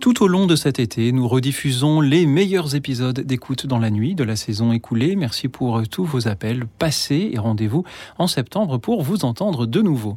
Tout 0.00 0.22
au 0.22 0.28
long 0.28 0.46
de 0.46 0.56
cet 0.56 0.78
été, 0.78 1.12
nous 1.12 1.28
rediffusons 1.28 2.00
les 2.00 2.24
meilleurs 2.24 2.74
épisodes 2.74 3.20
d'écoute 3.20 3.66
dans 3.66 3.78
la 3.78 3.90
nuit 3.90 4.14
de 4.14 4.24
la 4.24 4.34
saison 4.34 4.72
écoulée. 4.72 5.14
Merci 5.14 5.48
pour 5.48 5.86
tous 5.88 6.04
vos 6.04 6.26
appels 6.26 6.66
passés 6.78 7.30
et 7.34 7.38
rendez-vous 7.38 7.84
en 8.16 8.26
septembre 8.26 8.78
pour 8.78 9.02
vous 9.02 9.26
entendre 9.26 9.66
de 9.66 9.82
nouveau. 9.82 10.16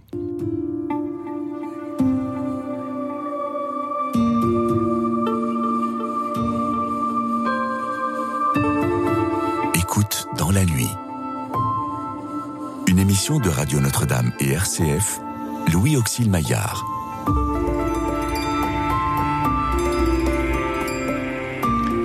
Écoute 9.75 10.27
dans 10.37 10.51
la 10.51 10.63
nuit. 10.63 10.89
Une 12.87 12.99
émission 12.99 13.37
de 13.37 13.49
Radio 13.49 13.81
Notre-Dame 13.81 14.31
et 14.39 14.51
RCF, 14.51 15.19
Louis 15.73 15.97
Auxil 15.97 16.29
Maillard. 16.29 16.92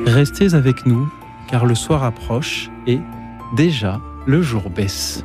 Restez 0.09 0.55
avec 0.55 0.87
nous, 0.87 1.07
car 1.51 1.67
le 1.67 1.75
soir 1.75 2.03
approche 2.03 2.71
et 2.87 2.99
déjà 3.57 4.01
le 4.27 4.41
jour 4.41 4.71
baisse. 4.71 5.23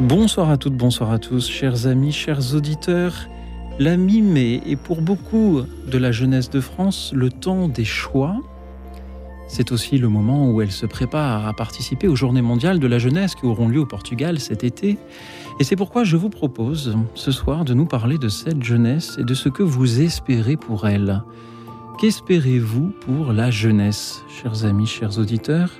Bonsoir 0.00 0.50
à 0.50 0.58
toutes, 0.58 0.74
bonsoir 0.74 1.10
à 1.10 1.18
tous, 1.18 1.48
chers 1.48 1.86
amis, 1.86 2.12
chers 2.12 2.54
auditeurs. 2.54 3.14
La 3.78 3.96
mi-mai 3.96 4.60
est 4.66 4.76
pour 4.76 5.00
beaucoup 5.00 5.62
de 5.86 5.96
la 5.96 6.12
jeunesse 6.12 6.50
de 6.50 6.60
France 6.60 7.12
le 7.14 7.30
temps 7.30 7.66
des 7.66 7.86
choix, 7.86 8.36
c'est 9.48 9.72
aussi 9.72 9.98
le 9.98 10.08
moment 10.08 10.50
où 10.50 10.60
elle 10.60 10.72
se 10.72 10.86
prépare 10.86 11.46
à 11.46 11.52
participer 11.52 12.08
aux 12.08 12.16
Journées 12.16 12.42
mondiales 12.42 12.78
de 12.78 12.86
la 12.86 12.98
jeunesse 12.98 13.34
qui 13.34 13.46
auront 13.46 13.68
lieu 13.68 13.80
au 13.80 13.86
Portugal 13.86 14.40
cet 14.40 14.64
été. 14.64 14.98
Et 15.58 15.64
c'est 15.64 15.76
pourquoi 15.76 16.04
je 16.04 16.16
vous 16.16 16.28
propose 16.28 16.96
ce 17.14 17.30
soir 17.30 17.64
de 17.64 17.72
nous 17.72 17.86
parler 17.86 18.18
de 18.18 18.28
cette 18.28 18.62
jeunesse 18.62 19.16
et 19.18 19.24
de 19.24 19.34
ce 19.34 19.48
que 19.48 19.62
vous 19.62 20.00
espérez 20.00 20.56
pour 20.56 20.86
elle. 20.86 21.22
Qu'espérez-vous 21.98 22.92
pour 23.00 23.32
la 23.32 23.50
jeunesse, 23.50 24.22
chers 24.28 24.64
amis, 24.64 24.86
chers 24.86 25.18
auditeurs? 25.18 25.70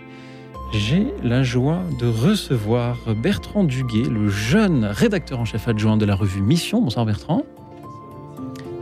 J'ai 0.72 1.12
la 1.22 1.42
joie 1.42 1.82
de 2.00 2.06
recevoir 2.06 2.96
Bertrand 3.22 3.64
Duguet, 3.64 4.08
le 4.08 4.28
jeune 4.28 4.84
rédacteur 4.84 5.38
en 5.40 5.44
chef 5.44 5.68
adjoint 5.68 5.96
de 5.96 6.04
la 6.04 6.14
revue 6.14 6.40
Mission. 6.40 6.80
Bonsoir 6.80 7.06
Bertrand. 7.06 7.44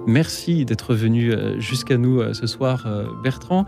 Merci 0.07 0.65
d'être 0.65 0.95
venu 0.95 1.33
euh, 1.33 1.59
jusqu'à 1.59 1.97
nous 1.97 2.21
euh, 2.21 2.35
ce 2.35 2.47
soir, 2.47 2.85
euh, 2.87 3.07
Bertrand. 3.23 3.65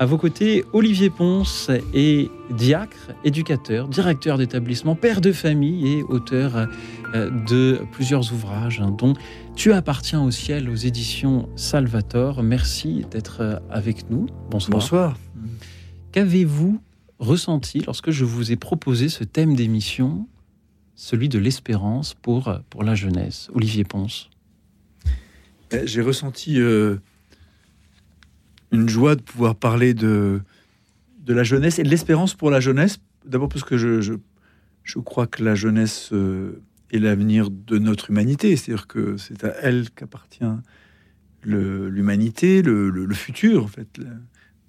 À 0.00 0.06
vos 0.06 0.16
côtés, 0.16 0.64
Olivier 0.72 1.10
Ponce 1.10 1.72
est 1.92 2.30
diacre, 2.50 3.10
éducateur, 3.24 3.88
directeur 3.88 4.38
d'établissement, 4.38 4.94
père 4.94 5.20
de 5.20 5.32
famille 5.32 5.88
et 5.88 6.02
auteur 6.04 6.68
euh, 7.16 7.30
de 7.48 7.80
plusieurs 7.90 8.32
ouvrages, 8.32 8.80
hein, 8.80 8.94
dont 8.96 9.14
Tu 9.56 9.72
appartiens 9.72 10.22
au 10.22 10.30
ciel 10.30 10.70
aux 10.70 10.76
éditions 10.76 11.48
Salvator. 11.56 12.44
Merci 12.44 13.06
d'être 13.10 13.40
euh, 13.40 13.58
avec 13.70 14.08
nous. 14.08 14.26
Bonsoir. 14.50 14.70
Bonsoir. 14.70 15.18
Qu'avez-vous 16.12 16.80
ressenti 17.18 17.80
lorsque 17.84 18.12
je 18.12 18.24
vous 18.24 18.52
ai 18.52 18.56
proposé 18.56 19.08
ce 19.08 19.24
thème 19.24 19.56
d'émission, 19.56 20.28
celui 20.94 21.28
de 21.28 21.40
l'espérance 21.40 22.14
pour, 22.14 22.46
euh, 22.46 22.58
pour 22.70 22.84
la 22.84 22.94
jeunesse? 22.94 23.48
Olivier 23.52 23.82
Ponce. 23.82 24.30
Eh, 25.72 25.88
j'ai 25.88 26.02
ressenti 26.02 26.60
une 28.72 28.88
joie 28.88 29.16
de 29.16 29.22
pouvoir 29.22 29.54
parler 29.54 29.94
de, 29.94 30.40
de 31.20 31.34
la 31.34 31.42
jeunesse 31.42 31.78
et 31.78 31.82
de 31.82 31.88
l'espérance 31.88 32.34
pour 32.34 32.50
la 32.50 32.60
jeunesse. 32.60 32.98
D'abord 33.24 33.48
parce 33.48 33.64
que 33.64 33.76
je, 33.76 34.00
je, 34.00 34.14
je, 34.84 34.98
crois 34.98 35.26
que 35.26 35.42
la 35.42 35.54
jeunesse 35.54 36.10
euh, 36.12 36.60
est 36.90 36.98
l'avenir 36.98 37.50
de 37.50 37.78
notre 37.78 38.10
humanité. 38.10 38.56
C'est-à-dire 38.56 38.86
que 38.86 39.16
c'est 39.16 39.44
à 39.44 39.54
elle 39.62 39.90
qu'appartient 39.90 40.44
l'humanité, 41.44 42.62
le, 42.62 42.90
le, 42.90 43.14
futur, 43.14 43.64
en 43.64 43.68
fait. 43.68 44.00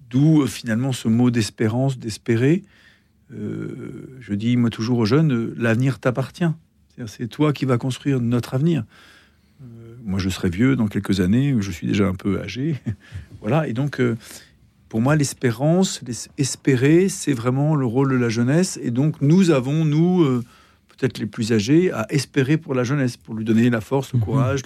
D'où 0.08 0.46
finalement 0.46 0.92
ce 0.92 1.08
mot 1.08 1.30
d'espérance, 1.30 1.98
d'espérer. 1.98 2.62
Euh, 3.32 4.16
je 4.20 4.34
dis 4.34 4.56
moi 4.56 4.70
toujours 4.70 4.98
aux 4.98 5.04
jeunes, 5.04 5.54
l'avenir 5.56 5.98
t'appartient. 5.98 6.50
C'est 7.06 7.28
toi 7.28 7.52
qui 7.52 7.64
vas 7.64 7.78
construire 7.78 8.20
notre 8.20 8.54
avenir. 8.54 8.84
Euh, 9.62 9.94
moi, 10.02 10.18
je 10.18 10.28
serai 10.28 10.50
vieux 10.50 10.76
dans 10.76 10.88
quelques 10.88 11.20
années, 11.20 11.54
je 11.60 11.70
suis 11.70 11.86
déjà 11.86 12.06
un 12.06 12.14
peu 12.14 12.40
âgé. 12.40 12.76
Voilà, 13.40 13.66
et 13.66 13.72
donc, 13.72 14.00
euh, 14.00 14.16
pour 14.88 15.00
moi, 15.00 15.16
l'espérance, 15.16 16.02
espérer, 16.36 17.08
c'est 17.08 17.32
vraiment 17.32 17.74
le 17.74 17.86
rôle 17.86 18.10
de 18.10 18.16
la 18.16 18.28
jeunesse. 18.28 18.78
Et 18.82 18.90
donc, 18.90 19.20
nous 19.20 19.50
avons, 19.50 19.84
nous, 19.84 20.22
euh, 20.22 20.44
peut-être 20.88 21.18
les 21.18 21.26
plus 21.26 21.52
âgés, 21.52 21.90
à 21.92 22.06
espérer 22.10 22.58
pour 22.58 22.74
la 22.74 22.84
jeunesse, 22.84 23.16
pour 23.16 23.34
lui 23.34 23.44
donner 23.44 23.70
la 23.70 23.80
force, 23.80 24.12
le 24.12 24.18
mhm. 24.18 24.24
courage, 24.24 24.62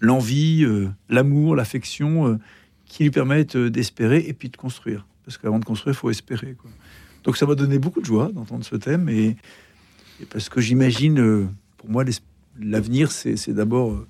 l'envie, 0.00 0.64
euh, 0.64 0.88
l'amour, 1.10 1.54
l'affection, 1.54 2.38
qui 2.86 3.02
lui 3.02 3.10
permettent 3.10 3.56
d'espérer 3.56 4.24
et 4.26 4.32
puis 4.32 4.48
de 4.48 4.56
construire. 4.56 5.06
Parce 5.24 5.36
qu'avant 5.36 5.58
de 5.58 5.64
construire, 5.64 5.94
il 5.94 5.98
faut 5.98 6.10
espérer. 6.10 6.56
Donc, 7.24 7.36
ça 7.36 7.44
m'a 7.44 7.54
donné 7.54 7.78
beaucoup 7.78 8.00
de 8.00 8.06
joie 8.06 8.30
d'entendre 8.32 8.64
ce 8.64 8.76
thème. 8.76 9.10
Et, 9.10 9.36
et 10.20 10.24
parce 10.30 10.48
que 10.48 10.62
j'imagine, 10.62 11.48
pour 11.76 11.90
moi, 11.90 12.04
l'avenir, 12.58 13.12
c'est 13.12 13.52
d'abord 13.52 14.02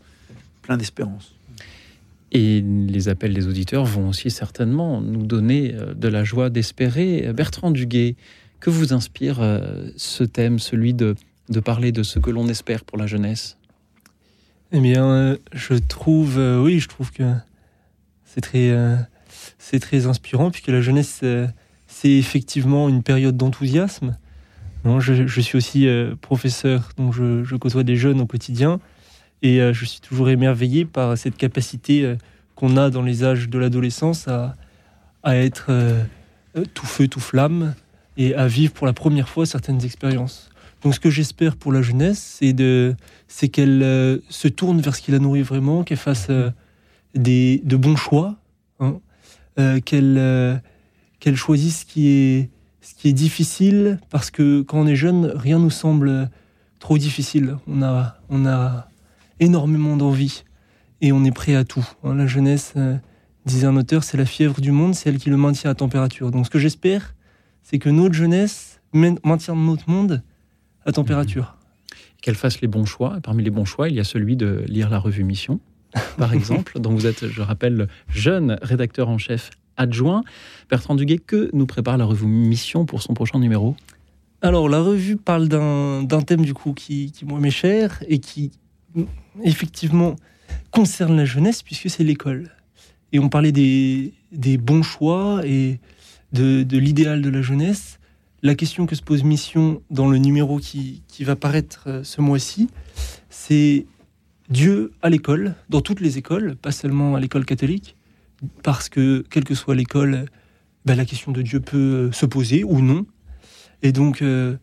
plein 0.63 0.77
d'espérance. 0.77 1.38
Et 2.33 2.61
les 2.61 3.09
appels 3.09 3.33
des 3.33 3.47
auditeurs 3.47 3.85
vont 3.85 4.09
aussi 4.09 4.31
certainement 4.31 5.01
nous 5.01 5.25
donner 5.25 5.75
euh, 5.75 5.95
de 5.95 6.09
la 6.09 6.25
joie 6.25 6.51
d'espérer. 6.51 7.33
Bertrand 7.33 7.71
Duguet, 7.71 8.17
que 8.61 8.71
vous 8.71 8.93
inspire 8.93 9.41
euh, 9.41 9.91
ce 9.97 10.25
thème, 10.25 10.59
celui 10.59 10.93
de, 10.93 11.15
parler 11.65 11.91
de 11.91 12.03
ce 12.03 12.19
que 12.19 12.31
l'on 12.31 12.49
espère 12.49 12.85
pour 12.85 12.99
la 12.99 13.07
jeunesse? 13.07 13.57
Eh 14.73 14.81
bien, 14.81 15.07
euh, 15.07 15.37
je 15.55 15.75
trouve, 15.75 16.37
oui, 16.63 16.79
je 16.79 16.89
trouve 16.89 17.11
que 17.13 17.33
c'est 18.27 18.43
très, 18.43 20.07
inspirant, 20.07 20.51
puisque 20.51 20.69
la 20.69 20.83
jeunesse, 20.83 21.25
c'est 21.87 22.11
effectivement 22.11 22.91
une 22.91 23.03
période 23.03 23.37
d'enthousiasme. 23.37 24.17
Je, 24.85 25.27
je, 25.27 25.41
suis 25.41 25.57
aussi 25.57 25.89
professeur, 26.21 26.91
donc 26.97 27.13
je 27.15 27.57
côtoie 27.57 27.83
des 27.83 27.97
jeunes 27.97 28.21
au 28.21 28.27
quotidien. 28.27 28.81
Et 29.43 29.61
euh, 29.61 29.73
je 29.73 29.85
suis 29.85 30.01
toujours 30.01 30.31
émerveillé 30.31 30.85
par 30.85 31.17
cette 31.17 31.37
capacité 31.37 32.05
euh, 32.05 32.17
qu'on 32.55 32.77
a 32.77 32.91
dans 32.91 33.03
les 33.03 33.25
âges 33.25 33.49
de 33.49 33.59
l'adolescence 33.59 34.27
à, 34.29 34.57
à, 35.23 35.37
être 35.37 35.67
euh, 35.71 36.03
tout 36.75 36.87
feu, 36.87 37.07
tout 37.07 37.21
flamme 37.21 37.75
et 38.17 38.35
à 38.35 38.49
vivre 38.49 38.73
pour 38.73 38.87
la 38.87 38.93
première 38.93 39.29
fois 39.29 39.47
certaines 39.47 39.85
expériences. 39.85 40.51
Donc 40.83 40.95
ce 40.95 41.01
que 41.01 41.11
j'espère 41.11 41.57
pour 41.57 41.73
la 41.73 41.83
jeunesse, 41.83 42.37
c'est 42.39 42.53
de, 42.53 42.95
c'est 43.29 43.49
qu'elle 43.49 44.21
se 44.29 44.49
tourne 44.49 44.81
vers 44.81 44.95
ce 44.95 45.03
qui 45.03 45.11
la 45.11 45.19
nourrit 45.19 45.43
vraiment, 45.43 45.83
qu'elle 45.83 45.99
fasse 45.99 46.29
des, 47.15 47.61
de 47.65 47.77
bons 47.77 47.97
choix, 47.97 48.37
hein, 48.79 49.01
qu'elle, 49.85 50.63
qu'elle 51.19 51.37
choisisse 51.37 51.81
ce 51.81 51.85
qui 51.85 52.09
est, 52.09 52.51
ce 52.81 52.95
qui 52.95 53.09
est 53.09 53.13
difficile, 53.13 53.99
parce 54.09 54.31
que 54.31 54.63
quand 54.63 54.79
on 54.79 54.87
est 54.87 54.97
jeune, 54.97 55.33
rien 55.35 55.59
nous 55.59 55.71
semble 55.71 56.31
trop 56.79 56.97
difficile. 56.97 57.57
On 57.67 57.83
a, 57.83 58.17
on 58.29 58.47
a 58.47 58.89
énormément 59.41 59.97
d'envie 59.97 60.45
et 61.01 61.13
on 61.13 61.25
est 61.25 61.33
prêt 61.33 61.55
à 61.55 61.65
tout. 61.65 61.87
Hein. 62.03 62.15
La 62.15 62.27
jeunesse, 62.27 62.75
euh, 62.77 62.97
disait 63.49 63.67
un 63.67 63.77
auteur, 63.77 64.05
c'est 64.05 64.17
la 64.17 64.25
fièvre 64.25 64.61
du 64.61 64.71
monde, 64.71 64.95
c'est 64.95 65.09
elle 65.09 65.19
qui 65.19 65.31
le 65.31 65.37
maintient 65.37 65.71
à 65.71 65.75
température. 65.75 66.31
Donc 66.31 66.47
ce 66.47 66.51
que 66.51 66.59
j'espère, 66.59 67.15
c'est 67.63 67.79
que 67.79 67.89
notre 67.89 68.15
jeunesse 68.15 68.81
maintienne 68.93 69.67
notre 69.67 69.89
monde 69.91 70.23
à 70.85 70.93
température. 70.93 71.57
Qu'elle 72.23 72.35
fasse 72.35 72.61
les 72.61 72.69
bons 72.69 72.85
choix. 72.85 73.19
Parmi 73.23 73.43
les 73.43 73.51
bons 73.51 73.65
choix, 73.65 73.89
il 73.89 73.95
y 73.95 74.01
a 74.01 74.05
celui 74.05 74.37
de 74.37 74.65
lire 74.67 74.91
la 74.91 74.99
revue 74.99 75.25
Mission, 75.25 75.61
par 76.17 76.33
exemple, 76.35 76.81
dont 76.81 76.93
vous 76.93 77.07
êtes, 77.07 77.29
je 77.29 77.43
rappelle, 77.43 77.89
jeune 78.09 78.59
rédacteur 78.63 79.09
en 79.09 79.19
chef 79.19 79.51
adjoint. 79.77 80.25
Bertrand 80.71 80.95
Duguet, 80.95 81.19
que 81.19 81.51
nous 81.53 81.67
prépare 81.67 81.97
la 81.97 82.05
revue 82.05 82.27
Mission 82.27 82.87
pour 82.87 83.03
son 83.03 83.15
prochain 83.15 83.39
numéro? 83.39 83.77
Alors, 84.41 84.69
la 84.69 84.81
revue 84.81 85.17
parle 85.17 85.49
d'un 85.49 86.23
thème 86.27 86.43
du 86.43 86.55
coup 86.55 86.73
qui, 86.73 87.13
qui 87.13 87.25
moi 87.25 87.41
m'est 87.41 87.51
cher 87.51 88.03
et 88.09 88.19
qui 88.19 88.53
effectivement 89.45 90.17
concerne 90.71 91.17
la 91.17 91.25
jeunesse 91.25 91.63
puisque 91.63 91.91
c'est 91.91 92.05
l'école. 92.05 92.51
Et 93.13 93.19
on 93.19 93.29
parlait 93.29 93.53
des, 93.53 94.13
des 94.33 94.59
bons 94.59 94.83
choix 94.83 95.41
et 95.45 95.81
de, 96.33 96.63
de 96.63 96.79
l'idéal 96.79 97.23
de 97.23 97.31
la 97.31 97.43
jeunesse. 97.43 97.99
La 98.43 98.55
question 98.55 98.87
que 98.87 98.95
se 98.95 99.03
pose 99.03 99.25
Mission 99.25 99.83
dans 99.91 100.09
le 100.09 100.19
numéro 100.19 100.59
qui, 100.59 101.03
qui 101.09 101.25
va 101.25 101.35
paraître 101.35 101.85
euh, 101.87 102.05
ce 102.05 102.21
mois-ci, 102.21 102.69
c'est 103.31 103.87
Dieu 104.49 104.93
à 105.03 105.11
l'école, 105.11 105.55
dans 105.71 105.81
toutes 105.81 106.01
les 106.01 106.19
écoles, 106.19 106.55
pas 106.55 106.71
seulement 106.71 107.17
à 107.17 107.21
l'école 107.21 107.45
catholique, 107.45 107.97
parce 108.63 108.89
que 108.89 109.25
quelle 109.29 109.45
que 109.45 109.55
soit 109.55 109.75
l'école, 109.75 110.27
ben, 110.85 110.95
la 110.95 111.05
question 111.05 111.33
de 111.33 111.43
Dieu 111.43 111.61
peut 111.61 111.77
euh, 112.09 112.13
se 112.13 112.27
poser 112.27 112.63
ou 112.63 112.81
non. 112.81 113.07
Et 113.83 113.91
donc, 113.91 114.23
euh, 114.23 114.57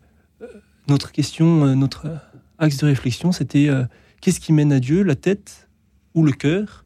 notre 0.88 1.12
question, 1.12 1.74
notre 1.76 2.06
axe 2.58 2.78
de 2.78 2.86
réflexion, 2.86 3.32
c'était 3.32 3.68
Qu'est-ce 4.20 4.40
qui 4.40 4.52
mène 4.52 4.72
à 4.72 4.80
Dieu, 4.80 5.02
la 5.02 5.14
tête 5.16 5.68
ou 6.14 6.22
le 6.24 6.32
cœur? 6.32 6.84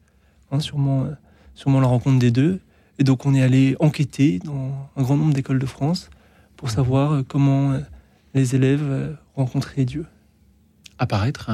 Hein, 0.50 0.60
sûrement, 0.60 1.04
euh, 1.04 1.10
sûrement 1.54 1.80
la 1.80 1.86
rencontre 1.86 2.18
des 2.18 2.30
deux. 2.30 2.60
Et 2.98 3.04
donc 3.04 3.24
on 3.24 3.34
est 3.34 3.42
allé 3.42 3.76
enquêter 3.80 4.38
dans 4.40 4.72
un 4.96 5.02
grand 5.02 5.16
nombre 5.16 5.32
d'écoles 5.32 5.58
de 5.58 5.66
France 5.66 6.10
pour 6.56 6.68
savoir 6.70 7.12
euh, 7.12 7.22
comment 7.26 7.72
euh, 7.72 7.80
les 8.34 8.54
élèves 8.54 9.16
rencontraient 9.36 9.84
Dieu. 9.84 10.06
Apparaître 10.98 11.50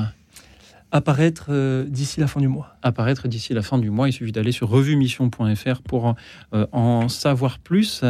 Apparaître 0.92 1.46
euh, 1.50 1.84
d'ici 1.84 2.20
la 2.20 2.26
fin 2.26 2.40
du 2.40 2.48
mois. 2.48 2.76
apparaître 2.82 3.28
d'ici 3.28 3.52
la 3.54 3.62
fin 3.62 3.78
du 3.78 3.90
mois. 3.90 4.08
Il 4.08 4.12
suffit 4.12 4.32
d'aller 4.32 4.52
sur 4.52 4.68
revuemission.fr 4.68 5.82
pour 5.82 6.14
euh, 6.54 6.66
en 6.72 7.08
savoir 7.08 7.58
plus. 7.58 8.02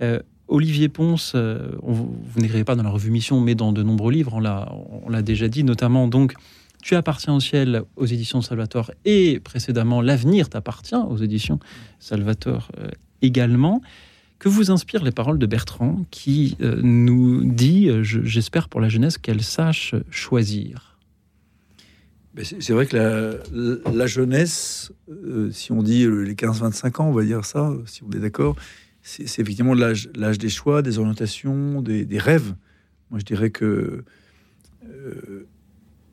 Euh, 0.00 0.20
Olivier 0.46 0.88
Ponce, 0.88 1.34
on- 1.34 1.92
vous 1.92 2.40
n'écrivez 2.40 2.64
pas 2.64 2.74
dans 2.74 2.82
la 2.82 2.88
revue 2.90 3.10
Mission, 3.10 3.38
mais 3.40 3.54
dans 3.54 3.72
de 3.72 3.82
nombreux 3.82 4.12
livres, 4.12 4.34
on 4.34 5.10
l'a 5.10 5.20
déjà 5.22 5.46
dit, 5.48 5.62
notamment 5.62 6.08
donc 6.08 6.32
Tu 6.82 6.94
appartiens 6.94 7.34
au 7.34 7.40
ciel 7.40 7.82
aux 7.96 8.06
éditions 8.06 8.40
Salvatore 8.40 8.92
et 9.04 9.40
précédemment 9.40 10.00
L'avenir 10.00 10.48
t'appartient 10.48 10.94
aux 10.94 11.16
éditions 11.16 11.58
Salvatore 11.98 12.70
euh, 12.78 12.88
également. 13.20 13.82
Que 14.38 14.48
vous 14.48 14.70
inspirent 14.70 15.02
les 15.02 15.10
paroles 15.10 15.38
de 15.40 15.46
Bertrand 15.46 16.04
qui 16.12 16.56
euh, 16.60 16.80
nous 16.82 17.42
dit, 17.44 17.88
euh, 17.88 18.04
je- 18.04 18.22
j'espère 18.22 18.68
pour 18.68 18.80
la 18.80 18.88
jeunesse, 18.88 19.18
qu'elle 19.18 19.42
sache 19.42 19.96
choisir? 20.10 20.96
Ben, 22.34 22.44
C'est 22.44 22.72
vrai 22.72 22.86
que 22.86 22.96
la, 23.92 24.06
jeunesse, 24.06 24.92
si 25.50 25.72
on 25.72 25.82
dit 25.82 26.06
les 26.06 26.34
15-25 26.36 27.00
ans, 27.02 27.08
on 27.08 27.12
va 27.12 27.24
dire 27.24 27.44
ça, 27.44 27.72
si 27.86 28.04
on 28.04 28.10
est 28.12 28.20
d'accord, 28.20 28.54
c'est 29.02 29.24
effectivement 29.24 29.74
l'âge 29.74 30.08
des 30.38 30.48
choix, 30.48 30.82
des 30.82 30.98
orientations, 30.98 31.82
des, 31.82 32.18
rêves. 32.18 32.54
Moi, 33.10 33.18
je 33.18 33.24
dirais 33.24 33.50
que 33.50 34.04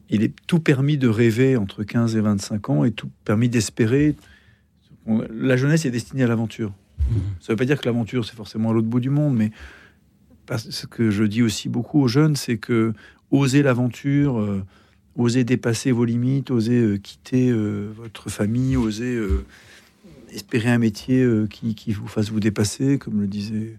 il 0.10 0.24
est 0.24 0.34
tout 0.48 0.60
permis 0.60 0.98
de 0.98 1.08
rêver 1.08 1.58
entre 1.58 1.84
15 1.84 2.16
et 2.16 2.22
25 2.22 2.70
ans 2.70 2.84
et 2.84 2.92
tout 2.92 3.10
permis 3.24 3.50
d'espérer. 3.50 4.16
La 5.08 5.58
jeunesse 5.58 5.86
est 5.86 5.92
destinée 5.92 6.24
à 6.24 6.28
l'aventure. 6.28 6.74
Ça 7.40 7.48
ne 7.50 7.54
veut 7.54 7.56
pas 7.58 7.66
dire 7.66 7.80
que 7.80 7.86
l'aventure, 7.86 8.26
c'est 8.26 8.36
forcément 8.36 8.72
à 8.72 8.74
l'autre 8.74 8.88
bout 8.88 9.00
du 9.00 9.10
monde, 9.10 9.36
mais 9.36 9.52
ce 10.58 10.86
que 10.88 11.12
je 11.12 11.24
dis 11.24 11.42
aussi 11.42 11.70
beaucoup 11.70 12.02
aux 12.02 12.08
jeunes, 12.08 12.36
c'est 12.36 12.58
que 12.58 12.94
oser 13.32 13.64
l'aventure, 13.64 14.40
euh, 14.40 14.64
oser 15.16 15.44
dépasser 15.44 15.92
vos 15.92 16.06
limites, 16.06 16.52
oser 16.52 16.80
euh, 16.80 16.98
quitter 16.98 17.50
euh, 17.50 17.92
votre 17.96 18.30
famille, 18.30 18.78
oser 18.78 19.20
espérer 20.32 20.70
un 20.70 20.80
métier 20.80 21.26
qui, 21.50 21.76
qui 21.76 21.94
vous 21.94 22.08
fasse 22.08 22.30
vous 22.30 22.40
dépasser, 22.40 22.98
comme 22.98 23.22
le 23.22 23.28
disait 23.28 23.78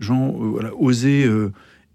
Jean, 0.00 0.30
voilà, 0.30 0.74
oser 0.76 1.28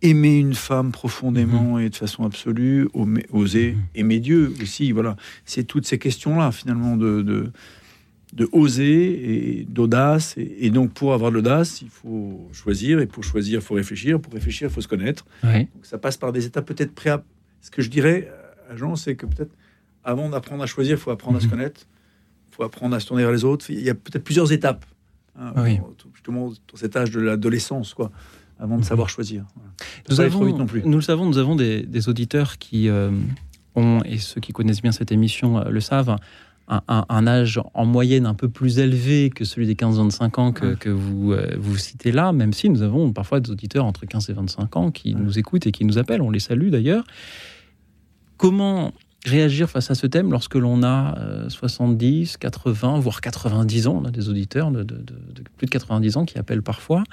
aimer 0.04 0.38
une 0.38 0.54
femme 0.54 0.92
profondément 0.92 1.80
et 1.80 1.90
de 1.90 1.96
façon 1.96 2.24
absolue, 2.26 2.88
oser 3.32 3.72
Mhm. 3.74 3.80
aimer 3.96 4.20
Dieu 4.20 4.54
aussi, 4.62 4.92
voilà. 4.92 5.16
C'est 5.46 5.64
toutes 5.64 5.86
ces 5.88 5.98
questions-là, 5.98 6.52
finalement, 6.52 6.96
de, 6.98 7.22
de, 7.22 7.52
de 8.34 8.50
oser 8.52 9.60
et 9.62 9.64
d'audace. 9.66 10.36
Et, 10.38 10.68
et 10.68 10.70
donc, 10.70 10.94
pour 10.94 11.14
avoir 11.14 11.32
de 11.32 11.36
l'audace, 11.38 11.82
il 11.82 11.90
faut 11.90 12.48
choisir, 12.52 13.00
et 13.00 13.08
pour 13.08 13.24
choisir, 13.24 13.60
il 13.60 13.64
faut 13.64 13.76
réfléchir, 13.76 14.20
pour 14.20 14.34
réfléchir, 14.34 14.68
il 14.70 14.74
faut 14.74 14.82
se 14.82 14.88
connaître. 14.88 15.26
Oui. 15.44 15.60
Donc 15.74 15.86
ça 15.86 15.98
passe 15.98 16.18
par 16.18 16.32
des 16.32 16.46
étapes 16.46 16.66
peut-être 16.66 16.94
pré 16.94 17.10
Ce 17.62 17.72
que 17.72 17.82
je 17.82 17.90
dirais 17.90 18.30
à 18.70 18.76
Jean, 18.76 18.96
c'est 18.96 19.16
que 19.16 19.26
peut-être 19.26 19.56
avant 20.04 20.30
d'apprendre 20.30 20.62
à 20.64 20.68
choisir, 20.68 20.98
il 20.98 21.00
faut 21.00 21.12
apprendre 21.12 21.38
à 21.38 21.40
se 21.40 21.46
Mhm. 21.46 21.52
connaître, 21.52 21.82
il 22.52 22.56
faut 22.56 22.64
apprendre 22.64 22.94
à 22.96 23.00
se 23.00 23.08
tourner 23.08 23.24
vers 23.24 23.32
les 23.32 23.46
autres. 23.46 23.70
Il 23.70 23.80
y 23.82 23.90
a 23.90 23.96
peut-être 23.96 24.24
plusieurs 24.26 24.52
étapes, 24.52 24.86
hein, 25.40 25.54
Oui. 25.56 25.80
justement 26.14 26.50
dans 26.50 26.78
cet 26.78 26.98
âge 26.98 27.12
de 27.12 27.22
l'adolescence, 27.22 27.94
quoi, 27.94 28.12
avant 28.64 28.76
de 28.76 28.80
Mhm. 28.82 28.88
savoir 28.88 29.10
choisir. 29.10 29.44
Nous, 30.10 30.22
avons, 30.22 30.46
vite 30.46 30.58
non 30.58 30.66
plus. 30.66 30.82
nous 30.86 30.96
le 30.96 31.02
savons, 31.02 31.26
nous 31.26 31.38
avons 31.38 31.56
des, 31.56 31.84
des 31.84 32.08
auditeurs 32.10 32.58
qui 32.58 32.88
euh, 32.90 33.12
ont, 33.76 34.00
et 34.06 34.18
ceux 34.18 34.40
qui 34.42 34.54
connaissent 34.54 34.82
bien 34.82 34.94
cette 34.94 35.12
émission 35.12 35.60
euh, 35.60 35.70
le 35.70 35.82
savent, 35.82 36.16
un, 36.70 36.82
un- 36.88 37.06
un 37.10 37.28
âge 37.28 37.60
en 37.74 37.86
moyenne 37.86 38.26
un 38.26 38.34
peu 38.36 38.48
plus 38.48 38.80
élevé 38.80 39.30
que 39.30 39.44
celui 39.44 39.68
des 39.68 39.76
15-25 39.76 40.40
ans 40.40 40.52
que, 40.54 40.66
Ouais. 40.66 40.76
que 40.80 40.90
vous, 40.90 41.34
euh, 41.34 41.56
vous 41.60 41.76
citez 41.76 42.14
là, 42.14 42.32
même 42.32 42.54
si 42.54 42.70
nous 42.70 42.82
avons 42.84 43.12
parfois 43.12 43.42
des 43.42 43.52
auditeurs 43.52 43.84
entre 43.84 44.06
15 44.06 44.30
et 44.30 44.34
25 44.34 44.78
ans 44.78 44.90
qui 44.90 45.14
Ouais. 45.14 45.20
nous 45.22 45.38
écoutent 45.38 45.68
et 45.68 45.74
qui 45.74 45.84
nous 45.84 45.98
appellent. 45.98 46.22
On 46.22 46.30
les 46.32 46.40
salue 46.40 46.70
d'ailleurs. 46.70 47.04
Comment 48.38 48.94
réagir 49.26 49.70
face 49.70 49.90
à 49.92 49.96
ce 49.96 50.06
thème 50.08 50.32
lorsque 50.32 50.56
l'on 50.56 50.84
a 50.84 51.18
euh, 51.18 51.50
70, 51.50 52.38
80, 52.38 53.00
voire 53.00 53.22
90 53.22 53.88
ans? 53.88 54.00
On 54.02 54.06
a 54.06 54.12
des 54.12 54.28
auditeurs 54.30 54.72
de, 54.72 54.84
de- 54.84 54.96
de- 54.96 55.02
de 55.36 55.44
plus 55.58 55.66
de 55.66 55.72
90 55.72 56.18
ans 56.18 56.26
qui 56.26 56.38
appellent 56.38 56.62
parfois 56.64 57.04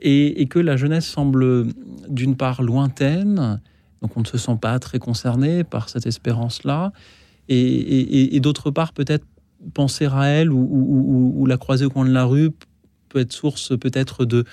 et, 0.00 0.40
et 0.42 0.46
que 0.46 0.58
la 0.58 0.76
jeunesse 0.76 1.06
semble 1.06 1.66
d'une 2.08 2.36
part 2.36 2.62
lointaine, 2.62 3.60
donc 4.02 4.16
on 4.16 4.20
ne 4.20 4.26
se 4.26 4.38
sent 4.38 4.56
pas 4.60 4.78
très 4.78 4.98
concerné 4.98 5.64
par 5.64 5.88
cette 5.88 6.06
espérance-là, 6.06 6.92
et, 7.48 7.56
et- 7.58 8.36
et 8.36 8.40
d'autre 8.40 8.70
part 8.70 8.92
peut-être 8.92 9.26
penser 9.74 10.06
à 10.06 10.24
elle 10.26 10.52
ou, 10.52 10.58
ou- 10.58 11.04
ou- 11.36 11.42
ou 11.42 11.46
la 11.46 11.56
croiser 11.58 11.84
au 11.84 11.90
coin 11.90 12.04
de 12.06 12.12
la 12.12 12.24
rue 12.24 12.50
peut 13.08 13.20
être 13.20 13.32
source 13.32 13.76
peut-être 13.78 14.24
de, 14.24 14.44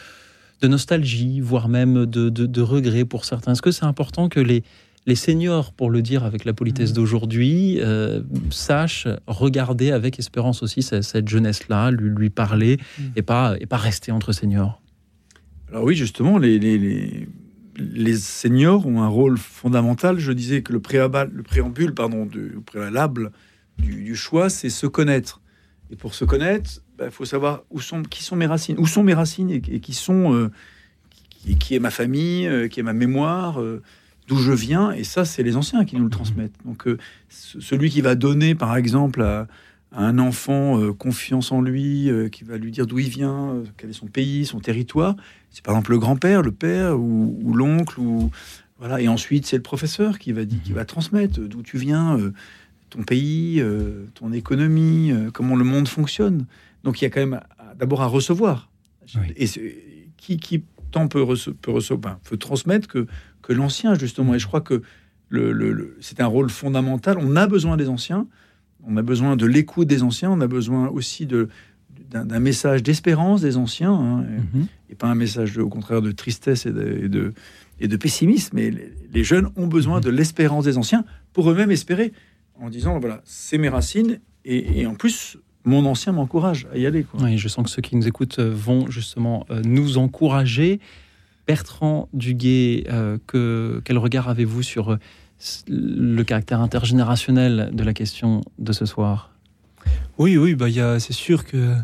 de 0.61 0.67
nostalgie, 0.67 1.39
voire 1.39 1.69
même 1.69 2.05
de, 2.05 2.29
de, 2.29 2.45
de 2.45 2.61
regret 2.61 3.05
pour 3.05 3.23
certains. 3.23 3.51
Est-ce 3.53 3.61
que 3.61 3.71
c'est 3.71 3.85
important 3.85 4.27
que 4.27 4.39
les, 4.41 4.63
les 5.05 5.15
seniors, 5.15 5.71
pour 5.71 5.89
le 5.91 6.01
dire 6.01 6.23
avec 6.25 6.43
la 6.43 6.53
politesse 6.53 6.89
Mhm. 6.89 6.95
d'aujourd'hui, 6.95 7.77
euh, 7.79 8.21
sachent 8.49 9.07
regarder 9.27 9.91
avec 9.91 10.19
espérance 10.19 10.61
aussi 10.63 10.81
cette, 10.81 11.03
cette 11.03 11.29
jeunesse-là, 11.29 11.91
lui, 11.91 12.09
lui 12.09 12.29
parler 12.31 12.77
et, 13.15 13.21
pas, 13.21 13.55
et 13.61 13.65
pas 13.67 13.77
rester 13.77 14.11
entre 14.11 14.33
seniors? 14.33 14.81
Alors 15.69 15.83
oui, 15.83 15.95
justement, 15.95 16.37
les, 16.37 16.59
les, 16.59 17.27
les, 17.77 18.15
seniors 18.15 18.85
ont 18.87 19.01
un 19.01 19.07
rôle 19.07 19.37
fondamental. 19.37 20.19
Je 20.19 20.31
disais 20.31 20.61
que 20.61 20.71
le, 20.71 20.79
préambule, 20.79 21.29
le 21.33 21.43
préambule 21.43 21.93
pardon, 21.93 22.25
du 22.25 22.49
le 22.49 22.61
préalable 22.61 23.31
du, 23.77 24.03
du 24.03 24.15
choix, 24.15 24.49
c'est 24.49 24.69
se 24.69 24.87
connaître. 24.87 25.41
Et 25.91 25.95
pour 25.95 26.13
se 26.13 26.25
connaître, 26.25 26.81
il 27.03 27.11
faut 27.11 27.25
savoir 27.25 27.63
où 27.69 27.79
sont, 27.79 28.03
qui 28.03 28.23
sont 28.23 28.35
mes 28.35 28.45
racines, 28.45 28.77
où 28.79 28.87
sont 28.87 29.03
mes 29.03 29.13
racines 29.13 29.49
et, 29.49 29.61
qui 29.61 29.93
sont 29.93 30.33
euh, 30.33 30.51
qui, 31.59 31.75
est 31.75 31.79
ma 31.79 31.91
famille, 31.91 32.47
euh, 32.47 32.67
qui 32.67 32.79
est 32.79 32.83
ma 32.83 32.93
mémoire, 32.93 33.61
euh, 33.61 33.81
d'où 34.27 34.37
je 34.37 34.51
viens. 34.51 34.91
Et 34.91 35.03
ça, 35.03 35.25
c'est 35.25 35.43
les 35.43 35.55
anciens 35.55 35.85
qui 35.85 35.95
nous 35.95 36.05
le 36.05 36.09
transmettent. 36.09 36.55
Donc 36.65 36.85
ce- 37.29 37.59
celui 37.59 37.89
qui 37.89 38.01
va 38.01 38.15
donner, 38.15 38.55
par 38.55 38.75
exemple, 38.75 39.21
à, 39.21 39.47
un 39.93 40.19
enfant 40.19 40.91
confiance 40.93 41.53
en 41.53 41.61
lui, 41.61 42.11
qui 42.33 42.43
va 42.43 42.57
lui 42.57 42.71
dire 42.71 42.85
d'où 42.85 42.99
il 42.99 43.07
vient, 43.07 43.63
quel 43.77 43.89
est 43.89 43.93
son 43.93 44.07
pays, 44.07 44.45
son 44.45 44.59
territoire, 44.59 45.15
c'est 45.51 45.63
par 45.63 45.73
exemple 45.75 45.91
le 45.91 45.99
grand-père, 45.99 46.41
le 46.41 46.51
père 46.51 46.99
ou, 46.99 47.37
ou 47.43 47.53
l'oncle 47.53 47.99
ou 47.99 48.29
voilà. 48.79 49.01
Et 49.01 49.07
ensuite, 49.07 49.45
c'est 49.47 49.57
le 49.57 49.63
professeur 49.63 50.19
qui 50.19 50.31
va 50.31 50.45
dire, 50.45 50.61
qui 50.63 50.71
va 50.71 50.85
transmettre 50.85 51.39
d'où 51.39 51.63
tu 51.63 51.77
viens, 51.77 52.17
euh, 52.17 52.31
ton 52.89 53.03
pays, 53.03 53.59
euh, 53.59 54.05
ton 54.13 54.31
économie, 54.31 55.11
euh, 55.11 55.31
comment 55.31 55.55
le 55.55 55.63
monde 55.63 55.87
fonctionne. 55.87 56.45
Donc 56.83 57.01
il 57.01 57.05
y 57.05 57.07
a 57.07 57.09
quand 57.09 57.25
même 57.25 57.41
d'abord 57.77 58.01
à 58.01 58.07
recevoir. 58.07 58.69
Oui. 59.15 59.33
Et 59.35 59.47
qui, 60.17 60.37
qui 60.37 60.63
tant 60.91 61.07
peut, 61.07 61.21
rece- 61.21 61.53
peut 61.53 61.71
recevoir, 61.71 62.19
peut 62.19 62.37
transmettre 62.37 62.87
que, 62.87 63.07
que 63.41 63.53
l'ancien 63.53 63.95
justement. 63.95 64.35
Et 64.35 64.39
je 64.39 64.47
crois 64.47 64.61
que 64.61 64.81
le, 65.29 65.51
le- 65.51 65.71
le- 65.73 65.97
c'est 65.99 66.21
un 66.21 66.27
rôle 66.27 66.49
fondamental. 66.49 67.17
On 67.19 67.35
a 67.35 67.47
besoin 67.47 67.77
des 67.77 67.89
anciens. 67.89 68.27
On 68.85 68.95
a 68.95 69.01
besoin 69.01 69.35
de 69.35 69.45
l'écoute 69.45 69.87
des 69.87 70.03
anciens. 70.03 70.29
On 70.31 70.39
a 70.39 70.47
besoin 70.47 70.87
aussi 70.87 71.25
de 71.25 71.49
d'un 72.09 72.39
message 72.39 72.83
d'espérance 72.83 73.41
des 73.41 73.57
anciens. 73.57 73.93
hein. 73.93 74.23
Et- 74.23 74.57
Mhm. 74.57 74.67
et 74.89 74.95
pas 74.95 75.07
un 75.07 75.15
message 75.15 75.53
de- 75.53 75.61
au 75.61 75.69
contraire 75.69 76.01
de 76.01 76.11
tristesse 76.11 76.65
et 76.65 76.71
de, 76.71 76.99
et 77.03 77.09
de, 77.09 77.33
et 77.79 77.87
de 77.87 77.97
pessimisme. 77.97 78.51
Mais 78.55 78.71
les, 78.71 78.93
les 79.13 79.23
jeunes 79.23 79.49
ont 79.55 79.67
besoin 79.67 79.99
de 79.99 80.09
l'espérance 80.09 80.65
des 80.65 80.77
anciens 80.77 81.03
pour 81.33 81.49
eux-mêmes 81.51 81.71
espérer, 81.71 82.13
en 82.59 82.69
disant 82.69 82.97
voilà, 82.99 83.21
c'est 83.25 83.57
mes 83.57 83.69
racines, 83.69 84.19
et, 84.45 84.85
en 84.87 84.95
plus, 84.95 85.37
mon 85.65 85.85
ancien 85.85 86.13
m'encourage 86.13 86.67
à 86.73 86.77
y 86.77 86.85
aller. 86.85 87.03
Quoi. 87.03 87.19
Oui, 87.21 87.37
je 87.37 87.49
sens 87.49 87.65
que 87.65 87.69
ceux 87.69 87.81
qui 87.81 87.97
nous 87.97 88.07
écoutent 88.07 88.39
euh, 88.39 88.49
vont 88.53 88.89
justement 88.89 89.45
euh, 89.51 89.61
nous 89.65 89.97
encourager. 89.97 90.79
Bertrand 91.47 92.07
Duguay, 92.13 92.85
euh, 92.89 93.17
que, 93.27 93.81
quel 93.85 93.97
regard 93.97 94.29
avez-vous 94.29 94.63
sur 94.63 94.97
le 95.67 96.23
caractère 96.23 96.61
intergénérationnel 96.61 97.69
de 97.73 97.83
la 97.83 97.93
question 97.93 98.41
de 98.59 98.71
ce 98.71 98.85
soir? 98.85 99.31
Oui, 100.17 100.37
oui, 100.37 100.55
bah, 100.55 100.67
c'est 100.99 101.13
sûr 101.13 101.45
que 101.45 101.75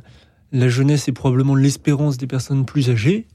la 0.52 0.70
jeunesse 0.70 1.08
est 1.08 1.14
probablement 1.14 1.56
l'espérance 1.56 2.18
des 2.18 2.28
personnes 2.28 2.66
plus 2.66 2.90
âgées, 2.90 3.28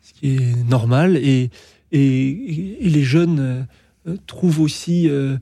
ce 0.00 0.12
qui 0.12 0.36
est 0.36 0.68
normal, 0.68 1.16
et, 1.16 1.50
et, 1.92 2.78
les 2.80 3.02
jeunes 3.02 3.66
euh, 4.06 4.16
trouvent 4.26 4.60
aussi 4.60 5.08
euh, 5.08 5.36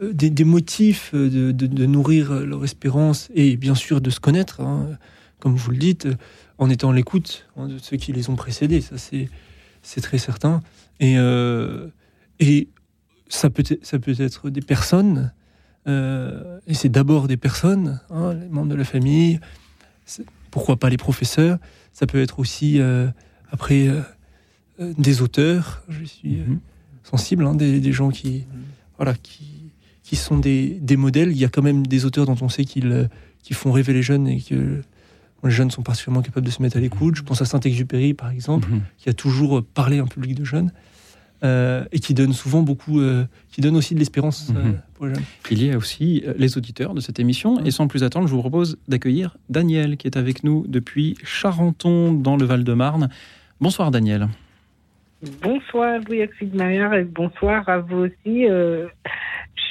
euh, 0.00 0.12
des, 0.12 0.44
motifs 0.44 1.14
de, 1.14 1.86
nourrir 1.86 2.32
leur 2.32 2.64
espérance 2.64 3.28
et 3.34 3.56
bien 3.56 3.74
sûr 3.74 4.00
de 4.00 4.10
se 4.10 4.20
connaître, 4.20 4.60
hein, 4.60 4.96
comme 5.38 5.54
vous 5.54 5.70
le 5.70 5.76
dites, 5.76 6.08
en 6.58 6.70
étant 6.70 6.90
à 6.90 6.94
l'écoute 6.94 7.46
hein, 7.56 7.68
de 7.68 7.78
ceux 7.78 7.96
qui 7.96 8.12
les 8.12 8.30
ont 8.30 8.36
précédés, 8.36 8.80
ça 8.80 8.96
c'est, 8.98 9.28
très 10.00 10.18
certain. 10.18 10.62
Et, 10.98 11.16
et 12.40 12.68
ça, 13.28 13.50
peut 13.50 13.62
ça 13.82 13.98
peut 13.98 14.14
être 14.18 14.50
des 14.50 14.62
personnes 14.62 15.32
euh, 15.86 16.58
et 16.66 16.74
c'est 16.74 16.88
d'abord 16.88 17.28
des 17.28 17.36
personnes, 17.36 18.00
hein, 18.10 18.34
les 18.34 18.48
membres 18.48 18.68
de 18.70 18.74
la 18.74 18.84
famille, 18.84 19.40
pourquoi 20.50 20.76
pas 20.76 20.88
les 20.90 20.96
professeurs. 20.96 21.58
Ça 21.92 22.06
peut 22.06 22.20
être 22.20 22.38
aussi, 22.38 22.80
euh, 22.80 23.08
après, 23.50 23.88
euh, 23.88 24.02
des 24.98 25.22
auteurs. 25.22 25.82
Je 25.88 26.04
suis 26.04 26.36
Mhm. 26.36 26.60
sensible, 27.04 27.44
hein, 27.46 27.54
des, 27.54 27.80
des 27.80 27.92
gens 27.92 28.10
qui, 28.10 28.44
voilà, 28.98 29.14
qui, 29.14 29.70
qui 30.02 30.16
sont 30.16 30.38
des, 30.38 30.78
des 30.80 30.96
modèles. 30.96 31.30
Il 31.30 31.38
y 31.38 31.44
a 31.44 31.48
quand 31.48 31.62
même 31.62 31.86
des 31.86 32.04
auteurs 32.04 32.26
dont 32.26 32.36
on 32.40 32.48
sait 32.48 32.64
qu'ils 32.64 33.08
qui 33.42 33.54
font 33.54 33.70
rêver 33.70 33.92
les 33.92 34.02
jeunes 34.02 34.26
et 34.26 34.40
que 34.40 34.82
les 35.44 35.50
jeunes 35.50 35.70
sont 35.70 35.82
particulièrement 35.82 36.22
capables 36.22 36.44
de 36.46 36.50
se 36.50 36.60
mettre 36.60 36.76
à 36.76 36.80
l'écoute. 36.80 37.14
Je 37.14 37.22
pense 37.22 37.40
à 37.40 37.44
Saint-Exupéry, 37.44 38.12
par 38.14 38.30
exemple, 38.30 38.68
Mhm. 38.70 38.80
qui 38.98 39.08
a 39.08 39.12
toujours 39.14 39.62
parlé 39.62 40.00
à 40.00 40.02
un 40.02 40.06
public 40.06 40.34
de 40.34 40.44
jeunes 40.44 40.72
euh, 41.44 41.84
et 41.92 41.98
qui 41.98 42.14
donne 42.14 42.32
souvent 42.32 42.62
beaucoup, 42.62 43.00
euh, 43.00 43.24
qui 43.52 43.60
donne 43.60 43.76
aussi 43.76 43.94
de 43.94 43.98
l'espérance 43.98 44.50
euh, 44.56 44.62
Mhm. 44.62 44.80
pour 44.94 45.06
les 45.06 45.14
jeunes. 45.14 45.24
Il 45.50 45.64
y 45.64 45.70
a 45.70 45.76
aussi 45.76 46.22
euh, 46.26 46.34
les 46.38 46.56
auditeurs 46.56 46.94
de 46.94 47.00
cette 47.00 47.18
émission. 47.20 47.62
Et 47.64 47.70
sans 47.70 47.88
plus 47.88 48.02
attendre, 48.04 48.26
je 48.26 48.32
vous 48.34 48.40
propose 48.40 48.78
d'accueillir 48.88 49.36
Daniel, 49.50 49.96
qui 49.96 50.06
est 50.06 50.16
avec 50.16 50.44
nous 50.44 50.64
depuis 50.68 51.16
Charenton, 51.24 52.12
dans 52.12 52.36
le 52.36 52.44
Val-de-Marne. 52.46 53.08
Bonsoir 53.60 53.90
Daniel. 53.90 54.28
Bonsoir 55.42 56.00
Louis-Oxyde 56.06 56.54
Maillard 56.54 56.94
et 56.94 57.04
bonsoir 57.04 57.68
à 57.68 57.78
vous 57.78 58.06
aussi. 58.06 58.46
Euh, 58.48 58.86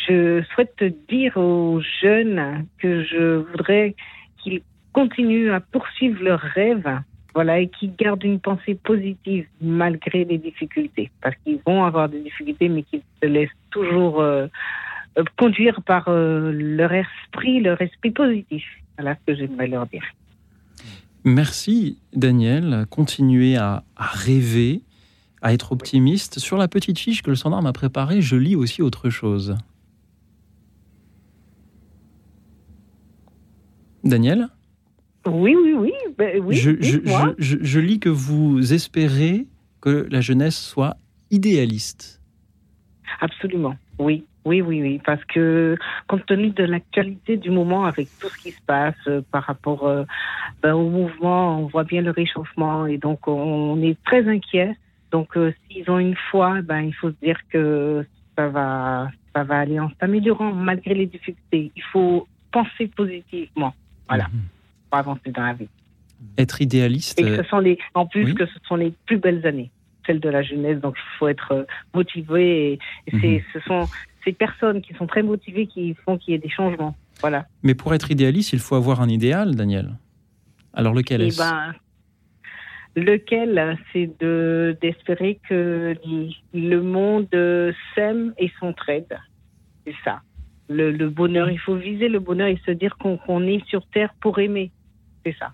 je 0.08 0.44
souhaite 0.54 0.84
dire 1.10 1.38
aux 1.38 1.82
jeunes 2.02 2.66
que 2.80 3.04
je 3.04 3.38
voudrais 3.52 3.96
qu'ils 4.44 4.62
continuent 4.92 5.52
à 5.52 5.60
poursuivre 5.60 6.24
leurs 6.24 6.40
rêves, 6.40 6.90
voilà, 7.36 7.60
et 7.60 7.68
qu'ils 7.68 7.94
gardent 7.94 8.24
une 8.24 8.40
pensée 8.40 8.76
positive 8.76 9.46
malgré 9.62 10.24
les 10.24 10.38
difficultés, 10.38 11.12
parce 11.22 11.36
qu'ils 11.44 11.60
vont 11.68 11.84
avoir 11.84 12.08
des 12.08 12.22
difficultés, 12.22 12.70
mais 12.70 12.84
qu'ils 12.84 13.02
se 13.22 13.28
laissent 13.28 13.50
toujours 13.72 14.22
euh, 14.22 14.48
euh, 15.18 15.24
conduire 15.38 15.82
par 15.82 16.08
euh, 16.08 16.54
leur 16.54 16.94
esprit, 16.94 17.60
leur 17.60 17.80
esprit 17.82 18.12
positif. 18.12 18.64
Voilà 18.98 19.16
ce 19.16 19.20
que 19.28 19.38
j'aimerais 19.38 19.68
leur 19.68 19.86
dire. 19.88 20.04
Merci 21.26 22.00
Daniel. 22.14 22.86
Continuez 22.90 23.58
à, 23.58 23.84
à 23.98 24.06
rêver, 24.06 24.82
à 25.42 25.54
être 25.54 25.74
optimiste. 25.74 26.40
Sur 26.40 26.56
la 26.56 26.70
petite 26.70 26.98
fiche 26.98 27.22
que 27.22 27.32
le 27.32 27.36
standard 27.36 27.62
m'a 27.62 27.74
préparée, 27.74 28.22
je 28.22 28.38
lis 28.38 28.56
aussi 28.56 28.82
autre 28.82 29.10
chose. 29.10 29.58
Daniel? 34.06 34.48
Oui, 35.28 35.56
oui, 35.56 35.74
oui, 35.74 35.92
ben 36.18 36.40
oui. 36.44 36.56
je, 36.56 36.72
je- 36.72 36.76
dites-moi. 36.98 37.34
je- 37.38 37.58
je- 37.58 37.64
je 37.64 37.80
lis 37.80 38.00
que 38.00 38.10
vous 38.10 38.74
espérez 38.74 39.48
que 39.82 40.08
la 40.12 40.22
jeunesse 40.22 40.58
soit 40.58 40.98
idéaliste. 41.32 42.22
Absolument, 43.22 43.76
oui. 44.00 44.24
Oui, 44.48 44.62
oui, 44.62 44.80
oui, 44.84 45.02
parce 45.04 45.24
que 45.26 45.76
compte 46.08 46.24
tenu 46.28 46.52
de 46.52 46.64
l'actualité 46.64 47.36
du 47.36 47.50
moment 47.50 47.86
avec 47.86 48.10
tout 48.20 48.28
ce 48.30 48.44
qui 48.44 48.52
se 48.52 48.62
passe 48.68 48.94
euh, 49.08 49.22
par 49.32 49.42
rapport 49.46 49.88
euh, 49.88 50.04
ben, 50.62 50.76
au 50.76 50.88
mouvement, 50.88 51.60
on 51.62 51.66
voit 51.66 51.84
bien 51.84 52.04
le 52.04 52.12
réchauffement 52.12 52.86
et 52.86 53.00
donc 53.00 53.28
on 53.28 53.82
est 53.82 53.98
très 54.04 54.28
inquiet. 54.30 54.78
Donc 55.12 55.36
euh, 55.36 55.52
s'ils 55.68 55.90
ont 55.90 55.98
une 55.98 56.16
foi, 56.30 56.62
ben 56.62 56.82
il 56.82 56.94
faut 56.94 57.10
se 57.10 57.16
dire 57.24 57.40
que 57.50 58.06
ça 58.38 58.48
va, 58.50 59.10
ça 59.36 59.44
va 59.44 59.62
aller 59.62 59.80
en 59.80 59.90
s'améliorant 60.00 60.54
malgré 60.54 60.94
les 60.94 61.08
difficultés. 61.08 61.72
Il 61.76 61.84
faut 61.92 62.28
penser 62.52 62.86
positivement, 62.96 63.74
voilà, 64.08 64.26
Mhm. 64.26 64.42
Pour 64.90 65.00
avancer 65.00 65.32
dans 65.32 65.44
la 65.44 65.54
vie. 65.54 65.68
Être 66.38 66.62
idéaliste. 66.62 67.20
Et 67.20 67.24
que 67.24 67.36
ce 67.38 67.44
sont 67.44 67.60
les, 67.60 67.78
en 67.94 68.06
plus 68.06 68.24
oui. 68.26 68.34
que 68.36 68.46
ce 68.46 68.54
sont 68.68 68.76
les 68.76 68.92
plus 69.06 69.18
belles 69.18 69.46
années, 69.46 69.70
celles 70.08 70.20
de 70.20 70.30
la 70.30 70.42
jeunesse. 70.44 70.80
Donc 70.80 70.96
il 70.98 71.18
faut 71.20 71.28
être 71.28 71.52
euh, 71.52 71.64
motivé. 71.94 72.74
Et, 72.74 72.80
Mhm. 73.16 73.42
ce 73.54 73.60
sont 73.62 73.88
ces 74.24 74.32
personnes 74.34 74.82
qui 74.82 74.94
sont 74.96 75.08
très 75.08 75.22
motivées 75.24 75.68
qui 75.68 75.94
font 76.06 76.18
qu'il 76.18 76.32
y 76.34 76.36
ait 76.36 76.40
des 76.40 76.50
changements. 76.50 76.96
Voilà. 77.22 77.46
Mais 77.64 77.76
pour 77.76 77.94
être 77.94 78.10
idéaliste, 78.12 78.54
il 78.54 78.60
faut 78.60 78.76
avoir 78.76 79.02
un 79.02 79.10
idéal, 79.10 79.56
Daniel. 79.56 79.98
Alors 80.74 80.94
lequel 80.94 81.22
Et 81.22 81.28
est-ce? 81.28 81.38
ben, 81.38 81.74
lequel, 82.96 83.78
c'est 83.94 84.10
de 84.20 84.78
d'espérer 84.82 85.40
que 85.48 85.96
le 86.54 86.82
monde 86.82 87.28
s'aime 87.94 88.34
et 88.38 88.52
s'entraide. 88.60 89.18
C'est 89.86 89.96
ça. 90.04 90.22
Le, 90.68 90.92
le 90.92 91.10
bonheur, 91.10 91.50
il 91.50 91.60
faut 91.60 91.76
viser 91.76 92.08
le 92.10 92.20
bonheur 92.20 92.48
et 92.48 92.60
se 92.66 92.72
dire 92.72 92.98
qu'on, 92.98 93.42
est 93.44 93.64
sur 93.68 93.86
terre 93.88 94.14
pour 94.20 94.40
aimer. 94.40 94.72
C'est 95.26 95.36
ça. 95.38 95.54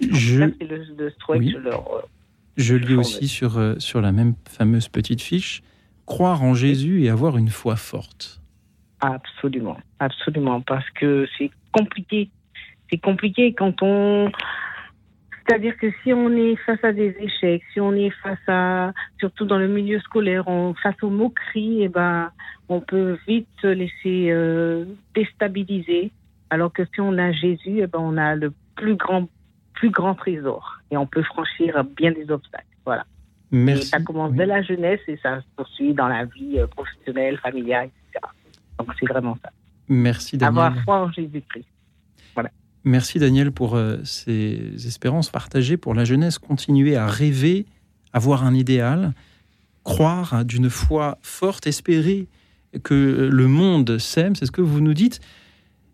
je, 0.00 0.40
Ça, 0.40 0.46
c'est 0.58 0.66
le, 0.66 0.84
le 0.98 1.12
souhait 1.24 1.38
Oui. 1.38 1.52
que 1.52 1.58
je 1.58 1.64
leur. 1.64 2.08
je 2.56 2.74
lis 2.74 2.94
aussi 2.96 3.28
sur, 3.28 3.58
euh, 3.58 3.74
sur 3.78 4.00
la 4.00 4.12
même 4.12 4.34
fameuse 4.46 4.88
petite 4.88 5.22
fiche 5.22 5.62
croire 6.06 6.42
en 6.42 6.54
Jésus 6.54 7.02
et 7.04 7.08
avoir 7.08 7.36
une 7.36 7.48
foi 7.48 7.76
forte. 7.76 8.40
Absolument, 9.00 9.78
absolument, 9.98 10.60
parce 10.60 10.88
que 10.90 11.26
c'est 11.36 11.50
compliqué. 11.72 12.30
C'est 12.90 12.98
compliqué 12.98 13.54
quand 13.54 13.82
on. 13.82 14.30
C'est-à-dire 15.46 15.76
que 15.76 15.90
si 16.02 16.12
on 16.12 16.30
est 16.30 16.56
face 16.56 16.82
à 16.82 16.92
des 16.92 17.14
échecs, 17.20 17.62
si 17.72 17.80
on 17.80 17.92
est 17.92 18.10
face 18.22 18.38
à, 18.48 18.92
surtout 19.18 19.44
dans 19.44 19.58
le 19.58 19.68
milieu 19.68 20.00
scolaire, 20.00 20.48
on, 20.48 20.74
face 20.74 20.96
aux 21.02 21.10
moqueries, 21.10 21.82
eh 21.82 21.88
ben, 21.88 22.30
on 22.68 22.80
peut 22.80 23.18
vite 23.28 23.48
se 23.60 23.66
laisser 23.66 24.30
euh, 24.30 24.86
déstabiliser. 25.14 26.12
Alors 26.48 26.72
que 26.72 26.84
si 26.86 27.00
on 27.00 27.18
a 27.18 27.32
Jésus, 27.32 27.80
eh 27.80 27.86
ben, 27.86 27.98
on 28.00 28.16
a 28.16 28.34
le 28.36 28.54
plus 28.74 28.96
grand, 28.96 29.28
plus 29.74 29.90
grand 29.90 30.14
trésor 30.14 30.80
et 30.90 30.96
on 30.96 31.06
peut 31.06 31.22
franchir 31.22 31.84
bien 31.84 32.12
des 32.12 32.30
obstacles. 32.30 32.64
Voilà. 32.86 33.04
Merci. 33.50 33.82
Et 33.82 33.84
ça 33.84 34.00
commence 34.00 34.30
Oui. 34.30 34.38
dès 34.38 34.46
la 34.46 34.62
jeunesse 34.62 35.00
et 35.08 35.18
ça 35.18 35.40
se 35.40 35.46
poursuit 35.56 35.92
dans 35.92 36.08
la 36.08 36.24
vie 36.24 36.58
euh, 36.58 36.66
professionnelle, 36.66 37.36
familiale, 37.38 37.90
etc. 38.08 38.24
Donc 38.78 38.88
c'est 38.98 39.06
vraiment 39.06 39.36
ça. 39.42 39.50
Merci 39.88 40.38
Daniel. 40.38 40.64
Avoir 40.64 40.84
foi 40.84 41.00
en 41.02 41.12
Jésus-Christ. 41.12 41.68
Merci 42.84 43.18
Daniel 43.18 43.50
pour 43.50 43.76
euh, 43.76 43.96
ces 44.04 44.72
espérances 44.86 45.30
partagées 45.30 45.76
pour 45.76 45.94
la 45.94 46.04
jeunesse. 46.04 46.38
Continuer 46.38 46.96
à 46.96 47.06
rêver, 47.06 47.64
avoir 48.12 48.44
un 48.44 48.54
idéal, 48.54 49.14
croire 49.84 50.44
d'une 50.44 50.68
foi 50.70 51.18
forte, 51.22 51.66
espérer 51.66 52.26
que 52.82 53.28
le 53.32 53.46
monde 53.48 53.98
s'aime. 53.98 54.36
C'est 54.36 54.46
ce 54.46 54.50
que 54.50 54.60
vous 54.60 54.80
nous 54.80 54.94
dites. 54.94 55.20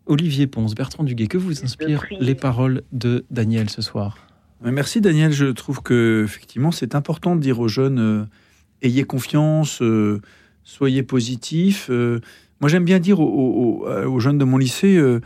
Olivier 0.07 0.49
Ponce, 0.49 0.75
Bertrand 0.75 1.05
Duguay, 1.05 1.29
que 1.29 1.39
vous 1.39 1.63
inspirent 1.63 2.05
les 2.19 2.35
paroles 2.35 2.83
de 2.91 3.25
Daniel 3.31 3.71
ce 3.71 3.83
soir? 3.83 4.19
Merci 4.63 5.01
Daniel. 5.01 5.31
Je 5.33 5.47
trouve 5.47 5.83
que 5.83 6.23
effectivement 6.25 6.73
c'est 6.73 6.95
important 6.97 7.37
de 7.37 7.41
dire 7.41 7.61
aux 7.61 7.69
jeunes 7.69 7.99
euh, 8.01 8.25
ayez 8.83 9.05
confiance, 9.05 9.81
euh, 9.83 10.21
soyez 10.65 11.03
positifs. 11.05 11.87
Euh, 11.91 12.21
moi 12.61 12.69
j'aime 12.69 12.85
bien 12.85 12.99
dire 12.99 13.21
aux, 13.21 13.25
aux- 13.29 13.87
aux- 13.87 14.07
aux 14.11 14.21
jeunes 14.21 14.39
de 14.39 14.45
mon 14.45 14.59
lycée, 14.59 14.97
euh, 14.97 15.21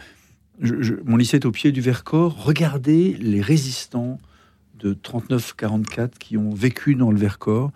je- 0.61 0.95
mon 1.05 1.17
lycée 1.17 1.37
est 1.37 1.47
au 1.47 1.51
pied 1.53 1.73
du 1.73 1.81
Vercors, 1.81 2.45
regardez 2.45 3.15
les 3.15 3.41
résistants 3.41 4.19
de 4.79 4.93
39-44 4.95 6.19
qui 6.19 6.37
ont 6.37 6.51
vécu 6.51 6.95
dans 6.95 7.11
le 7.11 7.19
Vercors. 7.19 7.71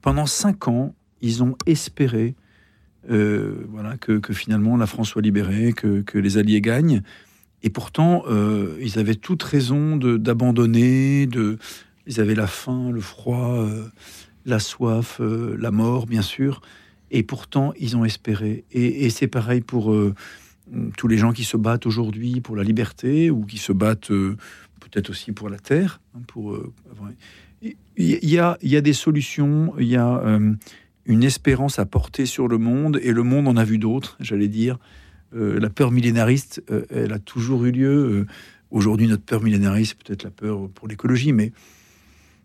Pendant 0.00 0.26
cinq 0.26 0.68
ans, 0.68 0.94
ils 1.20 1.42
ont 1.42 1.56
espéré 1.66 2.34
euh, 3.10 3.64
voilà, 3.68 3.96
que, 3.96 4.20
finalement 4.32 4.76
la 4.76 4.86
France 4.86 5.08
soit 5.08 5.22
libérée, 5.22 5.72
que, 5.72 6.18
les 6.18 6.38
Alliés 6.38 6.60
gagnent. 6.60 7.02
Et 7.64 7.70
pourtant, 7.70 8.22
euh, 8.28 8.76
ils 8.80 8.98
avaient 8.98 9.14
toute 9.16 9.42
raison 9.42 9.96
d'abandonner. 9.96 11.28
Ils 12.06 12.20
avaient 12.20 12.34
la 12.34 12.46
faim, 12.46 12.90
le 12.92 13.00
froid, 13.00 13.56
euh, 13.56 13.86
la 14.46 14.58
soif, 14.58 15.20
la 15.20 15.70
mort, 15.70 16.06
bien 16.06 16.22
sûr. 16.22 16.60
Et 17.10 17.22
pourtant, 17.22 17.72
ils 17.78 17.96
ont 17.96 18.04
espéré. 18.04 18.64
Et, 18.72 19.04
et 19.04 19.10
c'est 19.10 19.28
pareil 19.28 19.60
pour 19.60 19.94
tous 20.96 21.08
les 21.08 21.18
gens 21.18 21.32
qui 21.32 21.44
se 21.44 21.56
battent 21.56 21.86
aujourd'hui 21.86 22.40
pour 22.40 22.56
la 22.56 22.62
liberté 22.62 23.30
ou 23.30 23.44
qui 23.44 23.58
se 23.58 23.72
battent 23.72 24.10
euh, 24.10 24.36
peut-être 24.80 25.10
aussi 25.10 25.32
pour 25.32 25.48
la 25.48 25.58
terre. 25.58 26.00
pour, 26.26 26.56
il 27.96 28.28
y, 28.28 28.38
a, 28.38 28.80
des 28.80 28.92
solutions. 28.92 29.72
Il 29.78 29.86
y 29.86 29.96
a 29.96 30.18
euh, 30.18 30.52
une 31.06 31.22
espérance 31.22 31.78
à 31.78 31.86
porter 31.86 32.26
sur 32.26 32.48
le 32.48 32.58
monde. 32.58 32.98
Et 33.02 33.12
le 33.12 33.22
monde 33.22 33.48
en 33.48 33.56
a 33.56 33.64
vu 33.64 33.78
d'autres, 33.78 34.16
j'allais 34.20 34.48
dire. 34.48 34.78
Euh, 35.34 35.58
la 35.60 35.70
peur 35.70 35.90
millénariste, 35.90 36.62
euh, 36.70 36.84
elle 36.90 37.12
a 37.12 37.18
toujours 37.18 37.64
eu 37.64 37.70
lieu. 37.70 38.26
Aujourd'hui, 38.70 39.06
notre 39.06 39.22
peur 39.22 39.42
millénariste, 39.42 39.96
c'est 39.98 40.06
peut-être 40.06 40.22
la 40.24 40.30
peur 40.30 40.68
pour 40.70 40.88
l'écologie, 40.88 41.32
mais 41.32 41.52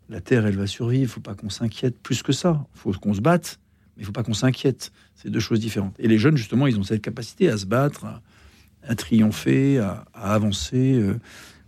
la 0.09 0.21
Terre, 0.21 0.45
elle 0.45 0.57
va 0.57 0.67
survivre. 0.67 1.03
Il 1.03 1.07
faut 1.07 1.21
pas 1.21 1.35
qu'on 1.35 1.49
s'inquiète 1.49 1.97
plus 1.99 2.21
que 2.21 2.31
ça. 2.31 2.65
Il 2.75 2.79
faut 2.79 2.91
qu'on 2.91 3.13
se 3.13 3.21
batte, 3.21 3.59
mais 3.97 4.03
il 4.03 4.05
faut 4.05 4.11
pas 4.11 4.23
qu'on 4.23 4.33
s'inquiète. 4.33 4.91
C'est 5.15 5.29
deux 5.29 5.39
choses 5.39 5.59
différentes. 5.59 5.95
Et 5.99 6.07
les 6.07 6.19
jeunes, 6.19 6.37
justement, 6.37 6.67
ils 6.67 6.79
ont 6.79 6.83
cette 6.83 7.01
capacité 7.01 7.49
à 7.49 7.57
se 7.57 7.65
battre, 7.65 8.05
à, 8.83 8.95
triompher, 8.95 9.79
à, 9.79 10.05
avancer. 10.13 10.93
euh, 10.93 11.15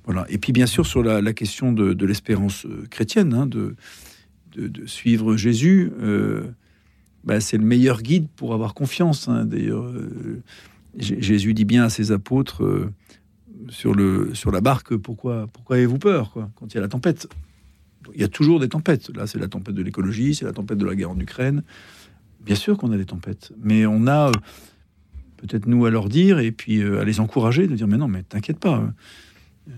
voilà. 0.05 0.25
Et 0.29 0.37
puis, 0.37 0.53
bien 0.53 0.67
sûr, 0.67 0.85
sur 0.85 1.01
la, 1.03 1.33
question 1.33 1.73
de, 1.73 2.05
l'espérance 2.05 2.65
euh, 2.65 2.85
chrétienne, 2.89 3.33
hein, 3.33 3.47
de, 3.47 3.75
suivre 4.85 5.37
Jésus, 5.37 5.91
euh, 6.01 6.43
bah, 7.23 7.39
c'est 7.39 7.57
le 7.57 7.63
meilleur 7.65 8.01
guide 8.01 8.27
pour 8.35 8.53
avoir 8.53 8.73
confiance. 8.75 9.27
hein. 9.27 9.45
D'ailleurs, 9.45 9.91
Jésus 10.97 11.53
dit 11.53 11.65
bien 11.65 11.83
à 11.85 11.89
ses 11.89 12.11
apôtres 12.11 12.89
sur, 13.69 13.95
la 13.95 14.61
barque 14.61 14.95
pourquoi, 14.95 15.47
avez-vous 15.69 15.99
peur 15.99 16.33
quand 16.55 16.73
il 16.73 16.75
y 16.75 16.77
a 16.77 16.81
la 16.81 16.87
tempête? 16.87 17.27
Il 18.13 18.21
y 18.21 18.23
a 18.23 18.27
toujours 18.27 18.59
des 18.59 18.69
tempêtes. 18.69 19.15
Là, 19.15 19.27
c'est 19.27 19.39
la 19.39 19.47
tempête 19.47 19.75
de 19.75 19.83
l'écologie, 19.83 20.35
c'est 20.35 20.45
la 20.45 20.53
tempête 20.53 20.77
de 20.77 20.85
la 20.85 20.95
guerre 20.95 21.11
en 21.11 21.19
Ukraine. 21.19 21.63
Bien 22.49 22.55
sûr 22.55 22.77
qu'on 22.77 22.91
a 22.91 22.97
des 22.97 23.05
tempêtes, 23.05 23.51
mais 23.61 23.85
on 23.85 24.07
a 24.07 24.29
euh, 24.29 24.31
peut-être 25.37 25.67
nous 25.67 25.85
à 25.85 25.89
leur 25.91 26.09
dire 26.09 26.39
et 26.39 26.51
puis 26.51 26.81
euh, 26.81 26.99
à 26.99 27.03
les 27.05 27.19
encourager, 27.19 27.67
de 27.67 27.75
dire 27.75 27.87
mais 27.87 27.97
non, 27.97 28.07
mais 28.07 28.23
t'inquiète 28.23 28.59
pas, 28.59 28.75
hein. 28.75 28.93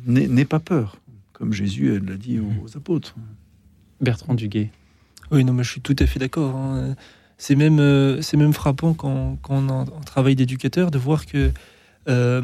n'aie 0.06 0.46
pas 0.46 0.60
peur, 0.60 0.98
comme 1.34 1.54
Jésus 1.54 2.00
l'a 2.00 2.16
dit 2.16 2.40
aux, 2.40 2.63
aux 2.66 2.78
apôtres. 2.78 3.16
Bertrand 4.00 4.34
Duguay. 4.36 4.72
Oui, 5.32 5.44
non, 5.44 5.54
mais 5.54 5.63
je 5.63 5.72
suis 5.72 5.82
tout 5.82 5.96
à 6.00 6.06
fait 6.08 6.20
d'accord. 6.20 6.56
hein. 6.56 6.96
C'est 7.38 7.56
même, 7.56 7.80
euh, 7.80 8.22
c'est 8.22 8.38
même 8.38 8.54
frappant 8.54 8.94
quand, 8.94 9.38
quand 9.42 9.56
on, 9.56 9.70
en- 9.70 9.82
en 9.82 10.01
travail 10.01 10.36
d'éducateur 10.36 10.92
de 10.92 10.98
voir 11.00 11.25
que 11.25 11.51
euh, 12.08 12.42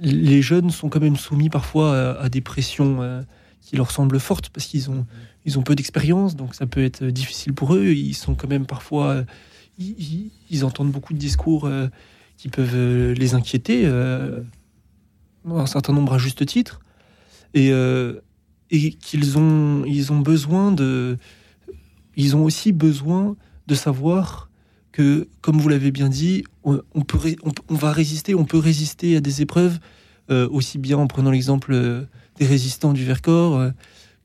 les 0.00 0.42
jeunes 0.42 0.70
sont 0.70 0.88
quand 0.88 1.00
même 1.00 1.16
soumis 1.16 1.50
parfois 1.50 2.18
à, 2.18 2.28
des 2.28 2.40
pressions 2.40 3.02
euh, 3.02 3.22
qui 3.60 3.76
leur 3.76 3.90
semblent 3.90 4.18
fortes 4.20 4.48
parce 4.50 4.66
qu'ils 4.66 4.90
ont, 4.90 5.06
ils 5.48 5.58
ont 5.58 5.62
peu 5.62 5.74
d'expérience, 5.74 6.36
donc 6.36 6.54
ça 6.54 6.66
peut 6.66 6.82
être 6.82 7.04
difficile 7.04 7.54
pour 7.54 7.74
eux. 7.74 7.86
Ils 7.86 8.14
sont 8.14 8.34
quand 8.34 8.48
même 8.48 8.66
parfois, 8.66 9.24
ils, 9.78 10.64
entendent 10.64 10.92
beaucoup 10.92 11.12
de 11.14 11.18
discours 11.18 11.68
qui 12.36 12.48
peuvent 12.48 13.12
les 13.12 13.34
inquiéter, 13.34 13.86
un 13.86 15.66
certain 15.66 15.92
nombre 15.92 16.14
à 16.14 16.18
juste 16.18 16.44
titre, 16.46 16.80
et, 17.54 17.72
qu'ils 19.00 19.38
ont, 19.38 19.84
ils 19.86 20.12
ont 20.12 20.20
besoin 20.20 20.72
de, 20.72 21.16
ils 22.16 22.36
ont 22.36 22.44
aussi 22.44 22.72
besoin 22.72 23.36
de 23.68 23.74
savoir 23.74 24.50
que, 24.92 25.28
comme 25.40 25.58
vous 25.60 25.68
l'avez 25.68 25.92
bien 25.92 26.08
dit, 26.08 26.44
on, 26.64 27.02
peut, 27.02 27.18
on, 27.68 27.74
va 27.74 27.92
résister, 27.92 28.34
on 28.34 28.44
peut 28.44 28.58
résister 28.58 29.16
à 29.16 29.20
des 29.20 29.40
épreuves, 29.40 29.78
euh, 30.30 30.48
aussi 30.50 30.78
bien 30.78 30.98
en 30.98 31.06
prenant 31.06 31.30
l'exemple 31.30 31.72
euh, 31.72 32.02
des 32.36 32.46
résistants 32.46 32.92
du 32.92 33.04
Vercors, 33.04 33.56
euh, 33.56 33.70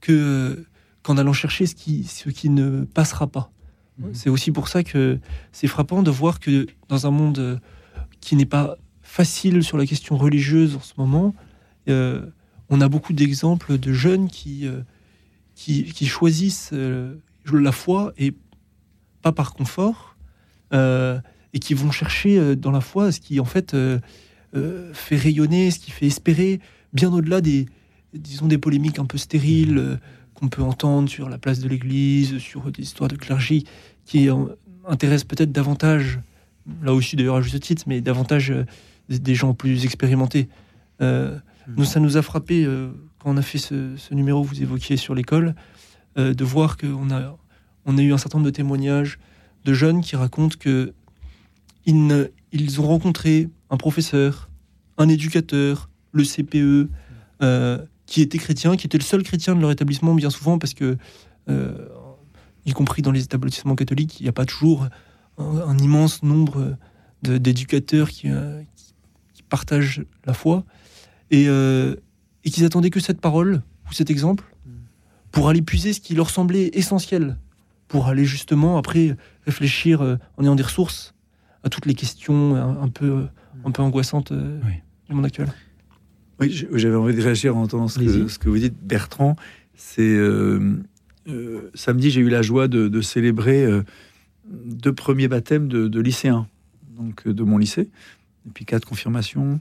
que 0.01 0.65
qu'en 1.03 1.17
allant 1.17 1.33
chercher 1.33 1.65
ce 1.65 1.75
qui, 1.75 2.05
ce 2.05 2.29
qui 2.29 2.49
ne 2.49 2.85
passera 2.85 3.27
pas. 3.27 3.51
Mmh. 3.99 4.05
C'est 4.13 4.29
aussi 4.29 4.51
pour 4.51 4.67
ça 4.67 4.83
que 4.83 5.19
c'est 5.51 5.67
frappant 5.67 6.01
de 6.01 6.09
voir 6.09 6.39
que 6.39 6.65
dans 6.89 7.05
un 7.05 7.11
monde 7.11 7.61
qui 8.21 8.35
n'est 8.35 8.45
pas 8.45 8.77
facile 9.01 9.63
sur 9.63 9.77
la 9.77 9.85
question 9.85 10.17
religieuse 10.17 10.75
en 10.75 10.81
ce 10.81 10.93
moment, 10.97 11.35
on 11.87 12.81
a 12.81 12.87
beaucoup 12.87 13.13
d'exemples 13.13 13.77
de 13.77 13.93
jeunes 13.93 14.29
qui, 14.29 14.65
qui, 15.53 15.83
qui, 15.83 16.05
choisissent 16.07 16.73
la 17.51 17.71
foi 17.71 18.13
et 18.17 18.33
pas 19.21 19.31
par 19.31 19.53
confort, 19.53 20.15
euh, 20.73 21.19
et 21.53 21.59
qui 21.59 21.73
vont 21.73 21.91
chercher 21.91 22.37
euh, 22.37 22.55
dans 22.55 22.71
la 22.71 22.81
foi 22.81 23.11
ce 23.11 23.19
qui 23.19 23.39
en 23.39 23.45
fait 23.45 23.73
euh, 23.73 23.99
fait 24.93 25.15
rayonner, 25.15 25.71
ce 25.71 25.79
qui 25.79 25.91
fait 25.91 26.07
espérer, 26.07 26.59
bien 26.93 27.11
au-delà 27.11 27.41
des, 27.41 27.67
disons, 28.13 28.47
des 28.47 28.57
polémiques 28.57 28.99
un 28.99 29.05
peu 29.05 29.17
stériles 29.17 29.99
qu'on 30.43 30.49
peut 30.49 30.61
entendre 30.61 31.07
sur 31.07 31.29
la 31.29 31.37
place 31.37 31.59
de 31.59 31.69
l'Église, 31.69 32.37
sur 32.37 32.69
des 32.69 32.83
histoires 32.83 33.07
de 33.07 33.15
clergie, 33.15 33.63
qui 34.05 34.27
intéressent 34.85 35.23
peut-être 35.23 35.53
davantage, 35.53 36.19
là 36.81 36.93
aussi 36.93 37.15
d'ailleurs 37.15 37.37
à 37.37 37.41
juste 37.41 37.61
titre, 37.61 37.83
mais 37.87 38.01
davantage 38.01 38.53
des 39.07 39.35
gens 39.35 39.53
plus 39.53 39.85
expérimentés. 39.85 40.49
nous, 40.99 41.85
ça 41.85 42.01
nous 42.01 42.17
a 42.17 42.21
frappé 42.21 42.67
quand 43.19 43.31
on 43.31 43.37
a 43.37 43.41
fait 43.41 43.57
ce, 43.57 43.95
ce 43.95 44.13
numéro 44.13 44.43
que 44.43 44.49
vous 44.49 44.61
évoquiez 44.61 44.97
sur 44.97 45.15
l'école, 45.15 45.55
de 46.17 46.43
voir 46.43 46.75
qu'on 46.75 47.09
a 47.09 47.37
on 47.85 47.97
a 47.97 48.01
eu 48.01 48.13
un 48.13 48.17
certain 48.17 48.37
nombre 48.37 48.49
de 48.49 48.55
témoignages 48.55 49.19
de 49.63 49.73
jeunes 49.73 50.01
qui 50.01 50.15
racontent 50.15 50.57
que 50.59 50.93
ils, 51.85 52.29
ils 52.51 52.81
ont 52.81 52.87
rencontré 52.87 53.49
un 53.69 53.77
professeur, 53.77 54.49
un 54.97 55.07
éducateur, 55.09 55.89
le 56.11 56.23
CPE, 56.23 56.89
euh, 57.41 57.85
qui 58.05 58.21
était 58.21 58.37
chrétien, 58.37 58.75
qui 58.75 58.87
était 58.87 58.97
le 58.97 59.03
seul 59.03 59.23
chrétien 59.23 59.55
de 59.55 59.61
leur 59.61 59.71
établissement 59.71 60.13
bien 60.13 60.29
souvent 60.29 60.59
parce 60.59 60.73
que, 60.73 60.97
euh, 61.49 61.87
y 62.65 62.71
compris 62.71 63.01
dans 63.01 63.11
les 63.11 63.23
établissements 63.23 63.75
catholiques, 63.75 64.19
il 64.19 64.23
n'y 64.23 64.29
a 64.29 64.33
pas 64.33 64.45
toujours 64.45 64.87
un, 65.37 65.77
immense 65.77 66.23
nombre 66.23 66.77
d'éducateurs 67.21 68.09
euh, 68.25 68.61
qui, 68.75 68.93
qui, 69.33 69.43
partagent 69.43 70.03
la 70.25 70.33
foi 70.33 70.63
et, 71.31 71.45
et 71.45 72.49
qu'ils 72.49 72.65
attendaient 72.65 72.89
que 72.89 72.99
cette 72.99 73.21
parole 73.21 73.61
ou 73.89 73.93
cet 73.93 74.09
exemple 74.09 74.45
pour 75.31 75.49
aller 75.49 75.61
puiser 75.61 75.93
ce 75.93 75.99
qui 75.99 76.13
leur 76.13 76.29
semblait 76.29 76.69
essentiel 76.73 77.37
pour 77.93 78.07
aller 78.07 78.25
justement 78.25 78.77
après 78.77 79.15
réfléchir 79.45 80.01
euh, 80.01 80.15
en 80.37 80.43
ayant 80.43 80.55
des 80.55 80.63
ressources 80.63 81.13
à 81.63 81.69
toutes 81.69 81.85
les 81.85 81.93
questions 81.93 82.55
un, 82.55 82.89
peu, 82.89 83.27
un 83.63 83.71
peu 83.71 83.81
angoissantes 83.81 84.31
euh, 84.31 84.59
du 85.07 85.15
monde 85.15 85.25
actuel. 85.25 85.47
Oui, 86.39 86.67
j'avais 86.73 86.95
envie 86.95 87.15
de 87.15 87.21
réagir 87.21 87.55
en 87.55 87.63
entendant 87.63 87.87
ce 87.87 87.99
que, 88.37 88.49
vous 88.49 88.57
dites, 88.57 88.75
Bertrand. 88.81 89.35
C'est 89.75 90.01
euh, 90.01 90.81
samedi, 91.73 92.11
j'ai 92.11 92.21
eu 92.21 92.29
la 92.29 92.41
joie 92.41 92.67
de, 92.67 93.01
célébrer 93.01 93.67
deux 94.45 94.93
premiers 94.93 95.27
baptêmes 95.27 95.67
de, 95.67 95.99
lycéens, 95.99 96.47
donc 96.97 97.27
de 97.27 97.43
mon 97.43 97.57
lycée, 97.57 97.89
et 98.47 98.49
puis 98.53 98.65
quatre 98.65 98.85
confirmations. 98.87 99.59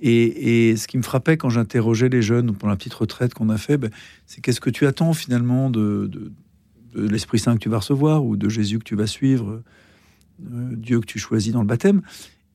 Et, 0.00 0.76
ce 0.76 0.86
qui 0.88 0.98
me 0.98 1.02
frappait 1.02 1.36
quand 1.36 1.48
j'interrogeais 1.48 2.08
les 2.08 2.22
jeunes 2.22 2.54
pendant 2.54 2.70
la 2.70 2.76
petite 2.76 2.94
retraite 2.94 3.34
qu'on 3.34 3.48
a 3.48 3.58
fait, 3.58 3.78
ben, 3.78 3.90
c'est 4.26 4.40
qu'est-ce 4.40 4.60
que 4.60 4.70
tu 4.70 4.86
attends 4.86 5.12
finalement 5.12 5.70
de, 5.70 6.10
de 6.94 7.08
l'Esprit 7.08 7.38
Saint 7.38 7.54
que 7.54 7.60
tu 7.60 7.68
vas 7.68 7.78
recevoir 7.78 8.24
ou 8.24 8.36
de 8.36 8.48
Jésus 8.48 8.78
que 8.78 8.84
tu 8.84 8.96
vas 8.96 9.06
suivre, 9.06 9.62
euh, 10.52 10.70
Dieu 10.76 11.00
que 11.00 11.06
tu 11.06 11.18
choisis 11.18 11.52
dans 11.52 11.60
le 11.60 11.66
baptême? 11.66 12.02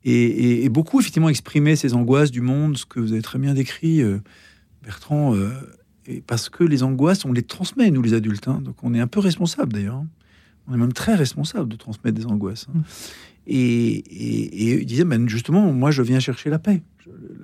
Et, 0.09 0.69
beaucoup, 0.69 1.01
effectivement, 1.01 1.27
exprimer 1.27 1.75
ces 1.75 1.93
angoisses 1.93 2.31
du 2.31 2.39
monde, 2.39 2.77
ce 2.77 2.85
que 2.85 3.01
vous 3.01 3.11
avez 3.11 3.21
très 3.21 3.39
bien 3.39 3.53
décrit, 3.53 4.01
euh, 4.01 4.19
Bertrand, 4.81 5.35
euh, 5.35 5.49
et 6.05 6.21
parce 6.25 6.47
que 6.47 6.63
les 6.63 6.81
angoisses, 6.83 7.25
on 7.25 7.33
les 7.33 7.43
transmet, 7.43 7.91
nous 7.91 8.01
les 8.01 8.13
adultes. 8.13 8.47
Hein. 8.47 8.61
donc 8.63 8.81
on 8.83 8.93
est 8.93 9.01
un 9.01 9.07
peu 9.07 9.19
responsable 9.19 9.73
d'ailleurs. 9.73 9.95
Hein. 9.95 10.07
On 10.67 10.73
est 10.73 10.77
même 10.77 10.93
très 10.93 11.13
responsable 11.15 11.67
de 11.67 11.75
transmettre 11.75 12.17
des 12.17 12.25
angoisses. 12.25 12.67
Hein. 12.69 12.79
Mm. 12.79 12.83
Et, 13.47 14.79
il 14.79 14.85
disait, 14.85 15.03
ben 15.03 15.27
justement, 15.27 15.73
moi 15.73 15.91
je 15.91 16.01
viens 16.01 16.21
chercher 16.21 16.49
la 16.49 16.59
paix. 16.59 16.81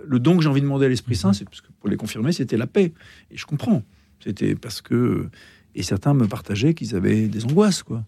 Le 0.08 0.20
don 0.20 0.38
que 0.38 0.44
j'ai 0.44 0.50
envie 0.50 0.62
de 0.62 0.66
demander 0.66 0.86
à 0.86 0.90
l'Esprit 0.90 1.16
Saint, 1.18 1.34
c'est 1.34 1.44
parce 1.44 1.60
que 1.60 1.68
pour 1.82 1.90
les 1.90 1.98
confirmer, 1.98 2.32
c'était 2.32 2.58
la 2.58 2.68
paix. 2.68 2.94
Et 3.30 3.36
je 3.36 3.46
comprends. 3.46 3.84
C'était 4.22 4.56
parce 4.56 4.82
que 4.82 5.28
et 5.76 5.84
certains 5.84 6.14
me 6.14 6.28
partageaient 6.28 6.74
qu'ils 6.74 6.96
avaient 6.96 7.28
des 7.28 7.44
angoisses, 7.44 7.84
quoi. 7.84 8.06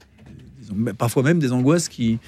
Parfois 0.98 1.24
même 1.24 1.40
des 1.40 1.52
angoisses 1.52 1.90
qui, 1.90 2.20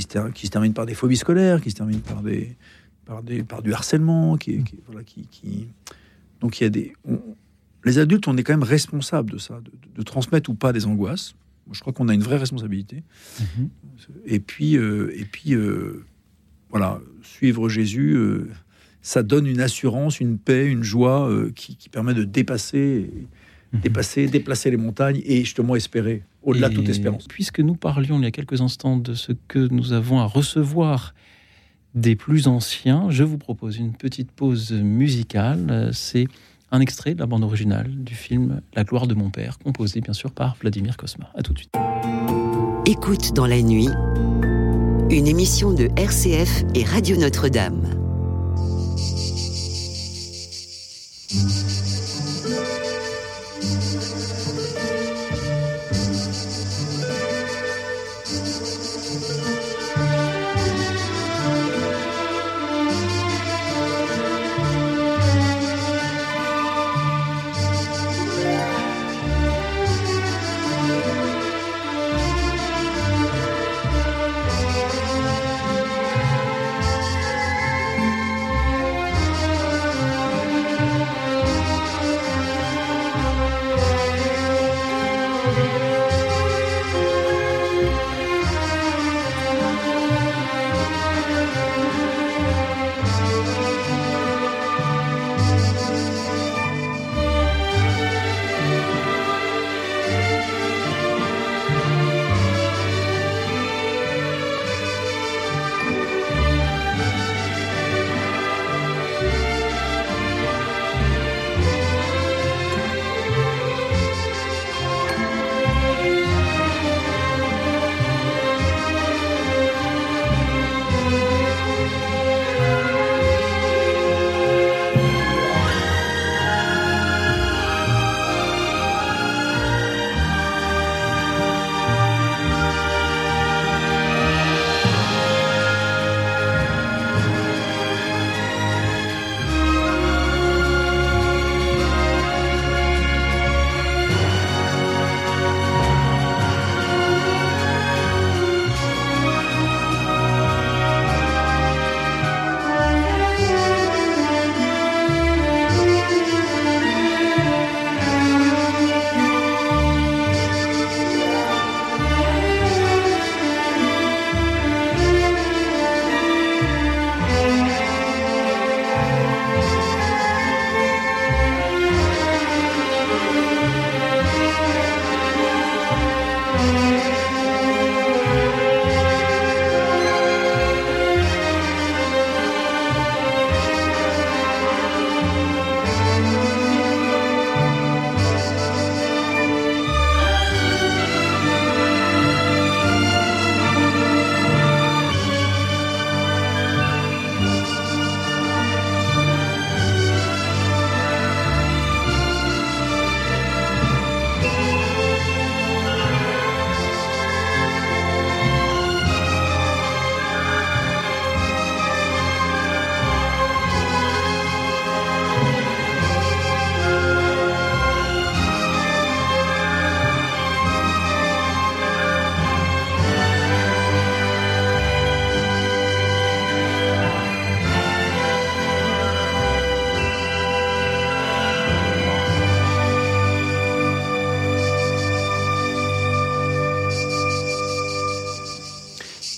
qui, 0.00 0.46
se, 0.46 0.50
terminent 0.50 0.74
par 0.74 0.86
des 0.86 0.94
phobies 0.94 1.16
scolaires, 1.16 1.60
qui 1.60 1.70
se 1.70 1.76
terminent 1.76 2.00
par, 2.00 2.22
des, 2.22 2.56
par, 3.04 3.22
des, 3.22 3.42
par 3.42 3.62
du 3.62 3.72
harcèlement. 3.72 4.36
Qui, 4.36 4.64
voilà, 4.86 5.04
qui, 5.04 5.26
qui... 5.30 5.68
Donc 6.40 6.60
il 6.60 6.64
y 6.64 6.66
a 6.66 6.70
des... 6.70 6.92
les 7.84 7.98
adultes, 7.98 8.28
on 8.28 8.36
est 8.36 8.42
quand 8.42 8.52
même 8.52 8.62
responsable 8.62 9.30
de 9.30 9.38
ça, 9.38 9.60
de, 9.94 10.02
transmettre 10.02 10.50
ou 10.50 10.54
pas 10.54 10.72
des 10.72 10.86
angoisses. 10.86 11.34
je 11.72 11.80
crois 11.80 11.92
qu'on 11.92 12.08
a 12.08 12.14
une 12.14 12.22
vraie 12.22 12.38
responsabilité. 12.38 13.02
Mm-hmm. 13.40 13.68
Et 14.26 14.40
puis, 14.40 14.76
euh, 14.76 15.12
et 15.14 15.24
puis 15.24 15.54
euh, 15.54 16.04
voilà, 16.70 17.00
suivre 17.22 17.68
Jésus, 17.68 18.14
euh, 18.14 18.48
ça 19.02 19.22
donne 19.22 19.46
une 19.46 19.60
assurance, 19.60 20.20
une 20.20 20.38
paix, 20.38 20.66
une 20.66 20.82
joie 20.82 21.30
qui, 21.54 21.76
qui, 21.76 21.88
permet 21.88 22.14
de 22.14 22.24
dépasser. 22.24 23.10
Dépasser, 23.72 24.26
déplacer 24.26 24.70
les 24.70 24.76
montagnes 24.76 25.20
et 25.24 25.40
justement 25.40 25.76
espérer, 25.76 26.22
au-delà 26.42 26.68
de 26.68 26.74
toute 26.74 26.88
espérance. 26.88 27.26
Puisque 27.28 27.60
nous 27.60 27.74
parlions 27.74 28.18
il 28.18 28.24
y 28.24 28.26
a 28.26 28.30
quelques 28.30 28.60
instants 28.60 28.96
de 28.96 29.14
ce 29.14 29.32
que 29.48 29.68
nous 29.70 29.92
avons 29.92 30.18
à 30.20 30.24
recevoir 30.24 31.14
des 31.94 32.16
plus 32.16 32.46
anciens, 32.46 33.10
je 33.10 33.24
vous 33.24 33.38
propose 33.38 33.78
une 33.78 33.92
petite 33.92 34.30
pause 34.30 34.72
musicale. 34.72 35.90
C'est 35.92 36.26
un 36.70 36.80
extrait 36.80 37.14
de 37.14 37.20
la 37.20 37.26
bande 37.26 37.42
originale 37.42 37.90
du 37.90 38.14
film 38.14 38.60
La 38.74 38.84
gloire 38.84 39.06
de 39.06 39.14
mon 39.14 39.30
père, 39.30 39.58
composé 39.58 40.00
bien 40.00 40.14
sûr 40.14 40.30
par 40.30 40.56
Vladimir 40.60 40.96
Kosma. 40.96 41.30
À 41.34 41.42
tout 41.42 41.52
de 41.52 41.58
suite. 41.58 41.74
Écoute 42.86 43.32
dans 43.34 43.46
la 43.46 43.60
nuit, 43.60 43.88
une 45.10 45.26
émission 45.26 45.72
de 45.72 45.88
RCF 45.96 46.64
et 46.74 46.84
Radio 46.84 47.16
Notre-Dame. 47.16 47.99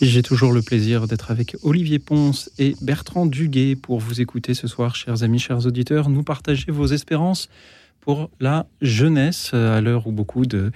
J'ai 0.02 0.24
toujours 0.24 0.52
le 0.52 0.62
plaisir 0.62 1.06
d'être 1.06 1.30
avec 1.30 1.54
Olivier 1.62 2.00
Ponce 2.00 2.50
et 2.58 2.74
Bertrand 2.82 3.24
Duguet 3.24 3.76
pour 3.76 4.00
vous 4.00 4.20
écouter 4.20 4.52
ce 4.52 4.66
soir, 4.66 4.96
chers 4.96 5.22
amis, 5.22 5.38
chers 5.38 5.64
auditeurs. 5.64 6.08
Nous 6.08 6.24
partager 6.24 6.72
vos 6.72 6.86
espérances 6.86 7.48
pour 8.00 8.28
la 8.40 8.66
jeunesse 8.80 9.54
à 9.54 9.80
l'heure 9.80 10.08
où 10.08 10.10
beaucoup 10.10 10.44
de 10.44 10.72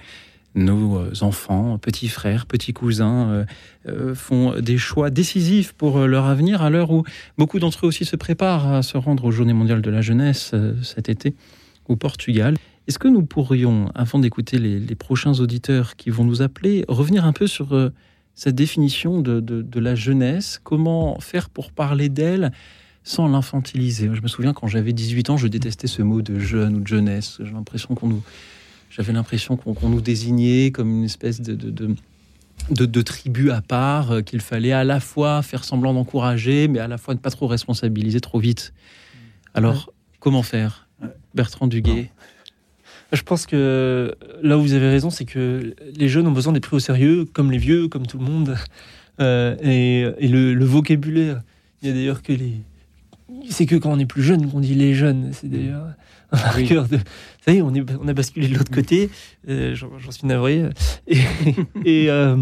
nos 0.55 1.01
enfants, 1.21 1.77
petits 1.77 2.07
frères, 2.07 2.45
petits 2.45 2.71
cousins 2.71 3.29
euh, 3.29 3.45
euh, 3.89 4.15
font 4.15 4.61
des 4.61 4.77
choix 4.77 5.09
décisifs 5.09 5.73
pour 5.73 5.99
leur 6.07 6.23
avenir 6.23 6.61
à 6.61 6.69
l'heure 6.69 6.91
où 6.91 7.03
beaucoup 7.37 7.59
d'entre 7.59 7.85
eux 7.85 7.89
aussi 7.89 8.05
se 8.05 8.15
préparent 8.15 8.71
à 8.71 8.81
se 8.81 8.97
rendre 8.97 9.25
aux 9.25 9.31
Journées 9.31 9.51
mondiales 9.51 9.81
de 9.81 9.91
la 9.91 9.99
jeunesse 9.99 10.51
euh, 10.53 10.73
cet 10.83 11.09
été 11.09 11.35
au 11.89 11.97
Portugal. 11.97 12.55
Est-ce 12.87 12.97
que 12.97 13.09
nous 13.09 13.23
pourrions, 13.23 13.91
avant 13.93 14.19
d'écouter 14.19 14.57
les, 14.57 14.95
prochains 14.95 15.37
auditeurs 15.41 15.97
qui 15.97 16.11
vont 16.11 16.23
nous 16.23 16.41
appeler, 16.41 16.85
revenir 16.87 17.25
un 17.25 17.33
peu 17.33 17.45
sur 17.45 17.91
cette 18.37 18.55
définition 18.55 19.19
de, 19.19 19.39
de, 19.39 19.79
la 19.79 19.95
jeunesse. 19.95 20.61
Comment 20.63 21.19
faire 21.19 21.49
pour 21.49 21.71
parler 21.71 22.07
d'elle 22.07 22.51
sans 23.03 23.27
l'infantiliser? 23.27 24.11
Je 24.13 24.21
me 24.21 24.27
souviens 24.27 24.53
quand 24.53 24.67
j'avais 24.67 24.93
18 24.93 25.31
ans, 25.31 25.37
je 25.37 25.47
détestais 25.47 25.87
ce 25.87 26.03
mot 26.03 26.21
de 26.21 26.37
jeune 26.37 26.75
ou 26.75 26.79
de 26.79 26.87
jeunesse. 26.87 27.39
J'ai 27.43 27.51
l'impression 27.51 27.95
qu'on 27.95 28.07
nous 28.07 28.23
j'avais 28.89 29.11
l'impression 29.11 29.57
qu'on 29.57 29.89
nous 29.89 30.01
désignait 30.01 30.71
comme 30.71 30.89
une 30.89 31.03
espèce 31.03 31.41
de, 31.41 31.55
de, 31.55 32.85
de, 32.85 33.01
tribu 33.01 33.51
à 33.51 33.61
part, 33.61 34.11
euh, 34.11 34.21
qu'il 34.21 34.39
fallait 34.39 34.71
à 34.71 34.85
la 34.85 35.01
fois 35.01 35.41
faire 35.41 35.65
semblant 35.65 35.93
d'encourager, 35.93 36.67
mais 36.69 36.79
à 36.79 36.87
la 36.87 36.97
fois 36.97 37.13
ne 37.13 37.19
pas 37.19 37.29
trop 37.29 37.47
responsabiliser 37.47 38.21
trop 38.21 38.39
vite. 38.39 38.73
Alors, 39.53 39.91
comment 40.19 40.41
faire? 40.41 40.87
Bertrand 41.35 41.67
Duguet 41.67 42.11
Je 43.13 43.21
pense 43.21 43.45
que 43.45 44.15
là 44.41 44.57
où 44.57 44.61
vous 44.61 44.73
avez 44.73 44.89
raison, 44.89 45.09
c'est 45.09 45.25
que 45.25 45.73
les 45.95 46.09
jeunes 46.09 46.27
ont 46.27 46.31
besoin 46.31 46.53
d'être 46.53 46.67
pris 46.67 46.75
au 46.75 46.79
sérieux, 46.79 47.25
comme 47.31 47.51
les 47.51 47.57
vieux, 47.57 47.87
comme 47.87 48.05
tout 48.07 48.17
le 48.17 48.25
monde. 48.25 48.55
Euh, 49.19 49.55
et, 50.19 50.27
le, 50.27 50.63
vocabulaire, 50.63 51.41
il 51.81 51.87
y 51.87 51.91
a 51.91 51.93
d'ailleurs 51.95 52.21
que 52.21 52.33
les. 52.33 52.53
C'est 53.49 53.65
que 53.65 53.75
quand 53.75 53.91
on 53.91 53.97
est 53.97 54.05
plus 54.05 54.21
jeune 54.21 54.47
qu'on 54.47 54.59
dit 54.59 54.75
les 54.75 54.93
jeunes. 54.93 55.31
C'est 55.33 55.49
d'ailleurs 55.49 55.87
oui. 56.55 56.67
de. 56.67 56.99
Ça 57.43 57.51
y 57.51 57.57
est, 57.57 57.61
on, 57.63 57.73
est, 57.73 57.83
on 57.99 58.07
a 58.07 58.13
basculé 58.13 58.47
de 58.47 58.55
l'autre 58.55 58.69
côté. 58.69 59.09
Euh, 59.49 59.73
J'en 59.73 60.11
suis 60.11 60.27
navré. 60.27 60.65
Et, 61.07 61.17
et, 61.83 62.11
euh, 62.11 62.37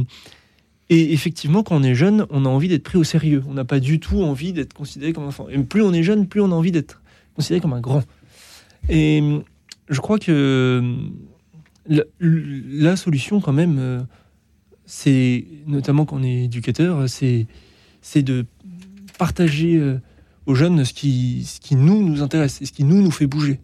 et, 0.90 1.14
effectivement, 1.14 1.64
quand 1.64 1.78
on 1.78 1.84
est 1.84 1.96
jeune, 1.96 2.26
on 2.30 2.46
a 2.46 2.50
envie 2.50 2.68
d'être 2.68 2.84
pris 2.84 2.98
au 2.98 3.06
sérieux. 3.06 3.42
On 3.48 3.54
n'a 3.54 3.64
pas 3.64 3.80
du 3.80 4.02
tout 4.02 4.22
envie 4.22 4.52
d'être 4.52 4.74
considéré 4.74 5.14
comme 5.14 5.24
un 5.24 5.28
enfant. 5.28 5.48
Et 5.50 5.58
plus 5.60 5.82
on 5.82 5.94
est 5.94 6.04
jeune, 6.04 6.28
plus 6.28 6.42
on 6.42 6.52
a 6.52 6.56
envie 6.56 6.74
d'être 6.74 7.02
considéré 7.36 7.62
comme 7.62 7.72
un 7.72 7.80
grand. 7.80 8.04
Et 8.90 9.24
je 9.90 10.00
crois 10.00 10.20
que 10.20 10.96
la, 11.88 12.96
solution, 12.96 13.42
quand 13.42 13.54
même, 13.54 13.78
euh, 13.80 14.02
c'est 14.86 15.46
notamment 15.68 16.06
quand 16.06 16.18
on 16.18 16.24
est 16.24 16.46
éducateur, 16.46 17.08
c'est 17.10 17.48
de 18.24 18.46
partager 19.18 19.78
euh, 19.78 20.00
aux 20.46 20.56
jeunes 20.56 20.86
ce 20.86 20.94
qui, 20.94 21.48
nous 21.72 22.08
nous 22.08 22.22
intéresse 22.22 22.62
et 22.62 22.66
ce 22.66 22.72
qui 22.72 22.84
nous 22.84 23.02
nous 23.02 23.12
fait 23.12 23.28
bouger. 23.28 23.60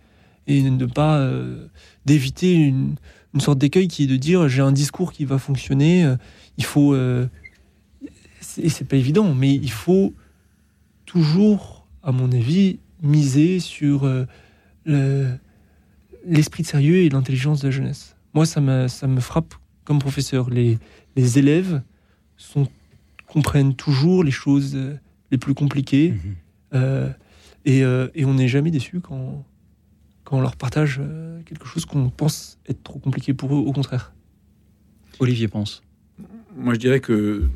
Et 0.48 0.62
ne 0.62 0.86
pas 0.86 1.20
euh, 1.20 1.68
d'éviter 2.06 2.54
une, 2.54 2.96
sorte 3.40 3.60
d'écueil 3.60 3.88
qui 3.88 4.04
est 4.04 4.08
de 4.08 4.18
dire 4.18 4.50
j'ai 4.50 4.62
un 4.62 4.72
discours 4.72 5.14
qui 5.14 5.26
va 5.26 5.38
fonctionner, 5.38 6.04
euh, 6.04 6.16
il 6.58 6.66
faut 6.66 6.94
euh, 6.94 7.28
c'est 8.40 8.88
pas 8.88 8.98
évident, 8.98 9.34
mais 9.34 9.54
il 9.54 9.72
faut 9.72 10.14
toujours, 11.06 11.86
à 12.04 12.12
mon 12.12 12.32
avis, 12.32 12.80
miser 13.02 13.60
sur 13.60 14.10
l'esprit 16.26 16.64
de 16.64 16.68
sérieux 16.68 16.98
et 16.98 17.10
l'intelligence 17.10 17.62
de 17.62 17.68
la 17.68 17.72
jeunesse. 17.72 18.16
Moi, 18.34 18.46
ça 18.46 18.62
me, 18.62 18.88
ça 18.88 19.08
me 19.08 19.20
frappe 19.20 19.54
comme 19.84 20.00
professeur. 20.00 20.50
Les, 20.50 20.78
les 21.16 21.40
élèves 21.40 21.82
sont, 22.38 22.68
comprennent 23.28 23.76
toujours 23.76 24.24
les 24.24 24.32
choses 24.32 24.78
les 25.32 25.38
plus 25.38 25.54
compliquées. 25.54 26.14
Mmh 26.74 27.14
et, 27.64 27.82
et, 27.82 28.26
on 28.26 28.34
n'est 28.34 28.48
jamais 28.48 28.72
déçu 28.72 29.02
quand, 29.02 29.46
on 30.32 30.42
leur 30.42 30.56
partage 30.56 31.00
euh, 31.02 31.42
quelque 31.44 31.68
chose 31.68 31.86
qu'on 31.86 32.10
pense 32.10 32.58
être 32.68 32.82
trop 32.84 33.00
compliqué 33.00 33.34
pour 33.34 33.54
eux, 33.54 33.60
au 33.60 33.74
contraire. 33.74 34.14
Olivier 35.20 35.48
pense. 35.48 35.84
Moi, 36.56 36.74
je 36.74 36.80
dirais 36.80 37.00
que 37.00 37.50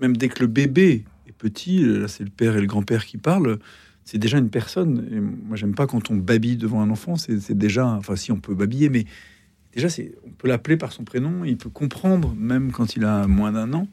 même 0.00 0.16
dès 0.16 0.28
que 0.28 0.40
le 0.40 0.48
bébé 0.48 1.04
est 1.28 1.32
petit, 1.32 1.84
là, 1.84 2.08
c'est 2.08 2.24
le 2.24 2.30
père 2.30 2.56
et 2.56 2.60
le 2.60 2.66
grand-père 2.66 3.06
qui 3.06 3.18
parlent, 3.18 3.58
c'est 4.04 4.18
déjà 4.18 4.38
une 4.38 4.50
personne. 4.50 5.08
Et 5.10 5.20
moi, 5.20 5.56
j'aime 5.56 5.74
pas 5.74 5.86
quand 5.86 6.10
on 6.10 6.16
babille 6.16 6.56
devant 6.56 6.80
un 6.80 6.90
enfant. 6.90 7.16
C'est 7.16 7.56
déjà, 7.56 7.86
enfin, 7.86 8.16
si 8.16 8.32
on 8.32 8.40
peut 8.40 8.54
babiller, 8.54 8.88
mais 8.88 9.04
déjà, 9.74 9.88
c'est, 9.88 10.14
on 10.26 10.30
peut 10.30 10.48
l'appeler 10.48 10.76
par 10.76 10.92
son 10.92 11.04
prénom. 11.04 11.44
Il 11.44 11.56
peut 11.56 11.70
comprendre 11.70 12.34
même 12.36 12.72
quand 12.72 12.96
il 12.96 13.04
a 13.04 13.26
moins 13.26 13.52
d'un 13.52 13.72
an. 13.72 13.88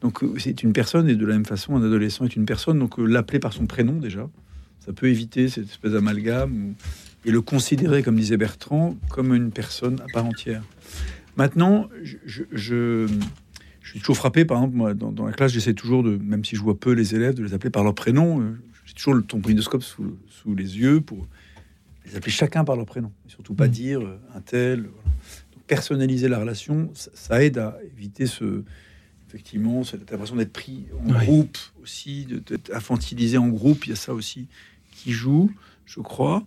Donc, 0.00 0.22
euh, 0.22 0.34
c'est 0.38 0.62
une 0.62 0.72
personne, 0.72 1.08
et 1.08 1.14
de 1.14 1.26
la 1.26 1.34
même 1.34 1.46
façon, 1.46 1.76
un 1.76 1.82
adolescent 1.82 2.24
est 2.24 2.36
une 2.36 2.44
personne. 2.44 2.78
Donc, 2.78 2.98
euh, 2.98 3.06
l'appeler 3.06 3.38
par 3.38 3.52
son 3.52 3.66
prénom 3.66 3.94
déjà, 3.94 4.28
ça 4.84 4.92
peut 4.92 5.06
éviter 5.06 5.48
cette 5.48 5.66
espèce 5.66 5.92
d'amalgame 5.92 6.74
et 7.24 7.30
le 7.30 7.40
considérer, 7.40 8.02
comme 8.02 8.16
disait 8.16 8.36
Bertrand, 8.36 8.96
comme 9.10 9.32
une 9.32 9.52
personne 9.52 10.00
à 10.00 10.12
part 10.12 10.24
entière. 10.24 10.62
Maintenant, 11.36 11.88
je, 12.02 13.06
suis 13.84 14.00
toujours 14.00 14.16
frappé, 14.16 14.44
par 14.44 14.58
exemple, 14.58 14.76
moi, 14.76 14.94
dans, 14.94 15.24
la 15.24 15.32
classe, 15.32 15.52
j'essaie 15.52 15.74
toujours 15.74 16.02
de, 16.02 16.16
même 16.16 16.44
si 16.44 16.56
je 16.56 16.62
vois 16.62 16.78
peu 16.78 16.92
les 16.92 17.14
élèves, 17.14 17.34
de 17.34 17.44
les 17.44 17.54
appeler 17.54 17.70
par 17.70 17.84
leur 17.84 17.94
prénom. 17.94 18.42
J'ai 18.92 18.96
toujours 18.96 19.14
le 19.14 19.22
tombridoscope 19.22 19.82
sous, 19.82 20.18
sous 20.28 20.54
les 20.54 20.78
yeux 20.78 21.00
pour 21.00 21.26
les 22.04 22.14
appeler 22.14 22.30
chacun 22.30 22.62
par 22.62 22.76
leur 22.76 22.84
prénom. 22.84 23.10
Et 23.26 23.30
surtout 23.30 23.54
pas 23.54 23.68
mmh. 23.68 23.70
dire 23.70 24.00
euh, 24.02 24.20
un 24.34 24.42
tel. 24.42 24.90
personnaliser 25.66 26.28
la 26.28 26.38
relation, 26.38 26.90
ça, 26.94 27.42
aide 27.42 27.56
à 27.56 27.78
éviter 27.96 28.26
ce, 28.26 28.64
effectivement, 29.28 29.82
cette 29.82 30.12
impression 30.12 30.36
d'être 30.36 30.52
pris 30.52 30.84
en 31.00 31.10
groupe 31.24 31.56
aussi, 31.82 32.26
d'être 32.26 32.70
infantilisé 32.74 33.38
en 33.38 33.48
groupe. 33.48 33.86
Il 33.86 33.90
y 33.90 33.92
a 33.94 33.96
ça 33.96 34.12
aussi 34.12 34.48
qui 34.90 35.12
joue, 35.12 35.50
je 35.86 36.00
crois. 36.00 36.44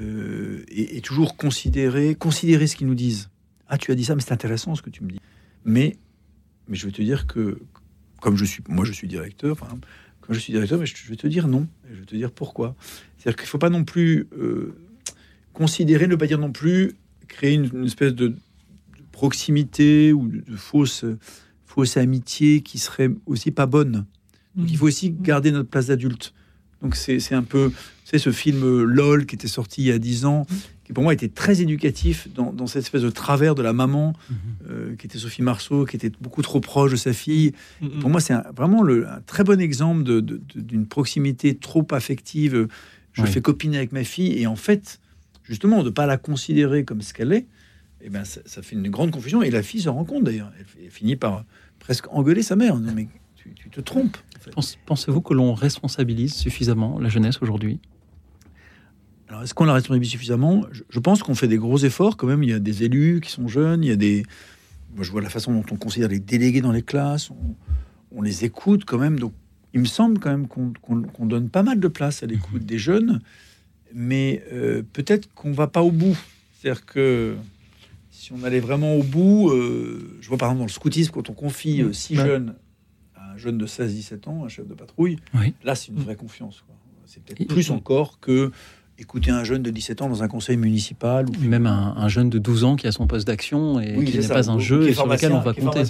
Euh, 0.00 0.64
et, 0.68 1.02
toujours 1.02 1.36
considérer, 1.36 2.14
considérer 2.14 2.66
ce 2.66 2.76
qu'ils 2.76 2.86
nous 2.86 2.94
disent. 2.94 3.28
Ah, 3.68 3.76
tu 3.76 3.92
as 3.92 3.94
dit 3.94 4.06
ça, 4.06 4.14
mais 4.14 4.22
c'est 4.22 4.32
intéressant 4.32 4.74
ce 4.74 4.80
que 4.80 4.88
tu 4.88 5.04
me 5.04 5.10
dis. 5.10 5.20
Mais, 5.66 5.98
mais 6.68 6.76
je 6.76 6.86
vais 6.86 6.92
te 6.92 7.02
dire 7.02 7.26
que, 7.26 7.58
comme 8.22 8.36
je 8.36 8.46
suis, 8.46 8.62
moi 8.66 8.86
je 8.86 8.92
suis 8.92 9.08
directeur, 9.08 9.58
comme 10.22 10.34
je 10.34 10.40
suis 10.40 10.52
directeur, 10.52 10.78
mais 10.78 10.86
je, 10.86 10.94
vais 11.08 11.16
te 11.16 11.26
dire 11.26 11.48
non. 11.48 11.68
Et 11.84 11.94
je 11.94 12.00
vais 12.00 12.06
te 12.06 12.16
dire 12.16 12.30
pourquoi. 12.30 12.74
C'est-à-dire 13.18 13.36
qu'il 13.36 13.46
ne 13.46 13.50
faut 13.50 13.58
pas 13.58 13.70
non 13.70 13.84
plus 13.84 14.28
euh, 14.38 14.74
considérer, 15.52 16.06
ne 16.06 16.16
pas 16.16 16.26
dire 16.26 16.38
non 16.38 16.52
plus, 16.52 16.92
créer 17.28 17.54
une, 17.54 17.84
espèce 17.84 18.14
de, 18.14 18.34
proximité 19.10 20.12
ou 20.12 20.28
de, 20.28 20.56
fausse, 20.56 21.04
fausse 21.66 21.96
amitié 21.96 22.62
qui 22.62 22.78
serait 22.78 23.10
aussi 23.26 23.50
pas 23.50 23.66
bonne. 23.66 24.06
Donc 24.56 24.70
il 24.70 24.76
faut 24.76 24.86
aussi 24.86 25.10
garder 25.10 25.50
notre 25.50 25.68
place 25.68 25.86
d'adulte. 25.86 26.32
Donc 26.82 26.96
c'est 26.96 27.34
un 27.34 27.42
peu, 27.42 27.70
c'est 28.04 28.18
ce 28.18 28.32
film 28.32 28.64
euh, 28.64 28.84
LOL 28.84 29.26
qui 29.26 29.36
était 29.36 29.48
sorti 29.48 29.82
il 29.82 29.86
y 29.88 29.92
a 29.92 29.98
10 29.98 30.24
ans, 30.24 30.46
qui 30.84 30.92
pour 30.92 31.04
moi 31.04 31.12
était 31.12 31.28
très 31.28 31.60
éducatif 31.60 32.28
dans, 32.34 32.66
cette 32.66 32.82
espèce 32.82 33.02
de 33.02 33.10
travers 33.10 33.54
de 33.54 33.62
la 33.62 33.72
maman, 33.72 34.14
mhm. 34.28 34.36
euh, 34.68 34.96
qui 34.96 35.06
était 35.06 35.18
Sophie 35.18 35.42
Marceau, 35.42 35.84
qui 35.84 35.96
était 35.96 36.10
beaucoup 36.20 36.42
trop 36.42 36.60
proche 36.60 36.90
de 36.90 36.96
sa 36.96 37.12
fille. 37.12 37.52
Mhm. 37.80 38.00
Pour 38.00 38.10
moi, 38.10 38.20
c'est 38.20 38.34
vraiment 38.56 38.82
le, 38.82 39.08
un 39.08 39.20
très 39.20 39.44
bon 39.44 39.60
exemple 39.60 40.02
d'une 40.02 40.86
proximité 40.86 41.54
trop 41.56 41.86
affective. 41.92 42.68
Je 43.12 43.24
fais 43.24 43.40
copine 43.40 43.76
avec 43.76 43.92
ma 43.92 44.04
fille, 44.04 44.38
et 44.38 44.46
en 44.46 44.56
fait, 44.56 44.98
justement, 45.44 45.80
de 45.80 45.84
ne 45.84 45.90
pas 45.90 46.06
la 46.06 46.16
considérer 46.16 46.84
comme 46.84 47.02
ce 47.02 47.12
qu'elle 47.12 47.32
est, 47.32 47.46
eh 48.04 48.10
ben, 48.10 48.24
ça, 48.24 48.62
fait 48.62 48.74
une 48.74 48.88
grande 48.88 49.10
confusion. 49.12 49.42
Et 49.42 49.50
la 49.50 49.62
fille 49.62 49.80
se 49.80 49.88
rend 49.88 50.04
compte 50.04 50.24
d'ailleurs. 50.24 50.50
Elle, 50.58 50.90
finit 50.90 51.16
par 51.16 51.44
presque 51.78 52.06
engueuler 52.10 52.42
sa 52.42 52.56
mère. 52.56 52.76
Non, 52.76 52.92
mais 52.94 53.06
tu, 53.36 53.70
te 53.70 53.80
trompes. 53.80 54.16
Pensez-vous 54.86 55.20
que 55.20 55.34
l'on 55.34 55.54
responsabilise 55.54 56.34
suffisamment 56.34 56.98
la 56.98 57.08
jeunesse 57.08 57.40
aujourd'hui? 57.42 57.80
Alors, 59.32 59.44
est-ce 59.44 59.54
qu'on 59.54 59.64
la 59.64 59.72
responsabilise 59.72 60.10
suffisamment? 60.10 60.66
Je, 60.90 60.98
pense 61.00 61.22
qu'on 61.22 61.34
fait 61.34 61.48
des 61.48 61.56
gros 61.56 61.78
efforts 61.78 62.18
quand 62.18 62.26
même. 62.26 62.42
Il 62.42 62.50
y 62.50 62.52
a 62.52 62.58
des 62.58 62.84
élus 62.84 63.22
qui 63.22 63.30
sont 63.30 63.48
jeunes, 63.48 63.82
il 63.82 63.88
y 63.88 63.90
a 63.90 63.96
des. 63.96 64.24
Moi, 64.94 65.04
je 65.04 65.10
vois 65.10 65.22
la 65.22 65.30
façon 65.30 65.54
dont 65.54 65.64
on 65.70 65.76
considère 65.76 66.10
les 66.10 66.18
délégués 66.18 66.60
dans 66.60 66.70
les 66.70 66.82
classes, 66.82 67.30
on, 68.14 68.20
les 68.20 68.44
écoute 68.44 68.84
quand 68.84 68.98
même. 68.98 69.18
Donc, 69.18 69.32
il 69.72 69.80
me 69.80 69.86
semble 69.86 70.18
quand 70.18 70.28
même 70.28 70.46
qu'on 70.48 71.24
donne 71.24 71.48
pas 71.48 71.62
mal 71.62 71.80
de 71.80 71.88
place 71.88 72.22
à 72.22 72.26
l'écoute 72.26 72.60
mhm. 72.60 72.66
des 72.66 72.76
jeunes, 72.76 73.22
mais 73.94 74.44
euh, 74.52 74.82
peut-être 74.92 75.32
qu'on 75.32 75.52
va 75.52 75.66
pas 75.66 75.80
au 75.80 75.92
bout. 75.92 76.18
C'est-à-dire 76.60 76.84
que 76.84 77.34
si 78.10 78.34
on 78.34 78.44
allait 78.44 78.60
vraiment 78.60 78.96
au 78.96 79.02
bout, 79.02 79.48
euh, 79.48 80.18
je 80.20 80.28
vois 80.28 80.36
par 80.36 80.50
exemple 80.50 80.58
dans 80.58 80.66
le 80.66 80.72
scoutisme, 80.72 81.10
quand 81.10 81.30
on 81.30 81.34
confie 81.34 81.80
euh, 81.80 81.94
six 81.94 82.16
jeunes 82.16 82.54
un 83.16 83.38
jeune 83.38 83.56
de 83.56 83.66
16-17 83.66 84.28
ans, 84.28 84.44
un 84.44 84.48
chef 84.48 84.68
de 84.68 84.74
patrouille, 84.74 85.16
là, 85.64 85.74
c'est 85.74 85.88
une 85.88 86.00
vraie 86.00 86.16
confiance. 86.16 86.62
C'est 87.06 87.24
peut-être 87.24 87.48
plus 87.48 87.70
encore 87.70 88.20
que 88.20 88.52
écouter 89.02 89.30
un 89.30 89.44
jeune 89.44 89.62
de 89.62 89.70
17 89.70 90.02
ans 90.02 90.08
dans 90.08 90.22
un 90.22 90.28
conseil 90.28 90.56
municipal. 90.56 91.26
Ou 91.28 91.44
même 91.44 91.66
un, 91.66 92.08
jeune 92.08 92.30
de 92.30 92.38
12 92.38 92.64
ans 92.64 92.76
qui 92.76 92.86
a 92.86 92.92
son 92.92 93.06
poste 93.06 93.26
d'action 93.26 93.80
et 93.80 94.04
qui 94.04 94.18
n'est 94.18 94.28
pas 94.28 94.50
un 94.50 94.58
jeu 94.58 94.88
et 94.88 94.94
sur 94.94 95.06
lequel 95.06 95.32
on 95.32 95.40
va 95.40 95.52
compter. 95.52 95.82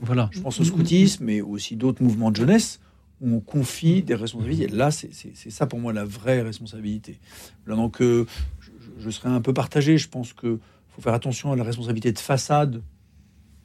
voilà. 0.00 0.30
Je 0.32 0.40
pense 0.40 0.60
au 0.60 0.64
scoutisme, 0.64 1.24
mais 1.24 1.40
aussi 1.40 1.76
d'autres 1.76 2.02
mouvements 2.02 2.30
de 2.30 2.36
jeunesse 2.36 2.80
où 3.20 3.36
on 3.36 3.40
confie 3.40 4.02
des 4.02 4.14
responsabilités. 4.14 4.68
Là, 4.68 4.90
c'est 4.90 5.10
ça 5.50 5.66
pour 5.66 5.78
moi 5.78 5.92
la 5.92 6.04
vraie 6.04 6.42
responsabilité. 6.42 7.20
Là, 7.66 7.76
donc, 7.76 8.00
euh, 8.00 8.26
je, 8.60 8.70
je, 8.98 9.10
serais 9.10 9.28
un 9.28 9.40
peu 9.40 9.52
partagé. 9.52 9.98
Je 9.98 10.08
pense 10.08 10.32
que 10.32 10.58
faut 10.94 11.02
faire 11.02 11.14
attention 11.14 11.52
à 11.52 11.56
la 11.56 11.64
responsabilité 11.64 12.12
de 12.12 12.18
façade 12.18 12.82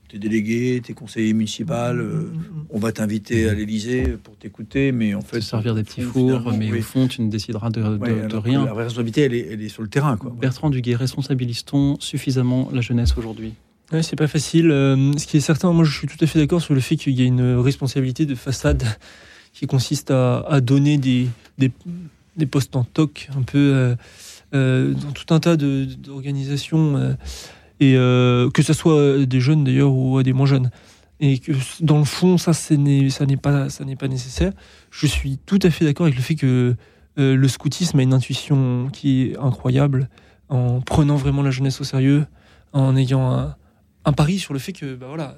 t'es 0.09 0.17
délégué, 0.17 0.81
t'es 0.83 0.93
conseiller 0.93 1.31
municipal, 1.33 1.99
euh, 1.99 2.31
on 2.71 2.79
va 2.79 2.91
t'inviter 2.91 3.47
à 3.47 3.53
l'Élysée 3.53 4.17
pour 4.23 4.35
t'écouter, 4.35 4.91
mais 4.91 5.13
en 5.13 5.21
fait... 5.21 5.39
Te 5.39 5.43
servir 5.45 5.75
des 5.75 5.83
petits 5.83 6.01
fond, 6.01 6.39
fours, 6.41 6.51
mais 6.57 6.71
oui. 6.71 6.79
au 6.79 6.81
fond, 6.81 7.07
tu 7.07 7.21
ne 7.21 7.29
décideras 7.29 7.69
de, 7.69 7.81
de- 7.81 7.97
Ouais, 7.97 8.09
de 8.13 8.19
alors 8.21 8.43
que 8.43 8.49
rien. 8.49 8.65
La 8.65 8.73
vraie 8.73 8.83
responsabilité, 8.85 9.21
elle 9.21 9.33
est, 9.35 9.47
elle 9.51 9.61
est 9.61 9.69
sur 9.69 9.83
le 9.83 9.87
terrain, 9.87 10.17
quoi. 10.17 10.35
Bertrand 10.39 10.69
Duguay, 10.69 10.95
responsabilise-t-on 10.95 11.97
suffisamment 11.99 12.69
la 12.73 12.81
jeunesse 12.81 13.13
aujourd'hui 13.17 13.53
Ouais, 13.91 14.03
c'est 14.03 14.15
pas 14.15 14.27
facile. 14.27 14.69
Euh, 14.71 15.13
ce 15.17 15.25
qui 15.25 15.37
est 15.37 15.41
certain, 15.41 15.71
moi 15.73 15.83
je 15.83 15.97
suis 15.97 16.07
tout 16.07 16.17
à 16.21 16.27
fait 16.27 16.37
d'accord 16.39 16.61
sur 16.61 16.73
le 16.75 16.79
fait 16.79 16.95
qu'il 16.95 17.19
y 17.19 17.21
a 17.23 17.25
une 17.25 17.55
responsabilité 17.57 18.25
de 18.25 18.35
façade 18.35 18.83
qui 19.53 19.65
consiste 19.67 20.11
à, 20.11 20.39
à 20.41 20.61
donner 20.61 20.97
des, 20.99 21.27
des, 21.57 21.71
des 22.37 22.45
postes 22.45 22.75
en 22.75 22.83
toc 22.83 23.29
un 23.35 23.41
peu 23.41 23.57
euh, 23.57 23.95
euh, 24.53 24.93
dans 24.93 25.11
tout 25.11 25.33
un 25.33 25.39
tas 25.39 25.57
de- 25.57 25.85
d'organisations, 25.85 26.97
euh, 26.97 27.13
et 27.79 27.95
euh, 27.95 28.49
que 28.49 28.61
ce 28.61 28.73
soit 28.73 29.25
des 29.25 29.39
jeunes 29.39 29.63
d'ailleurs 29.63 29.93
ou 29.93 30.17
à 30.17 30.23
des 30.23 30.33
moins 30.33 30.45
jeunes. 30.45 30.69
Et 31.21 31.39
que 31.39 31.51
dans 31.81 31.97
le 31.97 32.05
fond, 32.05 32.37
ça, 32.37 32.53
ça 32.53 32.75
n'est 32.75 33.09
pas, 33.37 33.67
pas 33.99 34.07
nécessaire. 34.07 34.53
Je 34.89 35.05
suis 35.05 35.37
tout 35.45 35.59
à 35.63 35.69
fait 35.69 35.85
d'accord 35.85 36.05
avec 36.05 36.15
le 36.15 36.21
fait 36.21 36.35
que 36.35 36.75
euh, 37.17 37.35
le 37.35 37.47
scoutisme 37.47 37.99
a 37.99 38.03
une 38.03 38.13
intuition 38.13 38.89
qui 38.93 39.23
est 39.23 39.37
incroyable 39.37 40.09
en 40.47 40.81
prenant 40.81 41.15
vraiment 41.15 41.41
la 41.41 41.51
jeunesse 41.51 41.81
au 41.81 41.83
sérieux, 41.83 42.25
en 42.71 42.95
ayant 42.95 43.53
un, 44.05 44.13
pari 44.13 44.39
sur 44.39 44.53
le 44.53 44.59
fait 44.59 44.73
que, 44.73 44.95
bah 44.95 45.07
voilà, 45.07 45.37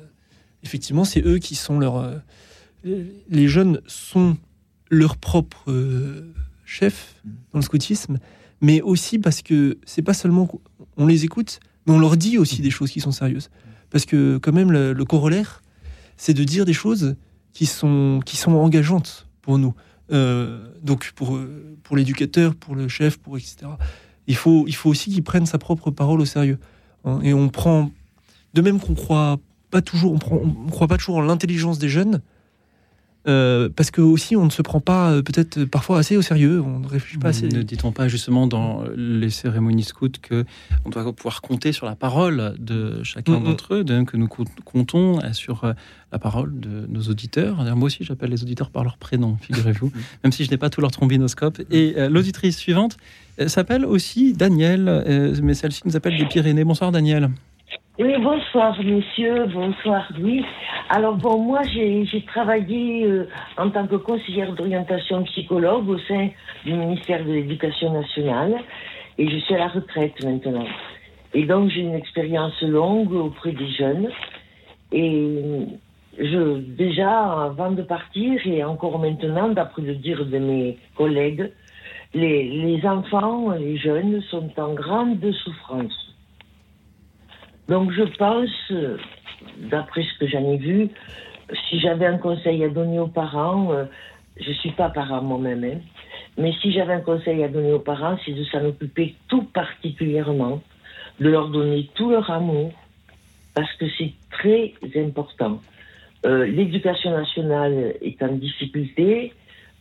effectivement, 0.63 1.03
c'est 1.03 1.25
eux 1.25 1.39
qui 1.39 1.55
sont 1.55 1.79
leurs. 1.79 1.97
euh, 1.97 2.19
les 3.29 3.47
jeunes 3.47 3.81
sont 3.87 4.37
leurs 4.89 5.17
propres 5.17 5.71
euh, 5.71 6.33
chefs 6.65 7.15
dans 7.25 7.59
le 7.59 7.63
scoutisme, 7.63 8.17
mais 8.61 8.81
aussi 8.81 9.17
parce 9.17 9.41
que 9.41 9.77
c'est 9.85 10.01
pas 10.01 10.13
seulement 10.13 10.47
qu'on 10.47 11.07
les 11.07 11.25
écoute, 11.25 11.59
mais 11.85 11.93
on 11.93 11.99
leur 11.99 12.17
dit 12.17 12.37
aussi 12.37 12.61
des 12.61 12.71
choses 12.71 12.91
qui 12.91 12.99
sont 12.99 13.11
sérieuses. 13.11 13.49
Parce 13.89 14.05
que, 14.05 14.37
quand 14.37 14.53
même, 14.53 14.71
le, 14.71 15.05
corollaire, 15.05 15.61
c'est 16.17 16.33
de 16.33 16.43
dire 16.43 16.65
des 16.65 16.73
choses 16.73 17.15
qui 17.53 17.65
sont, 17.65 18.21
qui 18.25 18.37
sont 18.37 18.53
engageantes 18.53 19.27
pour 19.41 19.57
nous. 19.57 19.73
Euh, 20.11 20.67
donc, 20.81 21.11
pour, 21.15 21.39
pour 21.83 21.97
l'éducateur, 21.97 22.55
pour 22.55 22.75
le 22.75 22.87
chef, 22.87 23.17
pour 23.17 23.37
etc. 23.37 23.57
Il 24.27 24.35
faut, 24.35 24.65
il 24.67 24.75
faut 24.75 24.89
aussi 24.89 25.11
qu'il 25.11 25.23
prenne 25.23 25.45
sa 25.45 25.57
propre 25.57 25.91
parole 25.91 26.21
au 26.21 26.25
sérieux. 26.25 26.59
hein. 27.05 27.19
et 27.23 27.33
on 27.33 27.49
prend 27.49 27.91
de 28.53 28.61
même 28.61 28.79
qu'on 28.79 28.93
croit 28.93 29.39
pas 29.69 29.81
toujours, 29.81 30.13
on 30.13 30.69
croit 30.69 30.87
pas 30.87 30.97
toujours 30.97 31.17
en 31.17 31.21
l'intelligence 31.21 31.79
des 31.79 31.89
jeunes, 31.89 32.21
euh, 33.27 33.69
parce 33.75 33.91
que 33.91 34.01
aussi 34.01 34.35
on 34.35 34.45
ne 34.45 34.49
se 34.49 34.61
prend 34.61 34.79
pas 34.79 35.11
euh, 35.11 35.21
peut-être 35.21 35.65
parfois 35.65 35.99
assez 35.99 36.17
au 36.17 36.21
sérieux, 36.21 36.61
on 36.61 36.79
ne 36.79 36.87
réfléchit 36.87 37.17
pas 37.17 37.29
assez. 37.29 37.47
Ne 37.47 37.61
dit-on 37.61 37.91
pas 37.91 38.07
justement 38.07 38.47
dans 38.47 38.83
les 38.95 39.29
cérémonies 39.29 39.83
scouts 39.83 40.09
que 40.21 40.43
on 40.85 40.89
doit 40.89 41.11
pouvoir 41.13 41.41
compter 41.41 41.71
sur 41.71 41.85
la 41.85 41.95
parole 41.95 42.55
de 42.59 43.03
chacun 43.03 43.33
d'entre 43.43 43.75
eux, 43.75 43.83
de 43.83 43.93
même 43.93 44.05
que 44.05 44.17
nous 44.17 44.27
co- 44.27 44.45
comptons 44.65 45.19
euh, 45.23 45.33
sur 45.33 45.63
euh, 45.65 45.73
la 46.11 46.19
parole 46.19 46.59
de 46.59 46.87
nos 46.89 47.01
auditeurs. 47.03 47.63
Moi 47.75 47.85
aussi, 47.85 48.03
j'appelle 48.03 48.31
les 48.31 48.41
auditeurs 48.43 48.69
par 48.71 48.83
leur 48.83 48.97
prénom, 48.97 49.37
figurez-vous, 49.41 49.91
même 50.23 50.31
si 50.33 50.43
je 50.45 50.51
n'ai 50.51 50.57
pas 50.57 50.69
tout 50.69 50.81
leur 50.81 50.91
trombinoscope. 50.91 51.61
Et 51.71 51.93
euh, 51.97 52.09
l'auditrice 52.09 52.57
suivante 52.57 52.97
euh, 53.39 53.47
s'appelle 53.47 53.85
aussi 53.85 54.33
Daniel, 54.33 54.85
euh, 54.89 55.35
mais 55.43 55.53
celle-ci 55.53 55.81
nous 55.85 55.95
appelle 55.95 56.17
des 56.17 56.25
Pyrénées. 56.25 56.63
Bonsoir 56.63 56.91
Daniel. 56.91 57.29
Oui, 58.03 58.15
bonsoir 58.17 58.75
monsieur, 58.83 59.45
bonsoir 59.45 60.11
Louis. 60.17 60.43
Alors 60.89 61.17
bon, 61.17 61.37
moi 61.37 61.61
j'ai 61.71 62.25
travaillé 62.25 63.05
euh, 63.05 63.27
en 63.59 63.69
tant 63.69 63.85
que 63.85 63.95
conseillère 63.95 64.53
d'orientation 64.53 65.21
psychologue 65.25 65.87
au 65.87 65.99
sein 65.99 66.29
du 66.65 66.73
ministère 66.73 67.23
de 67.23 67.31
l'Éducation 67.31 67.93
nationale 67.93 68.55
et 69.19 69.29
je 69.29 69.37
suis 69.37 69.53
à 69.53 69.59
la 69.59 69.67
retraite 69.67 70.15
maintenant. 70.23 70.65
Et 71.35 71.45
donc 71.45 71.69
j'ai 71.69 71.81
une 71.81 71.93
expérience 71.93 72.59
longue 72.63 73.13
auprès 73.13 73.51
des 73.51 73.69
jeunes 73.69 74.09
et 74.91 75.67
je 76.17 76.57
déjà 76.57 77.43
avant 77.43 77.69
de 77.69 77.83
partir 77.83 78.41
et 78.47 78.63
encore 78.63 78.97
maintenant, 78.97 79.49
d'après 79.49 79.83
le 79.83 79.93
dire 79.93 80.25
de 80.25 80.39
mes 80.39 80.79
collègues, 80.95 81.51
les 82.15 82.81
enfants, 82.83 83.51
les 83.51 83.77
jeunes 83.77 84.23
sont 84.31 84.49
en 84.57 84.73
grande 84.73 85.19
souffrance. 85.43 86.10
Donc 87.71 87.93
je 87.93 88.03
pense, 88.03 88.49
euh, 88.71 88.97
d'après 89.71 90.03
ce 90.03 90.19
que 90.19 90.27
j'en 90.27 90.43
ai 90.51 90.57
vu, 90.57 90.89
si 91.69 91.79
j'avais 91.79 92.05
un 92.05 92.17
conseil 92.17 92.65
à 92.65 92.67
donner 92.67 92.99
aux 92.99 93.07
parents, 93.07 93.71
euh, 93.71 93.85
je 94.35 94.49
ne 94.49 94.55
suis 94.55 94.71
pas 94.71 94.89
parent 94.89 95.21
moi-même, 95.21 95.63
hein, 95.63 95.79
mais 96.37 96.51
si 96.61 96.73
j'avais 96.73 96.91
un 96.91 96.99
conseil 96.99 97.41
à 97.45 97.47
donner 97.47 97.71
aux 97.71 97.79
parents, 97.79 98.17
c'est 98.25 98.33
de 98.33 98.43
s'en 98.43 98.65
occuper 98.65 99.15
tout 99.29 99.43
particulièrement, 99.43 100.61
de 101.21 101.29
leur 101.29 101.47
donner 101.47 101.89
tout 101.95 102.09
leur 102.09 102.29
amour, 102.29 102.73
parce 103.53 103.71
que 103.75 103.85
c'est 103.97 104.11
très 104.31 104.73
important. 104.97 105.61
Euh, 106.25 106.45
L'éducation 106.45 107.11
nationale 107.11 107.93
est 108.01 108.21
en 108.21 108.33
difficulté, 108.33 109.31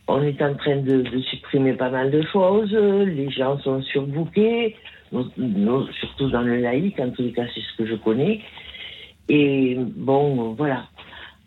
on 0.07 0.23
est 0.23 0.41
en 0.41 0.55
train 0.55 0.77
de, 0.77 1.01
de 1.01 1.19
supprimer 1.19 1.73
pas 1.73 1.89
mal 1.89 2.09
de 2.09 2.21
choses, 2.21 2.71
les 2.71 3.29
gens 3.31 3.59
sont 3.59 3.81
surbookés, 3.81 4.77
surtout 5.11 6.29
dans 6.29 6.41
le 6.41 6.57
laïc, 6.57 6.99
en 6.99 7.09
tous 7.09 7.23
les 7.23 7.31
cas, 7.31 7.45
c'est 7.53 7.61
ce 7.61 7.77
que 7.77 7.85
je 7.85 7.95
connais. 7.95 8.41
Et 9.29 9.77
bon, 9.77 10.53
voilà. 10.53 10.85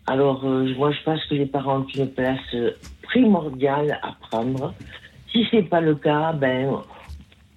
Alors, 0.06 0.44
euh, 0.44 0.72
moi, 0.76 0.92
je 0.92 1.02
pense 1.02 1.24
que 1.24 1.34
les 1.34 1.46
parents 1.46 1.80
ont 1.80 1.86
une 1.94 2.10
place 2.10 2.54
primordiale 3.02 3.98
à 4.02 4.14
prendre. 4.28 4.74
Si 5.32 5.46
c'est 5.50 5.62
pas 5.62 5.80
le 5.80 5.94
cas, 5.94 6.32
ben, 6.32 6.78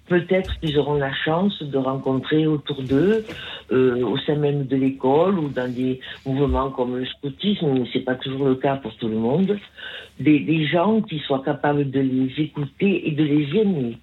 peut-être 0.08 0.58
qu'ils 0.58 0.78
auront 0.78 0.94
la 0.94 1.12
chance 1.12 1.62
de 1.62 1.78
rencontrer 1.78 2.46
autour 2.46 2.82
d'eux, 2.82 3.24
euh, 3.70 4.02
au 4.02 4.16
sein 4.18 4.36
même 4.36 4.66
de 4.66 4.76
l'école 4.76 5.38
ou 5.38 5.48
dans 5.48 5.72
des 5.72 6.00
mouvements 6.26 6.70
comme 6.70 6.96
le 6.96 7.04
scoutisme, 7.04 7.72
mais 7.72 7.84
c'est 7.92 8.00
pas 8.00 8.14
toujours 8.14 8.46
le 8.46 8.54
cas 8.56 8.76
pour 8.76 8.94
tout 8.96 9.08
le 9.08 9.16
monde, 9.16 9.58
des, 10.18 10.40
des 10.40 10.66
gens 10.66 11.02
qui 11.02 11.18
soient 11.20 11.42
capables 11.44 11.90
de 11.90 12.00
les 12.00 12.32
écouter 12.38 13.08
et 13.08 13.12
de 13.12 13.24
les 13.24 13.60
aimer. 13.60 13.98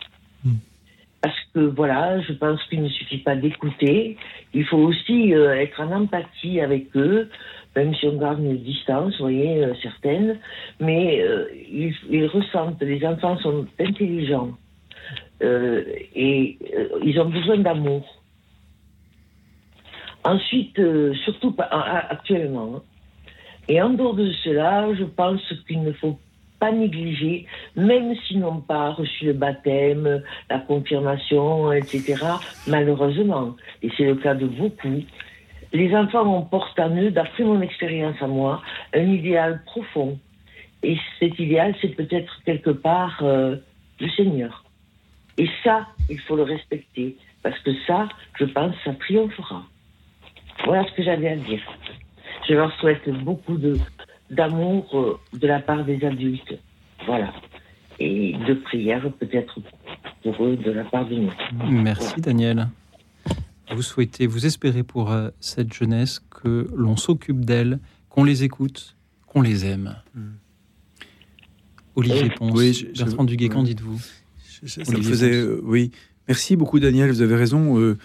Parce 1.21 1.39
que 1.54 1.60
voilà, 1.60 2.21
je 2.21 2.34
pense 2.34 2.62
qu'il 2.65 2.84
ne 2.84 2.89
suffit 2.89 3.17
pas 3.17 3.36
d'écouter, 3.36 4.17
il 4.54 4.65
faut 4.65 4.78
aussi 4.78 5.34
euh, 5.34 5.56
être 5.56 5.82
en 5.82 5.91
empathie 5.91 6.60
avec 6.60 6.95
eux, 6.95 7.30
même 7.75 7.95
si 7.95 8.06
on 8.08 8.17
garde 8.17 8.39
une 8.39 8.58
distance, 8.58 9.17
vous 9.17 9.23
voyez, 9.23 9.63
euh, 9.63 9.73
certaines, 9.82 10.38
mais 10.80 11.21
euh, 11.21 11.47
ils, 12.10 12.28
ressentent, 12.28 12.82
les 12.82 13.04
enfants 13.06 13.38
sont 13.39 13.65
intelligents 13.80 14.51
et 15.41 16.58
ils 17.04 17.19
ont 17.19 17.30
besoin 17.30 17.58
d'amour. 17.58 18.21
Ensuite, 20.23 20.80
surtout 21.25 21.54
actuellement, 21.60 22.78
hein. 22.78 22.82
et 23.67 23.82
en 23.82 23.89
dehors 23.89 24.15
de 24.15 24.32
cela, 24.43 24.93
je 24.95 25.04
pense 25.04 25.41
qu'il 25.67 25.84
ne 25.84 25.91
faut 25.91 26.17
pas 26.65 26.71
négliger, 26.71 27.45
même 27.75 28.15
s'ils 28.15 28.39
n'ont 28.39 28.62
pas 28.62 28.89
reçu 28.91 29.25
le 29.25 29.34
baptême, 29.34 30.23
la 30.49 30.60
confirmation, 30.60 31.71
etc., 31.71 32.15
malheureusement, 32.65 33.56
et 33.84 33.89
c'est 33.95 34.06
le 34.06 34.15
cas 34.15 34.34
de 34.34 34.47
beaucoup, 34.47 35.04
les 35.73 35.95
enfants 35.95 36.41
porté 36.41 36.82
en 36.82 36.95
eux, 36.97 37.12
d'après 37.12 37.43
mon 37.43 37.62
expérience 37.62 38.19
à 38.19 38.28
moi, 38.28 38.63
un 38.95 39.08
idéal 39.19 39.62
profond. 39.65 40.17
Et 40.82 40.97
cet 41.19 41.38
idéal, 41.38 41.75
c'est 41.82 41.95
peut-être 41.95 42.41
quelque 42.45 42.71
part 42.71 43.19
euh, 43.21 43.58
le 43.99 44.10
Seigneur. 44.10 44.63
Et 45.38 45.47
ça, 45.63 45.88
il 46.10 46.19
faut 46.19 46.36
le 46.36 46.43
respecter, 46.43 47.15
parce 47.43 47.60
que 47.60 47.71
ça, 47.86 48.08
je 48.39 48.45
pense, 48.45 48.73
ça 48.84 48.93
triomphera. 48.93 49.62
Voilà 50.65 50.84
ce 50.88 50.93
que 50.93 51.04
j'avais 51.04 51.30
à 51.30 51.36
dire. 51.36 51.62
Je 52.47 52.56
leur 52.56 52.73
souhaite 52.80 53.08
beaucoup 53.23 53.58
de 53.58 53.78
d'amour 54.29 54.89
euh, 54.93 55.38
de 55.38 55.47
la 55.47 55.59
part 55.59 55.85
des 55.85 56.03
adultes. 56.03 56.55
Voilà. 57.05 57.33
Et 57.99 58.33
de 58.47 58.53
prière 58.55 59.09
peut-être 59.19 59.59
pour 60.23 60.45
eux 60.45 60.57
de 60.57 60.71
la 60.71 60.83
part 60.83 61.07
de 61.07 61.15
nous. 61.15 61.31
Merci 61.69 62.19
Daniel. 62.19 62.67
Vous 63.73 63.81
souhaitez, 63.81 64.27
vous 64.27 64.45
espérez 64.45 64.83
pour 64.83 65.11
euh, 65.11 65.29
cette 65.39 65.73
jeunesse 65.73 66.21
que 66.29 66.67
l'on 66.75 66.97
s'occupe 66.97 67.43
d'elle, 67.45 67.79
qu'on 68.09 68.23
les 68.23 68.43
écoute, 68.43 68.95
qu'on 69.27 69.41
les 69.41 69.65
aime. 69.65 69.95
Mm. 70.13 70.21
Olivier. 71.95 72.29
Ponce, 72.38 72.51
Oui, 72.53 72.73
je- 72.73 72.88
je- 72.93 73.03
Bertrand 73.05 73.23
Duguay, 73.23 73.49
qu'en 73.49 73.63
dites-vous 73.63 73.99
euh, 75.23 75.59
oui. 75.63 75.91
Merci 76.27 76.55
beaucoup, 76.55 76.79
Daniel. 76.79 77.09
Vous 77.09 77.21
avez 77.21 77.35
raison. 77.35 77.79
euh, 77.79 77.97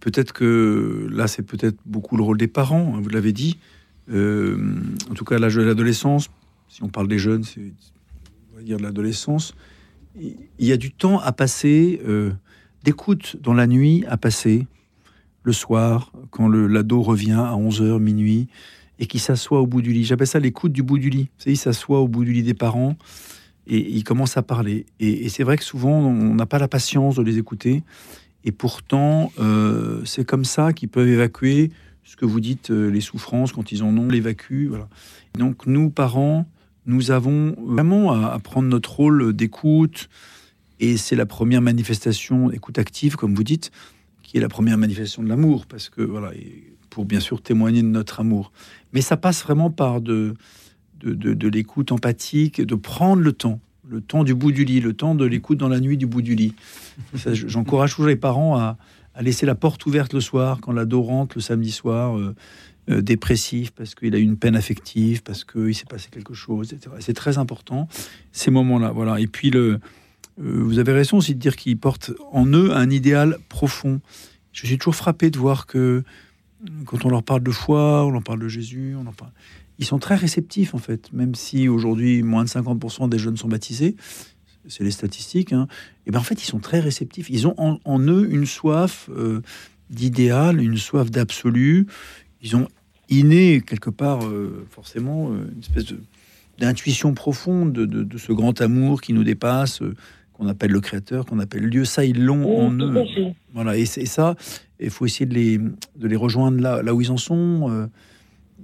peut-être 0.00 0.32
que 0.32 1.08
là, 1.10 1.26
c'est 1.26 1.42
peut-être 1.42 1.76
beaucoup 1.86 2.16
le 2.16 2.22
rôle 2.22 2.38
des 2.38 2.48
parents. 2.48 2.94
hein, 2.96 3.00
vous 3.02 3.08
l'avez 3.08 3.32
dit. 3.32 3.58
Euh, 4.10 4.74
en 5.10 5.14
tout 5.14 5.24
cas, 5.24 5.38
l'âge 5.38 5.56
de 5.56 5.62
l'adolescence, 5.62 6.30
si 6.68 6.82
on 6.82 6.88
parle 6.88 7.08
des 7.08 7.18
jeunes, 7.18 7.44
c'est 7.44 7.72
on 8.52 8.56
va 8.56 8.62
dire 8.62 8.78
de 8.78 8.82
l'adolescence. 8.82 9.54
Il 10.18 10.36
y 10.58 10.72
a 10.72 10.76
du 10.76 10.90
temps 10.90 11.20
à 11.20 11.32
passer, 11.32 12.00
euh, 12.06 12.32
d'écoute 12.84 13.36
dans 13.40 13.54
la 13.54 13.66
nuit 13.66 14.04
à 14.08 14.16
passer 14.16 14.66
le 15.44 15.52
soir, 15.52 16.12
quand 16.30 16.48
le 16.48 16.66
l'ado 16.66 17.00
revient 17.00 17.32
à 17.32 17.54
11h, 17.54 17.98
minuit, 18.00 18.48
et 18.98 19.06
qui 19.06 19.18
s'assoit 19.18 19.60
au 19.60 19.66
bout 19.66 19.80
du 19.80 19.92
lit. 19.92 20.04
J'appelle 20.04 20.26
ça 20.26 20.40
l'écoute 20.40 20.72
du 20.72 20.82
bout 20.82 20.98
du 20.98 21.08
lit. 21.08 21.30
Savez, 21.38 21.52
il 21.52 21.56
s'assoit 21.56 22.00
au 22.00 22.08
bout 22.08 22.24
du 22.24 22.32
lit 22.32 22.42
des 22.42 22.54
parents 22.54 22.96
et 23.68 23.78
il 23.78 24.02
commence 24.02 24.36
à 24.36 24.42
parler. 24.42 24.86
Et, 24.98 25.26
et 25.26 25.28
c'est 25.28 25.44
vrai 25.44 25.56
que 25.56 25.64
souvent, 25.64 25.92
on 25.92 26.34
n'a 26.34 26.46
pas 26.46 26.58
la 26.58 26.68
patience 26.68 27.14
de 27.16 27.22
les 27.22 27.38
écouter. 27.38 27.84
Et 28.44 28.52
pourtant, 28.52 29.32
euh, 29.38 30.02
c'est 30.04 30.24
comme 30.24 30.44
ça 30.44 30.72
qu'ils 30.72 30.88
peuvent 30.88 31.08
évacuer 31.08 31.70
ce 32.08 32.16
que 32.16 32.24
vous 32.24 32.40
dites, 32.40 32.70
euh, 32.70 32.88
les 32.88 33.02
souffrances, 33.02 33.52
quand 33.52 33.70
ils 33.70 33.82
en 33.82 33.94
ont, 33.98 34.08
l'évacuent. 34.08 34.68
Voilà. 34.68 34.88
Donc 35.36 35.66
nous, 35.66 35.90
parents, 35.90 36.46
nous 36.86 37.10
avons 37.10 37.54
vraiment 37.62 38.12
à, 38.12 38.38
prendre 38.38 38.66
notre 38.66 38.96
rôle 38.96 39.34
d'écoute, 39.34 40.08
et 40.80 40.96
c'est 40.96 41.16
la 41.16 41.26
première 41.26 41.60
manifestation, 41.60 42.50
écoute 42.50 42.78
active, 42.78 43.16
comme 43.16 43.34
vous 43.34 43.44
dites, 43.44 43.70
qui 44.22 44.38
est 44.38 44.40
la 44.40 44.48
première 44.48 44.78
manifestation 44.78 45.22
de 45.22 45.28
l'amour, 45.28 45.66
parce 45.66 45.90
que 45.90 46.00
voilà, 46.00 46.32
pour 46.88 47.04
bien 47.04 47.20
sûr 47.20 47.42
témoigner 47.42 47.82
de 47.82 47.88
notre 47.88 48.20
amour. 48.20 48.52
Mais 48.94 49.02
ça 49.02 49.18
passe 49.18 49.42
vraiment 49.42 49.70
par 49.70 50.00
de, 50.00 50.34
de, 51.00 51.12
de- 51.12 51.48
l'écoute 51.48 51.92
empathique, 51.92 52.62
de 52.62 52.74
prendre 52.74 53.22
le 53.22 53.32
temps, 53.32 53.60
le 53.86 54.00
temps 54.00 54.24
du 54.24 54.34
bout 54.34 54.52
du 54.52 54.64
lit, 54.64 54.80
le 54.80 54.94
temps 54.94 55.14
de 55.14 55.26
l'écoute 55.26 55.58
dans 55.58 55.68
la 55.68 55.80
nuit 55.80 55.98
du 55.98 56.06
bout 56.06 56.22
du 56.22 56.34
lit. 56.34 56.54
J'encourage 57.26 57.90
toujours 57.90 58.06
les 58.06 58.16
parents 58.16 58.56
à, 58.56 58.78
à 59.18 59.22
laisser 59.22 59.46
la 59.46 59.56
porte 59.56 59.84
ouverte 59.84 60.12
le 60.14 60.20
soir, 60.20 60.60
quand 60.62 60.70
l'ado 60.70 61.02
rentre 61.02 61.36
le 61.36 61.42
samedi 61.42 61.72
soir, 61.72 62.16
euh, 62.16 62.36
euh, 62.88 63.02
dépressif, 63.02 63.72
parce 63.72 63.96
qu'il 63.96 64.14
a 64.14 64.18
une 64.18 64.36
peine 64.36 64.54
affective, 64.54 65.24
parce 65.24 65.42
qu'il 65.44 65.74
s'est 65.74 65.86
passé 65.86 66.08
quelque 66.12 66.34
chose, 66.34 66.72
etc. 66.72 66.94
Et 66.96 67.02
C'est 67.02 67.14
très 67.14 67.36
important, 67.36 67.88
ces 68.30 68.52
moments-là. 68.52 68.92
Voilà. 68.92 69.18
Et 69.18 69.26
puis, 69.26 69.50
le, 69.50 69.80
euh, 70.40 70.62
vous 70.62 70.78
avez 70.78 70.92
raison 70.92 71.16
aussi 71.16 71.34
de 71.34 71.40
dire 71.40 71.56
qu'ils 71.56 71.76
portent 71.76 72.12
en 72.30 72.46
eux 72.46 72.72
un 72.72 72.90
idéal 72.90 73.38
profond. 73.48 74.00
Je 74.52 74.68
suis 74.68 74.78
toujours 74.78 74.94
frappé 74.94 75.30
de 75.30 75.38
voir 75.38 75.66
que 75.66 76.04
quand 76.86 77.04
on 77.04 77.08
leur 77.08 77.24
parle 77.24 77.42
de 77.42 77.50
foi, 77.50 78.04
on 78.04 78.10
leur 78.10 78.22
parle 78.22 78.38
de 78.38 78.48
Jésus, 78.48 78.94
on 78.96 79.04
parle. 79.10 79.32
Ils 79.80 79.84
sont 79.84 79.98
très 79.98 80.14
réceptifs 80.14 80.74
en 80.74 80.78
fait, 80.78 81.12
même 81.12 81.34
si 81.34 81.68
aujourd'hui 81.68 82.22
moins 82.22 82.44
de 82.44 82.48
50% 82.48 83.08
des 83.08 83.18
jeunes 83.18 83.36
sont 83.36 83.48
baptisés, 83.48 83.96
c'est 84.68 84.84
les 84.84 84.90
statistiques. 84.90 85.52
Hein, 85.52 85.66
et 86.06 86.10
ben 86.10 86.18
en 86.18 86.22
fait 86.22 86.40
ils 86.42 86.46
sont 86.46 86.58
très 86.60 86.80
réceptifs. 86.80 87.28
Ils 87.30 87.46
ont 87.46 87.54
en, 87.58 87.78
en 87.84 87.98
eux 88.00 88.28
une 88.30 88.46
soif 88.46 89.08
euh, 89.10 89.40
d'idéal, 89.90 90.60
une 90.62 90.76
soif 90.76 91.10
d'absolu. 91.10 91.86
Ils 92.42 92.54
ont 92.56 92.68
inné 93.08 93.60
quelque 93.60 93.90
part 93.90 94.24
euh, 94.26 94.66
forcément 94.70 95.30
euh, 95.32 95.50
une 95.54 95.60
espèce 95.60 95.86
d'intuition 96.58 97.14
profonde 97.14 97.72
de, 97.72 97.86
de- 97.86 98.02
de 98.02 98.18
ce 98.18 98.32
grand 98.32 98.60
amour 98.60 99.00
qui 99.00 99.12
nous 99.12 99.24
dépasse, 99.24 99.80
euh, 99.82 99.94
qu'on 100.34 100.46
appelle 100.48 100.70
le 100.72 100.80
Créateur, 100.80 101.24
qu'on 101.26 101.38
appelle 101.38 101.68
Dieu. 101.70 101.84
Ça 101.84 102.04
ils 102.04 102.22
l'ont 102.22 102.44
en 102.66 102.78
Oui, 102.78 102.84
eux. 103.18 103.32
Voilà, 103.54 103.76
et 103.76 103.86
c'est 103.86 104.06
ça, 104.06 104.36
il 104.78 104.90
faut 104.90 105.06
essayer 105.06 105.26
de 105.26 105.34
les, 105.34 105.58
de 105.58 106.06
les 106.06 106.16
rejoindre 106.16 106.60
là, 106.60 106.82
là 106.82 106.94
où 106.94 107.00
ils 107.00 107.10
en 107.10 107.16
sont, 107.16 107.88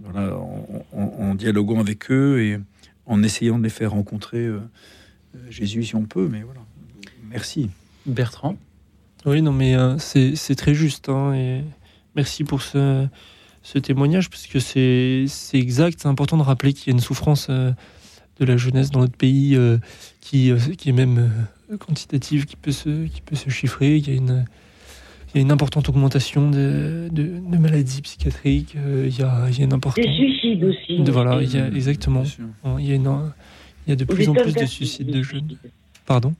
voilà, 0.05 0.37
en, 0.37 0.85
en- 0.93 1.03
en 1.21 1.35
dialoguant 1.35 1.81
avec 1.81 2.11
eux 2.11 2.41
et 2.43 2.59
en 3.07 3.23
essayant 3.23 3.59
de 3.59 3.65
les 3.65 3.71
faire 3.71 3.91
rencontrer 3.93 4.49
Jésus 5.51 5.85
si 5.85 5.95
on 5.97 6.05
peut. 6.05 6.29
Mais 6.31 6.43
voilà, 6.43 6.61
merci. 7.31 7.71
Bertrand 8.07 8.57
Oui, 9.27 9.41
non, 9.43 9.53
mais 9.53 9.75
euh, 9.75 9.99
c'est 9.99 10.37
c'est 10.37 10.55
très 10.55 10.75
juste. 10.75 11.09
hein, 11.09 11.33
et 11.35 11.63
merci 12.17 12.45
pour 12.45 12.63
ce, 12.63 13.07
ce 13.63 13.79
témoignage, 13.79 14.29
parce 14.31 14.47
que 14.47 14.59
c'est 14.59 15.25
c'est 15.29 15.59
exact. 15.59 15.99
C'est 16.01 16.09
important 16.09 16.37
de 16.37 16.43
rappeler 16.43 16.73
qu'il 16.73 16.89
y 16.89 16.91
a 16.91 16.95
une 16.95 17.01
souffrance 17.01 17.47
euh, 17.51 17.73
de 18.41 18.45
la 18.45 18.57
jeunesse 18.57 18.91
dans 18.91 19.01
notre 19.01 19.17
pays 19.17 19.55
euh, 19.57 19.79
qui, 20.21 20.51
euh, 20.51 20.59
qui 20.77 20.89
est 20.89 20.93
même 20.93 21.31
euh, 21.73 21.77
quantitative, 21.79 22.47
qui 22.47 22.57
peut 22.57 22.73
se, 22.73 23.07
qui 23.07 23.21
peut 23.21 23.37
se 23.37 23.49
chiffrer. 23.49 23.97
Il 23.97 24.09
y 24.09 24.11
a 24.11 24.15
une, 24.15 24.45
il 25.33 25.37
y 25.37 25.39
a 25.39 25.43
une 25.43 25.53
importante 25.53 25.89
augmentation 25.89 26.51
de, 26.51 27.09
de, 27.11 27.23
de 27.23 27.57
maladies 27.59 28.03
psychiatriques. 28.03 28.75
euh, 28.77 29.09
il, 29.09 29.19
y 29.19 29.23
a, 29.23 29.47
il 29.51 29.59
y 29.59 29.63
a 29.63 29.65
une 29.65 29.73
importante. 29.73 30.05
Des 30.05 30.13
suicides 30.13 30.65
aussi. 30.65 31.01
de- 31.03 31.11
voilà, 31.13 31.41
il 31.43 31.53
y 31.55 31.59
a, 31.59 31.69
exactement. 31.69 32.23
Il 32.79 32.85
y 32.87 32.93
a, 32.93 32.95
une- 32.97 33.33
il 33.87 33.91
y 33.91 33.93
a 33.93 33.97
de 33.97 34.05
plus 34.05 34.29
en 34.29 34.35
plus 34.35 34.55
de 34.55 34.67
suicides 34.67 35.11
de 35.11 35.23
jeunes. 35.23 35.57
Pardon 36.07 36.35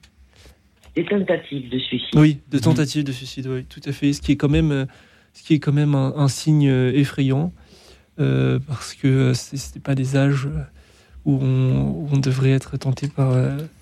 Des 0.97 1.05
tentatives 1.05 1.69
de 1.71 1.79
suicide. 1.79 2.09
Oui, 2.15 2.39
de 2.51 2.57
Mhm. 2.57 2.63
tentatives 2.63 3.05
de 3.05 3.13
suicide, 3.13 3.47
oui, 3.49 3.65
tout 3.65 3.81
à 3.85 3.93
fait. 3.93 4.13
Ce 4.13 4.21
qui 4.21 4.33
est 4.33 4.37
quand 4.37 4.49
même, 4.49 4.71
euh, 4.73 4.87
ce 5.33 5.43
qui 5.43 5.55
est 5.55 5.59
quand 5.59 5.73
même 5.73 5.95
un, 5.95 6.15
un 6.17 6.29
signe 6.29 6.69
euh, 6.69 6.93
effrayant, 6.95 7.53
euh, 8.21 8.59
parce 8.69 8.95
que 8.95 9.33
c'est 9.35 9.57
c'est 9.57 9.81
pas 9.83 9.95
des 9.97 10.17
âges 10.17 10.49
où 11.25 11.39
on, 11.43 11.81
où 11.91 12.09
on 12.13 12.19
devrait 12.19 12.51
être 12.53 12.77
tenté 12.77 13.09
par, 13.09 13.35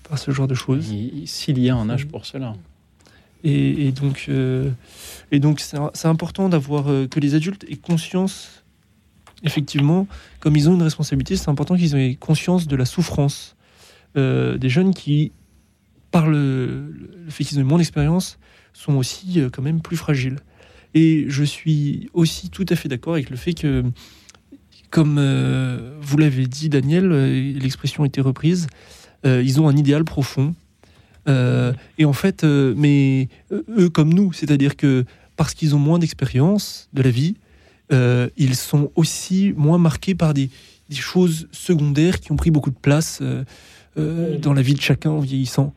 par 0.09 0.17
ce 0.17 0.31
genre 0.31 0.47
de 0.47 0.55
choses. 0.55 0.89
Il- 0.89 1.27
S'il 1.27 1.59
y 1.59 1.69
a 1.69 1.75
un 1.75 1.89
âge 1.89 2.07
pour 2.07 2.25
cela. 2.25 2.55
Et, 3.43 3.87
et 3.87 3.91
donc, 3.91 4.25
euh, 4.29 4.71
et 5.31 5.39
donc 5.39 5.59
c'est 5.59 6.07
important 6.07 6.47
d'avoir 6.47 6.89
euh, 6.89 7.07
que 7.07 7.19
les 7.19 7.35
adultes 7.35 7.65
aient 7.69 7.75
conscience, 7.75 8.62
effectivement, 9.43 10.07
comme 10.39 10.55
ils 10.55 10.69
ont 10.69 10.73
une 10.73 10.81
responsabilité, 10.81 11.35
c'est 11.35 11.49
important 11.49 11.75
qu'ils 11.75 11.95
aient 11.95 12.15
conscience 12.15 12.67
de 12.67 12.75
la 12.75 12.85
souffrance 12.85 13.55
euh, 14.17 14.57
des 14.57 14.69
jeunes 14.69 14.93
qui, 14.93 15.31
par 16.11 16.27
le, 16.27 16.93
fait 17.29 17.43
qu'ils 17.43 17.59
ont 17.59 17.63
moins 17.63 17.77
d'expérience, 17.77 18.39
sont 18.71 18.95
aussi 18.95 19.39
euh, 19.39 19.49
quand 19.51 19.61
même 19.61 19.81
plus 19.81 19.97
fragiles. 19.97 20.37
Et 20.93 21.25
je 21.27 21.43
suis 21.43 22.09
aussi 22.13 22.49
tout 22.49 22.65
à 22.69 22.75
fait 22.75 22.87
d'accord 22.87 23.13
avec 23.13 23.29
le 23.29 23.35
fait 23.35 23.53
que, 23.53 23.83
comme 24.89 25.17
euh, 25.17 25.97
vous 26.01 26.17
l'avez 26.17 26.45
dit, 26.47 26.69
Daniel, 26.69 27.09
l'expression 27.57 28.03
a 28.03 28.05
été 28.05 28.21
reprise, 28.21 28.67
ils 29.25 29.61
ont 29.61 29.69
un 29.69 29.77
idéal 29.77 30.03
profond. 30.03 30.53
Et 31.25 32.05
en 32.05 32.11
fait, 32.11 32.43
mais 32.43 33.29
eux 33.51 33.89
comme 33.89 34.13
nous, 34.13 34.33
c'est-à-dire 34.33 34.75
que 34.75 35.05
parce 35.37 35.53
qu'ils 35.53 35.75
ont 35.75 35.79
moins 35.79 35.97
d'expérience 35.97 36.89
de 36.91 37.01
la 37.01 37.09
vie, 37.09 37.35
euh, 37.93 38.27
ils 38.37 38.55
sont 38.55 38.91
aussi 38.95 39.53
moins 39.55 39.77
marqués 39.77 40.15
par 40.15 40.33
des, 40.33 40.49
des 40.89 40.95
choses 40.95 41.47
secondaires 41.51 42.19
qui 42.19 42.31
ont 42.31 42.35
pris 42.35 42.51
beaucoup 42.51 42.71
de 42.71 42.75
place 42.81 43.19
euh, 43.21 43.43
euh, 43.97 44.37
dans 44.39 44.53
la 44.53 44.61
vie 44.63 44.73
de 44.73 44.81
chacun 44.81 45.11
en 45.11 45.19
vieillissant. 45.19 45.73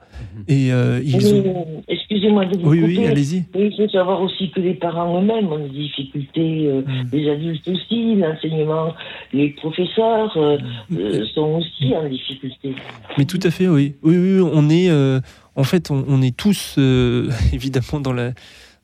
Et 0.48 0.72
euh, 0.72 1.00
ils 1.04 1.34
ont... 1.34 1.82
Excusez-moi 1.86 2.46
de 2.46 2.58
vous 2.58 2.70
Oui, 2.70 2.80
couper. 2.80 2.98
oui, 2.98 3.06
allez-y. 3.06 3.44
Il 3.54 3.74
faut 3.76 3.88
savoir 3.90 4.22
aussi 4.22 4.50
que 4.50 4.60
les 4.60 4.72
parents 4.74 5.20
eux-mêmes 5.20 5.48
ont 5.52 5.58
des 5.58 5.68
difficultés, 5.68 6.66
euh, 6.66 6.80
Mm. 6.80 7.08
les 7.12 7.30
adultes 7.30 7.68
aussi, 7.68 8.14
l'enseignement, 8.14 8.94
les 9.34 9.50
professeurs 9.50 10.32
euh, 10.38 10.56
euh, 10.96 11.24
sont 11.34 11.60
aussi 11.60 11.94
en 11.94 12.08
difficulté. 12.08 12.74
Mais 13.18 13.26
tout 13.26 13.40
à 13.42 13.50
fait, 13.50 13.68
oui. 13.68 13.94
Oui, 14.02 14.16
on 14.40 14.70
est, 14.70 14.88
euh, 14.88 15.20
en 15.54 15.64
fait, 15.64 15.90
on, 15.90 16.02
on 16.08 16.22
est 16.22 16.34
tous 16.34 16.76
euh, 16.78 17.28
évidemment 17.52 18.00
dans, 18.00 18.12
la, 18.14 18.32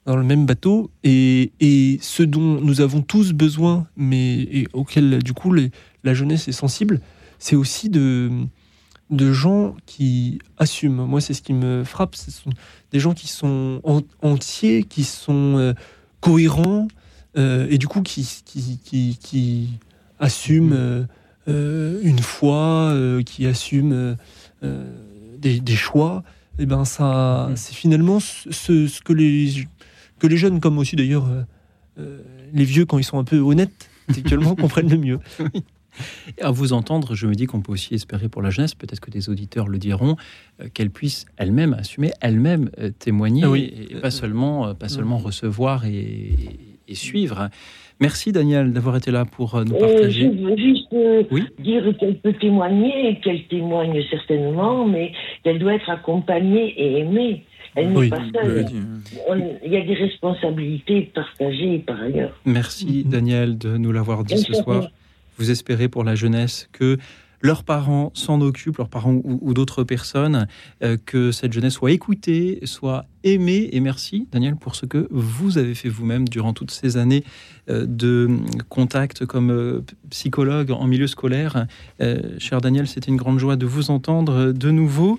dans 0.07 0.17
le 0.17 0.25
même 0.25 0.47
bateau 0.47 0.91
et, 1.05 1.53
et 1.61 1.99
ce 2.03 2.23
dont 2.23 2.61
nous 2.61 2.81
avons 2.81 3.03
tous 3.03 3.33
besoin, 3.33 3.87
mais 3.97 4.41
et 4.41 4.67
auquel 4.73 5.23
du 5.23 5.33
coup 5.33 5.53
les- 5.53 5.71
la 6.05 6.13
jeunesse 6.15 6.49
est 6.49 6.53
sensible, 6.53 7.01
c'est 7.39 7.55
aussi 7.57 7.89
de, 7.89 8.31
de 9.11 9.33
gens 9.33 9.77
qui 9.87 10.41
assument. 10.59 11.05
Moi, 11.07 11.21
c'est 11.21 11.35
ce 11.35 11.43
qui 11.43 11.53
me 11.53 11.85
frappe. 11.85 12.17
Ce 12.17 12.31
sont 12.33 12.51
des 12.91 12.99
gens 12.99 13.15
qui 13.15 13.29
sont 13.29 13.81
en- 13.85 14.01
entiers, 14.23 14.83
qui 14.85 15.05
sont 15.05 15.59
euh, 15.59 15.73
cohérents 16.21 16.89
euh, 17.37 17.67
et 17.71 17.79
du 17.79 17.87
coup 17.89 18.03
qui, 18.03 18.27
qui, 18.45 18.79
qui, 18.85 19.19
qui 19.23 19.69
assument 20.19 21.07
euh, 21.49 22.01
une 22.03 22.19
foi, 22.19 22.95
qui 23.25 23.47
assument 23.47 24.17
des, 24.63 25.61
des 25.61 25.77
choix. 25.77 26.23
Et 26.59 26.67
ben 26.67 26.85
ça, 26.85 27.47
Mhm. 27.51 27.57
c'est 27.57 27.75
finalement 27.75 28.19
ce- 28.21 28.87
ce 28.87 29.01
que 29.01 29.13
les 29.13 29.67
que 30.23 30.27
les 30.29 30.37
jeunes, 30.37 30.61
comme 30.61 30.79
aussi 30.79 30.97
d'ailleurs 30.97 31.27
euh, 31.29 31.43
euh, 31.99 32.19
les 32.55 32.65
vieux, 32.65 32.85
quand 32.87 32.99
ils 32.99 33.05
sont 33.05 33.19
un 33.19 33.25
peu 33.25 33.39
honnêtes, 33.39 33.91
actuellement 34.09 34.55
comprennent 34.65 34.89
le 34.91 34.97
mieux. 34.99 35.19
À 36.41 36.51
vous 36.51 36.73
entendre, 36.73 37.15
je 37.15 37.27
me 37.27 37.35
dis 37.35 37.45
qu'on 37.45 37.61
peut 37.61 37.73
aussi 37.73 37.93
espérer 37.95 38.29
pour 38.31 38.41
la 38.41 38.49
jeunesse, 38.49 38.75
peut-être 38.75 39.01
que 39.01 39.11
des 39.11 39.29
auditeurs 39.29 39.69
le 39.69 39.77
diront, 39.79 40.17
euh, 40.63 40.69
qu'elle 40.73 40.89
puisse 40.91 41.27
elle-même 41.37 41.75
assumer, 41.75 42.13
elle-même 42.23 42.71
euh, 42.79 42.91
témoigner, 42.99 43.43
Ah 43.45 43.51
oui. 43.51 43.71
et, 43.91 43.93
et 43.97 44.01
pas 44.01 44.11
seulement, 44.11 44.69
euh, 44.69 44.75
pas 44.75 44.89
seulement 44.89 45.19
recevoir 45.19 45.85
et, 45.85 45.91
et- 45.91 46.59
et 46.89 46.95
suivre. 46.95 47.49
Merci 48.01 48.33
Daniel 48.33 48.73
d'avoir 48.73 48.97
été 48.97 49.11
là 49.13 49.25
pour 49.25 49.63
nous 49.65 49.75
Euh, 49.77 49.79
partager. 49.81 50.23
je 50.35 50.45
veux 50.45 50.57
juste 50.57 50.89
euh, 50.93 51.23
Oui. 51.31 51.45
dire 51.61 51.85
qu'elle 51.99 52.19
peut 52.19 52.33
témoigner, 52.33 53.21
qu'elle 53.23 53.47
témoigne 53.47 54.03
certainement, 54.11 54.87
mais 54.87 55.13
qu'elle 55.45 55.59
doit 55.61 55.75
être 55.75 55.89
accompagnée 55.91 56.75
et 56.77 56.99
aimée. 57.01 57.45
Elle 57.75 57.97
Oui. 57.97 58.11
pas 58.11 58.21
seule. 58.35 58.67
hein. 58.67 59.39
Il 59.65 59.73
y 59.73 59.77
a 59.77 59.81
des 59.85 59.95
responsabilités 59.95 61.03
partagées 61.15 61.79
par 61.79 62.01
ailleurs. 62.01 62.39
Merci. 62.45 63.05
Daniel 63.05 63.57
de 63.59 63.77
nous 63.77 63.93
l'avoir 63.93 64.25
dit 64.25 64.39
ce 64.39 64.53
soir. 64.55 64.89
Vous 65.39 65.51
espérez 65.51 65.89
pour 65.89 66.05
la 66.05 66.15
jeunesse 66.15 66.69
que 66.73 66.99
leurs 67.45 67.65
parents 67.65 68.13
s'en 68.15 68.41
occupent, 68.41 68.77
leurs 68.79 68.89
parents 68.91 69.15
ou, 69.15 69.39
ou 69.41 69.53
d'autres 69.55 69.83
personnes, 69.83 70.47
euh, 70.85 70.97
que 71.05 71.33
cette 71.33 71.53
jeunesse 71.53 71.73
soit 71.73 71.91
écoutée, 71.91 72.61
soit 72.65 73.07
aimée. 73.25 73.69
Et 73.73 73.81
merci 73.81 74.29
Daniel 74.31 74.55
pour 74.55 74.77
ce 74.77 74.87
que 74.87 75.09
vous 75.11 75.59
avez 75.59 75.75
fait 75.75 75.89
vous-même 75.89 76.29
durant 76.29 76.53
toutes 76.53 76.71
ces 76.71 76.97
années 76.99 77.25
euh, 77.69 77.85
de 77.89 78.29
contact 78.69 79.27
comme 79.27 79.51
euh, 79.51 79.81
psychologue 80.11 80.71
en 80.71 80.87
milieu 80.87 81.09
scolaire. 81.09 81.67
Euh, 82.01 82.21
cher 82.39 82.61
Daniel, 82.61 82.87
c'était 82.87 83.11
une 83.11 83.17
grande 83.17 83.39
joie 83.41 83.57
de 83.57 83.67
vous 83.67 83.91
entendre 83.91 84.53
de 84.53 84.71
nouveau. 84.71 85.19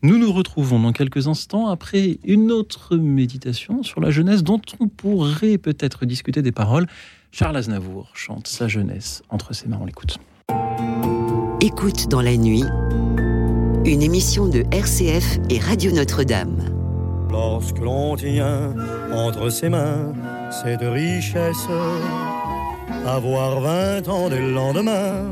Nous 0.00 0.16
nous 0.16 0.32
retrouvons 0.32 0.78
dans 0.78 0.92
quelques 0.92 1.26
instants 1.26 1.66
après 1.66 2.18
une 2.24 2.52
autre 2.52 2.96
méditation 2.96 3.82
sur 3.82 4.00
la 4.00 4.12
jeunesse 4.12 4.44
dont 4.44 4.60
on 4.78 4.86
pourrait 4.86 5.58
peut-être 5.58 6.06
discuter 6.06 6.40
des 6.40 6.52
paroles. 6.52 6.86
Charles 7.32 7.56
Aznavour 7.56 8.12
chante 8.14 8.46
sa 8.46 8.68
jeunesse 8.68 9.24
entre 9.28 9.54
ses 9.54 9.66
mains. 9.66 9.80
On 9.80 9.86
l'écoute. 9.86 10.18
Écoute 11.60 12.06
dans 12.06 12.20
la 12.20 12.36
nuit, 12.36 12.62
une 13.84 14.02
émission 14.02 14.46
de 14.46 14.62
RCF 14.70 15.38
et 15.50 15.58
Radio 15.58 15.90
Notre-Dame. 15.90 16.62
Lorsque 17.32 17.78
l'on 17.78 18.14
tient 18.14 18.76
entre 19.12 19.50
ses 19.50 19.68
mains 19.68 20.12
cette 20.62 20.82
richesse, 20.82 21.66
avoir 23.04 23.60
vingt 23.60 24.08
ans 24.08 24.28
dès 24.28 24.40
le 24.40 24.52
lendemain, 24.52 25.24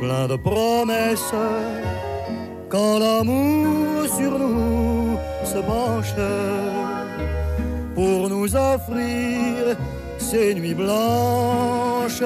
plein 0.00 0.28
de 0.28 0.36
promesses. 0.36 1.34
Quand 2.70 2.98
l'amour 2.98 4.06
sur 4.14 4.38
nous 4.38 5.16
se 5.42 5.58
penche 5.58 6.14
pour 7.94 8.28
nous 8.28 8.54
offrir 8.54 9.76
ces 10.18 10.54
nuits 10.54 10.74
blanches, 10.74 12.22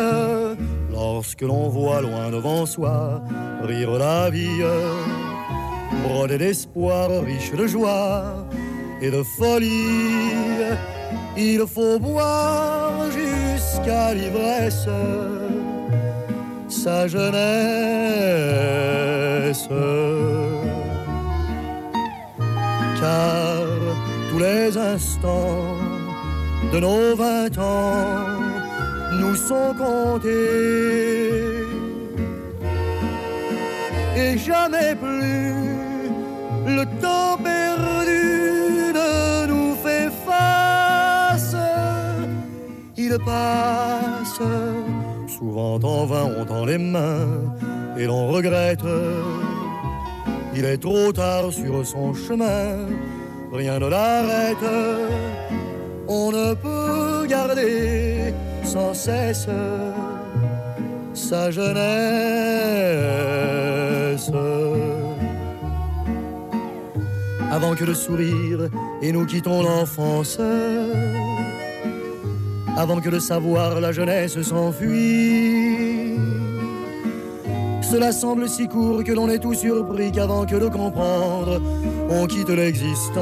lorsque 0.90 1.42
l'on 1.42 1.68
voit 1.68 2.00
loin 2.00 2.30
devant 2.30 2.66
soi 2.66 3.22
rire 3.62 3.92
la 3.92 4.30
vie, 4.30 4.62
brodé 6.04 6.38
d'espoir, 6.38 7.08
riche 7.24 7.52
de 7.52 7.68
joie 7.68 8.24
et 9.00 9.10
de 9.12 9.22
folie, 9.22 10.32
il 11.36 11.64
faut 11.68 12.00
boire 12.00 13.08
jusqu'à 13.12 14.12
l'ivresse 14.12 14.88
sa 16.68 17.06
jeunesse. 17.06 19.01
Car 23.00 23.66
tous 24.30 24.38
les 24.38 24.78
instants 24.78 25.76
de 26.72 26.78
nos 26.80 27.14
vingt 27.14 27.58
ans 27.58 28.30
nous 29.20 29.34
sont 29.34 29.74
comptés. 29.76 30.30
Et 34.16 34.38
jamais 34.38 34.94
plus 34.94 35.52
le 36.66 36.84
temps 37.02 37.36
perdu 37.36 38.94
ne 38.94 39.46
nous 39.46 39.74
fait 39.84 40.10
face. 40.26 41.56
Il 42.96 43.18
passe, 43.18 44.40
souvent 45.26 45.78
en 45.82 46.06
vain 46.06 46.30
on 46.38 46.44
tend 46.46 46.64
les 46.64 46.78
mains 46.78 47.52
et 47.96 48.06
l'on 48.06 48.28
regrette. 48.28 48.84
Il 50.54 50.64
est 50.64 50.78
trop 50.78 51.12
tard 51.12 51.50
sur 51.50 51.86
son 51.86 52.12
chemin, 52.14 52.86
rien 53.52 53.78
ne 53.78 53.88
l'arrête. 53.88 54.56
On 56.08 56.30
ne 56.30 56.54
peut 56.54 57.26
garder 57.26 58.34
sans 58.64 58.92
cesse 58.94 59.48
sa 61.14 61.50
jeunesse. 61.50 61.82
Avant 67.50 67.74
que 67.74 67.84
le 67.84 67.94
sourire 67.94 68.68
et 69.02 69.12
nous 69.12 69.26
quittons 69.26 69.62
l'enfance, 69.62 70.38
avant 72.76 73.00
que 73.00 73.10
le 73.10 73.20
savoir, 73.20 73.80
la 73.80 73.92
jeunesse 73.92 74.40
s'enfuit. 74.42 76.11
Cela 77.92 78.10
semble 78.10 78.48
si 78.48 78.68
court 78.68 79.04
que 79.04 79.12
l'on 79.12 79.28
est 79.28 79.40
tout 79.40 79.52
surpris 79.52 80.10
qu'avant 80.10 80.46
que 80.46 80.56
de 80.56 80.66
comprendre, 80.66 81.60
on 82.08 82.26
quitte 82.26 82.48
l'existence. 82.48 83.20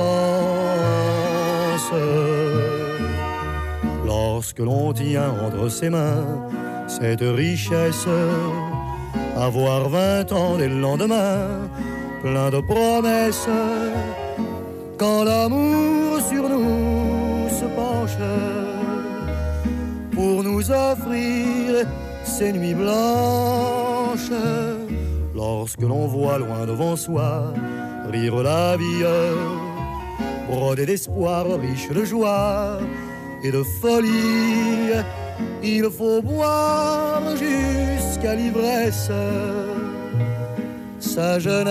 Lorsque 4.06 4.60
l'on 4.60 4.92
tient 4.92 5.34
entre 5.44 5.68
ses 5.68 5.90
mains 5.90 6.24
cette 6.86 7.20
richesse, 7.20 8.06
avoir 9.36 9.88
vingt 9.88 10.30
ans 10.30 10.56
dès 10.56 10.68
le 10.68 10.78
lendemain, 10.78 11.48
plein 12.22 12.50
de 12.50 12.60
promesses, 12.60 13.48
quand 14.98 15.24
l'amour 15.24 16.20
sur 16.28 16.48
nous 16.48 17.48
se 17.48 17.64
penche 17.74 18.18
pour 20.12 20.44
nous 20.44 20.70
offrir 20.70 21.88
ces 22.40 22.52
nuits 22.52 22.74
blanches, 22.74 24.32
lorsque 25.34 25.82
l'on 25.82 26.06
voit 26.06 26.38
loin 26.38 26.64
devant 26.64 26.96
soi 26.96 27.52
rire 28.10 28.42
la 28.42 28.78
vie, 28.78 29.04
brodé 30.48 30.86
d'espoir, 30.86 31.44
riche 31.60 31.90
de 31.90 32.02
joie 32.02 32.78
et 33.44 33.52
de 33.52 33.62
folie, 33.82 34.94
il 35.62 35.86
faut 35.90 36.22
boire 36.22 37.20
jusqu'à 37.36 38.34
l'ivresse 38.34 39.10
sa 40.98 41.38
jeunesse. 41.38 41.66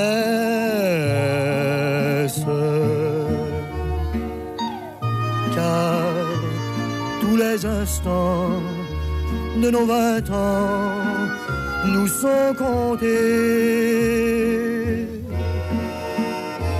Car 5.56 6.14
tous 7.22 7.38
les 7.38 7.66
instants 7.66 8.79
de 9.58 9.70
nos 9.70 9.86
vingt 9.86 10.30
ans 10.32 10.91
nous 11.86 12.08
sont 12.08 12.54
comptés. 12.58 13.08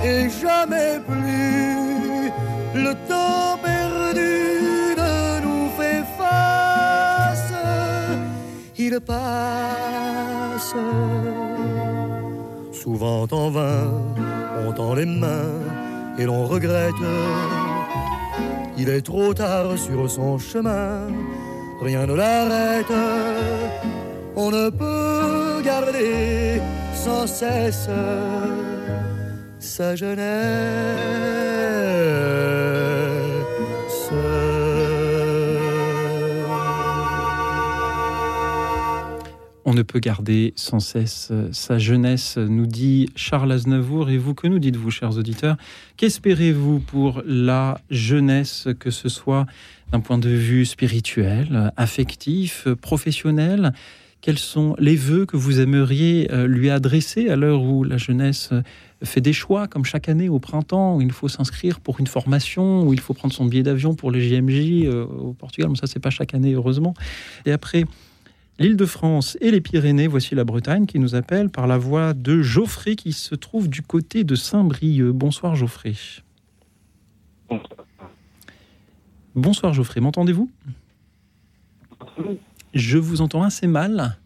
Et 0.04 0.28
jamais 0.30 1.00
plus 1.06 2.30
le 2.74 2.92
temps 3.08 3.58
perdu 3.62 4.94
ne 4.96 5.40
nous 5.44 5.68
fait 5.78 6.04
face. 6.18 7.52
Il 8.78 9.00
passe. 9.00 10.74
Souvent 12.72 13.26
en 13.30 13.50
vain, 13.50 13.92
on 14.66 14.72
tend 14.72 14.94
les 14.94 15.06
mains 15.06 15.58
et 16.18 16.24
l'on 16.24 16.46
regrette. 16.46 16.94
Il 18.78 18.88
est 18.88 19.02
trop 19.02 19.34
tard 19.34 19.76
sur 19.76 20.10
son 20.10 20.38
chemin, 20.38 21.08
rien 21.80 22.06
ne 22.06 22.14
l'arrête. 22.14 22.92
On 24.36 24.50
ne 24.50 24.70
peut 24.70 25.62
garder 25.64 26.60
sans 26.94 27.26
cesse 27.26 27.88
sa 29.58 29.96
jeunesse. 29.96 30.20
Peut 39.82 40.00
garder 40.00 40.52
sans 40.56 40.80
cesse 40.80 41.32
sa 41.52 41.78
jeunesse, 41.78 42.36
nous 42.36 42.66
dit 42.66 43.08
Charles 43.14 43.52
Aznavour. 43.52 44.10
Et 44.10 44.18
vous, 44.18 44.34
que 44.34 44.46
nous 44.46 44.58
dites-vous, 44.58 44.90
chers 44.90 45.16
auditeurs? 45.16 45.56
Qu'espérez-vous 45.96 46.80
pour 46.80 47.22
la 47.26 47.80
jeunesse, 47.90 48.68
que 48.78 48.90
ce 48.90 49.08
soit 49.08 49.46
d'un 49.92 50.00
point 50.00 50.18
de 50.18 50.28
vue 50.28 50.64
spirituel, 50.64 51.72
affectif, 51.76 52.68
professionnel? 52.80 53.72
Quels 54.20 54.38
sont 54.38 54.76
les 54.78 54.96
vœux 54.96 55.24
que 55.24 55.38
vous 55.38 55.60
aimeriez 55.60 56.28
lui 56.46 56.68
adresser 56.68 57.30
à 57.30 57.36
l'heure 57.36 57.62
où 57.62 57.84
la 57.84 57.96
jeunesse 57.96 58.50
fait 59.02 59.22
des 59.22 59.32
choix, 59.32 59.66
comme 59.66 59.86
chaque 59.86 60.10
année 60.10 60.28
au 60.28 60.38
printemps, 60.38 60.96
où 60.96 61.00
il 61.00 61.10
faut 61.10 61.28
s'inscrire 61.28 61.80
pour 61.80 62.00
une 62.00 62.06
formation, 62.06 62.86
où 62.86 62.92
il 62.92 63.00
faut 63.00 63.14
prendre 63.14 63.32
son 63.32 63.46
billet 63.46 63.62
d'avion 63.62 63.94
pour 63.94 64.10
les 64.10 64.20
JMJ 64.20 64.88
au 64.88 65.32
Portugal? 65.32 65.70
Mais 65.70 65.76
ça, 65.76 65.86
c'est 65.86 66.00
pas 66.00 66.10
chaque 66.10 66.34
année, 66.34 66.52
heureusement. 66.52 66.92
Et 67.46 67.52
après, 67.52 67.86
l'Île-de-France 68.60 69.38
et 69.40 69.50
les 69.50 69.62
Pyrénées, 69.62 70.06
voici 70.06 70.34
la 70.34 70.44
Bretagne 70.44 70.84
qui 70.86 70.98
nous 70.98 71.14
appelle 71.14 71.48
par 71.48 71.66
la 71.66 71.78
voix 71.78 72.12
de 72.12 72.42
Geoffrey 72.42 72.94
qui 72.94 73.12
se 73.12 73.34
trouve 73.34 73.68
du 73.68 73.80
côté 73.80 74.22
de 74.22 74.34
Saint-Brieuc. 74.34 75.12
Bonsoir 75.12 75.56
Geoffrey. 75.56 75.94
Bonsoir 79.34 79.72
Geoffrey, 79.72 80.00
m'entendez-vous? 80.00 80.50
Je 82.74 82.98
vous 82.98 83.22
entends 83.22 83.42
assez 83.42 83.66
mal. 83.66 84.18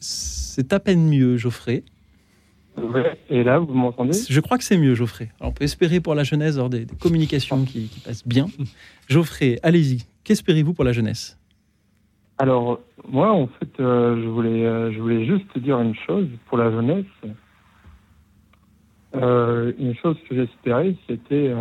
C'est 0.00 0.72
à 0.72 0.80
peine 0.80 1.08
mieux 1.08 1.36
Geoffrey. 1.36 1.84
Ouais. 2.76 3.18
Et 3.28 3.42
là, 3.42 3.58
vous 3.58 3.74
m'entendez? 3.74 4.18
Je 4.28 4.40
crois 4.40 4.58
que 4.58 4.64
c'est 4.64 4.78
mieux 4.78 4.94
Geoffrey. 4.94 5.30
Alors, 5.40 5.50
on 5.50 5.54
peut 5.54 5.64
espérer 5.64 6.00
pour 6.00 6.14
la 6.14 6.22
jeunesse 6.22 6.54
avoir 6.54 6.70
des, 6.70 6.84
des 6.84 6.96
communications 6.96 7.64
qui, 7.64 7.88
qui 7.88 8.00
passent 8.00 8.26
bien. 8.26 8.46
Geoffrey, 9.08 9.58
allez-y. 9.62 10.04
Qu'espérez-vous 10.24 10.74
pour 10.74 10.84
la 10.84 10.92
jeunesse? 10.92 11.38
Alors, 12.38 12.80
moi, 13.06 13.32
en 13.32 13.48
fait, 13.48 13.68
euh, 13.80 14.22
je, 14.22 14.26
voulais, 14.26 14.64
euh, 14.64 14.90
je 14.92 14.98
voulais 14.98 15.26
juste 15.26 15.58
dire 15.58 15.78
une 15.78 15.94
chose 15.94 16.26
pour 16.46 16.56
la 16.56 16.70
jeunesse. 16.70 17.04
Euh, 19.14 19.72
une 19.78 19.94
chose 19.96 20.16
que 20.26 20.34
j'espérais, 20.34 20.94
c'était, 21.06 21.52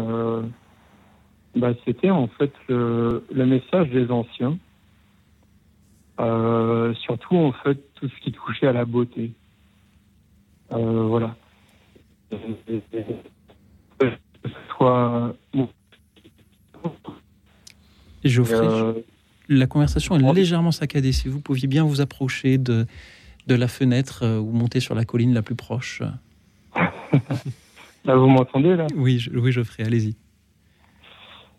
bah, 1.55 1.73
c'était 1.83 2.11
en 2.11 2.27
fait 2.27 2.53
le, 2.69 3.25
le, 3.29 3.45
message 3.45 3.89
des 3.89 4.09
anciens. 4.09 4.57
surtout, 6.17 7.35
en 7.35 7.51
fait, 7.51 7.77
tout 7.95 8.07
ce 8.07 8.23
qui 8.23 8.31
touchait 8.31 8.67
à 8.67 8.73
la 8.73 8.85
beauté. 8.85 9.31
Voilà. 10.71 11.35
Que 12.29 14.09
ce 14.43 14.49
soit 14.77 15.35
Geoffrey, 18.23 18.57
euh... 18.67 18.93
la 19.47 19.67
conversation 19.67 20.17
est 20.17 20.33
légèrement 20.33 20.71
saccadée. 20.71 21.11
Si 21.11 21.27
vous 21.27 21.41
pouviez 21.41 21.67
bien 21.67 21.83
vous 21.83 22.01
approcher 22.01 22.57
de, 22.57 22.85
de 23.47 23.55
la 23.55 23.67
fenêtre 23.67 24.23
euh, 24.23 24.39
ou 24.39 24.51
monter 24.51 24.79
sur 24.79 24.95
la 24.95 25.05
colline 25.05 25.33
la 25.33 25.41
plus 25.41 25.55
proche. 25.55 26.01
là, 26.75 28.15
vous 28.15 28.27
m'entendez 28.27 28.75
là? 28.75 28.87
Oui, 28.95 29.19
je, 29.19 29.31
oui, 29.31 29.51
Geoffrey, 29.51 29.83
allez-y. 29.83 30.15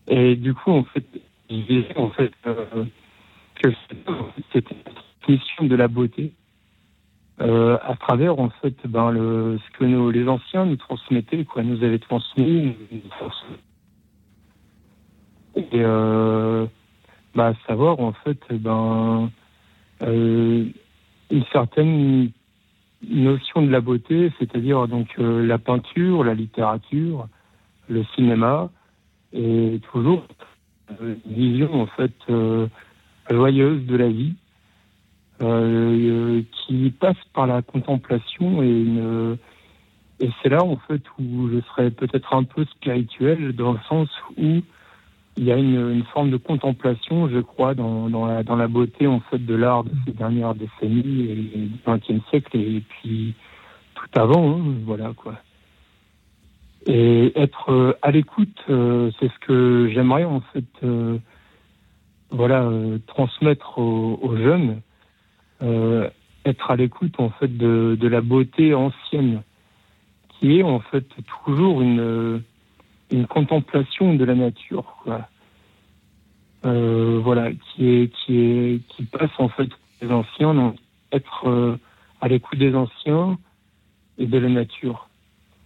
Et 0.09 0.37
du 0.37 0.55
coup, 0.55 0.71
en 0.71 0.85
fait, 0.85 1.05
je 1.49 1.57
disais 1.57 1.97
en 1.97 2.11
fait 2.11 2.33
euh, 2.47 2.85
que 3.63 3.69
c'était 4.53 4.75
une 5.29 5.35
mission 5.35 5.65
de 5.65 5.77
la 5.77 5.89
beauté 5.89 6.33
euh, 7.41 7.79
à 7.83 7.97
travers 7.97 8.39
en 8.39 8.51
fait 8.51 8.75
ben, 8.87 9.13
ce 9.15 9.79
que 9.79 9.85
les 9.85 10.29
anciens 10.29 10.67
nous 10.67 10.77
transmettaient, 10.77 11.45
quoi, 11.45 11.63
nous 11.63 11.83
avaient 11.83 11.99
transmis. 11.99 12.77
Et 15.57 15.65
euh, 15.75 16.67
bah, 17.35 17.55
savoir 17.67 18.01
en 18.01 18.13
fait 18.13 18.39
ben, 18.51 19.31
euh, 20.03 20.65
une 21.31 21.45
certaine 21.53 22.31
notion 23.09 23.63
de 23.63 23.71
la 23.71 23.81
beauté, 23.81 24.31
c'est-à-dire 24.39 24.87
donc 24.87 25.09
euh, 25.19 25.47
la 25.47 25.59
peinture, 25.59 26.25
la 26.25 26.35
littérature, 26.35 27.27
le 27.89 28.05
cinéma, 28.15 28.71
et 29.33 29.81
toujours 29.91 30.25
une 31.01 31.17
vision 31.25 31.83
en 31.83 31.87
fait 31.87 32.13
joyeuse 33.31 33.87
de 33.87 33.97
la 33.97 34.09
vie 34.09 34.35
euh, 35.43 36.43
qui 36.53 36.91
passe 36.91 37.17
par 37.33 37.47
la 37.47 37.63
contemplation 37.63 38.63
et 38.63 40.31
c'est 40.43 40.51
là 40.51 40.63
en 40.63 40.77
fait 40.77 41.03
où 41.19 41.49
je 41.49 41.61
serais 41.69 41.91
peut-être 41.91 42.35
un 42.35 42.45
peu 42.45 42.65
spirituel 42.67 43.55
dans 43.55 43.73
le 43.73 43.79
sens 43.89 44.09
où 44.37 44.61
il 45.37 45.45
y 45.45 45.53
a 45.53 45.57
une, 45.57 46.05
forme 46.13 46.31
de 46.31 46.37
contemplation, 46.37 47.29
je 47.29 47.39
crois, 47.39 47.75
dans, 47.75 48.09
la, 48.27 48.69
beauté 48.69 49.07
en 49.07 49.21
fait 49.21 49.39
de 49.39 49.55
l'art 49.55 49.85
de 49.85 49.91
ces 50.05 50.13
dernières 50.13 50.55
décennies 50.55 51.31
et 51.31 51.35
du 51.35 51.79
XXe 51.87 52.29
siècle 52.29 52.59
et 52.59 52.83
puis 52.87 53.35
tout 53.95 54.21
avant, 54.21 54.59
hein, 54.59 54.75
voilà 54.85 55.13
quoi. 55.17 55.37
Et 56.87 57.33
être 57.39 57.71
euh, 57.71 57.93
à 58.03 58.11
l'écoute, 58.11 58.59
euh, 58.69 59.11
c'est 59.19 59.29
ce 59.29 59.39
que 59.47 59.91
j'aimerais 59.95 60.25
en 60.25 60.41
fait, 60.53 60.87
voilà, 62.31 62.71
transmettre 63.07 63.79
aux, 63.79 64.37
jeunes, 64.37 64.81
être 65.63 66.71
à 66.71 66.77
l'écoute 66.77 67.19
en 67.19 67.31
fait 67.31 67.57
de, 67.57 67.97
de 68.01 68.09
la 68.09 68.21
beauté 68.21 68.75
ancienne, 68.75 69.43
qui 70.39 70.59
est 70.59 70.63
en 70.63 70.81
fait 70.81 71.07
toujours 71.45 71.83
une 71.83 72.43
une 73.11 73.27
contemplation 73.27 74.15
de 74.15 74.25
la 74.25 74.35
nature. 74.35 75.05
Euh, 76.65 77.19
voilà, 77.23 77.51
qui 77.53 77.89
est 77.89 78.09
qui 78.09 78.39
est 78.39 78.81
qui 78.89 79.05
passe 79.05 79.31
en 79.39 79.49
fait 79.49 79.69
des 80.03 80.11
anciens, 80.11 80.75
être 81.13 81.49
euh, 81.49 81.77
à 82.21 82.29
l'écoute 82.29 82.59
des 82.59 82.75
anciens 82.75 83.39
et 84.19 84.27
de 84.27 84.39
la 84.39 84.49
nature. 84.49 85.09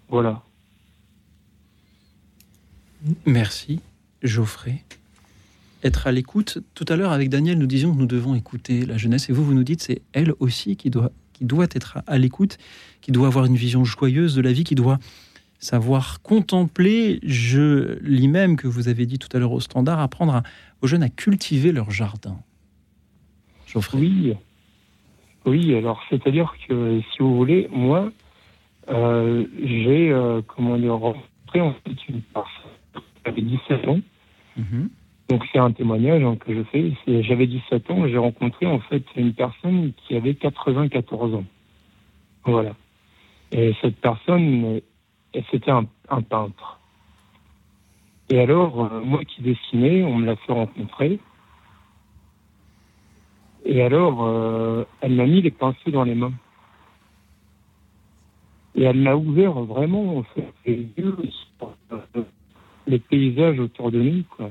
Voilà. 0.09 0.43
Merci, 3.27 3.81
Geoffrey. 4.23 4.85
Être 5.85 6.07
à 6.07 6.13
l'écoute. 6.13 6.59
Tout 6.75 6.87
à 6.89 6.97
l'heure, 6.97 7.13
avec 7.13 7.29
Daniel, 7.29 7.59
nous 7.59 7.67
disions 7.67 7.93
que 7.95 7.99
nous 7.99 8.07
devons 8.07 8.35
écouter 8.35 8.87
la 8.87 8.97
jeunesse. 8.97 9.29
Et 9.29 9.33
vous, 9.33 9.45
vous 9.45 9.55
nous 9.55 9.65
dites 9.65 9.83
c'est 9.83 10.01
elle 10.15 10.33
aussi 10.41 10.77
qui 10.77 10.89
doit, 10.91 11.13
qui 11.35 11.45
doit 11.45 11.67
être 11.73 11.99
à 12.07 12.17
l'écoute, 12.19 12.57
qui 13.03 13.13
doit 13.13 13.27
avoir 13.27 13.45
une 13.45 13.55
vision 13.57 13.85
joyeuse 13.85 14.35
de 14.35 14.41
la 14.41 14.53
vie, 14.53 14.65
qui 14.65 14.75
doit 14.75 14.99
savoir 15.59 16.23
contempler. 16.23 17.21
Je 17.23 17.99
lis 18.03 18.29
même 18.29 18.57
que 18.57 18.67
vous 18.67 18.89
avez 18.89 19.05
dit 19.05 19.19
tout 19.19 19.29
à 19.35 19.39
l'heure 19.39 19.53
au 19.53 19.61
standard, 19.61 20.01
apprendre 20.01 20.35
à- 20.37 20.43
aux 20.81 20.87
jeunes 20.87 21.03
à 21.03 21.11
cultiver 21.11 21.71
leur 21.71 21.91
jardin. 21.91 22.39
Geoffrey. 23.67 23.99
Oui, 23.99 24.35
oui. 25.45 25.75
Alors, 25.75 26.01
c'est-à-dire 26.09 26.55
que 26.67 27.01
si 27.13 27.19
vous 27.21 27.37
voulez, 27.37 27.69
moi, 27.71 28.11
euh, 28.89 29.45
j'ai 29.63 30.11
euh, 30.11 30.41
comment 30.47 30.79
dire 30.79 30.95
rencontré 30.95 31.61
en 31.61 31.75
fait 31.85 31.97
une 32.09 32.23
personne. 32.23 33.03
J'avais 33.27 33.43
17 33.43 33.87
ans. 33.89 34.01
Mhm. 34.57 34.89
Donc 35.29 35.43
c'est 35.53 35.59
un 35.59 35.73
témoignage 35.73 36.23
hein, 36.23 36.37
que 36.37 36.55
je 36.55 36.63
fais. 36.65 36.93
J'avais 37.23 37.47
17 37.47 37.91
ans, 37.91 38.07
j'ai 38.07 38.19
rencontré 38.19 38.67
en 38.67 38.81
fait 38.81 39.03
une 39.17 39.33
personne 39.33 39.93
qui 39.97 40.17
avait 40.17 40.35
94 40.35 41.35
ans. 41.35 41.45
Voilà. 42.45 42.75
Et 43.53 43.75
cette 43.81 43.97
personne, 43.97 44.81
et 45.33 45.45
c'était 45.51 45.71
un, 45.71 45.87
peintre. 46.23 46.79
Et 48.31 48.39
alors, 48.39 48.85
euh, 48.85 49.01
moi 49.01 49.25
qui 49.25 49.43
dessinais, 49.43 50.03
on 50.03 50.17
me 50.17 50.27
l'a 50.27 50.37
fait 50.37 50.53
rencontrer. 50.53 51.19
Et 53.65 53.83
alors, 53.83 54.25
euh, 54.25 54.85
elle 55.01 55.15
m'a 55.15 55.27
mis 55.27 55.41
les 55.41 55.51
pinceaux 55.51 55.91
dans 55.91 56.05
les 56.05 56.15
mains. 56.15 56.35
Et 58.75 58.83
elle 58.83 58.99
m'a 58.99 59.15
ouvert 59.15 59.53
vraiment 59.53 60.19
en 60.19 60.23
fait, 60.23 60.53
les 60.67 60.89
yeux 60.99 61.17
sur 61.59 61.71
euh, 61.93 62.23
les 62.87 62.99
paysages 62.99 63.59
autour 63.59 63.91
de 63.91 64.03
nous, 64.03 64.25
quoi 64.25 64.51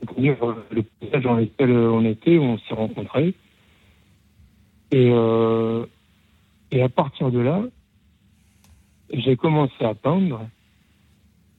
c'est-à-dire 0.00 0.36
euh, 0.42 0.54
le 0.70 0.82
paysage 0.82 1.22
dans 1.22 1.34
lequel 1.34 1.70
euh, 1.70 1.90
on 1.90 2.04
était, 2.04 2.38
où 2.38 2.42
on 2.42 2.58
s'est 2.58 2.74
rencontrés. 2.74 3.34
Et, 4.90 5.10
euh, 5.12 5.84
et 6.70 6.82
à 6.82 6.88
partir 6.88 7.30
de 7.30 7.40
là, 7.40 7.62
j'ai 9.12 9.36
commencé 9.36 9.84
à 9.84 9.94
peindre. 9.94 10.40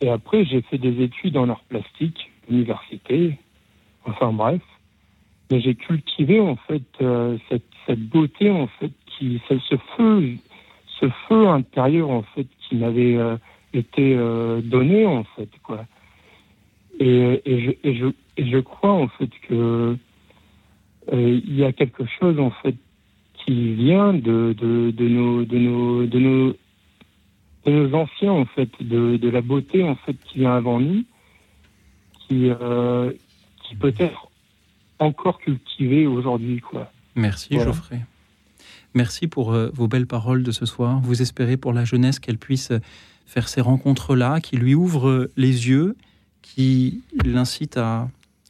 Et 0.01 0.09
après, 0.09 0.45
j'ai 0.45 0.61
fait 0.61 0.77
des 0.77 1.03
études 1.03 1.37
en 1.37 1.49
art 1.49 1.63
plastique, 1.67 2.31
université, 2.49 3.37
enfin 4.05 4.31
bref. 4.31 4.61
Mais 5.51 5.59
j'ai 5.61 5.75
cultivé 5.75 6.39
en 6.39 6.55
fait 6.55 6.83
cette, 7.49 7.99
beauté 7.99 8.51
en 8.51 8.67
fait 8.67 8.91
qui, 9.07 9.41
ce, 9.49 9.75
feu, 9.97 10.35
ce 10.99 11.09
feu 11.27 11.47
intérieur 11.47 12.11
en 12.11 12.21
fait 12.21 12.45
qui 12.59 12.75
m'avait 12.75 13.17
été 13.73 14.15
donné 14.63 15.07
en 15.07 15.23
fait 15.23 15.49
quoi. 15.63 15.85
Et, 16.99 17.41
et, 17.45 17.61
je, 17.65 17.71
et, 17.87 17.95
je, 17.95 18.05
et 18.37 18.49
je 18.49 18.57
crois 18.57 18.91
en 18.91 19.07
fait 19.07 19.29
que 19.47 19.95
euh, 21.11 21.41
il 21.45 21.55
y 21.55 21.63
a 21.63 21.71
quelque 21.71 22.03
chose 22.19 22.39
en 22.39 22.51
fait 22.51 22.75
qui 23.33 23.73
vient 23.73 24.13
de, 24.13 24.53
de, 24.57 24.91
de, 24.91 25.07
nos, 25.07 25.45
de, 25.45 25.57
nos, 25.57 26.05
de, 26.05 26.19
nos, 26.19 26.53
de 27.65 27.71
nos 27.71 27.93
anciens 27.95 28.33
en 28.33 28.45
fait, 28.45 28.69
de, 28.81 29.17
de 29.17 29.29
la 29.29 29.41
beauté 29.41 29.83
en 29.83 29.95
fait 29.95 30.17
qui 30.25 30.39
vient 30.39 30.55
avant 30.55 30.79
nous, 30.79 31.03
qui, 32.27 32.49
euh, 32.49 33.11
qui 33.63 33.75
peut 33.75 33.93
être 33.97 34.27
encore 34.99 35.39
cultivée 35.39 36.05
aujourd'hui 36.05 36.59
quoi. 36.59 36.91
Merci 37.15 37.55
Voilà. 37.55 37.71
Geoffrey. 37.71 37.99
Merci 38.93 39.27
pour 39.27 39.53
euh, 39.53 39.69
vos 39.73 39.87
belles 39.87 40.07
paroles 40.07 40.43
de 40.43 40.51
ce 40.51 40.65
soir. 40.65 40.99
Vous 41.01 41.21
espérez 41.21 41.57
pour 41.57 41.73
la 41.73 41.85
jeunesse 41.85 42.19
qu'elle 42.19 42.37
puisse 42.37 42.73
faire 43.25 43.47
ces 43.47 43.61
rencontres-là, 43.61 44.41
qui 44.41 44.57
lui 44.57 44.75
ouvrent 44.75 45.29
les 45.37 45.69
yeux, 45.69 45.95
qui 46.41 47.01
l'incitent 47.23 47.77
à 47.77 48.09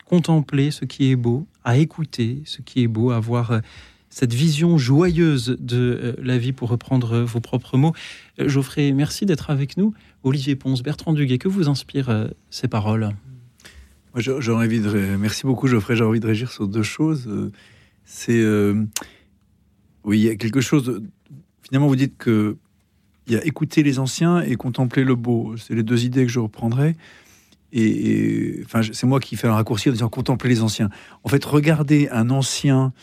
contempler 0.09 0.71
ce 0.71 0.85
qui 0.85 1.11
est 1.11 1.15
beau, 1.15 1.47
à 1.63 1.77
écouter 1.77 2.41
ce 2.45 2.61
qui 2.61 2.83
est 2.83 2.87
beau, 2.87 3.11
à 3.11 3.17
avoir 3.17 3.51
euh, 3.51 3.59
cette 4.09 4.33
vision 4.33 4.77
joyeuse 4.77 5.55
de 5.59 5.77
euh, 5.77 6.13
la 6.21 6.37
vie, 6.39 6.51
pour 6.51 6.69
reprendre 6.69 7.13
euh, 7.13 7.23
vos 7.23 7.39
propres 7.39 7.77
mots. 7.77 7.93
Geoffrey, 8.39 8.91
merci 8.91 9.25
d'être 9.25 9.51
avec 9.51 9.77
nous. 9.77 9.93
Olivier 10.23 10.55
Ponce, 10.55 10.81
Bertrand 10.81 11.13
Duguet, 11.13 11.37
que 11.37 11.47
vous 11.47 11.69
inspirent 11.69 12.29
ces 12.49 12.67
paroles? 12.67 13.11
Envie 14.15 14.79
de. 14.81 15.15
Merci 15.17 15.45
beaucoup, 15.45 15.67
Geoffrey. 15.67 15.95
J'ai 15.95 16.03
envie 16.03 16.19
de 16.19 16.25
réagir 16.25 16.51
sur 16.51 16.67
deux 16.67 16.83
choses. 16.83 17.29
C'est. 18.03 18.43
Oui, 20.03 20.19
il 20.19 20.25
y 20.25 20.29
a 20.29 20.35
quelque 20.35 20.59
chose. 20.59 21.01
Finalement, 21.61 21.87
vous 21.87 21.95
dites 21.95 22.17
que. 22.17 22.57
Il 23.27 23.33
y 23.33 23.37
a 23.37 23.45
écouter 23.45 23.83
les 23.83 23.99
anciens 23.99 24.41
et 24.41 24.55
contempler 24.55 25.05
le 25.05 25.15
beau. 25.15 25.55
C'est 25.55 25.75
les 25.75 25.83
deux 25.83 26.03
idées 26.03 26.25
que 26.25 26.31
je 26.31 26.39
reprendrai. 26.39 26.95
Et, 27.73 28.63
c'est 28.93 29.05
moi 29.05 29.19
qui 29.19 29.35
fais 29.35 29.47
un 29.47 29.53
raccourci 29.53 29.89
en 29.89 29.91
disant 29.91 30.09
contempler 30.09 30.49
les 30.49 30.61
anciens. 30.61 30.89
En 31.23 31.29
fait, 31.29 31.43
regarder 31.45 32.09
un 32.11 32.29
ancien. 32.29 32.93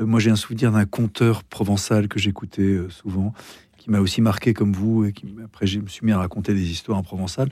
euh, 0.00 0.06
moi, 0.06 0.20
j'ai 0.20 0.30
un 0.30 0.36
souvenir 0.36 0.72
d'un 0.72 0.84
conteur 0.84 1.44
provençal 1.44 2.08
que 2.08 2.18
j'écoutais 2.18 2.62
euh, 2.62 2.90
souvent, 2.90 3.32
qui 3.78 3.90
m'a 3.90 4.00
aussi 4.00 4.20
marqué 4.20 4.54
comme 4.54 4.72
vous. 4.72 5.04
Et 5.04 5.14
après, 5.44 5.66
je 5.66 5.80
me 5.80 5.88
suis 5.88 6.04
mis 6.04 6.12
à 6.12 6.18
raconter 6.18 6.54
des 6.54 6.70
histoires 6.70 6.98
en 6.98 7.02
provençal. 7.02 7.48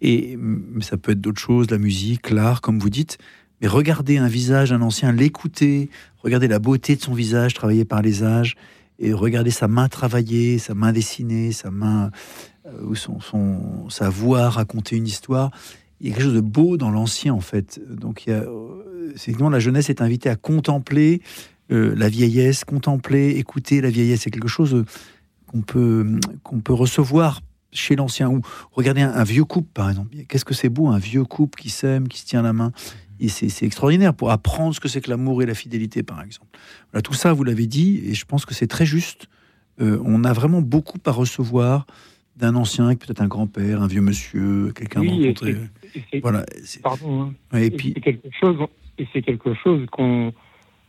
Et 0.00 0.36
mais 0.38 0.84
ça 0.84 0.96
peut 0.96 1.12
être 1.12 1.20
d'autres 1.20 1.40
choses, 1.40 1.70
la 1.70 1.78
musique, 1.78 2.30
l'art, 2.30 2.60
comme 2.60 2.78
vous 2.78 2.90
dites. 2.90 3.18
Mais 3.60 3.68
regarder 3.68 4.18
un 4.18 4.28
visage, 4.28 4.72
un 4.72 4.82
ancien, 4.82 5.12
l'écouter, 5.12 5.88
regarder 6.22 6.48
la 6.48 6.58
beauté 6.58 6.96
de 6.96 7.02
son 7.02 7.14
visage 7.14 7.54
travaillé 7.54 7.84
par 7.84 8.02
les 8.02 8.22
âges, 8.22 8.56
et 8.98 9.12
regarder 9.12 9.50
sa 9.50 9.68
main 9.68 9.88
travaillée, 9.88 10.58
sa 10.58 10.74
main 10.74 10.92
dessinée, 10.92 11.52
sa 11.52 11.70
main 11.70 12.10
euh, 12.66 12.94
ou 12.94 13.90
sa 13.90 14.08
voix 14.08 14.48
raconter 14.50 14.96
une 14.96 15.06
histoire. 15.06 15.50
Il 16.04 16.10
y 16.10 16.12
a 16.12 16.16
quelque 16.16 16.24
chose 16.24 16.34
de 16.34 16.40
beau 16.40 16.76
dans 16.76 16.90
l'ancien 16.90 17.32
en 17.32 17.40
fait. 17.40 17.80
Donc 17.90 18.26
il 18.26 18.30
y 18.30 18.32
a, 18.34 18.42
euh, 18.42 19.50
la 19.50 19.58
jeunesse 19.58 19.88
est 19.88 20.02
invitée 20.02 20.28
à 20.28 20.36
contempler 20.36 21.22
euh, 21.72 21.94
la 21.96 22.10
vieillesse, 22.10 22.64
contempler, 22.64 23.30
écouter 23.30 23.80
la 23.80 23.88
vieillesse. 23.88 24.20
C'est 24.20 24.30
quelque 24.30 24.46
chose 24.48 24.74
euh, 24.74 24.84
qu'on 25.46 25.62
peut 25.62 26.20
qu'on 26.42 26.60
peut 26.60 26.74
recevoir 26.74 27.40
chez 27.72 27.96
l'ancien 27.96 28.28
ou 28.28 28.42
regarder 28.72 29.00
un, 29.00 29.14
un 29.14 29.24
vieux 29.24 29.44
couple 29.44 29.70
par 29.72 29.88
exemple. 29.88 30.14
Qu'est-ce 30.28 30.44
que 30.44 30.52
c'est 30.52 30.68
beau 30.68 30.88
un 30.88 30.98
vieux 30.98 31.24
couple 31.24 31.58
qui 31.58 31.70
s'aime, 31.70 32.06
qui 32.06 32.18
se 32.18 32.26
tient 32.26 32.42
la 32.42 32.52
main. 32.52 32.72
Et 33.18 33.28
c'est 33.28 33.48
c'est 33.48 33.64
extraordinaire 33.64 34.12
pour 34.12 34.30
apprendre 34.30 34.74
ce 34.74 34.80
que 34.80 34.88
c'est 34.88 35.00
que 35.00 35.08
l'amour 35.08 35.42
et 35.42 35.46
la 35.46 35.54
fidélité, 35.54 36.02
par 36.02 36.20
exemple. 36.22 36.58
Voilà, 36.92 37.00
tout 37.00 37.14
ça, 37.14 37.32
vous 37.32 37.44
l'avez 37.44 37.66
dit, 37.66 38.02
et 38.04 38.12
je 38.12 38.24
pense 38.26 38.44
que 38.44 38.52
c'est 38.52 38.66
très 38.66 38.84
juste. 38.84 39.28
Euh, 39.80 40.00
on 40.04 40.24
a 40.24 40.32
vraiment 40.32 40.60
beaucoup 40.60 40.98
à 41.06 41.10
recevoir 41.10 41.86
d'un 42.36 42.54
ancien, 42.56 42.94
peut-être 42.94 43.20
un 43.20 43.28
grand-père, 43.28 43.82
un 43.82 43.86
vieux 43.86 44.00
monsieur, 44.00 44.72
quelqu'un 44.74 45.00
Oui, 45.00 45.28
rencontré. 45.28 45.56
C'est- 46.10 46.20
Voilà. 46.20 46.44
Pardon. 46.82 47.32
hein. 47.52 47.58
et 47.58 47.70
puis, 47.70 47.94
quelque 47.94 48.28
chose, 48.40 48.56
et 48.98 49.06
c'est 49.12 49.22
quelque 49.22 49.54
chose 49.54 49.86
qu'on 49.90 50.32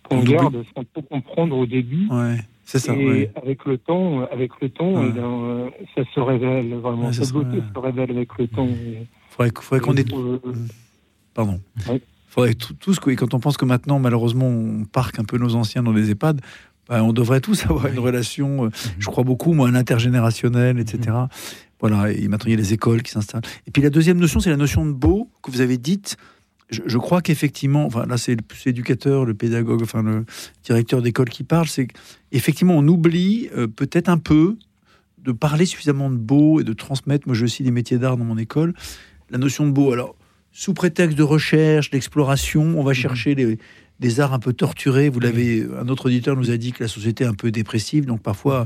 qu'on 0.03 0.22
garde 0.24 0.64
sans 0.76 0.84
trop 0.93 1.01
comprendre 1.01 1.58
au 1.58 1.66
début. 1.66 2.08
ouais, 2.12 2.38
c'est 2.64 2.78
ça. 2.78 2.93
et 2.95 3.06
ouais. 3.08 3.32
avec 3.41 3.66
le 3.66 3.78
temps, 3.80 4.22
avec 4.32 4.51
le 4.62 4.70
temps, 4.70 4.93
Ouais. 5.01 5.10
eh 5.16 5.20
euh, 5.20 5.68
ça 5.95 6.03
se 6.14 6.20
révèle 6.20 6.74
vraiment. 6.76 7.08
Ouais, 7.08 7.14
ça 7.14 7.22
Cette 7.22 7.30
se 7.30 7.34
beauté 7.34 7.49
révèle. 7.49 7.64
se 7.74 7.80
révèle 7.80 8.12
avec 8.12 8.38
le 8.38 8.47
temps. 8.47 8.68
et- 8.68 9.08
Faudrait, 9.32 9.51
faudrait 9.60 9.80
qu'on 9.80 9.95
ait. 9.95 10.06
Euh, 10.14 10.38
Pardon. 11.34 11.60
Faudrait 12.28 12.53
tout, 12.53 12.74
tous, 12.74 12.99
quand 12.99 13.34
on 13.34 13.39
pense 13.39 13.58
que 13.58 13.66
maintenant, 13.66 13.97
malheureusement, 13.99 14.45
on 14.47 14.84
parque 14.86 15.20
un 15.20 15.24
peu 15.24 15.38
nos 15.38 15.56
anciens 15.56 15.82
dans 15.84 15.93
des 15.93 16.12
EHPAD, 16.12 16.39
bah, 16.88 17.03
on 17.03 17.12
devrait 17.14 17.41
tous 17.41 17.66
avoir 17.70 17.88
une 17.88 17.97
relation, 17.99 18.66
euh, 18.66 18.70
je 18.99 19.08
crois 19.08 19.24
beaucoup, 19.24 19.53
moi, 19.53 19.68
un 19.68 19.76
intergénérationnel, 19.76 20.78
etc. 20.80 21.18
Voilà, 21.80 22.11
et 22.11 22.28
maintenant, 22.28 22.47
il 22.47 22.51
y 22.51 22.53
a 22.53 22.57
les 22.57 22.73
écoles 22.73 23.03
qui 23.03 23.11
s'installent. 23.11 23.43
Et 23.67 23.71
puis 23.71 23.82
la 23.82 23.89
deuxième 23.89 24.17
notion, 24.17 24.39
c'est 24.39 24.49
la 24.49 24.57
notion 24.57 24.86
de 24.86 24.91
beau 24.93 25.30
que 25.43 25.51
vous 25.51 25.61
avez 25.61 25.78
dite. 25.78 26.17
Je, 26.69 26.82
je 26.86 26.97
crois 26.97 27.21
qu'effectivement, 27.21 27.86
enfin, 27.86 28.05
là, 28.07 28.17
c'est 28.17 28.36
le 28.36 28.41
plus 28.41 28.65
éducateur, 28.67 29.26
le 29.26 29.34
pédagogue, 29.34 29.84
enfin, 29.84 30.01
le 30.01 30.26
directeur 30.63 31.01
d'école 31.01 31.30
qui 31.30 31.43
parle, 31.43 31.67
c'est 31.67 31.88
qu'effectivement, 32.32 32.76
on 32.78 32.88
oublie 32.88 33.49
euh, 33.55 33.67
peut-être 33.67 34.09
un 34.09 34.17
peu 34.17 34.57
de 35.19 35.32
parler 35.32 35.65
suffisamment 35.65 36.09
de 36.09 36.15
beau 36.17 36.59
et 36.61 36.63
de 36.63 36.73
transmettre. 36.73 37.28
Moi, 37.28 37.36
je 37.36 37.45
aussi 37.45 37.61
des 37.63 37.71
métiers 37.71 37.97
d'art 37.97 38.17
dans 38.17 38.26
mon 38.26 38.38
école. 38.38 38.73
La 39.30 39.38
notion 39.38 39.65
de 39.67 39.71
beau, 39.71 39.91
alors, 39.91 40.15
sous 40.51 40.73
prétexte 40.73 41.17
de 41.17 41.23
recherche, 41.23 41.89
d'exploration, 41.91 42.80
on 42.80 42.84
va 42.84 42.93
chercher 42.93 43.36
les- 43.36 43.59
des 43.99 44.19
arts 44.19 44.34
un 44.34 44.39
peu 44.39 44.53
torturés. 44.53 45.09
Vous 45.09 45.19
l'avez, 45.19 45.65
un 45.80 45.88
autre 45.89 46.07
auditeur 46.07 46.36
nous 46.36 46.51
a 46.51 46.57
dit 46.57 46.71
que 46.71 46.84
la 46.84 46.88
société 46.88 47.23
est 47.26 47.28
un 47.28 47.34
peu 47.34 47.51
dépressive, 47.51 48.05
donc 48.05 48.21
parfois, 48.21 48.65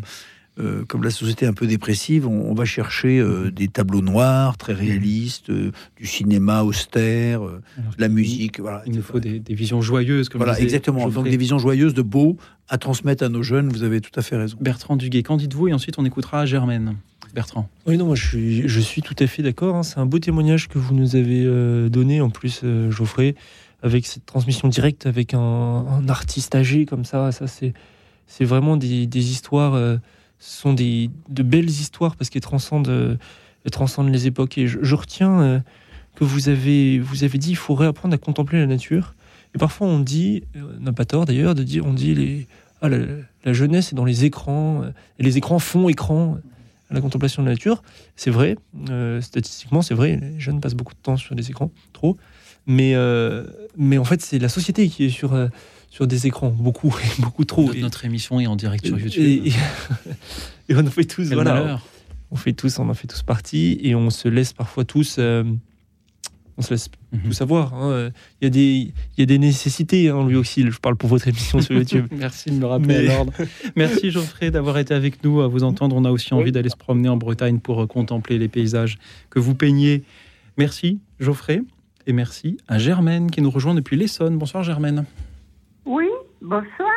euh, 0.60 0.84
comme 0.86 1.04
la 1.04 1.10
société 1.10 1.46
est 1.46 1.48
un 1.48 1.54
peu 1.54 1.68
dépressive, 1.68 2.28
on, 2.28 2.50
on 2.50 2.54
va 2.54 2.66
chercher 2.66 3.20
euh, 3.20 3.52
des 3.52 3.68
tableaux 3.68 4.02
noirs 4.02 4.58
très 4.58 4.74
réalistes, 4.74 5.50
euh, 5.50 5.72
du 5.98 6.06
cinéma 6.06 6.64
austère, 6.64 7.46
euh, 7.46 7.62
de 7.78 8.02
la 8.02 8.10
musique, 8.10 8.60
voilà. 8.60 8.82
Il 8.86 8.96
nous 8.96 9.02
faut 9.02 9.20
des, 9.20 9.40
des 9.40 9.54
visions 9.54 9.82
joyeuses, 9.82 10.30
comme 10.30 10.40
Voilà, 10.40 10.60
exactement. 10.60 11.08
Donc 11.10 11.30
des 11.30 11.38
visions 11.38 11.60
joyeuses 11.60 11.94
de 11.94 12.02
beau 12.02 12.38
à 12.68 12.78
transmettre 12.78 13.24
à 13.24 13.30
nos 13.30 13.42
jeunes. 13.44 13.70
Vous 13.70 13.84
avez 13.84 14.02
tout 14.02 14.12
à 14.16 14.22
fait 14.22 14.36
raison. 14.36 14.58
Bertrand 14.62 14.96
Duguay, 14.96 15.24
qu'en 15.24 15.38
dites-vous 15.38 15.70
Et 15.70 15.74
ensuite, 15.74 15.98
on 15.98 16.06
écoutera 16.06 16.46
Germaine. 16.46 16.96
Bertrand. 17.34 17.70
Oui, 17.86 17.96
non, 17.98 18.08
moi 18.08 18.16
je 18.16 18.26
suis, 18.28 18.68
je 18.68 18.80
suis 18.80 19.04
tout 19.04 19.16
à 19.20 19.28
fait 19.28 19.44
d'accord. 19.44 19.76
hein. 19.76 19.84
C'est 19.84 20.00
un 20.00 20.08
beau 20.08 20.18
témoignage 20.18 20.68
que 20.68 20.80
vous 20.80 20.96
nous 20.96 21.16
avez 21.16 21.44
euh, 21.46 21.88
donné, 21.88 22.22
en 22.22 22.32
plus, 22.32 22.62
euh, 22.64 22.90
Geoffrey, 22.90 23.36
avec 23.84 24.08
cette 24.08 24.26
transmission 24.26 24.68
directe 24.68 25.06
avec 25.06 25.36
un, 25.36 25.40
un 25.40 26.10
artiste 26.10 26.56
âgé 26.56 26.86
comme 26.86 27.06
ça. 27.06 27.32
Ça, 27.32 27.46
c'est, 27.46 27.74
c'est 28.26 28.46
vraiment 28.46 28.78
des, 28.78 29.06
des 29.06 29.32
histoires, 29.32 29.76
euh, 29.76 29.98
ce 30.40 30.62
sont 30.62 30.74
des, 30.74 31.10
de 31.30 31.44
belles 31.44 31.70
histoires 31.70 32.16
parce 32.16 32.30
qu'elles 32.30 32.42
transcendent, 32.42 32.90
euh, 32.90 33.16
elles 33.66 33.72
transcendent 33.72 34.12
les 34.12 34.28
époques. 34.28 34.58
Et 34.58 34.68
je, 34.68 34.96
retiens 34.96 35.42
euh, 35.42 35.60
que 36.16 36.24
vous 36.24 36.50
avez, 36.50 37.00
vous 37.00 37.24
avez 37.24 37.38
dit 37.38 37.52
il 37.52 37.58
faut 37.58 37.76
réapprendre 37.76 38.14
à 38.14 38.18
contempler 38.18 38.60
la 38.60 38.68
nature. 38.68 39.16
Et 39.56 39.58
parfois, 39.58 39.88
on 39.88 40.00
dit, 40.00 40.44
euh, 40.56 40.78
on 40.80 40.84
n'a 40.84 40.94
pas 40.94 41.06
tort 41.06 41.26
d'ailleurs, 41.26 41.56
de 41.56 41.64
dire 41.64 41.86
on 41.86 41.94
dit 41.94 42.16
les, 42.16 42.48
ah, 42.82 42.90
la, 42.90 43.00
la 43.44 43.54
jeunesse 43.54 43.92
est 43.92 43.96
dans 43.96 44.06
les 44.06 44.26
écrans, 44.26 44.84
euh, 44.84 44.92
et 45.18 45.24
les 45.24 45.38
écrans 45.38 45.60
font 45.60 45.90
écran 45.90 46.38
à 46.90 46.94
la 46.94 47.02
contemplation 47.02 47.44
de 47.44 47.48
la 47.48 47.54
nature. 47.54 47.84
C'est 48.16 48.32
vrai, 48.32 48.58
euh, 48.90 49.22
statistiquement, 49.22 49.82
c'est 49.82 49.94
vrai, 49.94 50.20
les 50.22 50.40
jeunes 50.40 50.60
passent 50.60 50.76
beaucoup 50.76 50.94
de 50.94 51.00
temps 51.00 51.18
sur 51.18 51.36
des 51.36 51.50
écrans, 51.50 51.72
trop. 51.94 52.18
Mais, 52.66 52.96
euh, 52.96 53.46
mais 53.78 53.98
en 53.98 54.04
fait, 54.04 54.22
c'est 54.22 54.40
la 54.40 54.50
société 54.50 54.90
qui 54.90 55.06
est 55.06 55.10
sur, 55.10 55.34
euh, 55.34 55.48
sur 55.90 56.08
des 56.08 56.28
écrans, 56.28 56.50
beaucoup, 56.50 56.96
et 57.04 57.22
beaucoup 57.22 57.46
trop. 57.46 57.64
Notre, 57.66 57.78
Et- 57.78 57.82
notre 57.82 58.06
émission 58.06 58.40
est 58.40 58.48
en 58.48 58.56
direct 58.56 58.86
sur 58.86 59.00
YouTube. 59.00 59.24
Et, 59.24 59.50
et 60.70 60.76
on 60.76 60.80
en 60.86 60.92
fait 60.92 61.06
tous, 61.06 61.26
Quel 61.28 61.36
voilà, 61.36 61.54
malheur. 61.56 61.86
on 62.32 62.36
fait 62.36 62.54
tous, 62.54 62.80
on 62.80 62.90
en 62.90 62.94
fait 62.94 63.08
tous 63.08 63.24
partie, 63.24 63.80
et 63.84 63.96
on 63.96 64.10
se 64.10 64.28
laisse 64.28 64.54
parfois 64.54 64.86
tous, 64.86 65.16
euh, 65.20 65.44
on 66.58 66.62
se 66.62 66.72
laisse 66.72 66.90
Mhm. 67.12 67.22
tout 67.24 67.32
savoir. 67.34 67.74
hein. 67.74 68.12
Il 68.40 68.46
y 68.46 68.48
a 68.48 68.50
des, 68.52 68.60
il 68.62 68.94
y 69.18 69.24
a 69.24 69.26
des 69.26 69.40
nécessités, 69.40 70.10
hein, 70.10 70.22
Louis 70.24 70.36
Auxil. 70.36 70.70
Je 70.70 70.78
parle 70.78 70.96
pour 70.96 71.10
votre 71.10 71.28
émission 71.28 71.60
sur 71.62 71.74
YouTube. 71.76 72.06
Merci 72.12 72.52
de 72.52 72.56
me 72.56 72.66
rappeler 72.68 72.88
Mais- 72.88 73.08
à 73.10 73.16
l'ordre. 73.16 73.34
Merci 73.76 74.12
Geoffrey 74.12 74.52
d'avoir 74.52 74.78
été 74.78 74.94
avec 74.94 75.24
nous. 75.24 75.42
À 75.42 75.48
vous 75.48 75.64
entendre, 75.64 75.96
on 75.96 76.06
a 76.06 76.12
aussi 76.12 76.34
envie 76.36 76.52
d'aller 76.52 76.70
se 76.70 76.76
promener 76.76 77.10
en 77.10 77.18
Bretagne 77.18 77.60
pour 77.60 77.82
euh, 77.82 77.88
contempler 77.88 78.38
les 78.38 78.48
paysages 78.50 79.00
que 79.32 79.40
vous 79.40 79.56
peignez. 79.56 80.04
Merci 80.58 81.00
Geoffrey 81.20 81.62
et 82.06 82.14
merci 82.14 82.58
à 82.68 82.78
Germaine 82.78 83.32
qui 83.32 83.42
nous 83.42 83.50
rejoint 83.50 83.74
depuis 83.74 83.96
l'Essonne. 83.98 84.38
Bonsoir 84.38 84.62
Germaine. 84.64 85.06
Oui, 85.90 86.08
bonsoir. 86.40 86.92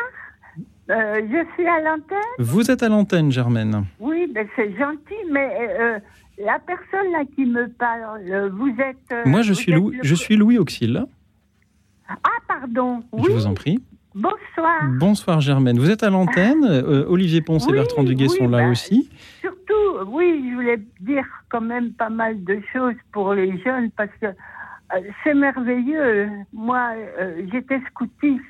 Euh, 0.91 1.21
je 1.27 1.53
suis 1.55 1.65
à 1.67 1.79
l'antenne. 1.81 2.19
Vous 2.37 2.69
êtes 2.69 2.83
à 2.83 2.89
l'antenne 2.89 3.31
Germaine. 3.31 3.85
Oui, 3.99 4.31
ben 4.31 4.47
c'est 4.55 4.71
gentil, 4.77 5.15
mais 5.31 5.49
euh, 5.79 5.97
la 6.37 6.59
personne 6.59 7.11
là 7.11 7.23
qui 7.35 7.45
me 7.45 7.67
parle, 7.69 8.21
euh, 8.29 8.49
vous 8.49 8.69
êtes. 8.79 8.97
euh, 9.11 9.23
Moi 9.25 9.41
je 9.41 9.53
suis, 9.53 9.71
Louis, 9.71 9.97
le- 9.97 10.03
je 10.03 10.13
suis 10.13 10.35
Louis 10.35 10.59
Auxil. 10.59 11.05
Ah, 12.07 12.15
pardon. 12.47 13.01
Oui, 13.11 13.23
Je 13.29 13.31
vous 13.31 13.47
en 13.47 13.55
prie. 13.55 13.81
bonsoir. 14.13 14.83
Bonsoir 14.99 15.41
Germaine. 15.41 15.79
Vous 15.79 15.89
êtes 15.89 16.03
à 16.03 16.11
l'antenne. 16.11 16.63
Euh, 16.63 17.05
Olivier 17.07 17.41
Ponce 17.41 17.67
et 17.67 17.71
Bertrand 17.71 18.03
Duguay 18.03 18.27
oui, 18.29 18.37
sont 18.37 18.47
là 18.47 18.59
bah, 18.65 18.69
aussi. 18.69 19.09
Surtout, 19.41 20.05
oui, 20.05 20.49
je 20.51 20.55
voulais 20.55 20.79
dire 20.99 21.25
quand 21.49 21.61
même 21.61 21.93
pas 21.93 22.09
mal 22.11 22.43
de 22.43 22.59
choses 22.71 22.93
pour 23.11 23.33
les 23.33 23.57
jeunes 23.63 23.89
parce 23.97 24.11
que 24.21 24.27
euh, 24.27 24.99
c'est 25.23 25.33
merveilleux. 25.33 26.29
Moi, 26.53 26.91
euh, 27.19 27.41
j'étais 27.51 27.79
scoutiste. 27.89 28.43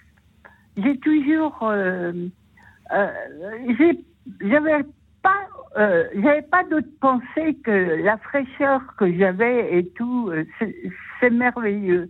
J'ai 0.78 0.98
toujours, 1.00 1.58
euh, 1.64 2.12
euh, 2.94 3.12
j'avais 4.42 4.84
pas, 5.22 5.48
euh, 5.78 6.08
j'avais 6.16 6.42
pas 6.42 6.64
d'autre 6.64 6.88
pensée 7.00 7.56
que 7.64 8.02
la 8.04 8.18
fraîcheur 8.18 8.82
que 8.98 9.12
j'avais 9.18 9.78
et 9.78 9.88
tout. 9.90 10.30
euh, 10.32 10.46
c'est- 10.60 10.76
merveilleux. 11.30 12.10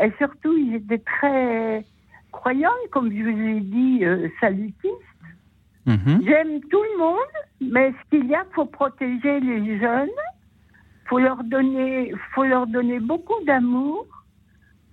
Et 0.00 0.12
surtout, 0.18 0.56
j'étais 0.70 0.98
très 0.98 1.84
croyante, 2.30 2.72
comme 2.92 3.10
je 3.10 3.22
vous 3.22 3.48
ai 3.56 3.60
dit, 3.60 4.04
euh, 4.04 4.28
salutiste. 4.40 4.94
Mhm. 5.86 6.22
J'aime 6.24 6.60
tout 6.70 6.82
le 6.92 6.98
monde, 6.98 7.18
mais 7.60 7.90
ce 7.92 8.10
qu'il 8.10 8.26
y 8.28 8.34
a, 8.34 8.44
faut 8.52 8.64
protéger 8.66 9.40
les 9.40 9.78
jeunes. 9.80 10.08
Faut 11.06 11.18
leur 11.18 11.42
donner, 11.44 12.12
faut 12.34 12.44
leur 12.44 12.66
donner 12.66 12.98
beaucoup 13.00 13.42
d'amour, 13.44 14.06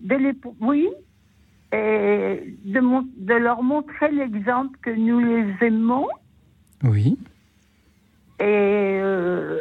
les, 0.01 0.33
oui, 0.59 0.89
et 1.73 2.55
de, 2.65 2.79
mon- 2.79 3.07
de 3.17 3.33
leur 3.33 3.63
montrer 3.63 4.11
l'exemple 4.11 4.77
que 4.81 4.89
nous 4.89 5.19
les 5.19 5.53
aimons. 5.67 6.07
Oui. 6.83 7.17
Et 8.39 8.43
euh, 8.43 9.59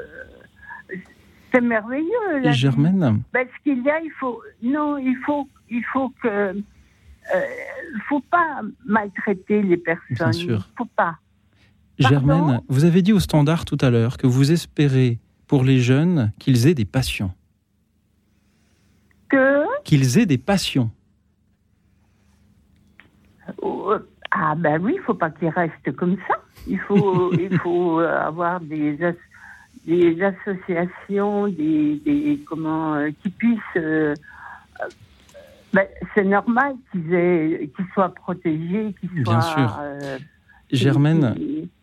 c'est 1.52 1.60
merveilleux. 1.60 2.44
Et. 2.44 2.52
Germaine 2.52 3.22
Ben, 3.32 3.46
ce 3.56 3.62
qu'il 3.62 3.82
y 3.82 3.90
a, 3.90 4.00
il 4.00 4.10
faut, 4.18 4.40
non, 4.62 4.98
il 4.98 5.16
faut, 5.26 5.46
il 5.70 5.84
faut 5.92 6.08
que, 6.22 6.28
euh, 6.28 6.52
faut 8.08 8.20
pas 8.20 8.62
maltraiter 8.86 9.62
les 9.62 9.76
personnes. 9.76 10.16
Bien 10.16 10.32
sûr. 10.32 10.68
Faut 10.76 10.84
pas. 10.86 11.16
Pardon 12.00 12.16
Germaine, 12.16 12.60
vous 12.68 12.84
avez 12.84 13.02
dit 13.02 13.12
au 13.12 13.20
standard 13.20 13.64
tout 13.66 13.76
à 13.82 13.90
l'heure 13.90 14.16
que 14.16 14.26
vous 14.26 14.50
espérez 14.52 15.18
pour 15.46 15.62
les 15.64 15.80
jeunes 15.80 16.32
qu'ils 16.38 16.66
aient 16.66 16.74
des 16.74 16.86
passions. 16.86 17.32
Que 19.28 19.64
Qu'ils 19.84 20.18
aient 20.18 20.26
des 20.26 20.38
passions. 20.38 20.90
Euh, 23.62 23.98
Ah 24.32 24.54
ben 24.56 24.80
oui, 24.82 24.94
il 24.96 25.02
faut 25.02 25.14
pas 25.14 25.30
qu'il 25.30 25.48
reste 25.48 25.92
comme 25.96 26.16
ça. 26.28 26.34
Il 26.66 26.78
faut, 26.80 27.32
il 27.38 27.58
faut 27.58 28.00
euh, 28.00 28.20
avoir 28.20 28.60
des, 28.60 29.02
as- 29.04 29.14
des 29.86 30.16
associations, 30.22 31.48
des, 31.48 32.00
des 32.04 32.38
comment, 32.48 32.94
euh, 32.94 33.10
qui 33.22 33.30
puissent. 33.30 33.58
euh, 33.76 34.14
euh, 34.82 34.88
ben, 35.72 35.86
c'est 36.14 36.24
normal 36.24 36.74
qu'ils 36.92 37.12
aient, 37.14 37.70
qu'ils 37.76 37.86
soient 37.94 38.12
protégés, 38.14 38.94
qu'ils 39.00 39.10
Bien 39.22 39.40
soient. 39.40 39.52
sûr. 39.54 39.76
euh, 39.80 40.18
Germaine, 40.72 41.34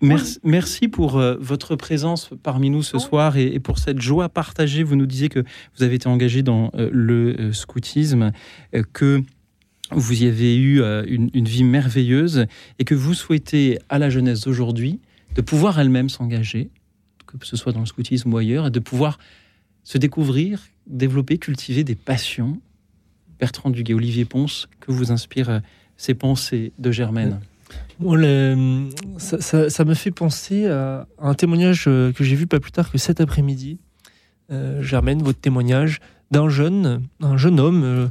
merci, 0.01 0.39
merci 0.45 0.87
pour 0.87 1.17
euh, 1.17 1.35
votre 1.41 1.75
présence 1.75 2.29
parmi 2.41 2.69
nous 2.69 2.83
ce 2.83 2.97
soir 2.99 3.35
et, 3.35 3.47
et 3.47 3.59
pour 3.59 3.79
cette 3.79 3.99
joie 3.99 4.29
partagée. 4.29 4.81
Vous 4.83 4.95
nous 4.95 5.05
disiez 5.05 5.27
que 5.27 5.43
vous 5.75 5.83
avez 5.83 5.95
été 5.95 6.07
engagé 6.07 6.41
dans 6.41 6.71
euh, 6.75 6.89
le 6.93 7.35
euh, 7.37 7.51
scoutisme, 7.51 8.31
que 8.93 9.21
vous 9.91 10.23
y 10.23 10.27
avez 10.27 10.55
eu 10.55 10.81
euh, 10.81 11.03
une, 11.07 11.29
vie 11.47 11.63
merveilleuse 11.63 12.45
et 12.79 12.83
que 12.83 12.95
vous 12.95 13.13
souhaitez 13.13 13.79
à 13.89 13.99
la 13.99 14.09
jeunesse 14.09 14.41
d'aujourd'hui 14.41 14.99
de 15.35 15.41
pouvoir 15.41 15.79
elle-même 15.79 16.09
s'engager, 16.09 16.69
que 17.25 17.45
ce 17.45 17.55
soit 17.55 17.71
dans 17.71 17.79
le 17.81 17.85
scoutisme 17.85 18.33
ou 18.33 18.37
ailleurs, 18.37 18.67
et 18.67 18.71
de 18.71 18.79
pouvoir 18.79 19.17
se 19.83 19.97
découvrir, 19.97 20.61
développer, 20.87 21.37
cultiver 21.37 21.83
des 21.83 21.95
passions. 21.95 22.59
Bertrand 23.39 23.69
Duguay, 23.69 23.93
Olivier 23.93 24.25
Ponce, 24.25 24.67
que 24.79 24.91
vous 24.91 25.11
inspirent 25.11 25.49
euh, 25.49 25.59
ces 25.95 26.13
pensées 26.13 26.73
de 26.79 26.91
Germaine? 26.91 27.39
Ça, 29.17 29.85
me 29.85 29.93
fait 29.93 30.11
penser 30.11 30.67
à 30.67 31.07
un 31.19 31.33
témoignage 31.33 31.85
euh, 31.87 32.11
que 32.11 32.23
j'ai 32.23 32.35
vu 32.35 32.47
pas 32.47 32.59
plus 32.59 32.71
tard 32.71 32.91
que 32.91 32.97
cet 32.97 33.21
après-midi. 33.21 33.79
Germaine, 34.79 35.21
votre 35.23 35.41
témoignage 35.41 35.99
d'un 36.31 36.47
jeune, 36.47 37.01
un 37.19 37.35
jeune 37.35 37.59
homme 37.59 38.09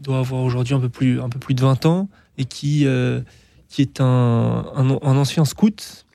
doit 0.00 0.18
avoir 0.18 0.42
aujourd'hui 0.42 0.74
un 0.74 0.80
peu 0.80 0.88
plus, 0.88 1.20
un 1.20 1.28
peu 1.28 1.38
plus 1.38 1.54
de 1.54 1.60
20 1.60 1.86
ans 1.86 2.08
et 2.38 2.44
qui, 2.44 2.86
euh, 2.86 3.20
qui 3.68 3.82
est 3.82 4.00
un, 4.00 4.64
un- 4.74 5.16
ancien 5.16 5.44
scout 5.44 6.06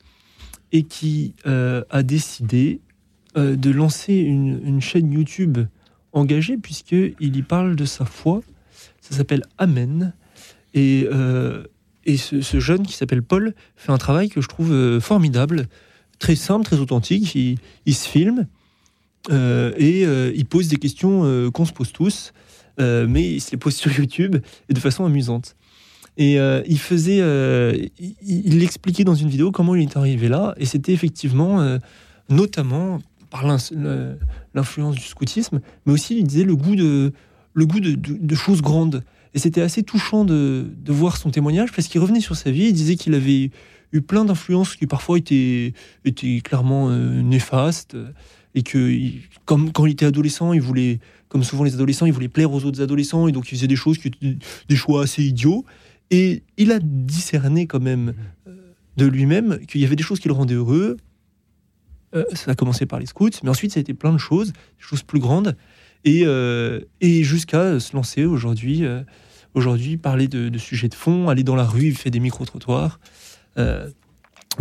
et 0.72 0.84
qui 0.84 1.34
euh, 1.46 1.84
a 1.90 2.04
décidé 2.04 2.80
euh, 3.38 3.56
de 3.56 3.70
lancer 3.70 4.14
une, 4.16 4.60
une 4.66 4.82
chaîne 4.82 5.12
YouTube 5.12 5.60
engagée, 6.14 6.58
puisqu'il 6.58 7.36
y 7.36 7.42
parle 7.42 7.76
de 7.76 7.86
sa 7.86 8.06
foi. 8.06 8.42
Ça 9.02 9.16
s'appelle 9.16 9.44
Amen. 9.58 10.14
Et, 10.74 11.08
et 12.06 12.18
ce, 12.18 12.60
jeune 12.60 12.84
qui 12.86 12.94
s'appelle 12.94 13.22
Paul 13.24 13.54
fait 13.78 13.94
un 13.94 13.98
travail 13.98 14.28
que 14.28 14.42
je 14.42 14.48
trouve 14.50 15.00
formidable, 15.00 15.68
très 16.20 16.36
simple, 16.36 16.66
très 16.66 16.80
authentique. 16.80 17.34
Il, 17.86 17.96
se 17.96 18.10
filme 18.10 18.48
et 19.30 20.02
il 20.04 20.46
pose 20.46 20.68
des 20.68 20.76
questions 20.78 21.50
qu'on 21.52 21.66
se 21.66 21.72
pose 21.72 21.94
tous, 21.94 22.34
euh, 22.80 23.06
mais 23.08 23.36
il 23.36 23.42
se 23.42 23.52
les 23.52 23.58
pose 23.58 23.76
sur 23.76 23.92
YouTube 23.92 24.38
et 24.70 24.74
de 24.74 24.80
façon 24.80 25.06
amusante. 25.06 25.56
Et 26.18 26.40
euh, 26.40 26.62
il 26.66 26.80
faisait, 26.80 27.20
euh, 27.22 27.78
il, 28.26 28.64
expliquait 28.64 29.04
dans 29.04 29.16
une 29.16 29.28
vidéo 29.28 29.52
comment 29.52 29.76
il 29.76 29.84
est 29.84 29.98
arrivé 29.98 30.30
là, 30.30 30.56
et 30.58 30.66
c'était 30.66 30.94
effectivement, 30.94 31.78
notamment 32.30 33.00
par 33.30 33.46
l'influence 34.54 34.96
du 34.96 35.02
scoutisme, 35.02 35.60
mais 35.86 35.92
aussi 35.92 36.18
il 36.18 36.24
disait 36.24 36.46
le 36.46 36.56
goût 36.56 36.76
de, 36.76 38.36
choses 38.36 38.62
grandes. 38.62 39.04
Et 39.34 39.40
c'était 39.40 39.62
assez 39.62 39.84
touchant 39.84 40.24
de, 40.24 40.70
voir 40.88 41.18
son 41.18 41.32
témoignage 41.32 41.74
parce 41.74 41.90
qu'il 41.90 42.00
revenait 42.00 42.22
sur 42.22 42.38
sa 42.38 42.50
vie. 42.50 42.68
Il 42.68 42.74
disait 42.74 42.96
qu'il 42.96 43.14
avait 43.14 43.52
eu 43.92 44.02
plein 44.02 44.24
d'influences 44.24 44.78
qui 44.78 44.88
parfois 44.88 45.18
étaient, 45.18 45.74
étaient 46.06 46.40
clairement 46.42 46.90
néfastes 46.90 47.98
et 48.56 48.64
que, 48.64 48.98
comme 49.44 49.74
quand 49.74 49.86
il 49.86 49.92
était 49.92 50.06
adolescent, 50.06 50.54
il 50.54 50.62
voulait, 50.62 51.00
comme 51.36 51.44
souvent 51.44 51.66
les 51.66 51.74
adolescents, 51.74 52.06
il 52.06 52.14
voulait 52.14 52.30
plaire 52.30 52.54
aux 52.54 52.64
autres 52.64 52.82
adolescents 52.82 53.28
et 53.28 53.34
donc 53.34 53.52
il 53.52 53.56
faisait 53.56 53.68
des 53.68 53.76
choses 53.76 53.98
qui 53.98 54.08
étaient 54.08 54.38
des 54.70 54.76
choix 54.78 55.04
assez 55.04 55.22
idiots. 55.22 55.66
Et 56.10 56.44
il 56.56 56.72
a 56.72 56.80
discerné 56.80 57.68
quand 57.68 57.82
même 57.82 58.14
euh, 58.48 58.56
de 58.96 59.06
lui-même 59.06 59.60
qu'il 59.68 59.82
y 59.82 59.86
avait 59.86 59.98
des 59.98 60.04
choses 60.04 60.22
qui 60.22 60.30
le 60.30 60.34
rendaient 60.34 60.54
heureux. 60.54 60.96
Euh, 62.16 62.24
ça 62.32 62.52
a 62.52 62.56
commencé 62.56 62.86
par 62.86 63.00
les 63.00 63.06
scouts, 63.06 63.32
mais 63.44 63.50
ensuite 63.50 63.74
ça 63.74 63.80
a 63.80 63.82
été 63.82 63.94
plein 63.94 64.14
de 64.14 64.18
choses, 64.18 64.54
des 64.54 64.54
choses 64.80 65.04
plus 65.04 65.20
grandes, 65.20 65.58
et, 66.06 66.22
euh, 66.24 66.80
et 67.02 67.26
jusqu'à 67.26 67.82
se 67.82 67.94
lancer 67.94 68.24
aujourd'hui, 68.24 68.86
aujourd'hui 69.56 69.98
parler 69.98 70.30
de, 70.30 70.58
sujets 70.58 70.88
de 70.88 70.96
fond, 70.96 71.28
aller 71.28 71.44
dans 71.44 71.58
la 71.58 71.66
rue, 71.66 71.88
il 71.88 71.98
fait 71.98 72.12
des 72.12 72.22
micro-trottoirs. 72.22 72.98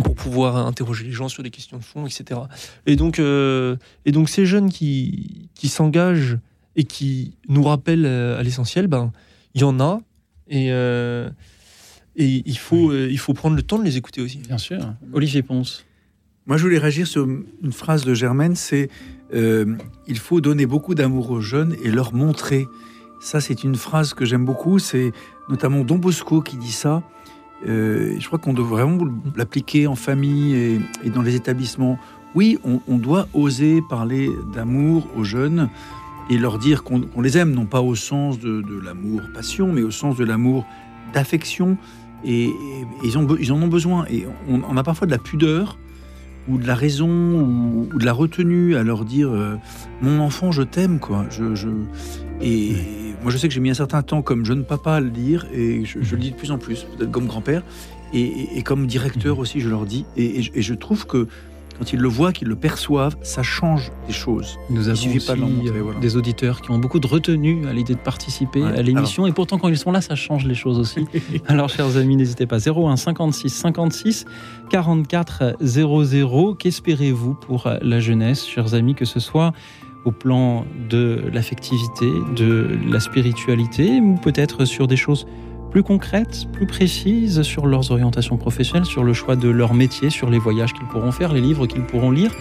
pour 0.03 0.15
pouvoir 0.15 0.57
interroger 0.57 1.05
les 1.05 1.13
gens 1.13 1.29
sur 1.29 1.41
des 1.41 1.51
questions 1.51 1.77
de 1.77 1.85
fond, 1.85 2.05
etc. 2.05 2.41
Et 2.85 2.97
donc, 2.97 3.17
et 3.19 4.11
donc 4.11 4.27
ces 4.27 4.45
jeunes 4.45 4.69
qui, 4.69 5.47
qui 5.53 5.69
s'engagent 5.69 6.37
et 6.75 6.83
qui 6.83 7.35
nous 7.47 7.63
rappellent 7.63 8.05
euh, 8.05 8.39
à 8.39 8.43
l'essentiel, 8.43 8.87
ben, 8.87 9.11
il 9.53 9.61
y 9.61 9.63
en 9.63 9.79
a, 9.79 10.01
et, 10.47 10.71
euh, 10.71 11.29
et 12.15 12.43
il, 12.45 12.57
faut, 12.57 12.91
euh, 12.91 13.07
il 13.09 13.17
faut 13.17 13.33
prendre 13.33 13.55
le 13.55 13.61
temps 13.61 13.79
de 13.79 13.83
les 13.83 13.97
écouter 13.97 14.21
aussi. 14.21 14.39
Bien 14.39 14.57
sûr. 14.57 14.79
Olivier 15.13 15.41
Ponce. 15.41 15.85
Moi, 16.47 16.57
je 16.57 16.63
voulais 16.63 16.77
réagir 16.77 17.07
sur 17.07 17.25
une 17.25 17.71
phrase 17.71 18.05
de 18.05 18.13
Germaine, 18.13 18.55
c'est 18.55 18.89
euh, 19.33 19.75
il 20.07 20.19
faut 20.19 20.41
donner 20.41 20.67
beaucoup 20.67 20.93
d'amour 20.93 21.31
aux 21.31 21.41
jeunes 21.41 21.75
et 21.83 21.89
leur 21.89 22.13
montrer. 22.13 22.67
Ça, 23.19 23.41
c'est 23.41 23.63
une 23.63 23.75
phrase 23.75 24.13
que 24.13 24.25
j'aime 24.25 24.45
beaucoup. 24.45 24.77
C'est 24.77 25.11
notamment 25.49 25.83
Don 25.83 25.97
Bosco 25.97 26.41
qui 26.41 26.57
dit 26.57 26.71
ça. 26.71 27.01
Euh, 27.67 28.15
je 28.19 28.27
crois 28.27 28.37
qu'on 28.37 28.53
doit 28.53 28.67
vraiment 28.67 29.03
l'appliquer 29.35 29.87
en 29.87 29.95
famille 29.95 30.53
et, 30.53 30.79
et 31.03 31.09
dans 31.09 31.23
les 31.23 31.33
établissements. 31.33 31.97
Oui, 32.35 32.59
on, 32.63 32.81
on 32.87 32.97
doit 32.99 33.27
oser 33.33 33.81
parler 33.89 34.29
d'amour 34.53 35.07
aux 35.15 35.23
jeunes 35.23 35.69
et 36.29 36.37
leur 36.37 36.57
dire 36.57 36.83
qu'on 36.83 37.01
les 37.21 37.37
aime, 37.37 37.51
non 37.51 37.65
pas 37.65 37.81
au 37.81 37.95
sens 37.95 38.39
de, 38.39 38.61
de 38.61 38.79
l'amour 38.83 39.21
passion, 39.33 39.71
mais 39.71 39.81
au 39.83 39.91
sens 39.91 40.15
de 40.17 40.23
l'amour 40.25 40.65
d'affection. 41.13 41.77
Et, 42.23 42.45
et 42.45 42.51
ils, 43.03 43.17
ont, 43.17 43.23
be- 43.23 43.37
ils 43.39 43.51
en 43.51 43.61
ont 43.61 43.67
besoin. 43.67 44.05
Et 44.09 44.25
on, 44.49 44.61
on 44.67 44.77
a 44.77 44.83
parfois 44.83 45.05
de 45.05 45.11
la 45.11 45.19
pudeur 45.19 45.77
ou 46.47 46.57
de 46.57 46.65
la 46.67 46.75
raison 46.75 47.07
ou, 47.09 47.89
ou 47.93 47.97
de 47.99 48.05
la 48.05 48.13
retenue 48.13 48.75
à 48.75 48.83
leur 48.83 49.05
dire 49.05 49.29
euh, 49.31 49.55
mon 50.01 50.19
enfant 50.19 50.51
je 50.51 50.61
t'aime 50.63 50.99
quoi. 50.99 51.25
Je, 51.29 51.53
je- 51.55 51.69
et 52.41 52.75
moi 53.21 53.31
je 53.31 53.37
sais 53.37 53.47
que 53.47 53.53
j'ai 53.53 53.59
mis 53.59 53.69
un 53.69 53.75
certain 53.75 54.01
temps 54.01 54.21
comme 54.21 54.45
jeune 54.45 54.63
papa 54.63 54.93
à 54.95 54.99
le 54.99 55.09
dire 55.09 55.45
et 55.53 55.85
je, 55.85 55.99
je 56.01 56.15
le 56.15 56.21
dis 56.21 56.31
de 56.31 56.35
plus 56.35 56.51
en 56.51 56.57
plus 56.57 56.83
peut-être 56.97 57.11
comme 57.11 57.27
grand-père. 57.27 57.63
Et, 58.13 58.57
et- 58.57 58.61
comme 58.63 58.87
directeur 58.87 59.37
aussi 59.39 59.59
je 59.59 59.69
leur 59.69 59.85
dis. 59.85 60.05
Et 60.17 60.41
je 60.61 60.73
trouve 60.73 61.05
que 61.05 61.27
quand 61.77 61.93
ils 61.93 61.99
le 61.99 62.07
voient 62.07 62.31
qu'ils 62.31 62.47
le 62.47 62.55
perçoivent 62.55 63.15
ça 63.21 63.43
change 63.43 63.91
des 64.07 64.13
choses 64.13 64.57
Nous 64.69 64.83
il 64.83 64.89
avons 64.91 65.15
aussi 65.15 65.25
pas 65.25 65.35
de 65.35 65.39
leur 65.41 65.49
montrer 65.49 65.77
euh, 65.77 65.81
voilà. 65.83 65.99
des 65.99 66.15
auditeurs 66.17 66.61
qui 66.61 66.71
ont 66.71 66.79
beaucoup 66.79 66.99
de 66.99 67.07
retenue 67.07 67.67
à 67.67 67.73
l'idée 67.73 67.93
de 67.93 67.99
participer 67.99 68.61
Ouais. 68.61 68.77
à 68.77 68.81
l'émission. 68.81 69.27
Et 69.27 69.31
pourtant, 69.33 69.57
quand 69.57 69.67
ils 69.67 69.77
sont 69.77 69.91
là, 69.91 70.01
ça 70.01 70.15
change 70.15 70.45
les 70.45 70.55
choses 70.55 70.79
aussi. 70.79 71.05
Alors, 71.47 71.69
chers 71.69 71.97
amis, 71.97 72.15
n'hésitez 72.15 72.45
pas. 72.45 72.57
01 72.59 72.95
56 72.95 73.49
56 73.49 74.25
44 74.69 75.57
00. 75.61 76.55
Qu'espérez-vous 76.55 77.33
pour 77.33 77.69
la 77.81 77.99
jeunesse, 77.99 78.47
chers 78.47 78.73
amis, 78.73 78.95
que 78.95 79.05
ce 79.05 79.19
soit 79.19 79.51
au 80.05 80.11
plan 80.11 80.65
de 80.89 81.23
l'affectivité, 81.33 82.05
de 82.35 82.77
la 82.89 82.99
spiritualité, 82.99 83.99
ou 83.99 84.15
peut-être 84.15 84.65
sur 84.65 84.87
des 84.87 84.95
choses 84.97 85.25
plus 85.75 85.83
concrètes, 85.83 86.47
plus 86.53 86.67
précises 86.67 87.41
sur 87.41 87.67
leurs 87.67 87.91
orientations 87.91 88.37
professionnelles, 88.37 88.85
sur 88.85 89.03
le 89.03 89.11
choix 89.11 89.35
de 89.35 89.49
leur 89.49 89.73
métier, 89.73 90.09
sur 90.09 90.29
les 90.29 90.39
voyages 90.39 90.71
qu'ils 90.71 90.87
pourront 90.87 91.11
faire, 91.11 91.33
les 91.33 91.41
livres 91.41 91.67
qu'ils 91.67 91.83
pourront 91.83 92.11
lire. 92.11 92.31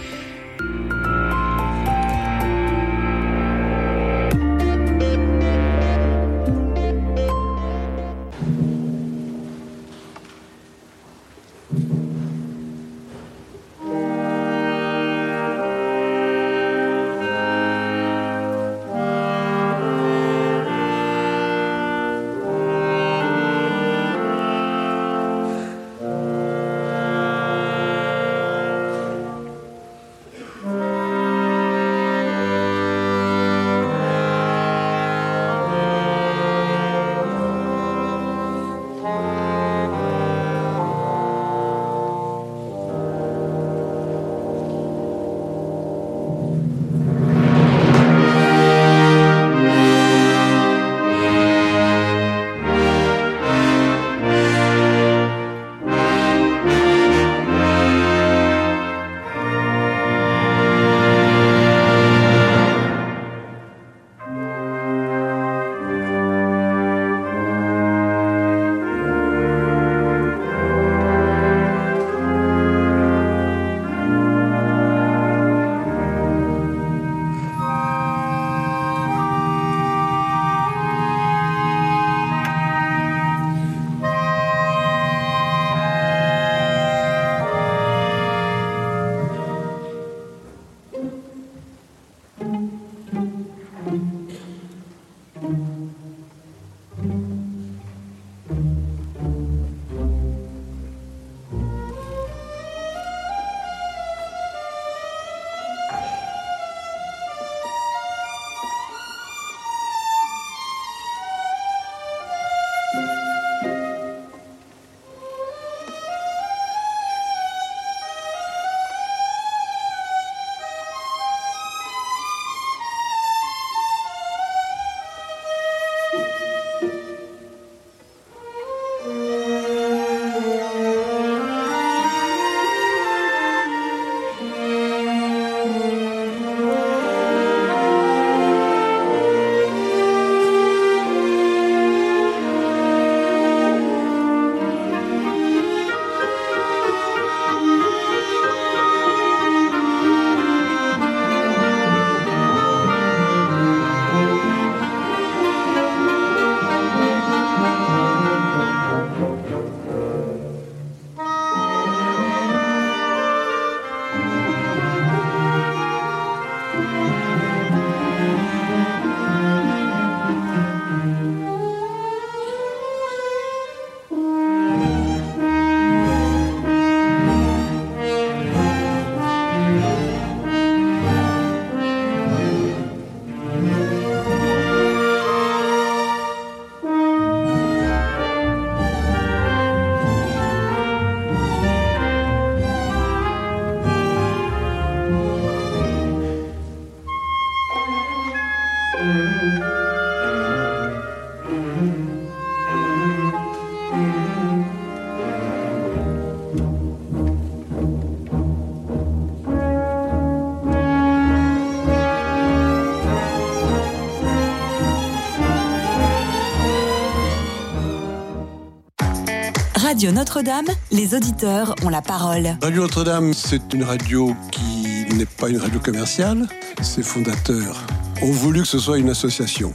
Radio 219.84 220.12
Notre-Dame, 220.12 220.64
les 220.92 221.14
auditeurs 221.14 221.74
ont 221.84 221.90
la 221.90 222.00
parole. 222.00 222.56
Radio 222.62 222.80
Notre-Dame, 222.80 223.34
c'est 223.34 223.74
une 223.74 223.82
radio 223.82 224.34
qui 224.50 225.04
n'est 225.14 225.26
pas 225.26 225.50
une 225.50 225.58
radio 225.58 225.78
commerciale. 225.78 226.48
Ses 226.80 227.02
fondateurs 227.02 227.84
ont 228.22 228.30
voulu 228.30 228.62
que 228.62 228.66
ce 228.66 228.78
soit 228.78 228.96
une 228.96 229.10
association. 229.10 229.74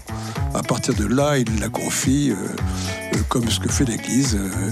À 0.56 0.64
partir 0.64 0.96
de 0.96 1.06
là, 1.06 1.38
ils 1.38 1.60
la 1.60 1.70
confient, 1.70 2.32
euh, 2.32 2.36
euh, 3.14 3.18
comme 3.30 3.48
ce 3.52 3.60
que 3.60 3.70
fait 3.70 3.86
l'Église, 3.86 4.36
euh, 4.36 4.72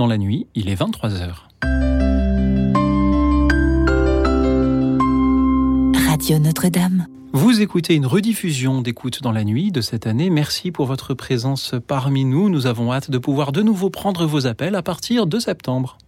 Dans 0.00 0.06
la 0.06 0.16
nuit, 0.16 0.46
il 0.54 0.70
est 0.70 0.80
23h. 0.80 1.34
Radio 6.08 6.38
Notre-Dame. 6.38 7.06
Vous 7.34 7.60
écoutez 7.60 7.96
une 7.96 8.06
rediffusion 8.06 8.80
d'écoute 8.80 9.20
dans 9.20 9.30
la 9.30 9.44
nuit 9.44 9.70
de 9.72 9.82
cette 9.82 10.06
année. 10.06 10.30
Merci 10.30 10.70
pour 10.70 10.86
votre 10.86 11.12
présence 11.12 11.74
parmi 11.86 12.24
nous. 12.24 12.48
Nous 12.48 12.66
avons 12.66 12.90
hâte 12.94 13.10
de 13.10 13.18
pouvoir 13.18 13.52
de 13.52 13.60
nouveau 13.60 13.90
prendre 13.90 14.24
vos 14.24 14.46
appels 14.46 14.74
à 14.74 14.80
partir 14.80 15.26
de 15.26 15.38
septembre. 15.38 15.98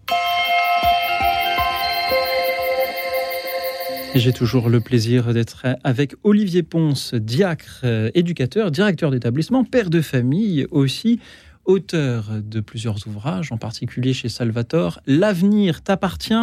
J'ai 4.14 4.32
toujours 4.32 4.70
le 4.70 4.80
plaisir 4.80 5.34
d'être 5.34 5.66
avec 5.84 6.14
Olivier 6.22 6.62
Ponce, 6.62 7.12
diacre, 7.12 7.80
euh, 7.84 8.10
éducateur, 8.14 8.70
directeur 8.70 9.10
d'établissement, 9.10 9.64
père 9.64 9.90
de 9.90 10.00
famille 10.00 10.66
aussi, 10.70 11.18
auteur 11.64 12.30
de 12.42 12.60
plusieurs 12.60 13.06
ouvrages, 13.06 13.52
en 13.52 13.56
particulier 13.56 14.12
chez 14.12 14.28
Salvatore, 14.28 15.00
L'avenir 15.06 15.82
t'appartient 15.82 16.34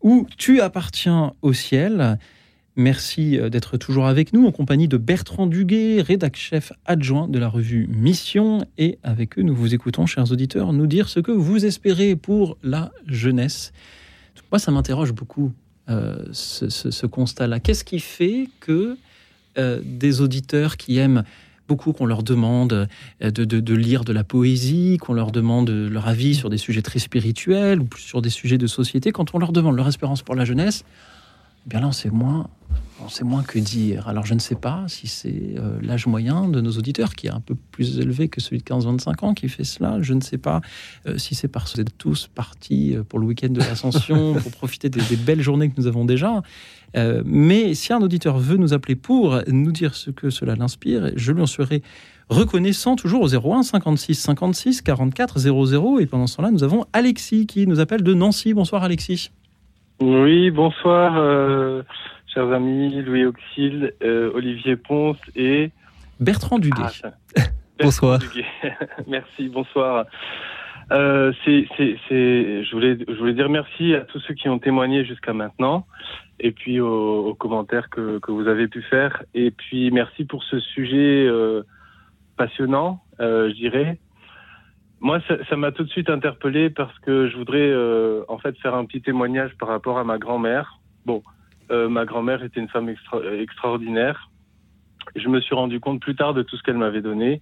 ou 0.00 0.26
Tu 0.36 0.60
appartiens 0.60 1.32
au 1.42 1.52
ciel. 1.52 2.18
Merci 2.74 3.38
euh, 3.38 3.50
d'être 3.50 3.76
toujours 3.76 4.06
avec 4.06 4.32
nous 4.32 4.46
en 4.46 4.52
compagnie 4.52 4.88
de 4.88 4.96
Bertrand 4.96 5.46
Duguet, 5.46 6.00
rédac-chef 6.00 6.72
adjoint 6.86 7.28
de 7.28 7.38
la 7.38 7.48
revue 7.48 7.86
Mission. 7.88 8.64
Et 8.78 8.98
avec 9.02 9.38
eux, 9.38 9.42
nous 9.42 9.54
vous 9.54 9.74
écoutons, 9.74 10.06
chers 10.06 10.32
auditeurs, 10.32 10.72
nous 10.72 10.86
dire 10.86 11.08
ce 11.08 11.20
que 11.20 11.32
vous 11.32 11.64
espérez 11.64 12.16
pour 12.16 12.56
la 12.62 12.90
jeunesse. 13.06 13.72
Moi, 14.50 14.58
ça 14.58 14.70
m'interroge 14.70 15.12
beaucoup, 15.12 15.52
euh, 15.88 16.24
ce 16.32 17.06
constat-là. 17.06 17.60
Qu'est-ce 17.60 17.84
qui 17.84 18.00
fait 18.00 18.48
que 18.60 18.96
euh, 19.58 19.82
des 19.84 20.22
auditeurs 20.22 20.78
qui 20.78 20.96
aiment 20.96 21.24
beaucoup 21.68 21.92
qu'on 21.92 22.06
leur 22.06 22.22
demande 22.22 22.88
euh, 23.22 23.30
de, 23.30 23.74
lire 23.74 24.04
de 24.04 24.12
la 24.12 24.24
poésie, 24.24 24.98
qu'on 24.98 25.14
leur 25.14 25.30
demande 25.30 25.70
leur 25.70 26.08
avis 26.08 26.34
sur 26.34 26.50
des 26.50 26.58
sujets 26.58 26.82
très 26.82 26.98
spirituels 26.98 27.80
ou 27.80 27.88
sur 27.96 28.22
des 28.22 28.30
sujets 28.30 28.58
de 28.58 28.66
société, 28.66 29.12
quand 29.12 29.34
on 29.34 29.38
leur 29.38 29.52
demande 29.52 29.76
leur 29.76 29.88
espérance 29.88 30.22
pour 30.22 30.34
la 30.34 30.44
jeunesse, 30.44 30.84
eh 31.66 31.70
bien 31.70 31.80
là, 31.80 31.88
on 31.88 31.92
sait 31.92 32.10
moins, 32.10 32.48
moins 33.22 33.42
que 33.42 33.58
dire. 33.58 34.08
Alors, 34.08 34.26
je 34.26 34.34
ne 34.34 34.40
sais 34.40 34.56
pas 34.56 34.84
si 34.88 35.06
c'est 35.06 35.54
euh, 35.56 35.78
l'âge 35.80 36.06
moyen 36.06 36.48
de 36.48 36.60
nos 36.60 36.72
auditeurs 36.72 37.14
qui 37.14 37.28
est 37.28 37.30
un 37.30 37.40
peu 37.40 37.54
plus 37.54 37.98
élevé 37.98 38.28
que 38.28 38.40
celui 38.40 38.58
de 38.58 38.64
15-25 38.64 39.24
ans 39.24 39.34
qui 39.34 39.48
fait 39.48 39.64
cela. 39.64 39.98
Je 40.00 40.14
ne 40.14 40.20
sais 40.20 40.38
pas 40.38 40.60
euh, 41.06 41.18
si 41.18 41.36
c'est 41.36 41.48
parce 41.48 41.72
que 41.72 41.76
vous 41.76 41.82
êtes 41.82 41.96
tous 41.96 42.28
partis 42.34 42.96
pour 43.08 43.20
le 43.20 43.26
week-end 43.26 43.50
de 43.50 43.60
l'Ascension 43.60 44.34
pour 44.42 44.50
profiter 44.50 44.88
des 44.88 45.16
belles 45.16 45.42
journées 45.42 45.70
que 45.70 45.80
nous 45.80 45.86
avons 45.86 46.04
déjà. 46.04 46.42
Euh, 46.96 47.22
mais 47.24 47.74
si 47.74 47.92
un 47.92 48.00
auditeur 48.00 48.38
veut 48.38 48.56
nous 48.56 48.74
appeler 48.74 48.96
pour 48.96 49.40
nous 49.48 49.72
dire 49.72 49.94
ce 49.94 50.10
que 50.10 50.30
cela 50.30 50.54
l'inspire, 50.54 51.10
je 51.16 51.32
lui 51.32 51.42
en 51.42 51.46
serai 51.46 51.82
reconnaissant 52.28 52.96
toujours 52.96 53.22
au 53.22 53.28
01 53.34 53.62
56 53.62 54.14
56 54.14 54.82
44 54.82 55.38
00. 55.38 56.00
Et 56.00 56.06
pendant 56.06 56.26
ce 56.26 56.36
temps-là, 56.36 56.50
nous 56.50 56.64
avons 56.64 56.86
Alexis 56.92 57.46
qui 57.46 57.66
nous 57.66 57.80
appelle 57.80 58.02
de 58.02 58.14
Nancy. 58.14 58.54
Bonsoir 58.54 58.82
Alexis. 58.82 59.30
Oui, 60.00 60.50
bonsoir, 60.50 61.16
euh, 61.16 61.82
chers 62.32 62.50
amis, 62.52 63.02
Louis 63.02 63.24
Auxil, 63.24 63.92
euh, 64.02 64.32
Olivier 64.34 64.76
Ponce 64.76 65.18
et 65.36 65.70
Bertrand 66.18 66.58
Duguet. 66.58 66.82
Ah, 67.04 67.10
Bertrand 67.36 67.52
Bonsoir. 67.80 68.18
Duguet. 68.18 68.46
Merci, 69.06 69.48
bonsoir. 69.48 70.06
Euh, 70.92 71.32
je 71.46 72.72
voulais, 72.72 73.32
dire 73.32 73.48
merci 73.48 73.94
à 73.94 74.00
tous 74.02 74.20
ceux 74.20 74.34
qui 74.34 74.48
ont 74.48 74.58
témoigné 74.58 75.04
jusqu'à 75.04 75.32
maintenant, 75.32 75.86
et 76.38 76.52
puis 76.52 76.80
aux, 76.80 77.34
commentaires 77.34 77.88
que, 77.88 78.20
vous 78.28 78.46
avez 78.46 78.68
pu 78.68 78.82
faire, 78.82 79.22
et 79.34 79.50
puis 79.50 79.90
merci 79.90 80.24
pour 80.24 80.44
ce 80.44 80.60
sujet 80.60 81.26
euh, 81.26 81.62
passionnant, 82.36 83.00
euh, 83.20 83.48
je 83.50 83.54
dirais. 83.54 83.98
Moi, 85.00 85.20
ça, 85.48 85.56
m'a 85.56 85.72
tout 85.72 85.82
de 85.82 85.88
suite 85.88 86.10
interpellé 86.10 86.70
parce 86.70 86.96
que 87.00 87.28
je 87.28 87.36
voudrais 87.36 87.58
euh, 87.58 88.22
en 88.28 88.38
fait 88.38 88.56
faire 88.58 88.74
un 88.74 88.84
petit 88.84 89.00
témoignage 89.00 89.56
par 89.58 89.68
rapport 89.68 89.98
à 89.98 90.04
ma 90.04 90.18
grand-mère. 90.18 90.78
Bon, 91.06 91.22
ma 91.70 92.04
grand-mère 92.04 92.44
était 92.44 92.60
une 92.60 92.68
femme 92.68 92.90
extra- 92.90 93.24
extraordinaire. 93.40 94.28
Je 95.16 95.26
me 95.28 95.40
suis 95.40 95.54
rendu 95.54 95.80
compte 95.80 96.00
plus 96.00 96.14
tard 96.14 96.34
de 96.34 96.42
tout 96.42 96.56
ce 96.56 96.62
qu'elle 96.62 96.76
m'avait 96.76 97.00
donné. 97.00 97.40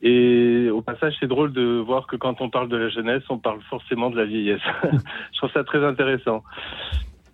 Et 0.00 0.70
au 0.70 0.80
passage, 0.80 1.14
c'est 1.18 1.26
drôle 1.26 1.52
de 1.52 1.82
voir 1.84 2.06
que 2.06 2.16
quand 2.16 2.40
on 2.40 2.50
parle 2.50 2.68
de 2.68 2.76
la 2.76 2.88
jeunesse, 2.88 3.22
on 3.28 3.38
parle 3.38 3.60
forcément 3.62 4.10
de 4.10 4.16
la 4.16 4.24
vieillesse. 4.24 4.60
je 5.32 5.38
trouve 5.38 5.50
ça 5.52 5.64
très 5.64 5.84
intéressant. 5.84 6.44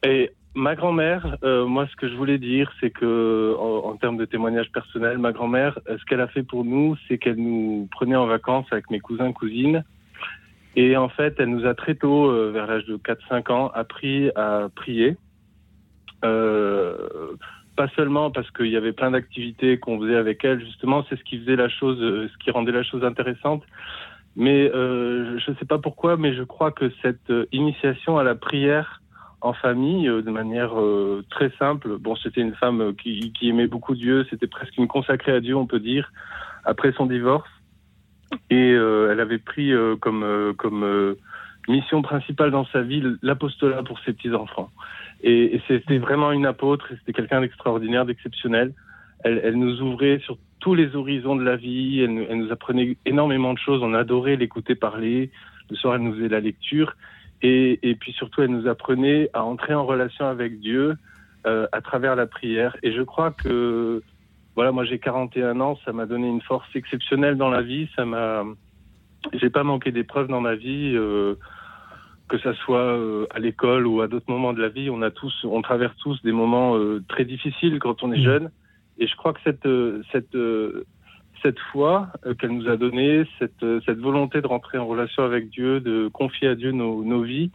Et 0.03 0.31
ma 0.55 0.75
grand-mère, 0.75 1.37
euh, 1.45 1.67
moi, 1.67 1.87
ce 1.91 1.97
que 1.97 2.09
je 2.09 2.15
voulais 2.15 2.39
dire, 2.39 2.73
c'est 2.81 2.91
que, 2.91 3.55
en, 3.59 3.97
termes 3.97 4.17
de 4.17 4.25
témoignage 4.25 4.71
personnel, 4.73 5.19
ma 5.19 5.33
grand-mère, 5.33 5.79
euh, 5.89 5.99
ce 5.99 6.05
qu'elle 6.05 6.21
a 6.21 6.29
fait 6.29 6.43
pour 6.43 6.65
nous, 6.65 6.97
c'est 7.07 7.19
qu'elle 7.19 7.37
nous 7.37 7.89
prenait 7.91 8.17
en 8.17 8.27
vacances 8.27 8.67
avec 8.71 8.91
mes 8.91 9.01
cousins, 9.01 9.33
cousines. 9.33 9.85
Et 10.77 10.97
en 10.97 11.09
fait, 11.09 11.37
elle 11.39 11.51
nous 11.51 11.67
a 11.67 11.75
très 11.75 11.95
tôt, 11.95 12.31
euh, 12.31 12.51
vers 12.51 12.67
l'âge 12.67 12.87
de 12.87 12.97
4-5 12.97 13.53
ans, 13.53 13.71
appris 13.75 14.31
à 14.37 14.69
prier. 14.75 15.17
Pas 17.77 17.89
seulement 17.97 18.31
parce 18.31 18.51
qu'il 18.51 18.69
y 18.69 18.77
avait 18.77 18.93
plein 18.93 19.11
d'activités 19.11 19.79
qu'on 19.79 19.99
faisait 20.01 20.17
avec 20.17 20.45
elle, 20.45 20.61
justement, 20.61 21.05
c'est 21.09 21.17
ce 21.17 21.25
qui 21.25 21.39
faisait 21.39 21.57
la 21.57 21.69
chose, 21.69 21.99
euh, 22.01 22.29
ce 22.33 22.39
qui 22.39 22.51
rendait 22.51 22.73
la 22.73 22.83
chose 22.83 23.05
intéressante. 23.05 23.63
Mais 24.37 24.71
euh, 24.75 25.39
je 25.39 25.51
ne 25.51 25.57
sais 25.57 25.65
pas 25.65 25.79
pourquoi, 25.79 26.17
mais 26.17 26.35
je 26.35 26.43
crois 26.43 26.73
que 26.73 26.91
cette 27.03 27.31
euh, 27.31 27.47
initiation 27.53 28.19
à 28.19 28.25
la 28.25 28.35
prière 28.35 29.01
en 29.41 29.53
famille, 29.53 30.09
euh, 30.09 30.23
de 30.23 30.31
manière 30.31 30.81
euh, 30.81 31.25
très 31.31 31.51
simple, 31.59 31.99
bon, 31.99 32.17
c'était 32.17 32.41
une 32.41 32.55
femme 32.55 32.95
qui, 32.97 33.33
qui 33.33 33.51
aimait 33.51 33.67
beaucoup 33.67 33.95
Dieu, 33.95 34.27
c'était 34.31 34.47
presque 34.47 34.77
une 34.77 34.89
consacrée 34.89 35.33
à 35.33 35.41
Dieu, 35.41 35.55
on 35.55 35.67
peut 35.67 35.81
dire, 35.81 36.11
après 36.65 36.93
son 36.93 37.07
divorce. 37.07 37.49
Et 38.51 38.73
euh, 38.73 39.11
elle 39.13 39.21
avait 39.21 39.39
pris 39.39 39.71
comme, 40.01 40.55
comme 40.57 41.15
mission 41.69 42.03
principale 42.03 42.51
dans 42.51 42.65
sa 42.67 42.81
vie 42.83 43.03
l'apostolat 43.23 43.83
pour 43.85 44.01
ses 44.01 44.13
petits-enfants. 44.13 44.71
Et, 45.27 45.61
c'était 45.67 45.97
vraiment 45.97 46.33
une 46.33 46.45
apôtre, 46.45 46.87
c'était 46.99 47.15
quelqu'un 47.15 47.41
d'extraordinaire, 47.41 48.05
d'exceptionnel. 48.05 48.75
Elle, 49.25 49.57
nous 49.57 49.81
ouvrait 49.81 50.19
sur 50.19 50.37
tous 50.61 50.75
les 50.75 50.95
horizons 50.95 51.35
de 51.35 51.43
la 51.43 51.57
vie, 51.57 52.01
elle, 52.03 52.37
nous 52.37 52.53
apprenait 52.53 52.99
énormément 53.07 53.55
de 53.55 53.59
choses, 53.59 53.83
on 53.83 53.95
adorait 53.95 54.37
l'écouter 54.37 54.75
parler, 54.75 55.31
le 55.71 55.77
soir 55.77 55.95
elle 55.95 56.03
nous 56.03 56.15
faisait 56.15 56.29
la 56.29 56.41
lecture, 56.41 56.95
et, 57.41 57.81
et, 57.83 57.95
puis 57.95 58.13
surtout 58.13 58.43
elle 58.43 58.51
nous 58.51 58.69
apprenait 58.69 59.31
à 59.33 59.45
entrer 59.45 59.73
en 59.73 59.87
relation 59.87 60.27
avec 60.27 60.61
Dieu 60.61 60.95
euh, 61.47 61.67
à 61.73 61.81
travers 61.81 62.17
la 62.17 62.27
prière. 62.27 62.77
Et 62.83 62.93
je 62.93 63.01
crois 63.01 63.31
que, 63.31 64.03
voilà, 64.57 64.73
moi 64.73 64.85
j'ai 64.85 64.99
41 64.99 65.59
ans, 65.61 65.79
ça 65.87 65.95
m'a 65.95 66.05
donné 66.05 66.29
une 66.29 66.43
force 66.43 66.69
exceptionnelle 66.75 67.39
dans 67.39 67.51
la 67.51 67.63
vie, 67.63 67.89
ça 67.97 68.05
m'a... 68.05 68.45
J'ai 69.33 69.49
pas 69.49 69.63
manqué 69.63 69.91
d'épreuves 69.91 70.29
dans 70.29 70.43
ma 70.43 70.55
vie. 70.55 70.93
Euh, 70.95 71.37
que 72.29 72.39
ça 72.39 72.55
soit 72.55 72.79
euh, 72.79 73.27
à 73.35 73.39
l'école 73.39 73.87
ou 73.87 74.01
à 74.01 74.09
d'autres 74.09 74.31
moments 74.31 74.53
de 74.53 74.63
la 74.63 74.69
vie, 74.69 74.89
on 74.91 75.03
a 75.03 75.11
tous, 75.11 75.45
on 75.45 75.61
traverse 75.63 75.97
tous 75.99 76.21
des 76.23 76.33
moments 76.33 76.77
euh, 76.77 77.03
très 77.09 77.25
difficiles 77.25 77.79
quand 77.79 78.03
on 78.03 78.13
est 78.13 78.19
Mmh. 78.19 78.25
jeune. 78.25 78.51
Et 78.99 79.07
je 79.07 79.17
crois 79.17 79.33
que 79.33 79.41
cette 79.45 79.67
euh, 79.67 80.03
cette 80.13 80.37
cette 81.43 81.59
foi 81.73 82.09
qu'elle 82.39 82.53
nous 82.53 82.69
a 82.69 82.77
donnée, 82.77 83.25
cette 83.39 83.65
cette 83.85 83.99
volonté 83.99 84.41
de 84.41 84.47
rentrer 84.47 84.79
en 84.79 84.87
relation 84.87 85.25
avec 85.25 85.51
Dieu, 85.51 85.81
de 85.81 86.09
confier 86.09 86.49
à 86.49 86.55
Dieu 86.55 86.73
nos, 86.73 87.05
nos 87.05 87.23
vies, 87.23 87.51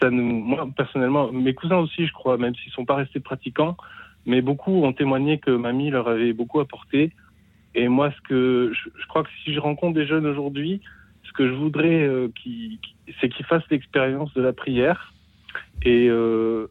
ça 0.00 0.10
nous, 0.10 0.22
moi 0.22 0.68
personnellement, 0.76 1.32
mes 1.32 1.54
cousins 1.54 1.78
aussi, 1.78 2.06
je 2.06 2.12
crois, 2.12 2.36
même 2.36 2.54
s'ils 2.54 2.72
sont 2.72 2.84
pas 2.84 2.96
restés 2.96 3.20
pratiquants, 3.20 3.76
mais 4.26 4.42
beaucoup 4.42 4.84
ont 4.84 4.92
témoigné 4.92 5.38
que 5.38 5.50
mamie 5.50 5.90
leur 5.90 6.08
avait 6.08 6.32
beaucoup 6.32 6.60
apporté. 6.60 7.12
Et 7.74 7.88
moi, 7.88 8.10
ce 8.10 8.20
que 8.28 8.72
je, 8.74 8.90
je 9.00 9.06
crois 9.06 9.22
que 9.22 9.30
si 9.44 9.54
je 9.54 9.60
rencontre 9.60 9.94
des 9.94 10.06
jeunes 10.06 10.26
aujourd'hui, 10.26 10.80
ce 11.30 11.32
que 11.32 11.46
je 11.46 11.52
voudrais, 11.52 12.02
euh, 12.02 12.28
c'est 13.20 13.28
qu'ils 13.28 13.46
fassent 13.46 13.68
l'expérience 13.70 14.34
de 14.34 14.42
la 14.42 14.52
prière 14.52 15.14
et 15.82 16.08
euh, 16.08 16.66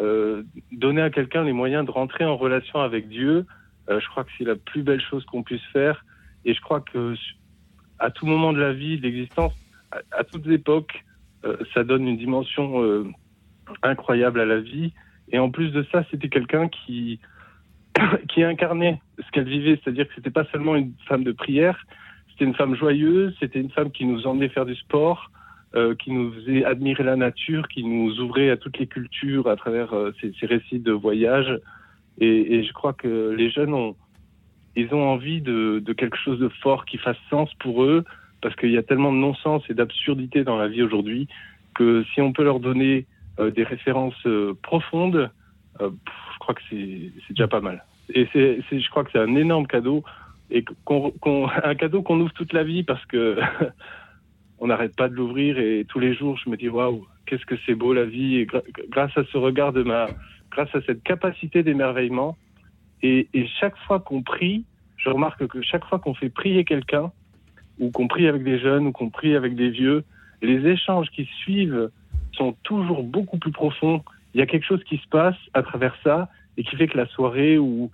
euh, 0.00 0.42
donner 0.70 1.00
à 1.00 1.08
quelqu'un 1.08 1.44
les 1.44 1.54
moyens 1.54 1.86
de 1.86 1.90
rentrer 1.90 2.26
en 2.26 2.36
relation 2.36 2.80
avec 2.80 3.08
Dieu. 3.08 3.46
Je 3.88 4.06
crois 4.08 4.22
que 4.22 4.30
c'est 4.38 4.44
la 4.44 4.54
plus 4.54 4.82
belle 4.82 5.00
chose 5.00 5.24
qu'on 5.24 5.42
puisse 5.42 5.64
faire. 5.72 6.04
Et 6.44 6.54
je 6.54 6.60
crois 6.60 6.80
que 6.80 7.14
à 7.98 8.10
tout 8.10 8.24
moment 8.24 8.52
de 8.52 8.60
la 8.60 8.72
vie, 8.72 8.98
de 8.98 9.02
l'existence, 9.02 9.52
à, 9.90 9.98
à 10.12 10.24
toutes 10.24 10.46
époques, 10.46 11.04
ça 11.74 11.82
donne 11.82 12.06
une 12.06 12.16
dimension 12.16 13.04
incroyable 13.82 14.40
à 14.40 14.44
la 14.44 14.60
vie. 14.60 14.92
Et 15.32 15.40
en 15.40 15.50
plus 15.50 15.70
de 15.70 15.84
ça, 15.90 16.04
c'était 16.10 16.28
quelqu'un 16.28 16.68
qui 16.68 17.18
qui 18.28 18.44
incarnait 18.44 19.00
ce 19.18 19.28
qu'elle 19.32 19.48
vivait, 19.48 19.80
c'est-à-dire 19.82 20.06
que 20.06 20.14
c'était 20.14 20.30
pas 20.30 20.44
seulement 20.52 20.76
une 20.76 20.92
femme 21.08 21.24
de 21.24 21.32
prière, 21.32 21.84
c'était 22.40 22.48
une 22.48 22.56
femme 22.56 22.74
joyeuse, 22.74 23.36
c'était 23.38 23.60
une 23.60 23.68
femme 23.68 23.90
qui 23.90 24.06
nous 24.06 24.26
emmenait 24.26 24.48
faire 24.48 24.64
du 24.64 24.74
sport, 24.74 25.30
euh, 25.74 25.94
qui 25.94 26.10
nous 26.10 26.32
faisait 26.32 26.64
admirer 26.64 27.04
la 27.04 27.14
nature, 27.14 27.68
qui 27.68 27.84
nous 27.84 28.18
ouvrait 28.18 28.48
à 28.48 28.56
toutes 28.56 28.78
les 28.78 28.86
cultures 28.86 29.46
à 29.46 29.56
travers 29.56 29.92
euh, 29.92 30.10
ces, 30.22 30.32
ces 30.40 30.46
récits 30.46 30.78
de 30.78 30.90
voyage. 30.90 31.60
Et, 32.18 32.62
je 32.62 32.72
crois 32.72 32.94
que 32.94 33.34
les 33.36 33.50
jeunes 33.50 33.74
ont, 33.74 33.94
ils 34.74 34.94
ont 34.94 35.06
envie 35.06 35.42
de, 35.42 35.82
quelque 35.98 36.16
chose 36.16 36.38
de 36.38 36.48
fort 36.48 36.86
qui 36.86 36.96
fasse 36.96 37.18
sens 37.28 37.52
pour 37.60 37.84
eux, 37.84 38.04
parce 38.40 38.56
qu'il 38.56 38.70
y 38.70 38.78
a 38.78 38.82
tellement 38.82 39.12
de 39.12 39.18
non-sens 39.18 39.62
et 39.68 39.74
d'absurdité 39.74 40.42
dans 40.42 40.56
la 40.56 40.68
vie 40.68 40.82
aujourd'hui 40.82 41.28
que 41.74 42.04
si 42.14 42.22
on 42.22 42.32
peut 42.32 42.44
leur 42.44 42.58
donner 42.58 43.04
euh, 43.38 43.50
des 43.50 43.64
références 43.64 44.14
euh, 44.24 44.54
profondes, 44.62 45.30
euh, 45.82 45.90
je 46.32 46.38
crois 46.38 46.54
que 46.54 46.62
c'est 46.70 47.12
déjà 47.28 47.48
pas 47.48 47.60
mal. 47.60 47.84
Et 48.14 48.26
je 48.32 48.90
crois 48.90 49.04
que 49.04 49.10
c'est 49.12 49.20
un 49.20 49.36
énorme 49.36 49.66
cadeau 49.66 50.02
et 50.50 50.64
qu'on, 50.84 51.10
qu'on- 51.12 51.48
un 51.48 51.74
cadeau 51.74 52.02
qu'on 52.02 52.20
ouvre 52.20 52.32
toute 52.32 52.52
la 52.52 52.64
vie 52.64 52.82
parce 52.82 53.04
que 53.06 53.38
on 54.58 54.66
n'arrête 54.68 54.96
pas 54.96 55.08
de 55.08 55.14
l'ouvrir 55.14 55.58
et 55.58 55.84
tous 55.88 55.98
les 55.98 56.14
jours 56.14 56.38
je 56.44 56.50
me 56.50 56.56
dis 56.56 56.68
waouh 56.68 57.06
qu'est-ce 57.26 57.46
que 57.46 57.54
c'est 57.66 57.74
beau 57.74 57.92
la 57.92 58.04
vie. 58.04 58.46
Grâce 58.90 59.16
à 59.16 59.24
ce 59.24 59.38
regard 59.38 59.72
de 59.72 59.82
ma 59.82 60.06
grâce 60.50 60.74
à 60.74 60.80
cette 60.82 61.02
capacité 61.02 61.62
d'émerveillement 61.62 62.36
et 63.02 63.28
chaque 63.60 63.76
fois 63.86 64.00
qu'on 64.00 64.22
prie 64.22 64.64
je 64.96 65.08
remarque 65.08 65.46
que 65.46 65.62
chaque 65.62 65.84
fois 65.86 65.98
qu'on 65.98 66.14
fait 66.14 66.28
prier 66.28 66.64
quelqu'un 66.64 67.10
ou 67.78 67.90
qu'on 67.90 68.08
prie 68.08 68.26
avec 68.26 68.42
des 68.44 68.58
jeunes 68.58 68.86
ou 68.88 68.92
qu'on 68.92 69.08
prie 69.10 69.34
avec 69.36 69.54
des 69.54 69.70
vieux 69.70 70.04
les 70.42 70.66
échanges 70.66 71.08
qui 71.10 71.24
suivent 71.42 71.90
sont 72.32 72.54
toujours 72.62 73.02
beaucoup 73.02 73.38
plus 73.38 73.50
profonds. 73.52 74.02
Il 74.34 74.40
y 74.40 74.42
a 74.42 74.46
quelque 74.46 74.64
chose 74.66 74.82
qui 74.84 74.96
se 74.98 75.08
passe 75.08 75.36
à 75.54 75.62
travers 75.62 75.94
ça 76.04 76.28
et 76.56 76.62
qui 76.62 76.76
fait 76.76 76.86
que 76.86 76.96
la 76.96 77.06
soirée 77.06 77.58
ou 77.58 77.90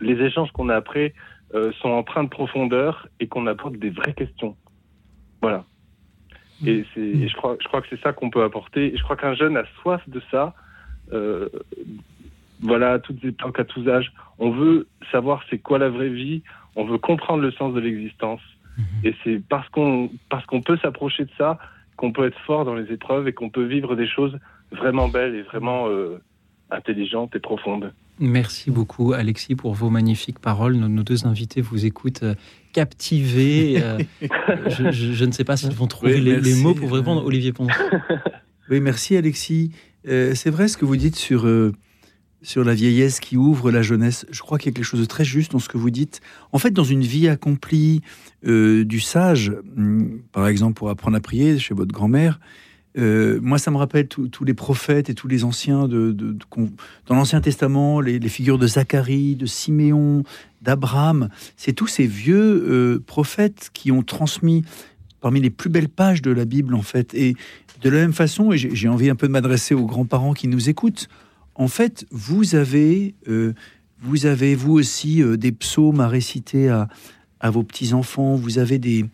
les 0.00 0.20
échanges 0.24 0.50
qu'on 0.52 0.68
a 0.68 0.76
après 0.76 1.14
euh, 1.56 1.72
sont 1.80 1.88
empreints 1.88 2.24
de 2.24 2.28
profondeur 2.28 3.08
et 3.18 3.26
qu'on 3.26 3.46
apporte 3.46 3.76
des 3.76 3.90
vraies 3.90 4.14
questions. 4.14 4.56
Voilà. 5.40 5.64
Et, 6.64 6.84
c'est, 6.94 7.00
et 7.00 7.28
je, 7.28 7.36
crois, 7.36 7.56
je 7.60 7.66
crois 7.66 7.82
que 7.82 7.88
c'est 7.90 8.00
ça 8.00 8.12
qu'on 8.12 8.30
peut 8.30 8.42
apporter. 8.42 8.94
Et 8.94 8.96
je 8.96 9.02
crois 9.02 9.16
qu'un 9.16 9.34
jeune 9.34 9.56
a 9.56 9.64
soif 9.80 10.02
de 10.08 10.22
ça. 10.30 10.54
Euh, 11.12 11.48
voilà, 12.60 12.92
à 12.92 12.98
toutes 12.98 13.24
époques, 13.24 13.58
à 13.58 13.64
tous 13.64 13.88
âges. 13.88 14.12
On 14.38 14.50
veut 14.50 14.86
savoir 15.10 15.42
c'est 15.50 15.58
quoi 15.58 15.78
la 15.78 15.88
vraie 15.88 16.08
vie. 16.08 16.42
On 16.74 16.84
veut 16.84 16.98
comprendre 16.98 17.42
le 17.42 17.52
sens 17.52 17.74
de 17.74 17.80
l'existence. 17.80 18.40
Et 19.04 19.14
c'est 19.24 19.40
parce 19.48 19.66
qu'on, 19.70 20.10
parce 20.28 20.44
qu'on 20.44 20.60
peut 20.60 20.76
s'approcher 20.76 21.24
de 21.24 21.30
ça 21.38 21.58
qu'on 21.96 22.12
peut 22.12 22.26
être 22.26 22.38
fort 22.40 22.66
dans 22.66 22.74
les 22.74 22.92
épreuves 22.92 23.26
et 23.26 23.32
qu'on 23.32 23.48
peut 23.48 23.64
vivre 23.64 23.96
des 23.96 24.06
choses 24.06 24.38
vraiment 24.70 25.08
belles 25.08 25.34
et 25.34 25.42
vraiment 25.42 25.88
euh, 25.88 26.20
intelligentes 26.70 27.34
et 27.34 27.40
profondes. 27.40 27.92
Merci 28.18 28.70
beaucoup, 28.70 29.12
Alexis, 29.12 29.54
pour 29.56 29.74
vos 29.74 29.90
magnifiques 29.90 30.38
paroles. 30.38 30.76
Nos, 30.76 30.88
nos 30.88 31.02
deux 31.02 31.26
invités 31.26 31.60
vous 31.60 31.84
écoutent 31.84 32.22
euh, 32.22 32.34
captivés. 32.72 33.76
euh, 33.82 33.98
je, 34.68 34.90
je- 34.90 35.12
je 35.12 35.24
ne 35.24 35.32
sais 35.32 35.44
pas 35.44 35.56
s'ils 35.56 35.72
vont 35.74 35.86
trouver 35.86 36.14
Oui, 36.14 36.40
les, 36.42 36.54
mots 36.54 36.74
pour 36.74 36.88
vous 36.88 36.94
répondre. 36.94 37.24
Olivier 37.24 37.52
Pons. 37.52 37.68
Oui, 38.68 38.80
merci 38.80 39.16
Alexis. 39.16 39.70
Euh, 40.08 40.34
c'est 40.34 40.50
vrai 40.50 40.66
ce 40.66 40.76
que 40.76 40.84
vous 40.84 40.96
dites 40.96 41.14
sur, 41.14 41.46
euh, 41.46 41.72
sur 42.42 42.64
la 42.64 42.74
vieillesse 42.74 43.20
qui 43.20 43.36
ouvre 43.36 43.70
la 43.70 43.80
jeunesse. 43.80 44.26
Je 44.32 44.40
crois 44.40 44.58
qu'il 44.58 44.72
y 44.72 44.74
a 44.74 44.74
quelque 44.74 44.84
chose 44.84 44.98
de 44.98 45.04
très 45.06 45.24
juste 45.24 45.52
dans 45.52 45.60
ce 45.60 45.68
que 45.68 45.78
vous 45.78 45.90
dites. 45.90 46.20
En 46.50 46.58
fait, 46.58 46.72
dans 46.72 46.82
une 46.82 47.02
vie 47.02 47.28
accomplie 47.28 48.00
euh, 48.44 48.84
du 48.84 48.98
sage, 48.98 49.52
hum, 49.76 50.20
par 50.32 50.48
exemple 50.48 50.74
pour 50.74 50.90
apprendre 50.90 51.16
à 51.16 51.20
prier 51.20 51.60
chez 51.60 51.74
votre 51.74 51.92
grand-mère, 51.92 52.40
euh, 52.98 53.38
moi 53.42 53.58
ça 53.58 53.70
me 53.70 53.76
rappelle 53.76 54.08
tous 54.08 54.44
les 54.44 54.54
prophètes 54.54 55.10
et 55.10 55.14
tous 55.14 55.28
les 55.28 55.44
anciens 55.44 55.86
de, 55.86 56.12
dans 56.12 57.14
l'Ancien 57.14 57.40
Testament, 57.40 58.00
les, 58.00 58.20
figures 58.28 58.58
de 58.58 58.66
Zacharie, 58.66 59.36
de 59.36 59.46
Siméon, 59.46 60.22
d'Abraham. 60.62 61.28
C'est 61.56 61.72
tous 61.72 61.86
ces 61.86 62.06
vieux 62.06 62.36
euh, 62.36 63.02
prophètes 63.06 63.70
qui 63.74 63.92
ont 63.92 64.02
transmis 64.02 64.64
parmi 65.20 65.40
les 65.40 65.50
plus 65.50 65.70
belles 65.70 65.88
pages 65.88 66.22
de 66.22 66.30
la 66.30 66.44
Bible 66.44 66.74
en 66.74 66.82
fait. 66.82 67.12
Et 67.14 67.36
de 67.82 67.90
la 67.90 67.98
même 67.98 68.14
façon, 68.14 68.52
et 68.52 68.58
j'ai 68.58 68.88
envie 68.88 69.10
un 69.10 69.14
peu 69.16 69.26
de 69.26 69.32
m'adresser 69.32 69.74
aux 69.74 69.86
grands-parents 69.86 70.32
qui 70.32 70.48
nous 70.48 70.70
écoutent, 70.70 71.08
en 71.54 71.68
fait, 71.68 72.06
vous 72.10 72.54
avez, 72.54 73.14
euh, 73.28 73.52
vous 74.00 74.26
avez 74.26 74.54
vous 74.54 74.72
aussi 74.72 75.22
des 75.36 75.52
psaumes 75.52 76.00
à 76.00 76.08
réciter 76.08 76.68
à, 76.68 76.88
à 77.40 77.50
vos 77.50 77.62
petits-enfants, 77.62 78.36
vous 78.36 78.58
avez 78.58 78.78
des, 78.78 79.04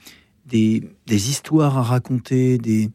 des, 0.47 0.85
des 1.07 1.31
histoires 1.31 1.79
à 1.79 1.83
raconter, 1.83 2.59
des, 2.59 2.91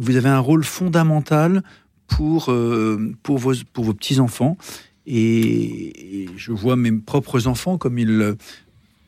vous 0.00 0.16
avez 0.16 0.28
un 0.28 0.38
rôle 0.38 0.64
fondamental 0.64 1.62
pour, 2.06 2.50
euh, 2.50 3.12
pour 3.22 3.38
vos, 3.38 3.54
pour 3.72 3.84
vos 3.84 3.94
petits-enfants. 3.94 4.56
Et, 5.06 6.26
je 6.36 6.52
vois 6.52 6.76
mes 6.76 6.92
propres 6.92 7.46
enfants 7.46 7.78
comme 7.78 7.98
ils, 7.98 8.34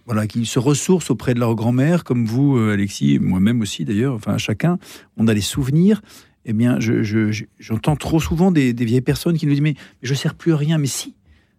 voilà, 0.06 0.26
qui 0.26 0.44
se 0.46 0.58
ressourcent 0.58 1.10
auprès 1.10 1.34
de 1.34 1.40
leur 1.40 1.54
grand-mère, 1.54 2.04
comme 2.04 2.26
vous, 2.26 2.56
euh, 2.56 2.72
Alexis, 2.72 3.18
moi-même 3.20 3.60
aussi 3.60 3.84
d'ailleurs, 3.84 4.14
enfin 4.14 4.38
chacun, 4.38 4.78
on 5.16 5.28
a 5.28 5.34
les 5.34 5.40
souvenirs. 5.40 6.02
Eh 6.44 6.52
bien, 6.52 6.80
je- 6.80 7.02
je- 7.04 7.30
je- 7.30 7.44
j'entends 7.60 7.94
trop 7.94 8.18
souvent 8.18 8.50
des, 8.50 8.72
vieilles 8.72 9.00
personnes 9.00 9.38
qui 9.38 9.46
nous 9.46 9.52
disent 9.52 9.60
Mais, 9.60 9.74
je 10.02 10.14
sers 10.14 10.34
plus 10.34 10.52
à 10.52 10.56
rien. 10.56 10.78
Mais 10.78 10.88
si, 10.88 11.14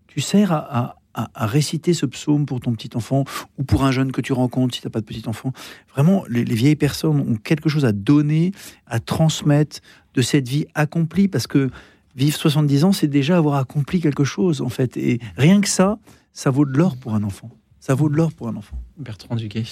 tu 0.07 0.19
sers 0.19 0.51
à- 0.51 0.97
à- 1.13 1.29
à 1.33 1.45
réciter 1.45 1.93
ce 1.93 2.05
psaume 2.05 2.45
pour 2.45 2.59
ton 2.59 2.73
petit 2.73 2.89
enfant 2.95 3.23
ou 3.57 3.63
pour 3.63 3.83
un 3.83 3.91
jeune 3.91 4.11
que 4.11 4.21
tu 4.21 4.33
rencontres 4.33 4.75
si 4.75 4.81
tu 4.81 4.87
n'as 4.87 4.91
pas 4.91 5.01
de 5.01 5.05
petit 5.05 5.27
enfant. 5.27 5.53
Vraiment, 5.93 6.23
les, 6.29 6.43
les 6.45 6.55
vieilles 6.55 6.75
personnes 6.75 7.19
ont 7.19 7.35
quelque 7.35 7.69
chose 7.69 7.85
à 7.85 7.91
donner, 7.91 8.51
à 8.87 8.99
transmettre 8.99 9.77
de 10.15 10.21
cette 10.21 10.47
vie 10.47 10.65
accomplie 10.75 11.27
parce 11.27 11.47
que 11.47 11.69
vivre 12.15 12.37
70 12.37 12.83
ans, 12.83 12.91
c'est 12.91 13.07
déjà 13.07 13.37
avoir 13.37 13.55
accompli 13.55 13.99
quelque 14.01 14.23
chose 14.23 14.61
en 14.61 14.69
fait. 14.69 14.97
Et 14.97 15.19
rien 15.37 15.61
que 15.61 15.67
ça, 15.69 15.97
ça 16.33 16.49
vaut 16.49 16.65
de 16.65 16.77
l'or 16.77 16.95
pour 16.97 17.13
un 17.15 17.23
enfant. 17.23 17.49
Ça 17.79 17.95
vaut 17.95 18.09
de 18.09 18.15
l'or 18.15 18.31
pour 18.31 18.47
un 18.47 18.55
enfant. 18.55 18.77
Bertrand 18.97 19.35
Duguay. 19.35 19.63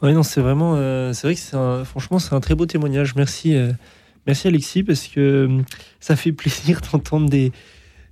Oui, 0.00 0.12
non, 0.14 0.22
c'est 0.22 0.40
vraiment. 0.40 0.74
euh, 0.76 1.12
c'est 1.12 1.26
vrai 1.28 1.34
que 1.34 1.40
c'est 1.40 1.54
un- 1.56 1.84
franchement, 1.84 2.18
c'est 2.18 2.34
un 2.34 2.40
très 2.40 2.54
beau 2.56 2.66
témoignage. 2.66 3.14
Merci, 3.14 3.54
euh, 3.54 3.72
merci 4.26 4.48
Alexis, 4.48 4.82
parce 4.82 5.06
que 5.06 5.20
euh, 5.20 5.62
ça 6.00 6.16
fait 6.16 6.32
plaisir 6.32 6.80
d'entendre 6.92 7.28
des, 7.28 7.52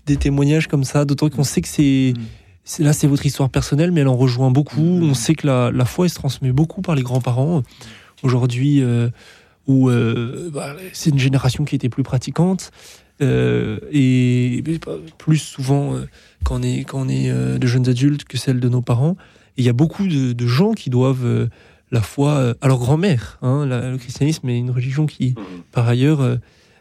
des 0.06 0.16
témoignages 0.16 0.68
comme 0.68 0.84
ça, 0.84 1.04
d'autant 1.04 1.28
qu'on 1.30 1.42
sait 1.42 1.60
que 1.62 1.68
c'est. 1.68 2.12
c'est- 2.14 2.20
Là, 2.78 2.92
c'est 2.92 3.06
votre 3.06 3.26
histoire 3.26 3.50
personnelle, 3.50 3.90
mais 3.90 4.02
elle 4.02 4.08
en 4.08 4.16
rejoint 4.16 4.50
beaucoup. 4.50 5.00
On 5.02 5.14
sait 5.14 5.34
que 5.34 5.46
la, 5.46 5.70
la 5.72 5.84
foi, 5.84 6.06
elle 6.06 6.10
se 6.10 6.14
transmet 6.14 6.52
beaucoup 6.52 6.82
par 6.82 6.94
les 6.94 7.02
grands-parents. 7.02 7.62
Aujourd'hui, 8.22 8.82
euh, 8.82 9.08
où 9.66 9.88
euh, 9.90 10.50
bah, 10.52 10.76
c'est 10.92 11.10
une 11.10 11.18
génération 11.18 11.64
qui 11.64 11.74
était 11.74 11.88
plus 11.88 12.02
pratiquante. 12.02 12.70
euh, 13.22 13.78
et 13.92 14.62
plus 15.18 15.38
souvent 15.38 15.94
euh, 15.94 16.06
quand 16.44 16.60
on 16.60 16.62
est, 16.62 16.84
quand 16.84 17.00
on 17.00 17.08
est 17.08 17.30
de 17.32 17.66
jeunes 17.66 17.88
adultes 17.88 18.24
que 18.24 18.38
celle 18.38 18.60
de 18.60 18.68
nos 18.68 18.82
parents. 18.82 19.16
Il 19.56 19.64
y 19.64 19.68
a 19.68 19.72
beaucoup 19.72 20.06
de, 20.06 20.32
de 20.32 20.46
gens 20.46 20.72
qui 20.72 20.90
doivent 20.90 21.48
la 21.90 22.00
foi 22.02 22.54
à 22.60 22.68
leur 22.68 22.78
grand-mère. 22.78 23.38
Hein. 23.42 23.66
Le 23.66 23.98
christianisme 23.98 24.48
est 24.48 24.58
une 24.58 24.70
religion 24.70 25.06
qui, 25.06 25.34
par 25.72 25.88
ailleurs, 25.88 26.38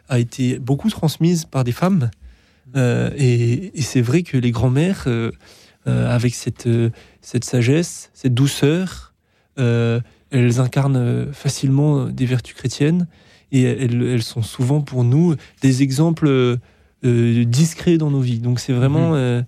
a 0.08 0.18
été 0.18 0.58
beaucoup 0.58 0.88
transmise 0.88 1.44
par 1.44 1.64
des 1.64 1.72
femmes. 1.72 2.10
Euh, 2.76 3.10
et 3.16 3.78
et 3.78 3.82
c'est 3.82 4.00
vrai 4.00 4.22
que 4.22 4.36
les 4.38 4.50
grands-mères, 4.52 5.04
euh, 5.08 5.32
avec 5.86 6.34
cette, 6.34 6.66
euh, 6.66 6.90
cette 7.20 7.44
sagesse, 7.44 8.10
cette 8.14 8.34
douceur, 8.34 9.14
euh, 9.58 10.00
elles 10.30 10.60
incarnent 10.60 10.96
euh, 10.96 11.32
facilement 11.32 12.06
des 12.06 12.26
vertus 12.26 12.54
chrétiennes 12.54 13.06
et 13.52 13.62
elles, 13.62 14.02
elles 14.02 14.22
sont 14.22 14.42
souvent 14.42 14.80
pour 14.80 15.02
nous 15.04 15.34
des 15.62 15.82
exemples 15.82 16.28
euh, 16.28 16.56
euh, 17.04 17.44
discrets 17.44 17.98
dans 17.98 18.10
nos 18.10 18.20
vies. 18.20 18.38
Donc 18.38 18.60
c'est 18.60 18.72
vraiment, 18.72 19.14
euh, 19.14 19.42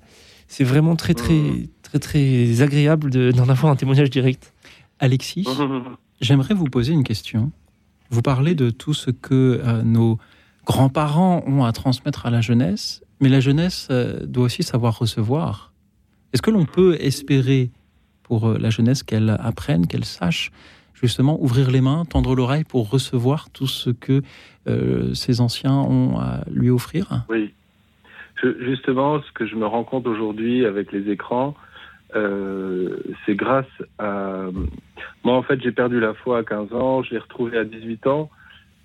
c'est 0.49 0.65
vraiment 0.65 0.97
très 0.97 1.15
très 1.15 1.69
très 1.83 1.99
très 1.99 2.63
agréable 2.63 3.11
de- 3.11 3.31
d'en 3.31 3.49
avoir 3.49 3.71
un 3.71 3.77
témoignage 3.77 4.11
direct. 4.11 4.53
Alexis, 4.99 5.45
j'aimerais 6.21 6.55
vous 6.55 6.65
poser 6.67 6.93
une 6.93 7.05
question. 7.05 7.53
Vous 8.11 8.23
parlez 8.23 8.55
de 8.55 8.71
tout 8.71 8.95
ce 8.95 9.11
que 9.11 9.61
euh, 9.65 9.83
nos 9.83 10.19
grands-parents 10.67 11.43
ont 11.47 11.65
à 11.65 11.73
transmettre 11.73 12.27
à 12.27 12.31
la 12.31 12.41
jeunesse, 12.41 13.03
mais 13.21 13.29
la 13.29 13.41
jeunesse 13.41 13.89
euh, 13.91 14.25
doit 14.27 14.45
aussi 14.45 14.63
savoir 14.63 14.99
recevoir. 14.99 15.72
Est-ce 16.33 16.43
que 16.43 16.51
l'on 16.51 16.65
peut 16.65 16.97
espérer 17.01 17.71
pour 18.23 18.49
euh, 18.49 18.59
la 18.59 18.71
jeunesse 18.71 19.03
qu'elle 19.03 19.31
apprenne, 19.31 19.87
qu'elle 19.87 20.05
sache 20.05 20.51
justement 20.95 21.43
ouvrir 21.43 21.71
les 21.71 21.81
mains, 21.81 22.05
tendre 22.05 22.35
l'oreille 22.35 22.65
pour 22.65 22.89
recevoir 22.91 23.51
tout 23.51 23.67
ce 23.67 23.91
que 23.91 24.23
euh, 24.69 25.13
ses 25.15 25.41
anciens 25.41 25.77
ont 25.77 26.19
à 26.19 26.45
lui 26.51 26.71
offrir? 26.71 27.25
Oui. 27.29 27.53
Justement, 28.61 29.21
ce 29.23 29.31
que 29.33 29.47
je 29.47 29.55
me 29.55 29.67
rends 29.67 29.85
compte 29.85 30.07
aujourd'hui 30.07 30.65
avec 30.65 30.91
les 30.91 31.11
écrans, 31.11 31.55
euh, 32.15 32.97
c'est 33.25 33.35
grâce 33.35 33.67
à... 33.99 34.47
Moi, 35.25 35.37
en 35.37 35.43
fait, 35.43 35.61
j'ai 35.63 35.71
perdu 35.71 36.01
la 36.01 36.15
foi 36.15 36.39
à 36.39 36.43
15 36.43 36.73
ans, 36.73 37.03
je 37.03 37.11
l'ai 37.11 37.19
retrouvée 37.19 37.59
à 37.59 37.65
18 37.65 38.07
ans. 38.07 38.31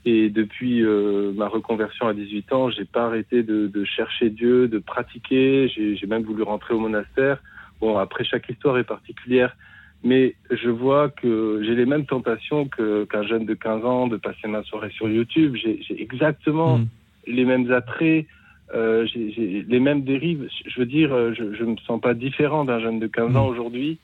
Et 0.09 0.29
depuis 0.29 0.85
euh, 0.85 1.33
ma 1.35 1.49
reconversion 1.49 2.07
à 2.07 2.13
18 2.13 2.53
ans, 2.53 2.69
j'ai 2.69 2.85
pas 2.85 3.07
arrêté 3.07 3.43
de, 3.43 3.67
de 3.67 3.83
chercher 3.83 4.29
Dieu, 4.29 4.69
de 4.69 4.79
pratiquer. 4.79 5.67
J'ai 5.67 6.07
même 6.07 6.23
voulu 6.23 6.43
rentrer 6.43 6.73
au 6.73 6.79
monastère. 6.79 7.43
Bon, 7.81 7.97
après, 7.97 8.23
chaque 8.23 8.47
histoire 8.47 8.77
est 8.77 8.85
particulière. 8.85 9.57
Mais 10.05 10.35
je 10.49 10.69
vois 10.69 11.09
que 11.09 11.61
j'ai 11.61 11.75
les 11.75 11.85
mêmes 11.85 12.05
tentations 12.05 12.69
qu'un 12.69 13.23
jeune 13.23 13.45
de 13.45 13.53
15 13.53 13.83
ans 13.83 14.07
de 14.07 14.15
passer 14.15 14.47
ma 14.47 14.63
soirée 14.63 14.91
sur 14.91 15.09
YouTube. 15.09 15.55
J'ai 15.55 16.01
exactement 16.01 16.79
les 17.25 17.43
mêmes 17.43 17.69
attraits, 17.73 18.27
euh, 18.73 19.05
j'ai 19.07 19.65
les 19.67 19.79
mêmes 19.81 20.05
dérives. 20.05 20.47
Je 20.65 20.79
veux 20.79 20.85
dire, 20.85 21.13
euh, 21.13 21.33
je, 21.33 21.53
je 21.53 21.65
me 21.65 21.75
sens 21.85 21.99
pas 21.99 22.13
différent 22.13 22.63
d'un 22.63 22.79
jeune 22.79 22.99
de 22.99 23.07
15 23.07 23.35
ans 23.35 23.47
aujourd'hui 23.47 23.99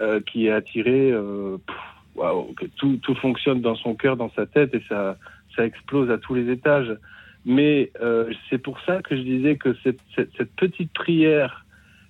euh, 0.00 0.20
qui 0.20 0.46
est 0.46 0.52
attiré, 0.52 1.10
euh, 1.10 1.56
pff, 1.66 1.76
waouh, 2.14 2.52
que 2.52 2.66
tout, 2.76 3.00
tout 3.02 3.16
fonctionne 3.16 3.60
dans 3.60 3.74
son 3.74 3.96
cœur, 3.96 4.16
dans 4.16 4.30
sa 4.36 4.46
tête 4.46 4.72
et 4.74 4.82
ça, 4.88 5.16
ça 5.58 5.66
explose 5.66 6.10
à 6.10 6.18
tous 6.18 6.34
les 6.34 6.50
étages. 6.50 6.96
Mais 7.44 7.90
euh, 8.00 8.30
c'est 8.48 8.58
pour 8.58 8.80
ça 8.80 9.02
que 9.02 9.16
je 9.16 9.22
disais 9.22 9.56
que 9.56 9.74
cette, 9.82 10.00
petite 10.56 10.92
prière, 10.92 11.64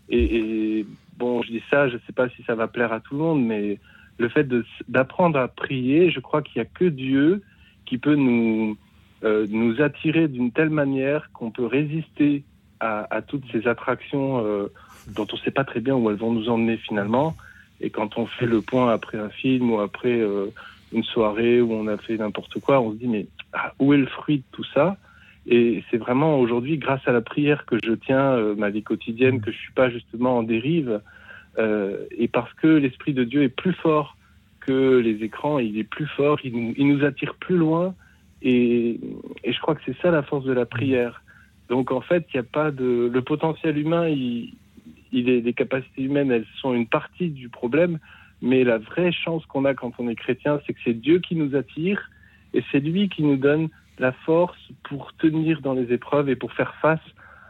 et, 0.08 0.86
bon, 1.16 1.42
je 1.42 1.52
dis 1.52 1.62
ça, 1.70 1.88
je 1.88 1.96
sais 2.06 2.12
pas 2.12 2.28
si 2.30 2.42
ça 2.44 2.54
va 2.54 2.68
plaire 2.68 2.92
à 2.92 3.00
tout 3.00 3.14
le 3.14 3.20
monde, 3.20 3.44
mais 3.44 3.78
le 4.18 4.28
fait 4.28 4.46
d'apprendre 4.88 5.38
à 5.38 5.48
prier, 5.48 6.10
je 6.10 6.20
crois 6.20 6.42
qu'il 6.42 6.60
n'y 6.60 6.66
a 6.66 6.70
que 6.72 6.86
Dieu 6.86 7.42
qui 7.86 7.98
peut 7.98 8.16
nous, 8.16 8.76
euh, 9.24 9.46
nous 9.48 9.80
attirer 9.80 10.28
d'une 10.28 10.50
telle 10.50 10.70
manière 10.70 11.30
qu'on 11.32 11.50
peut 11.50 11.66
résister 11.66 12.42
à, 12.80 13.22
toutes 13.26 13.42
ces 13.50 13.66
attractions 13.66 14.44
euh, 14.44 14.68
dont 15.08 15.26
on 15.32 15.36
ne 15.36 15.40
sait 15.40 15.50
pas 15.50 15.64
très 15.64 15.80
bien 15.80 15.96
où 15.96 16.10
elles 16.10 16.16
vont 16.16 16.32
nous 16.32 16.48
emmener 16.48 16.76
finalement. 16.76 17.36
Et 17.80 17.90
quand 17.90 18.18
on 18.18 18.26
fait 18.26 18.46
le 18.46 18.60
point 18.60 18.92
après 18.92 19.18
un 19.18 19.30
film 19.30 19.72
ou 19.72 19.80
après 19.80 20.20
une 20.92 21.04
soirée 21.04 21.60
où 21.60 21.72
on 21.72 21.86
a 21.86 21.96
fait 21.96 22.16
n'importe 22.16 22.60
quoi, 22.60 22.80
on 22.80 22.92
se 22.92 22.96
dit 22.96 23.08
mais 23.08 23.26
où 23.78 23.92
est 23.92 23.98
le 23.98 24.06
fruit 24.06 24.38
de 24.38 24.44
tout 24.52 24.64
ça 24.74 24.96
Et 25.46 25.82
c'est 25.90 25.96
vraiment 25.96 26.38
aujourd'hui 26.38 26.78
grâce 26.78 27.00
à 27.06 27.12
la 27.12 27.20
prière 27.20 27.66
que 27.66 27.76
je 27.82 27.92
tiens 27.92 28.32
euh, 28.32 28.54
ma 28.54 28.70
vie 28.70 28.82
quotidienne, 28.82 29.40
que 29.40 29.50
je 29.50 29.56
suis 29.56 29.72
pas 29.72 29.90
justement 29.90 30.38
en 30.38 30.42
dérive, 30.42 31.00
euh, 31.58 32.04
et 32.16 32.28
parce 32.28 32.52
que 32.54 32.66
l'esprit 32.66 33.14
de 33.14 33.24
Dieu 33.24 33.42
est 33.42 33.48
plus 33.48 33.72
fort 33.72 34.16
que 34.60 34.98
les 34.98 35.24
écrans, 35.24 35.58
il 35.58 35.78
est 35.78 35.84
plus 35.84 36.06
fort, 36.06 36.38
il 36.44 36.74
nous, 36.86 37.04
attire 37.04 37.34
plus 37.34 37.56
loin, 37.56 37.94
et, 38.42 39.00
et 39.42 39.52
je 39.52 39.60
crois 39.60 39.74
que 39.74 39.80
c'est 39.86 39.96
ça 40.02 40.10
la 40.10 40.22
force 40.22 40.44
de 40.44 40.52
la 40.52 40.66
prière. 40.66 41.22
Donc 41.68 41.90
en 41.90 42.00
fait, 42.00 42.26
il 42.32 42.36
n'y 42.36 42.40
a 42.40 42.48
pas 42.50 42.70
de 42.70 43.10
le 43.12 43.22
potentiel 43.22 43.78
humain, 43.78 44.08
il, 44.08 44.54
il 45.12 45.28
est 45.28 45.40
les 45.40 45.52
capacités 45.52 46.02
humaines, 46.02 46.30
elles 46.30 46.46
sont 46.60 46.74
une 46.74 46.86
partie 46.86 47.30
du 47.30 47.48
problème, 47.48 47.98
mais 48.42 48.64
la 48.64 48.78
vraie 48.78 49.12
chance 49.12 49.44
qu'on 49.46 49.64
a 49.64 49.74
quand 49.74 49.92
on 49.98 50.08
est 50.08 50.14
chrétien, 50.14 50.60
c'est 50.66 50.72
que 50.72 50.80
c'est 50.84 50.94
Dieu 50.94 51.18
qui 51.18 51.34
nous 51.34 51.56
attire 51.56 52.10
et 52.54 52.62
c'est 52.70 52.80
lui 52.80 53.08
qui 53.08 53.22
nous 53.22 53.36
donne 53.36 53.68
la 53.98 54.12
force 54.12 54.58
pour 54.84 55.12
tenir 55.16 55.60
dans 55.60 55.74
les 55.74 55.92
épreuves 55.92 56.28
et 56.28 56.36
pour 56.36 56.52
faire 56.52 56.74
face 56.76 57.00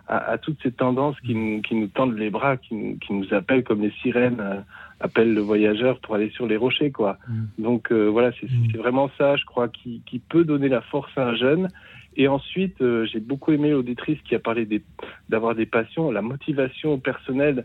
à, 0.09 0.17
à 0.17 0.39
toutes 0.39 0.61
ces 0.63 0.73
tendances 0.73 1.21
qui 1.21 1.35
nous, 1.35 1.61
qui 1.61 1.75
nous 1.75 1.89
tendent 1.89 2.17
les 2.17 2.31
bras, 2.31 2.57
qui 2.57 2.75
nous, 2.75 2.97
qui 2.99 3.13
nous 3.13 3.33
appellent 3.35 3.65
comme 3.65 3.83
les 3.83 3.91
sirènes 4.03 4.41
euh, 4.41 4.61
appellent 5.01 5.35
le 5.35 5.41
voyageur 5.43 6.01
pour 6.01 6.15
aller 6.15 6.31
sur 6.31 6.47
les 6.47 6.57
rochers, 6.57 6.91
quoi. 6.91 7.19
Donc 7.59 7.93
euh, 7.93 8.07
voilà, 8.09 8.33
c'est 8.41 8.49
c'est 8.73 8.79
vraiment 8.79 9.11
ça, 9.19 9.37
je 9.37 9.45
crois, 9.45 9.69
qui, 9.69 10.01
qui 10.07 10.19
peut 10.19 10.45
donner 10.45 10.69
la 10.69 10.81
force 10.81 11.13
à 11.17 11.29
un 11.29 11.37
jeune. 11.37 11.69
Et 12.17 12.27
ensuite, 12.27 12.81
euh, 12.81 13.05
j'ai 13.07 13.21
beaucoup 13.21 13.53
aimé 13.53 13.71
l'auditrice 13.71 14.19
qui 14.23 14.35
a 14.35 14.41
parlé 14.41 14.65
des- 14.67 14.83
d'avoir 15.29 15.55
des 15.55 15.67
passions, 15.67 16.11
la 16.11 16.23
motivation 16.23 16.99
personnelle, 16.99 17.65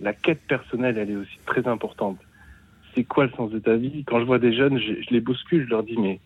la 0.00 0.12
quête 0.12 0.40
personnelle, 0.48 0.98
elle 0.98 1.10
est 1.10 1.16
aussi 1.16 1.38
très 1.46 1.68
importante. 1.68 2.18
C'est 2.94 3.04
quoi 3.04 3.26
le 3.26 3.30
sens 3.32 3.50
de 3.52 3.58
ta 3.60 3.76
vie? 3.76 4.02
Quand 4.04 4.18
je 4.18 4.24
vois 4.24 4.40
des 4.40 4.52
jeunes, 4.54 4.78
je, 4.78 4.94
je 5.02 5.10
les 5.10 5.20
bouscule, 5.20 5.64
je 5.66 5.70
leur 5.70 5.84
dis 5.84 5.96
mais 5.98 6.18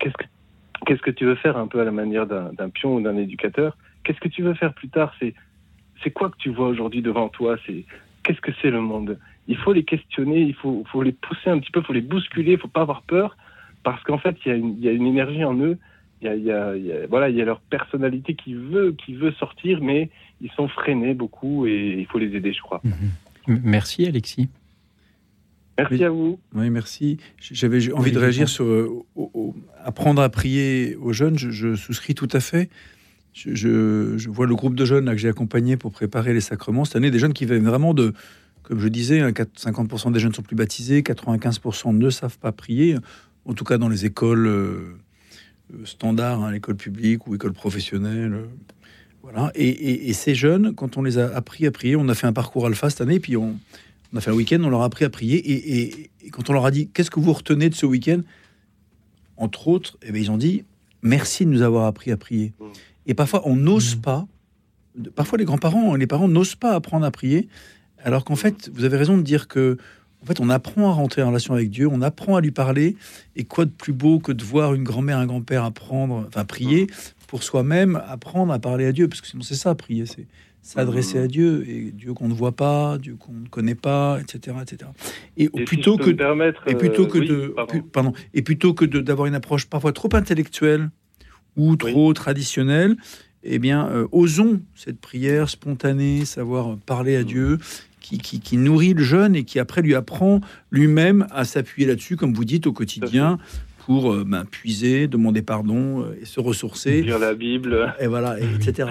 qu'est-ce 0.00 1.02
que 1.02 1.10
tu 1.10 1.24
veux 1.24 1.34
faire 1.36 1.56
un 1.56 1.66
peu 1.66 1.80
à 1.80 1.84
la 1.84 1.90
manière 1.90 2.26
d'un 2.26 2.70
pion 2.70 2.96
ou 2.96 3.00
d'un 3.00 3.16
éducateur? 3.16 3.76
Qu'est-ce 4.04 4.20
que 4.20 4.28
tu 4.28 4.42
veux 4.42 4.54
faire 4.54 4.72
plus 4.74 4.88
tard? 4.88 5.14
C'est 5.20 6.10
quoi 6.10 6.30
que 6.30 6.36
tu 6.38 6.50
vois 6.50 6.68
aujourd'hui 6.68 7.02
devant 7.02 7.28
toi? 7.28 7.56
C'est 7.66 7.84
qu'est-ce 8.22 8.40
que 8.40 8.52
c'est 8.60 8.70
le 8.70 8.80
monde? 8.80 9.18
Il 9.48 9.56
faut 9.56 9.72
les 9.72 9.84
questionner, 9.84 10.40
il 10.40 10.54
faut, 10.54 10.84
les 11.02 11.12
pousser 11.12 11.50
un 11.50 11.58
petit 11.58 11.70
peu, 11.70 11.80
il 11.80 11.86
faut 11.86 11.92
les 11.92 12.00
bousculer, 12.00 12.52
il 12.52 12.58
faut 12.58 12.68
pas 12.68 12.82
avoir 12.82 13.02
peur 13.02 13.36
parce 13.82 14.02
qu'en 14.04 14.18
fait 14.18 14.36
il 14.44 14.80
y, 14.80 14.88
a 14.88 14.92
une- 14.92 15.06
énergie 15.06 15.44
en 15.44 15.54
eux. 15.58 15.78
Il 16.22 16.42
y 16.42 16.50
a, 16.50 16.74
voilà, 17.08 17.30
il 17.30 17.36
y 17.36 17.40
a 17.40 17.46
leur 17.46 17.60
personnalité 17.60 18.34
qui 18.34 18.52
veut, 18.52 18.94
sortir, 19.38 19.80
mais 19.80 20.10
ils 20.42 20.50
sont 20.52 20.68
freinés 20.68 21.14
beaucoup 21.14 21.66
et 21.66 21.96
il 21.98 22.06
faut 22.06 22.18
les 22.18 22.36
aider, 22.36 22.52
je 22.52 22.60
crois. 22.60 22.82
M- 23.48 23.60
Merci 23.64 24.06
Alexis. 24.06 24.50
Merci 25.88 26.04
à 26.04 26.10
vous. 26.10 26.38
Oui, 26.54 26.70
merci. 26.70 27.18
J'avais 27.40 27.92
envie 27.92 28.12
de 28.12 28.18
réagir 28.18 28.48
sur 28.48 28.64
euh, 28.64 28.88
au- 29.14 29.30
au- 29.34 29.56
apprendre 29.84 30.22
à 30.22 30.28
prier 30.28 30.96
aux 30.96 31.12
jeunes. 31.12 31.38
Je, 31.38 31.50
je 31.50 31.74
souscris 31.74 32.14
tout 32.14 32.28
à 32.32 32.40
fait. 32.40 32.68
Je, 33.32 33.54
je- 33.54 34.14
je 34.18 34.28
vois 34.30 34.46
le 34.46 34.54
groupe 34.54 34.74
de 34.74 34.84
jeunes 34.84 35.04
là, 35.06 35.12
que 35.12 35.18
j'ai 35.18 35.28
accompagné 35.28 35.76
pour 35.76 35.92
préparer 35.92 36.34
les 36.34 36.40
sacrements 36.40 36.84
cette 36.84 36.96
année, 36.96 37.10
des 37.10 37.18
jeunes 37.18 37.32
qui 37.32 37.44
viennent 37.46 37.64
vraiment 37.64 37.94
de, 37.94 38.12
comme 38.62 38.80
je 38.80 38.88
disais, 38.88 39.20
hein, 39.20 39.32
4 39.32 39.50
50% 39.56 40.12
des 40.12 40.18
jeunes 40.20 40.34
sont 40.34 40.42
plus 40.42 40.56
baptisés, 40.56 41.02
95% 41.02 41.96
ne 41.96 42.10
savent 42.10 42.38
pas 42.38 42.52
prier. 42.52 42.96
En 43.44 43.54
tout 43.54 43.64
cas, 43.64 43.78
dans 43.78 43.88
les 43.88 44.04
écoles 44.04 44.46
euh, 44.46 44.96
euh, 45.72 45.84
standards, 45.84 46.42
hein, 46.42 46.50
l'école 46.52 46.76
publique 46.76 47.26
ou 47.26 47.34
école 47.36 47.52
professionnelle. 47.52 48.34
voilà. 49.22 49.52
Et, 49.54 49.68
et- 49.68 50.08
et 50.08 50.12
ces 50.12 50.34
jeunes, 50.34 50.74
quand 50.74 50.96
on 50.96 51.02
les 51.02 51.18
a 51.18 51.26
appris 51.34 51.66
à 51.66 51.70
prier, 51.70 51.94
on 51.96 52.08
a 52.08 52.14
fait 52.14 52.26
un 52.26 52.32
parcours 52.32 52.66
alpha 52.66 52.90
cette 52.90 53.00
année, 53.00 53.20
puis 53.20 53.36
on, 53.36 53.56
on 54.12 54.16
a 54.16 54.20
fait 54.20 54.30
un 54.30 54.34
week-end, 54.34 54.60
on 54.64 54.70
leur 54.70 54.82
a 54.82 54.86
appris 54.86 55.04
à 55.04 55.10
prier. 55.10 55.36
Et, 55.38 55.80
et- 55.82 56.10
et 56.24 56.30
quand 56.30 56.50
on 56.50 56.52
leur 56.52 56.66
a 56.66 56.70
dit 56.70 56.88
qu'est-ce 56.88 57.10
que 57.10 57.20
vous 57.20 57.32
retenez 57.32 57.68
de 57.70 57.74
ce 57.74 57.86
week-end, 57.86 58.20
entre 59.36 59.68
autres, 59.68 59.96
eh 60.02 60.12
bien, 60.12 60.22
ils 60.22 60.30
ont 60.30 60.36
dit 60.36 60.64
merci 61.02 61.46
de 61.46 61.50
nous 61.50 61.62
avoir 61.62 61.86
appris 61.86 62.10
à 62.12 62.16
prier. 62.16 62.52
Et 63.06 63.14
parfois, 63.14 63.42
on 63.46 63.56
n'ose 63.56 63.94
pas. 63.94 64.26
Parfois, 65.14 65.38
les 65.38 65.44
grands-parents, 65.44 65.94
les 65.94 66.06
parents 66.06 66.28
n'osent 66.28 66.56
pas 66.56 66.74
apprendre 66.74 67.06
à 67.06 67.10
prier, 67.10 67.48
alors 68.02 68.24
qu'en 68.24 68.36
fait, 68.36 68.70
vous 68.74 68.84
avez 68.84 68.96
raison 68.96 69.16
de 69.16 69.22
dire 69.22 69.48
que 69.48 69.78
en 70.22 70.26
fait, 70.26 70.38
on 70.40 70.50
apprend 70.50 70.90
à 70.90 70.92
rentrer 70.92 71.22
en 71.22 71.28
relation 71.28 71.54
avec 71.54 71.70
Dieu, 71.70 71.88
on 71.90 72.02
apprend 72.02 72.36
à 72.36 72.42
lui 72.42 72.50
parler. 72.50 72.96
Et 73.36 73.44
quoi 73.44 73.64
de 73.64 73.70
plus 73.70 73.94
beau 73.94 74.18
que 74.18 74.32
de 74.32 74.44
voir 74.44 74.74
une 74.74 74.84
grand-mère, 74.84 75.16
un 75.16 75.26
grand-père 75.26 75.64
apprendre, 75.64 76.26
enfin 76.28 76.44
prier 76.44 76.88
pour 77.26 77.42
soi-même, 77.42 77.96
apprendre 78.06 78.52
à 78.52 78.58
parler 78.58 78.84
à 78.84 78.92
Dieu, 78.92 79.08
parce 79.08 79.22
que 79.22 79.28
sinon 79.28 79.42
c'est 79.42 79.54
ça, 79.54 79.74
prier, 79.74 80.04
c'est 80.04 80.26
s'adresser 80.62 81.18
à 81.18 81.26
Dieu 81.26 81.64
et 81.68 81.90
Dieu 81.90 82.12
qu'on 82.14 82.28
ne 82.28 82.34
voit 82.34 82.52
pas, 82.52 82.98
Dieu 82.98 83.16
qu'on 83.18 83.32
ne 83.32 83.48
connaît 83.48 83.74
pas, 83.74 84.18
etc., 84.20 84.56
etc. 84.62 84.90
Et, 85.36 85.44
Et 85.44 85.50
si 85.56 85.64
plutôt 85.64 85.96
peux 85.96 86.12
que 86.12 86.70
et 86.70 86.74
plutôt 86.74 87.06
que 87.06 87.18
oui, 87.18 87.28
de 87.28 87.54
pardon. 87.92 88.12
et 88.34 88.42
plutôt 88.42 88.74
que 88.74 88.84
d'avoir 88.84 89.26
une 89.26 89.34
approche 89.34 89.66
parfois 89.66 89.92
trop 89.92 90.10
intellectuelle 90.14 90.90
ou 91.56 91.76
trop 91.76 92.12
traditionnelle, 92.12 92.96
eh 93.42 93.58
bien, 93.58 93.88
euh, 93.88 94.06
osons 94.12 94.60
cette 94.74 95.00
prière 95.00 95.48
spontanée, 95.48 96.24
savoir 96.26 96.76
parler 96.84 97.16
Mm. 97.16 97.20
à 97.20 97.24
Dieu, 97.24 97.58
qui, 98.00 98.18
qui- 98.18 98.40
qui 98.40 98.56
nourrit 98.56 98.92
le 98.94 99.02
jeune 99.02 99.34
et 99.36 99.44
qui 99.44 99.58
après 99.58 99.82
lui 99.82 99.94
apprend 99.94 100.40
lui-même 100.70 101.26
à 101.30 101.44
s'appuyer 101.44 101.86
là-dessus, 101.88 102.16
comme 102.16 102.34
vous 102.34 102.44
dites, 102.44 102.66
au 102.66 102.72
quotidien, 102.72 103.38
pour 103.86 104.12
euh, 104.12 104.24
ben, 104.26 104.44
puiser, 104.44 105.06
demander 105.08 105.42
pardon 105.42 106.02
euh, 106.02 106.18
et 106.20 106.24
se 106.26 106.38
ressourcer. 106.40 107.02
Lire 107.02 107.18
la 107.18 107.34
Bible. 107.34 107.94
Et 107.98 108.06
voilà, 108.06 108.38
et- 108.38 108.44
etc. 108.60 108.90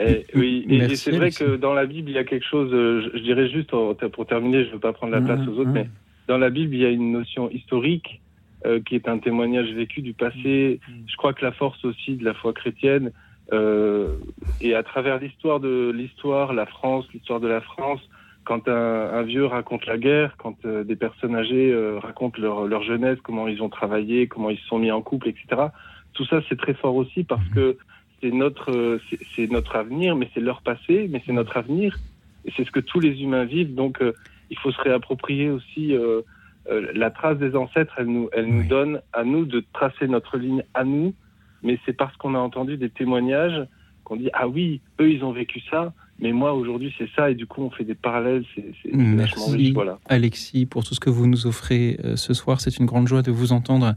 Eh, 0.00 0.24
oui, 0.34 0.66
et- 0.68 0.96
c'est 0.96 1.10
vrai 1.12 1.30
que 1.30 1.56
dans 1.56 1.74
la 1.74 1.84
Bible, 1.86 2.10
il 2.10 2.14
y 2.14 2.18
a 2.18 2.24
quelque 2.24 2.46
chose, 2.46 2.70
euh, 2.72 3.02
je, 3.02 3.18
je 3.18 3.22
dirais 3.22 3.48
juste, 3.48 3.70
pour 3.70 4.26
terminer, 4.26 4.64
je 4.64 4.68
ne 4.68 4.74
veux 4.74 4.80
pas 4.80 4.92
prendre 4.92 5.12
la 5.12 5.20
place 5.20 5.46
aux 5.46 5.58
autres, 5.58 5.70
mais 5.70 5.88
dans 6.26 6.38
la 6.38 6.50
Bible, 6.50 6.74
il 6.74 6.80
y 6.80 6.86
a 6.86 6.90
une 6.90 7.12
notion 7.12 7.50
historique 7.50 8.20
euh, 8.66 8.80
qui 8.80 8.94
est 8.94 9.08
un 9.08 9.18
témoignage 9.18 9.70
vécu 9.72 10.00
du 10.00 10.12
passé. 10.14 10.80
Je 11.06 11.16
crois 11.16 11.32
que 11.32 11.44
la 11.44 11.52
force 11.52 11.84
aussi 11.84 12.16
de 12.16 12.24
la 12.24 12.34
foi 12.34 12.52
chrétienne, 12.52 13.10
euh, 13.52 14.16
et 14.60 14.74
à 14.74 14.82
travers 14.82 15.18
l'histoire 15.18 15.60
de 15.60 15.90
l'histoire, 15.94 16.52
la 16.52 16.66
France, 16.66 17.06
l'histoire 17.12 17.40
de 17.40 17.48
la 17.48 17.60
France, 17.60 18.00
quand 18.44 18.68
un, 18.68 18.72
un, 18.72 19.22
vieux 19.22 19.44
raconte 19.44 19.86
la 19.86 19.98
guerre, 19.98 20.36
quand 20.38 20.56
euh, 20.64 20.84
des 20.84 20.96
personnes 20.96 21.34
âgées 21.34 21.72
euh, 21.72 21.98
racontent 21.98 22.40
leur, 22.40 22.66
leur, 22.66 22.82
jeunesse, 22.82 23.18
comment 23.22 23.48
ils 23.48 23.62
ont 23.62 23.68
travaillé, 23.68 24.28
comment 24.28 24.50
ils 24.50 24.58
se 24.58 24.66
sont 24.66 24.78
mis 24.78 24.90
en 24.90 25.02
couple, 25.02 25.28
etc. 25.28 25.68
Tout 26.14 26.24
ça, 26.26 26.40
c'est 26.48 26.58
très 26.58 26.74
fort 26.74 26.94
aussi 26.94 27.24
parce 27.24 27.46
que 27.54 27.76
c'est 28.20 28.30
notre, 28.30 28.70
euh, 28.70 29.00
c'est 29.34 29.50
notre 29.50 29.76
avenir, 29.76 30.16
mais 30.16 30.28
c'est 30.34 30.40
leur 30.40 30.62
passé, 30.62 31.08
mais 31.10 31.22
c'est 31.26 31.32
notre 31.32 31.56
avenir. 31.56 31.98
Et 32.44 32.52
c'est 32.56 32.64
ce 32.64 32.70
que 32.70 32.80
tous 32.80 33.00
les 33.00 33.22
humains 33.22 33.44
vivent. 33.44 33.74
Donc, 33.74 34.02
euh, 34.02 34.12
il 34.50 34.58
faut 34.58 34.72
se 34.72 34.80
réapproprier 34.80 35.50
aussi 35.50 35.94
euh, 35.94 36.22
la 36.66 37.10
trace 37.10 37.38
des 37.38 37.56
ancêtres. 37.56 37.94
Elle 37.98 38.06
nous, 38.06 38.28
elle 38.32 38.46
nous 38.46 38.64
donne 38.64 39.00
à 39.12 39.24
nous 39.24 39.44
de 39.44 39.64
tracer 39.72 40.06
notre 40.06 40.38
ligne 40.38 40.64
à 40.74 40.84
nous. 40.84 41.14
Mais 41.62 41.78
c'est 41.84 41.92
parce 41.92 42.16
qu'on 42.16 42.34
a 42.34 42.38
entendu 42.38 42.76
des 42.76 42.90
témoignages 42.90 43.66
qu'on 44.04 44.16
dit 44.16 44.30
ah 44.32 44.48
oui, 44.48 44.80
eux 45.00 45.10
ils 45.10 45.24
ont 45.24 45.32
vécu 45.32 45.60
ça, 45.70 45.92
mais 46.20 46.32
moi 46.32 46.52
aujourd'hui 46.52 46.94
c'est 46.98 47.08
ça 47.16 47.30
et 47.30 47.34
du 47.34 47.46
coup 47.46 47.62
on 47.62 47.70
fait 47.70 47.84
des 47.84 47.94
parallèles. 47.94 48.44
C'est 48.54 48.94
Merci 48.94 49.52
riche, 49.52 49.72
voilà. 49.72 49.98
Alexis 50.08 50.66
pour 50.66 50.84
tout 50.84 50.94
ce 50.94 51.00
que 51.00 51.10
vous 51.10 51.26
nous 51.26 51.46
offrez 51.46 51.98
euh, 52.04 52.16
ce 52.16 52.34
soir. 52.34 52.60
C'est 52.60 52.78
une 52.78 52.86
grande 52.86 53.08
joie 53.08 53.22
de 53.22 53.30
vous 53.30 53.52
entendre 53.52 53.94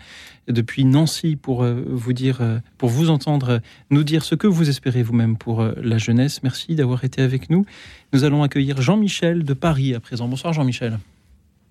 depuis 0.48 0.86
Nancy 0.86 1.36
pour 1.36 1.64
euh, 1.64 1.84
vous 1.86 2.14
dire, 2.14 2.42
euh, 2.42 2.60
pour 2.78 2.90
vous 2.90 3.10
entendre 3.10 3.60
nous 3.90 4.04
dire 4.04 4.24
ce 4.24 4.36
que 4.36 4.48
vous 4.48 4.70
espérez 4.70 5.04
vous-même 5.04 5.38
pour 5.38 5.62
euh, 5.62 5.74
la 5.78 5.98
jeunesse. 5.98 6.44
Merci 6.44 6.76
d'avoir 6.76 7.04
été 7.04 7.22
avec 7.22 7.50
nous. 7.50 7.66
Nous 8.14 8.24
allons 8.24 8.44
accueillir 8.44 8.82
Jean-Michel 8.82 9.44
de 9.44 9.54
Paris 9.54 9.94
à 9.94 10.00
présent. 10.00 10.28
Bonsoir 10.28 10.54
Jean-Michel. 10.54 11.00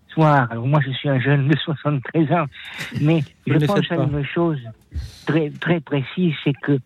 Bonsoir. 0.09 0.51
Alors 0.51 0.67
moi 0.67 0.81
je 0.85 0.91
suis 0.93 1.09
un 1.09 1.21
jeune 1.21 1.49
de 1.49 1.57
73 1.57 2.33
ans, 2.33 2.47
mais 3.01 3.21
je, 3.47 3.55
je 3.59 3.65
pense 3.65 3.91
à 3.91 3.97
une 3.97 4.25
chose 4.25 4.61
très 5.27 5.51
très 5.51 5.81
précise, 5.81 6.35
c'est 6.45 6.53
que 6.53 6.79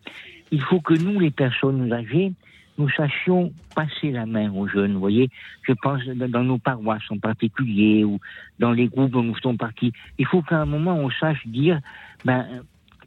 il 0.53 0.63
faut 0.63 0.81
que 0.81 0.95
nous, 0.95 1.19
les 1.19 1.31
personnes 1.31 1.93
âgées, 1.93 2.33
nous 2.79 2.89
sachions 2.91 3.53
passer 3.75 4.11
la 4.11 4.27
main 4.27 4.53
aux 4.53 4.69
jeunes. 4.69 4.95
Vous 4.95 5.01
voyez, 5.01 5.31
je 5.63 5.73
pense 5.73 6.05
dans 6.05 6.45
nos 6.45 6.59
paroisses 6.59 7.11
en 7.11 7.19
particulier 7.19 8.05
ou 8.05 8.19
dans 8.59 8.73
les 8.73 8.87
groupes 8.87 9.13
dont 9.13 9.23
nous 9.23 9.35
faisons 9.35 9.57
partie. 9.57 9.93
Il 10.19 10.27
faut 10.27 10.43
qu'à 10.43 10.61
un 10.61 10.67
moment 10.67 10.97
on 10.97 11.11
sache 11.11 11.47
dire, 11.47 11.81
ben 12.25 12.47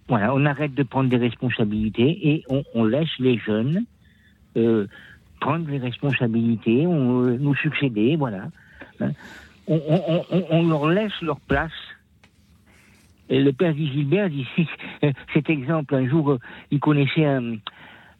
voilà, 0.07 0.33
on 0.33 0.45
arrête 0.45 0.73
de 0.73 0.83
prendre 0.83 1.09
des 1.09 1.17
responsabilités 1.17 2.29
et 2.29 2.43
on, 2.73 2.83
laisse 2.83 3.09
les 3.19 3.37
jeunes 3.37 3.85
euh, 4.57 4.87
prendre 5.39 5.69
les 5.69 5.77
responsabilités, 5.77 6.87
on, 6.87 7.25
euh, 7.25 7.37
nous 7.39 7.55
succéder, 7.55 8.15
voilà. 8.15 8.49
On, 9.67 10.25
on, 10.49 10.67
leur 10.67 10.89
laisse 10.89 11.21
leur 11.21 11.39
place 11.39 11.71
et 13.29 13.39
le 13.39 13.53
père 13.53 13.75
Gilbert 13.75 14.29
dit 14.29 14.47
cet 15.33 15.49
exemple. 15.49 15.93
Un 15.95 16.09
jour, 16.09 16.39
il 16.71 16.79
connaissait 16.79 17.25
un, 17.25 17.57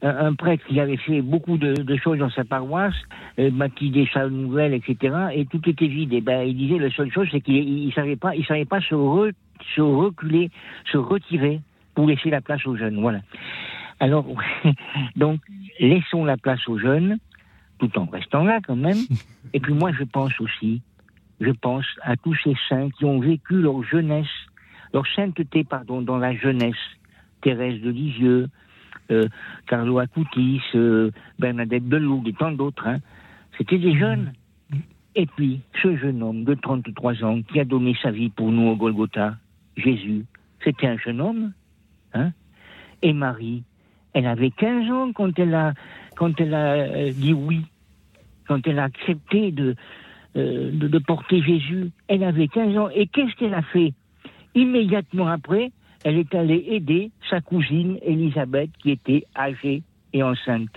un, 0.02 0.34
prêtre 0.34 0.66
qui 0.68 0.80
avait 0.80 0.98
fait 0.98 1.22
beaucoup 1.22 1.58
de, 1.58 1.74
de 1.74 1.98
choses 1.98 2.20
dans 2.20 2.30
sa 2.30 2.44
paroisse, 2.44 2.96
euh, 3.38 3.50
bâti 3.52 4.08
salles 4.14 4.30
nouvelles, 4.30 4.74
etc. 4.74 5.16
Et 5.34 5.46
tout 5.46 5.62
était 5.68 5.88
vide. 5.88 6.14
Et 6.14 6.22
ben, 6.22 6.42
il 6.44 6.56
disait 6.56 6.80
la 6.80 6.90
seule 6.92 7.12
chose, 7.12 7.28
c'est 7.32 7.42
qu'il 7.42 7.56
il 7.56 7.94
savait 7.94 8.16
pas, 8.16 8.36
il 8.36 8.46
savait 8.46 8.66
pas 8.66 8.82
se, 8.82 8.96
re, 8.96 9.32
se 9.76 9.82
reculer, 9.82 10.50
se 10.92 10.98
retirer 10.98 11.62
pour 11.96 12.08
laisser 12.08 12.30
la 12.30 12.42
place 12.42 12.66
aux 12.66 12.76
jeunes. 12.76 13.00
Voilà. 13.02 13.22
Alors, 14.00 14.26
donc, 15.16 15.42
laissons 15.80 16.24
la 16.24 16.38
place 16.38 16.66
aux 16.68 16.78
jeunes, 16.78 17.18
tout 17.80 17.98
en 17.98 18.06
restant 18.06 18.44
là 18.44 18.60
quand 18.66 18.78
même. 18.78 19.00
Et 19.54 19.60
puis 19.60 19.74
moi, 19.74 19.92
je 19.98 20.04
pense 20.04 20.40
aussi, 20.40 20.82
je 21.42 21.52
pense 21.52 21.86
à 22.04 22.16
tous 22.16 22.36
ces 22.44 22.56
saints 22.70 22.90
qui 22.98 23.06
ont 23.06 23.20
vécu 23.20 23.62
leur 23.62 23.84
jeunesse 23.84 24.28
leur 24.94 25.06
sainteté, 25.16 25.64
pardon, 25.64 26.02
dans 26.02 26.18
la 26.18 26.36
jeunesse. 26.36 26.76
Thérèse 27.42 27.82
de 27.82 27.90
Lisieux, 27.90 28.50
Carlo 29.68 30.00
Acutis, 30.00 30.62
euh, 30.76 31.12
Bernadette 31.40 31.88
Deloug 31.88 32.28
et 32.28 32.34
tant 32.34 32.52
d'autres. 32.52 32.88
Hein. 32.88 33.00
C'était 33.58 33.78
des 33.78 33.98
jeunes. 33.98 34.34
Et 35.16 35.26
puis, 35.26 35.62
ce 35.82 35.96
jeune 35.98 36.22
homme 36.22 36.44
de 36.44 36.54
33 36.54 37.24
ans 37.24 37.42
qui 37.42 37.60
a 37.60 37.66
donné 37.66 37.96
sa 38.02 38.12
vie 38.12 38.30
pour 38.30 38.52
nous 38.52 38.68
au 38.68 38.76
Golgotha, 38.76 39.36
Jésus, 39.76 40.26
c'était 40.64 40.88
un 40.88 40.98
jeune 40.98 41.20
homme. 41.20 41.52
Hein. 42.14 42.32
Et 43.02 43.14
Marie, 43.14 43.64
elle 44.14 44.28
avait 44.28 44.52
15 44.52 44.92
ans 44.92 45.12
quand 45.14 45.40
elle 45.40 45.56
a, 45.56 45.74
euh, 46.22 47.12
dit 47.12 47.34
oui, 47.34 47.62
quand 48.48 48.66
elle 48.68 48.80
a 48.80 48.84
accepté 48.84 49.52
de, 49.52 49.76
euh, 50.36 50.72
de, 50.72 50.88
de 50.88 51.00
porter 51.00 51.42
Jésus. 51.42 51.92
Elle 52.08 52.24
avait 52.24 52.48
15 52.48 52.78
ans. 52.78 52.90
Et 52.94 53.08
qu'est-ce 53.08 53.36
qu'elle 53.36 53.54
a 53.54 53.62
fait? 53.62 53.94
Immédiatement 54.56 55.28
après, 55.28 55.72
elle 56.04 56.18
est 56.18 56.34
allée 56.36 56.66
aider 56.70 57.12
sa 57.30 57.42
cousine 57.42 57.98
Elisabeth 58.02 58.70
qui 58.82 58.92
était 58.92 59.26
âgée 59.36 59.84
et 60.14 60.24
enceinte. 60.24 60.70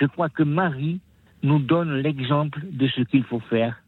Je 0.00 0.06
crois 0.06 0.28
que 0.28 0.42
Marie 0.42 1.00
nous 1.42 1.58
donne 1.58 1.96
l'exemple 1.96 2.60
de 2.70 2.88
ce 2.88 3.02
qu'il 3.02 3.24
faut 3.24 3.40
faire. 3.40 3.82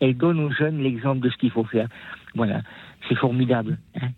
Elle 0.00 0.16
donne 0.16 0.40
aux 0.40 0.50
jeunes 0.50 0.82
l'exemple 0.82 1.20
de 1.20 1.30
ce 1.30 1.36
qu'il 1.36 1.50
faut 1.50 1.64
faire. 1.64 1.88
Voilà, 2.34 2.62
c'est 3.08 3.16
formidable. 3.16 3.78
Hein 4.00 4.08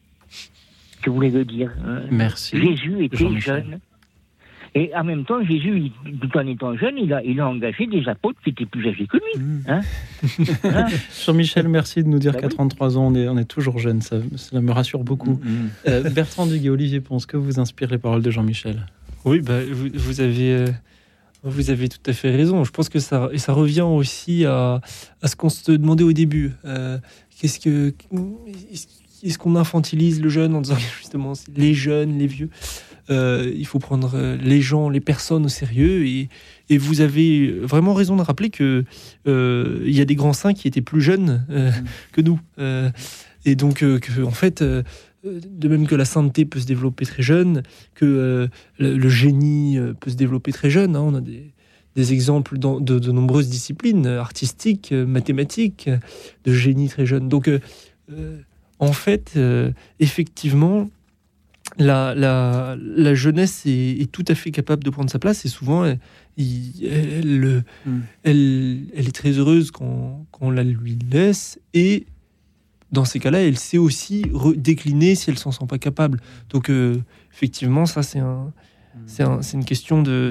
que 1.02 1.10
vous 1.10 1.16
voulez 1.16 1.44
dire 1.44 1.72
hein 1.84 2.02
Merci. 2.10 2.56
Jésus 2.56 3.04
était 3.04 3.40
jeune. 3.40 3.80
Et 4.74 4.90
en 4.94 5.04
même 5.04 5.24
temps, 5.24 5.44
Jésus, 5.44 5.92
il, 6.06 6.18
tout 6.18 6.36
en 6.36 6.46
étant 6.46 6.74
jeune, 6.76 6.96
il 6.96 7.12
a, 7.12 7.22
il 7.22 7.38
a 7.40 7.48
engagé 7.48 7.86
des 7.86 8.08
apôtres 8.08 8.38
qui 8.42 8.50
étaient 8.50 8.64
plus 8.64 8.88
âgés 8.88 9.06
que 9.06 9.18
lui. 9.18 9.42
Mmh. 9.42 9.60
Hein 9.68 9.80
hein 10.64 10.86
Jean-Michel, 11.26 11.68
merci 11.68 12.02
de 12.02 12.08
nous 12.08 12.18
dire 12.18 12.36
qu'à 12.36 12.48
33 12.48 12.96
ans, 12.96 13.08
on 13.08 13.14
est, 13.14 13.28
on 13.28 13.36
est 13.36 13.44
toujours 13.44 13.78
jeune. 13.78 14.00
Ça, 14.00 14.16
ça 14.36 14.60
me 14.60 14.72
rassure 14.72 15.04
beaucoup. 15.04 15.32
Mmh. 15.42 15.68
Euh, 15.88 16.10
Bertrand 16.10 16.46
Duguay, 16.46 16.70
Olivier 16.70 17.00
Ponce, 17.00 17.26
que 17.26 17.36
vous 17.36 17.60
inspirent 17.60 17.90
les 17.90 17.98
paroles 17.98 18.22
de 18.22 18.30
Jean-Michel? 18.30 18.86
Oui, 19.26 19.40
bah, 19.40 19.60
vous, 19.70 19.88
vous 19.94 20.20
avez. 20.20 20.54
euh, 20.54 20.66
vous 21.44 21.70
avez 21.70 21.88
tout 21.88 21.98
à 22.06 22.12
fait 22.12 22.30
raison. 22.30 22.64
Je 22.64 22.70
pense 22.70 22.88
que 22.88 22.98
ça, 23.00 23.28
et 23.32 23.38
ça 23.38 23.52
revient 23.52 23.82
aussi 23.82 24.44
à, 24.46 24.80
à 25.20 25.28
ce 25.28 25.36
qu'on 25.36 25.48
se 25.48 25.72
demandait 25.72 26.04
au 26.04 26.12
début. 26.12 26.52
Euh, 26.64 26.98
Qu'est-ce 27.40 27.58
que, 27.58 27.92
est-ce 28.72 28.86
est-ce 29.24 29.38
qu'on 29.38 29.56
infantilise 29.56 30.20
le 30.20 30.28
jeune 30.28 30.54
en 30.54 30.60
disant 30.60 30.76
justement 30.98 31.32
les 31.54 31.74
jeunes, 31.74 32.18
les 32.18 32.26
vieux? 32.26 32.50
Euh, 33.10 33.52
Il 33.56 33.66
faut 33.66 33.78
prendre 33.78 34.12
euh, 34.14 34.36
les 34.36 34.60
gens, 34.60 34.88
les 34.88 35.00
personnes 35.00 35.44
au 35.44 35.48
sérieux. 35.48 36.06
Et, 36.06 36.28
et 36.68 36.78
vous 36.78 37.00
avez 37.00 37.50
vraiment 37.50 37.94
raison 37.94 38.16
de 38.16 38.22
rappeler 38.22 38.50
que 38.50 38.84
euh, 39.26 39.82
il 39.86 39.96
y 39.96 40.00
a 40.00 40.04
des 40.04 40.14
grands 40.14 40.32
saints 40.32 40.54
qui 40.54 40.68
étaient 40.68 40.82
plus 40.82 41.00
jeunes 41.00 41.44
euh, 41.50 41.70
que 42.12 42.20
nous. 42.20 42.40
Et 43.44 43.56
donc, 43.56 43.78
que, 43.78 44.22
en 44.22 44.30
fait, 44.30 44.62
de 44.62 45.68
même 45.68 45.86
que 45.86 45.96
la 45.96 46.04
sainteté 46.04 46.44
peut 46.44 46.60
se 46.60 46.66
développer 46.66 47.04
très 47.04 47.22
jeune, 47.22 47.62
que 47.94 48.48
le, 48.78 48.96
le 48.96 49.08
génie 49.08 49.78
peut 50.00 50.10
se 50.10 50.16
développer 50.16 50.52
très 50.52 50.70
jeune. 50.70 50.94
hein. 50.94 51.00
on 51.00 51.14
a 51.16 51.20
des, 51.20 51.52
des 51.96 52.12
exemples 52.12 52.56
dans, 52.58 52.78
de, 52.80 53.00
de 53.00 53.12
nombreuses 53.12 53.48
disciplines 53.48 54.06
artistiques, 54.06 54.92
mathématiques, 54.92 55.90
de 56.44 56.52
génie 56.52 56.88
très 56.88 57.04
jeune. 57.04 57.28
Donc, 57.28 57.50
en 58.78 58.92
fait, 58.92 59.36
effectivement, 59.98 60.88
la, 61.78 62.14
la, 62.14 62.76
la 62.78 63.14
jeunesse 63.14 63.62
est, 63.66 64.00
est 64.00 64.10
tout 64.12 64.24
à 64.28 64.34
fait 64.34 64.50
capable 64.50 64.84
de 64.84 64.90
prendre 64.90 65.10
sa 65.10 65.18
place 65.18 65.44
et 65.44 65.48
souvent, 65.48 65.84
elle, 65.84 65.98
il- 66.36 66.84
elle, 66.86 67.64
Mm. 67.86 67.98
elle, 68.24 68.78
elle 68.94 69.08
est 69.08 69.14
très 69.14 69.32
heureuse 69.32 69.70
quand, 69.70 70.26
quand 70.30 70.46
on 70.46 70.50
la 70.50 70.64
lui 70.64 70.98
laisse 71.10 71.58
et 71.74 72.06
dans 72.90 73.04
ces 73.06 73.18
cas-là, 73.20 73.40
elle 73.40 73.56
sait 73.56 73.78
aussi 73.78 74.24
décliner 74.56 75.14
si 75.14 75.30
elle 75.30 75.38
s'en 75.38 75.50
sent 75.50 75.64
pas 75.66 75.78
capable. 75.78 76.20
Donc, 76.50 76.68
euh, 76.68 76.96
effectivement, 77.32 77.86
ça, 77.86 78.02
c'est 78.02 78.18
un, 78.18 78.52
c'est 79.06 79.22
un- 79.22 79.40
c'est 79.40 79.56
une 79.56 79.64
question 79.64 80.02
de. 80.02 80.30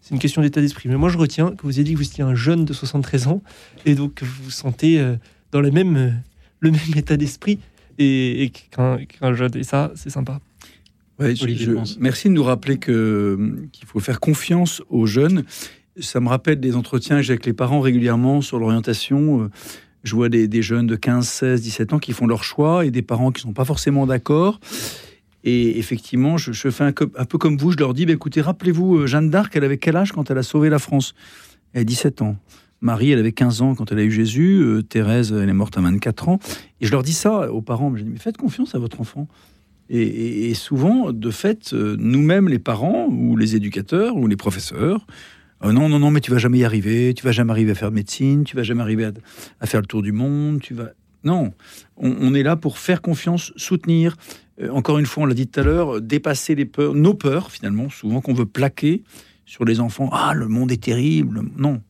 C'est 0.00 0.14
une 0.14 0.20
question 0.20 0.40
d'état 0.40 0.60
d'esprit. 0.60 0.88
Mais 0.88 0.94
moi, 0.94 1.08
je 1.08 1.18
retiens 1.18 1.50
que 1.50 1.62
vous 1.64 1.74
avez 1.78 1.82
dit 1.82 1.94
que 1.94 1.98
vous 1.98 2.04
étiez 2.06 2.22
un 2.22 2.36
jeune 2.36 2.64
de 2.64 2.72
73 2.72 3.26
ans 3.26 3.42
et 3.86 3.96
donc 3.96 4.14
que 4.14 4.24
vous 4.24 4.44
vous 4.44 4.50
sentez 4.52 5.00
euh, 5.00 5.16
dans 5.50 5.60
le 5.60 5.72
même, 5.72 5.96
euh, 5.96 6.10
le 6.60 6.70
même 6.70 6.80
état 6.96 7.16
d'esprit 7.16 7.58
et, 7.98 8.44
et 8.44 8.50
qu'un 8.50 8.98
qu'un 9.04 9.34
jeune. 9.34 9.56
Et 9.56 9.64
ça, 9.64 9.90
c'est 9.96 10.10
sympa. 10.10 10.40
Ouais, 11.18 11.34
je- 11.34 11.70
merci 12.00 12.28
de 12.28 12.34
nous 12.34 12.42
rappeler 12.44 12.78
qu'il 12.78 13.86
faut 13.86 14.00
faire 14.00 14.20
confiance 14.20 14.82
aux 14.90 15.06
jeunes. 15.06 15.44
Ça 15.98 16.20
me 16.20 16.28
rappelle 16.28 16.60
des 16.60 16.76
entretiens 16.76 17.16
que 17.16 17.22
j'ai 17.22 17.32
avec 17.32 17.46
les 17.46 17.54
parents 17.54 17.80
régulièrement 17.80 18.40
sur 18.42 18.58
l'orientation. 18.58 19.42
Euh, 19.44 19.50
Je 20.04 20.14
vois 20.14 20.28
des, 20.28 20.46
des 20.46 20.62
jeunes 20.62 20.86
de 20.86 20.94
15, 20.94 21.26
16, 21.26 21.62
17 21.62 21.92
ans 21.94 21.98
qui 21.98 22.12
font 22.12 22.28
leur 22.28 22.44
choix 22.44 22.84
et 22.86 22.92
des 22.92 23.02
parents 23.02 23.32
qui 23.32 23.42
sont 23.42 23.52
pas 23.52 23.64
forcément 23.64 24.06
d'accord. 24.06 24.60
Et 25.42 25.78
effectivement, 25.78 26.36
je, 26.36 26.52
je 26.52 26.70
fais 26.70 26.84
un 26.84 26.92
peu 26.92 27.38
comme 27.38 27.56
vous, 27.56 27.72
je 27.72 27.76
leur 27.76 27.92
dis, 27.92 28.06
bah, 28.06 28.12
écoutez, 28.12 28.40
rappelez-vous, 28.40 28.98
euh, 28.98 29.06
Jeanne 29.08 29.30
d'Arc, 29.30 29.56
elle 29.56 29.64
avait 29.64 29.78
quel 29.78 29.96
âge 29.96 30.12
quand 30.12 30.30
elle 30.30 30.38
a 30.38 30.42
sauvé 30.44 30.68
la 30.68 30.78
France? 30.78 31.14
Elle 31.72 31.80
a 31.80 31.84
17 31.84 32.22
ans. 32.22 32.36
Marie, 32.80 33.10
elle 33.10 33.18
avait 33.18 33.32
15 33.32 33.62
ans 33.62 33.74
quand 33.74 33.90
elle 33.90 33.98
a 33.98 34.04
eu 34.04 34.10
Jésus. 34.12 34.60
Euh, 34.62 34.82
Thérèse, 34.82 35.32
elle 35.32 35.48
est 35.48 35.52
morte 35.54 35.76
à 35.76 35.80
24 35.80 36.28
ans. 36.28 36.38
Et 36.80 36.86
je 36.86 36.92
leur 36.92 37.02
dis 37.02 37.12
ça 37.14 37.50
aux 37.52 37.62
parents. 37.62 37.92
Je 37.96 38.02
dis, 38.04 38.08
mais 38.10 38.18
faites 38.18 38.36
confiance 38.36 38.74
à 38.76 38.78
votre 38.78 39.00
enfant. 39.00 39.26
Et, 39.88 40.52
souvent, 40.54 41.12
de 41.12 41.30
fait, 41.30 41.72
euh, 41.72 41.96
nous-mêmes, 41.98 42.48
les 42.48 42.58
parents, 42.58 43.06
ou 43.06 43.36
les 43.36 43.54
éducateurs, 43.54 44.16
ou 44.16 44.26
les 44.26 44.36
professeurs, 44.36 45.06
euh, 45.64 45.72
non, 45.72 45.88
non, 45.88 45.98
non, 45.98 46.10
mais 46.10 46.20
tu 46.20 46.30
vas 46.30 46.38
jamais 46.38 46.58
y 46.58 46.64
arriver, 46.64 47.14
tu 47.14 47.24
vas 47.24 47.32
jamais 47.32 47.52
arriver 47.52 47.70
à 47.70 47.74
faire 47.74 47.92
médecine, 47.92 48.44
tu 48.44 48.56
vas 48.56 48.62
jamais 48.62 48.82
arriver 48.82 49.04
à, 49.04 49.12
à 49.60 49.66
faire 49.66 49.80
le 49.80 49.86
tour 49.86 50.02
du 50.02 50.12
monde, 50.12 50.60
tu 50.60 50.74
vas... 50.74 50.90
Non, 51.24 51.52
on, 51.96 52.34
est 52.34 52.44
là 52.44 52.54
pour 52.54 52.78
faire 52.78 53.02
confiance, 53.02 53.52
soutenir. 53.56 54.16
Euh, 54.60 54.70
encore 54.70 54.98
une 54.98 55.06
fois, 55.06 55.24
on 55.24 55.26
l'a 55.26 55.34
dit 55.34 55.48
tout 55.48 55.58
à 55.58 55.64
l'heure, 55.64 56.00
dépasser 56.00 56.54
les 56.54 56.66
peurs, 56.66 56.94
nos 56.94 57.14
peurs 57.14 57.50
finalement, 57.50 57.90
souvent 57.90 58.20
qu'on 58.20 58.34
veut 58.34 58.46
plaquer 58.46 59.02
sur 59.44 59.64
les 59.64 59.80
enfants. 59.80 60.08
Ah, 60.12 60.34
le 60.34 60.46
monde 60.46 60.70
est 60.70 60.82
terrible. 60.82 61.42
Non, 61.56 61.80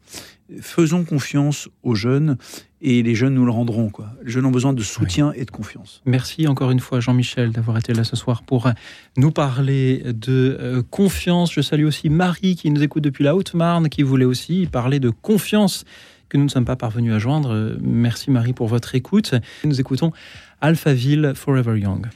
faisons 0.61 1.05
confiance 1.05 1.69
aux 1.83 1.95
jeunes 1.95 2.37
et 2.81 3.03
les 3.03 3.15
jeunes 3.15 3.35
nous 3.35 3.45
le 3.45 3.51
rendront. 3.51 3.89
Quoi. 3.89 4.13
Les 4.25 4.31
jeunes 4.31 4.47
ont 4.47 4.51
besoin 4.51 4.73
de 4.73 4.83
soutien 4.83 5.33
et 5.33 5.45
de 5.45 5.51
confiance. 5.51 6.03
Merci 6.05 6.47
encore 6.47 6.71
une 6.71 6.81
fois 6.81 7.01
Jean-Michel 7.01 7.51
d'avoir 7.51 7.79
été 7.79 7.93
là 7.95 8.05
ce 8.05 8.17
soir 8.17 8.43
pour 8.43 8.71
nous 9.17 9.31
parler 9.31 10.03
de 10.05 10.57
euh, 10.61 10.83
confiance. 10.91 11.53
Je 11.53 11.61
salue 11.61 11.85
aussi 11.85 12.11
Marie 12.11 12.55
qui 12.55 12.71
nous 12.71 12.83
écoute 12.83 13.03
depuis 13.03 13.25
la 13.25 13.35
Haute-Marne, 13.35 13.89
qui 13.89 14.03
voulait 14.03 14.25
aussi 14.25 14.67
parler 14.71 15.01
de 15.01 15.11
confiance 15.11 15.85
que 16.29 16.37
nous 16.37 16.45
ne 16.45 16.49
sommes 16.49 16.65
pas 16.65 16.77
parvenus 16.77 17.13
à 17.13 17.19
joindre. 17.19 17.77
Merci 17.81 18.31
Marie 18.31 18.53
pour 18.53 18.69
votre 18.69 18.95
écoute. 18.95 19.35
Nous 19.65 19.81
écoutons 19.81 20.13
Alphaville 20.61 21.33
Forever 21.35 21.79
Young. 21.79 22.07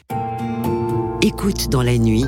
Écoute 1.22 1.68
dans 1.70 1.82
la 1.82 1.98
nuit, 1.98 2.24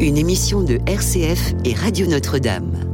une 0.00 0.16
émission 0.16 0.62
de 0.62 0.78
RCF 0.86 1.54
et 1.64 1.74
Radio 1.74 2.06
Notre-Dame. 2.06 2.93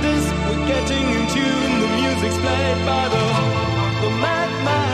we're 0.51 0.67
getting 0.67 1.05
in 1.17 1.23
tune. 1.33 1.73
The 1.81 1.89
music's 2.01 2.37
played 2.37 2.85
by 2.85 3.07
the 3.09 3.25
the 4.01 4.09
madman. 4.21 4.90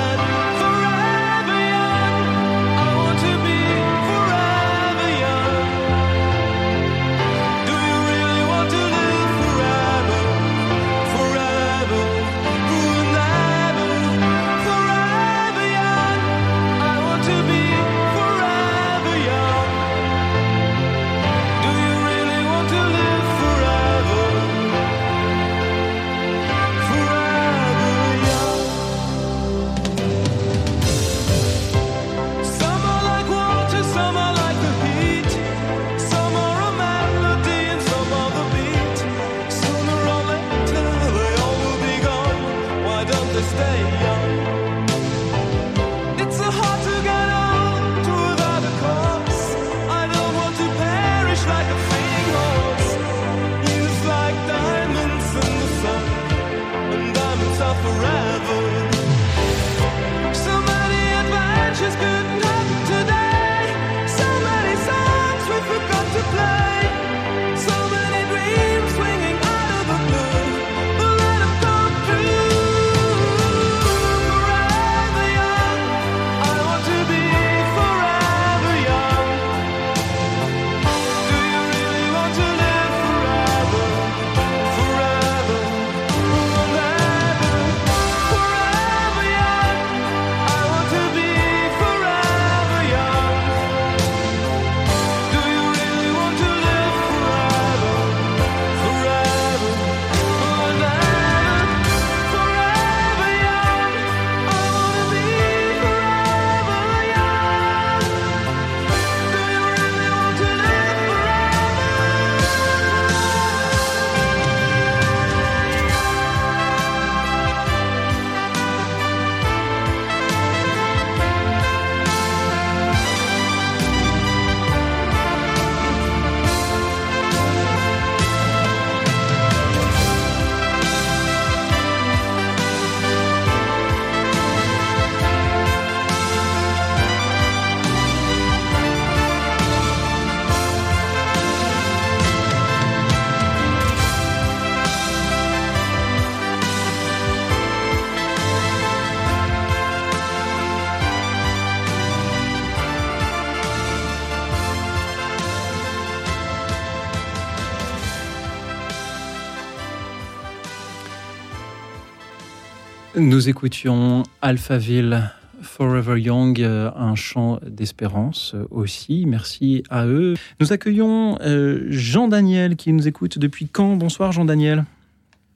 Nous 163.19 163.49
écoutions 163.49 164.21
Alphaville 164.43 165.31
Forever 165.63 166.21
Young, 166.21 166.61
euh, 166.61 166.91
un 166.95 167.15
chant 167.15 167.59
d'espérance 167.65 168.53
euh, 168.53 168.67
aussi. 168.69 169.25
Merci 169.25 169.81
à 169.89 170.05
eux. 170.05 170.35
Nous 170.59 170.71
accueillons 170.71 171.39
euh, 171.41 171.87
Jean-Daniel 171.89 172.75
qui 172.75 172.93
nous 172.93 173.07
écoute 173.07 173.39
depuis 173.39 173.67
quand 173.67 173.95
Bonsoir 173.95 174.33
Jean-Daniel. 174.33 174.85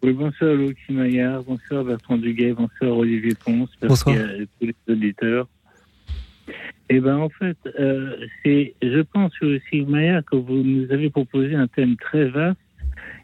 Oui, 0.02 0.14
bonsoir 0.14 0.56
Louis 0.56 0.76
Maillard, 0.90 1.44
bonsoir 1.44 1.84
Bertrand 1.84 2.18
Duguay, 2.18 2.54
bonsoir 2.54 2.98
Olivier 2.98 3.36
Ponce, 3.36 3.70
bonsoir 3.80 4.16
à 4.16 4.44
tous 4.60 4.66
les 4.66 4.76
auditeurs. 4.90 5.48
Eh 6.90 7.00
bien, 7.00 7.18
en 7.18 7.30
fait, 7.30 7.58
c'est, 8.44 8.74
je 8.82 9.02
pense, 9.02 9.34
aussi 9.44 9.82
Maillard, 9.82 10.26
que 10.26 10.36
vous 10.36 10.64
nous 10.64 10.92
avez 10.92 11.12
proposé 11.12 11.54
un 11.54 11.68
thème 11.68 11.96
très 11.98 12.26
vaste 12.26 12.58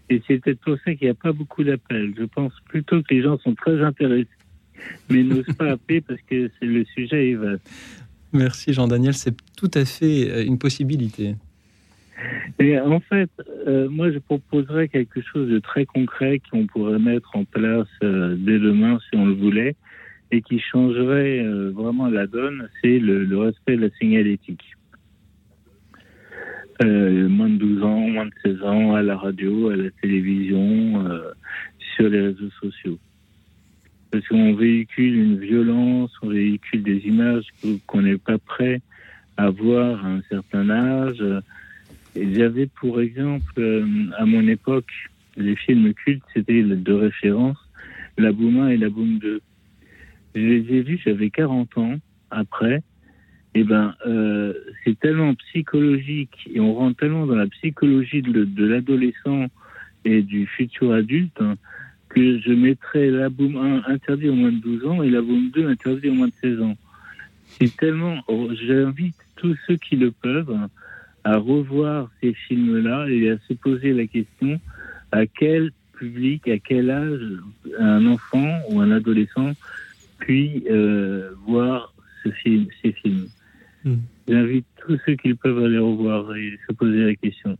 et 0.09 0.21
c'est 0.27 0.39
peut-être 0.39 0.59
pour 0.61 0.77
ça 0.83 0.93
qu'il 0.95 1.07
n'y 1.07 1.11
a 1.11 1.15
pas 1.15 1.31
beaucoup 1.31 1.63
d'appels. 1.63 2.13
Je 2.17 2.23
pense 2.23 2.53
plutôt 2.65 3.01
que 3.01 3.13
les 3.13 3.21
gens 3.21 3.37
sont 3.39 3.55
très 3.55 3.81
intéressés, 3.81 4.27
mais 5.09 5.23
n'osent 5.23 5.55
pas 5.57 5.71
appeler 5.71 6.01
parce 6.01 6.21
que 6.21 6.49
le 6.61 6.85
sujet 6.85 7.31
est 7.31 7.35
vaste. 7.35 7.69
Merci 8.33 8.73
Jean-Daniel, 8.73 9.13
c'est 9.13 9.35
tout 9.55 9.71
à 9.73 9.85
fait 9.85 10.29
euh, 10.29 10.45
une 10.45 10.57
possibilité. 10.57 11.35
Et 12.59 12.79
en 12.79 12.99
fait, 12.99 13.29
euh, 13.67 13.87
moi, 13.89 14.11
je 14.11 14.17
proposerais 14.17 14.87
quelque 14.87 15.21
chose 15.21 15.49
de 15.49 15.59
très 15.59 15.85
concret 15.85 16.41
qu'on 16.51 16.65
pourrait 16.65 16.99
mettre 16.99 17.35
en 17.35 17.45
place 17.45 17.87
euh, 18.03 18.35
dès 18.37 18.57
demain 18.57 18.97
si 19.09 19.17
on 19.17 19.25
le 19.25 19.33
voulait 19.33 19.75
et 20.31 20.41
qui 20.41 20.59
changerait 20.59 21.39
euh, 21.39 21.71
vraiment 21.71 22.07
la 22.07 22.27
donne, 22.27 22.69
c'est 22.81 22.99
le, 22.99 23.23
le, 23.23 23.37
respect 23.37 23.77
de 23.77 23.81
la 23.81 23.89
signalétique. 23.99 24.76
Moins 26.83 27.49
de 27.49 27.57
12 27.57 27.83
ans, 27.83 28.07
moins 28.09 28.25
de 28.25 28.33
16 28.43 28.63
ans, 28.63 28.95
à 28.95 29.01
la 29.01 29.17
radio, 29.17 29.69
à 29.69 29.75
la 29.75 29.89
télévision, 30.01 31.05
sur 31.95 32.09
les 32.09 32.21
réseaux 32.21 32.51
sociaux. 32.61 32.97
Parce 34.11 34.25
qu'on 34.27 34.53
véhicule 34.53 35.15
une 35.15 35.39
violence, 35.39 36.11
on 36.21 36.29
véhicule 36.29 36.83
des 36.83 36.99
images 37.05 37.45
qu'on 37.87 38.01
n'est 38.01 38.17
pas 38.17 38.37
prêt 38.37 38.81
à 39.35 39.49
voir 39.49 40.05
à 40.05 40.09
un 40.09 40.21
certain 40.29 40.69
âge. 40.69 41.23
J'avais 42.15 42.67
pour 42.67 42.99
exemple, 43.01 43.53
euh, 43.59 43.85
à 44.17 44.25
mon 44.25 44.47
époque, 44.47 44.91
les 45.35 45.55
films 45.55 45.93
cultes, 45.93 46.23
c'était 46.33 46.63
de 46.63 46.93
référence, 46.93 47.57
La 48.17 48.31
Boom 48.31 48.59
1 48.59 48.69
et 48.69 48.77
La 48.77 48.89
Boom 48.89 49.19
2. 49.19 49.41
Je 50.33 50.41
les 50.41 50.77
ai 50.77 50.81
vus, 50.81 50.99
j'avais 51.05 51.29
40 51.29 51.77
ans 51.77 51.95
après. 52.31 52.81
Eh 53.53 53.63
ben, 53.63 53.95
euh, 54.05 54.53
c'est 54.83 54.99
tellement 54.99 55.33
psychologique 55.35 56.49
et 56.53 56.59
on 56.59 56.73
rentre 56.73 56.97
tellement 56.97 57.25
dans 57.25 57.35
la 57.35 57.47
psychologie 57.47 58.21
de, 58.21 58.65
l'adolescent 58.65 59.47
et 60.05 60.21
du 60.21 60.45
futur 60.45 60.93
adulte 60.93 61.41
hein, 61.41 61.55
que 62.09 62.39
je 62.39 62.51
mettrais 62.51 63.09
la 63.09 63.29
Boom 63.29 63.57
1 63.57 63.91
interdit 63.91 64.29
au 64.29 64.35
moins 64.35 64.51
de 64.51 64.59
12 64.59 64.85
ans 64.85 65.01
et 65.01 65.09
la 65.09 65.21
Boom 65.21 65.49
2 65.51 65.67
interdit 65.67 66.09
au 66.09 66.13
moins 66.13 66.27
de 66.27 66.33
16 66.41 66.61
ans. 66.61 66.77
C'est 67.47 67.75
tellement. 67.77 68.21
Oh, 68.27 68.49
j'invite 68.53 69.15
tous 69.37 69.57
ceux 69.65 69.77
qui 69.77 69.95
le 69.95 70.11
peuvent 70.11 70.55
à 71.23 71.37
revoir 71.37 72.09
ces 72.21 72.33
films-là 72.33 73.07
et 73.09 73.31
à 73.31 73.37
se 73.47 73.53
poser 73.53 73.93
la 73.93 74.05
question 74.05 74.59
à 75.11 75.25
quel 75.25 75.71
public, 75.93 76.47
à 76.47 76.59
quel 76.59 76.91
âge 76.91 77.21
un 77.79 78.05
enfant 78.05 78.59
ou 78.69 78.81
un 78.81 78.91
adolescent 78.91 79.53
puis 80.19 80.63
euh, 80.69 81.31
voir 81.45 81.93
ces 82.23 82.91
films. 82.91 83.27
Hmm. 83.83 83.95
J'invite 84.27 84.65
tous 84.85 84.99
ceux 85.05 85.15
qui 85.15 85.29
le 85.29 85.35
peuvent 85.35 85.63
à 85.63 85.67
les 85.67 85.79
revoir 85.79 86.35
et 86.35 86.57
se 86.67 86.73
poser 86.73 87.05
la 87.05 87.15
question. 87.15 87.57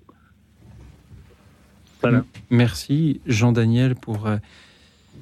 Voilà. 2.02 2.26
Merci 2.50 3.22
Jean-Daniel 3.26 3.96
pour 3.96 4.28
euh, 4.28 4.38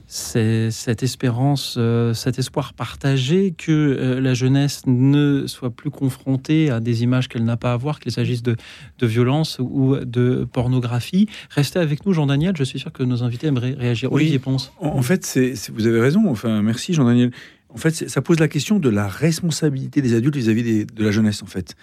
cette 0.07 1.03
espérance, 1.03 1.75
euh, 1.77 2.13
cet 2.13 2.37
espoir 2.37 2.73
partagé 2.73 3.53
que 3.57 3.71
euh, 3.71 4.19
la 4.19 4.33
jeunesse 4.33 4.83
ne 4.85 5.47
soit 5.47 5.69
plus 5.69 5.89
confrontée 5.89 6.69
à 6.69 6.79
des 6.79 7.03
images 7.03 7.27
qu'elle 7.27 7.45
n'a 7.45 7.57
pas 7.57 7.73
à 7.73 7.77
voir, 7.77 7.99
qu'il 7.99 8.11
s'agisse 8.11 8.43
de, 8.43 8.55
violence 9.01 9.57
ou 9.59 9.95
de 9.95 10.47
pornographie. 10.51 11.27
Restez 11.49 11.79
avec 11.79 12.05
nous, 12.05 12.13
Jean-Daniel. 12.13 12.55
Je 12.57 12.63
suis 12.63 12.79
sûr 12.79 12.91
que 12.91 13.03
nos 13.03 13.23
invités 13.23 13.47
aimeraient 13.47 13.73
réagir. 13.73 14.11
Oui, 14.11 14.23
Olivier 14.23 14.39
Ponce. 14.39 14.73
En, 14.79 15.01
fait, 15.01 15.39
vous 15.73 15.87
avez 15.87 16.01
raison. 16.01 16.29
Enfin, 16.29 16.61
merci, 16.61 16.93
Jean-Daniel. 16.93 17.31
En 17.75 17.77
fait, 17.77 18.07
ça 18.07 18.21
pose 18.21 18.39
la 18.39 18.47
question 18.47 18.79
de 18.79 18.87
la 18.87 19.05
responsabilité 19.05 20.01
des 20.01 20.13
adultes 20.13 20.37
vis-à-vis 20.37 20.85
de 20.85 21.03
la 21.03 21.11
jeunesse. 21.11 21.43
En 21.43 21.45
fait, 21.45 21.75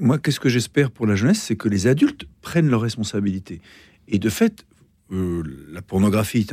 moi, 0.00 0.18
qu'est-ce 0.18 0.40
que 0.40 0.48
j'espère 0.48 0.90
pour 0.90 1.06
la 1.06 1.16
jeunesse, 1.16 1.42
c'est 1.42 1.54
que 1.54 1.68
les 1.68 1.86
adultes 1.86 2.24
prennent 2.40 2.70
leurs 2.70 2.80
responsabilités. 2.80 3.60
Et 4.08 4.18
de 4.18 4.30
fait, 4.30 4.64
euh, 5.12 5.42
la 5.70 5.82
pornographie, 5.82 6.46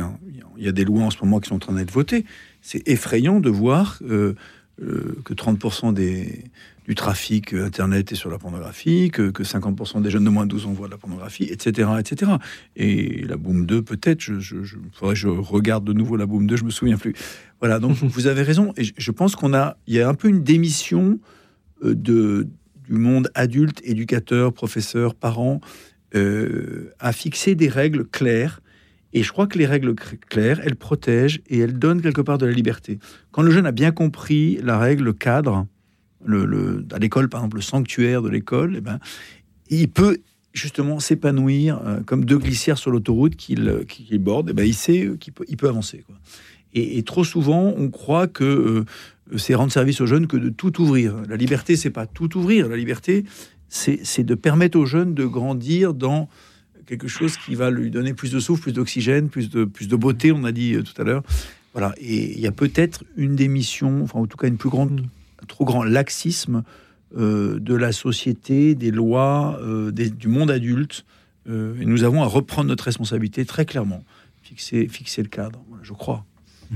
il 0.58 0.64
y 0.64 0.68
a 0.68 0.74
des 0.74 0.84
lois 0.84 1.04
en 1.04 1.10
ce 1.10 1.18
moment 1.24 1.40
qui 1.40 1.48
sont 1.48 1.56
en 1.56 1.60
train 1.60 1.74
d'être 1.74 1.92
votées. 1.92 2.26
C'est 2.62 2.86
effrayant 2.86 3.40
de 3.40 3.50
voir 3.50 3.98
euh, 4.02 4.36
euh, 4.82 5.22
que 5.24 5.34
30% 5.34 5.94
des, 5.94 6.44
du 6.86 6.96
trafic 6.96 7.54
Internet 7.54 8.12
est 8.12 8.16
sur 8.16 8.30
la 8.30 8.38
pornographie, 8.38 9.10
que, 9.12 9.32
50% 9.32 10.02
des 10.02 10.10
jeunes 10.10 10.24
de 10.24 10.30
moins 10.30 10.46
de 10.46 10.52
12 10.52 10.68
ans 10.68 10.74
voient 10.74 10.88
de 10.88 10.92
la 10.92 10.98
pornographie, 10.98 11.46
etc. 11.46 11.90
etc. 12.00 12.34
Et 12.76 13.24
la 13.28 13.38
Boom 13.38 13.66
2, 13.66 13.82
peut-être, 13.82 14.22
je, 14.22 14.40
je, 14.40 14.64
je, 14.64 14.78
faudrait 14.92 15.16
que 15.16 15.20
je 15.20 15.28
regarde 15.28 15.84
de 15.84 15.94
nouveau 15.94 16.16
la 16.16 16.26
Boom 16.26 16.48
2, 16.48 16.58
je 16.58 16.64
me 16.64 16.70
souviens 16.70 16.98
plus. 16.98 17.14
Voilà, 17.60 17.80
donc 17.80 17.96
vous 18.02 18.28
avez 18.28 18.44
raison. 18.44 18.74
Et 18.78 18.84
je 18.98 19.12
pense 19.12 19.36
qu'on 19.36 19.54
a, 19.54 19.78
il 19.88 19.96
y 19.96 20.02
a 20.02 20.08
un 20.08 20.14
peu 20.14 20.28
une 20.28 20.44
démission 20.44 21.20
de, 21.84 22.48
du 22.88 22.96
monde 22.96 23.30
adulte, 23.34 23.82
éducateur, 23.84 24.54
professeur, 24.54 25.16
parent, 25.16 25.62
euh, 26.16 26.94
à 27.00 27.12
fixer 27.12 27.56
des 27.56 27.68
règles 27.68 28.06
claires. 28.06 28.62
Et 29.14 29.24
je 29.24 29.32
crois 29.32 29.48
que 29.48 29.58
les 29.58 29.66
règles 29.66 29.96
claires, 29.96 30.60
elles 30.64 30.76
protègent 30.76 31.42
et 31.48 31.60
elles 31.60 31.78
donnent 31.80 32.02
quelque 32.02 32.22
part 32.22 32.38
de 32.38 32.46
la 32.46 32.52
liberté. 32.52 33.00
Quand 33.32 33.42
le 33.42 33.52
jeune 33.52 33.66
a 33.66 33.72
bien 33.72 33.92
compris 33.92 34.60
la 34.62 34.78
règle, 34.78 35.06
le 35.06 35.14
cadre, 35.14 35.68
le, 36.26 36.86
à 36.92 37.00
l'école, 37.00 37.30
par 37.30 37.42
exemple, 37.42 37.58
le 37.58 37.62
sanctuaire 37.62 38.22
de 38.22 38.30
l'école, 38.30 38.76
eh 38.78 38.82
ben, 38.82 39.00
il 39.70 39.90
peut 39.90 40.18
justement 40.54 41.00
s'épanouir 41.00 41.82
euh, 41.86 42.02
comme 42.02 42.26
deux 42.26 42.38
glissières 42.38 42.78
sur 42.78 42.92
l'autoroute 42.92 43.36
qu'il 43.36 43.60
borde. 44.20 44.50
Et 44.50 44.52
eh 44.52 44.54
ben, 44.54 44.66
il 44.66 44.74
sait 44.74 45.12
qu'il 45.20 45.34
peut, 45.34 45.68
avancer. 45.68 46.04
Et, 46.74 47.04
trop 47.04 47.24
souvent, 47.24 47.74
on 47.78 47.90
croit 47.90 48.28
que 48.28 48.44
euh, 48.44 49.38
c'est 49.38 49.56
rendre 49.56 49.72
service 49.72 50.02
aux 50.02 50.06
jeunes 50.06 50.28
que 50.28 50.38
de 50.38 50.50
tout 50.50 50.82
ouvrir. 50.82 51.16
La 51.28 51.36
liberté, 51.36 51.76
c'est 51.76 51.90
pas 51.90 52.06
tout 52.06 52.38
ouvrir. 52.38 52.68
La 52.68 52.78
liberté, 52.78 53.26
c'est 53.70 54.24
de 54.24 54.36
permettre 54.36 54.78
aux 54.78 54.86
jeunes 54.86 55.14
de 55.14 55.26
grandir 55.26 55.94
dans 55.94 56.30
quelque 56.86 57.08
chose 57.08 57.36
qui 57.38 57.56
va 57.56 57.72
lui 57.72 57.90
donner 57.90 58.14
plus 58.14 58.32
de 58.32 58.40
souffle, 58.40 58.64
plus 58.64 58.74
d'oxygène, 58.74 59.30
plus 59.30 59.50
de, 59.50 59.66
plus 59.66 59.88
de 59.88 59.96
beauté, 59.96 60.32
on 60.32 60.44
a 60.44 60.52
dit 60.52 60.76
euh, 60.76 60.84
tout 60.84 61.00
à 61.02 61.04
l'heure. 61.04 61.24
Voilà. 61.74 61.94
Et 61.98 62.34
il 62.34 62.40
y 62.40 62.48
a 62.48 62.52
peut-être 62.52 63.04
une 63.18 63.36
des 63.36 63.48
missions, 63.48 64.04
enfin 64.04 64.20
en 64.20 64.28
tout 64.28 64.38
cas 64.38 64.48
une 64.48 64.58
plus 64.58 64.70
grande, 64.70 65.06
un 65.46 65.48
trop 65.48 65.66
grand 65.66 65.84
laxisme 65.84 66.64
euh, 67.18 67.60
de 67.60 67.76
la 67.76 67.92
société, 67.92 68.76
des 68.76 68.92
lois, 68.92 69.60
euh, 69.62 69.92
du 69.92 70.28
monde 70.28 70.52
adulte. 70.52 71.06
et 71.48 71.86
nous 71.86 72.04
avons 72.04 72.24
à 72.24 72.26
reprendre 72.26 72.70
notre 72.70 72.86
responsabilité 72.86 73.46
très 73.46 73.66
clairement, 73.66 74.04
fixer, 74.42 74.88
fixer 74.88 75.22
le 75.22 75.30
cadre, 75.30 75.64
je 75.84 75.94
crois. 75.94 76.26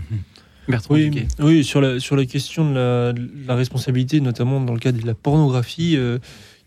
Bertrand 0.68 0.94
oui, 0.94 1.28
oui, 1.40 1.64
sur 1.64 1.82
la, 1.82 2.00
sur 2.00 2.16
la 2.16 2.26
question 2.26 2.70
de 2.70 2.76
la, 2.76 3.14
la, 3.48 3.56
responsabilité, 3.56 4.22
notamment 4.22 4.62
dans 4.62 4.74
le 4.74 4.80
cas 4.80 4.92
de 4.92 5.04
la 5.04 5.16
pornographie, 5.16 5.98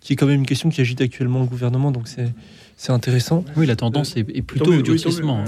qui 0.00 0.12
est 0.12 0.16
quand 0.16 0.26
même 0.26 0.40
une 0.40 0.46
question 0.46 0.70
qui 0.70 0.80
agite 0.80 1.00
actuellement 1.00 1.38
le 1.38 1.46
gouvernement, 1.46 1.92
donc 1.92 2.08
c'est 2.08 2.34
c'est 2.82 2.90
intéressant. 2.90 3.44
Oui, 3.56 3.66
la 3.66 3.76
tendance 3.76 4.16
est, 4.16 4.24
plutôt 4.42 4.72
au 4.72 4.82
durcissement. 4.82 5.44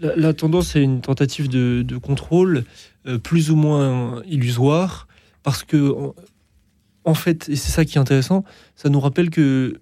La, 0.00 0.34
tendance 0.34 0.76
est 0.76 0.82
une 0.82 1.00
tentative 1.00 1.48
de, 1.48 1.82
de 1.82 1.96
contrôle 1.96 2.64
euh, 3.06 3.16
plus 3.16 3.50
ou 3.50 3.56
moins 3.56 4.22
illusoire, 4.28 5.08
parce 5.44 5.62
que, 5.62 5.94
en, 7.04 7.14
fait, 7.14 7.48
et 7.48 7.54
c'est 7.54 7.70
ça 7.70 7.84
qui 7.84 7.96
est 7.96 8.00
intéressant, 8.00 8.44
ça 8.74 8.88
nous 8.88 8.98
rappelle 8.98 9.30
que 9.30 9.80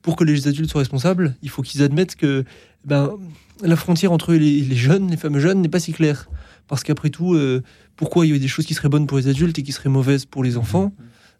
pour 0.00 0.16
que 0.16 0.24
les 0.24 0.48
adultes 0.48 0.70
soient 0.70 0.80
responsables, 0.80 1.36
il 1.42 1.50
faut 1.50 1.60
qu'ils 1.60 1.82
admettent 1.82 2.16
que 2.16 2.44
ben, 2.86 3.10
la 3.62 3.76
frontière 3.76 4.12
entre 4.12 4.32
les, 4.32 4.62
les 4.62 4.76
jeunes, 4.76 5.10
les 5.10 5.18
fameux 5.18 5.40
jeunes, 5.40 5.60
n'est 5.60 5.68
pas 5.68 5.80
si 5.80 5.92
claire. 5.92 6.30
Parce 6.68 6.84
qu'après 6.84 7.10
tout, 7.10 7.34
euh, 7.34 7.62
pourquoi 7.96 8.24
il 8.24 8.32
y 8.32 8.34
a 8.34 8.38
des 8.38 8.48
choses 8.48 8.64
qui 8.64 8.72
seraient 8.74 8.88
bonnes 8.88 9.06
pour 9.06 9.18
les 9.18 9.28
adultes 9.28 9.58
et 9.58 9.62
qui 9.62 9.72
seraient 9.72 9.90
mauvaises 9.90 10.24
pour 10.24 10.42
les 10.42 10.56
enfants? 10.56 10.92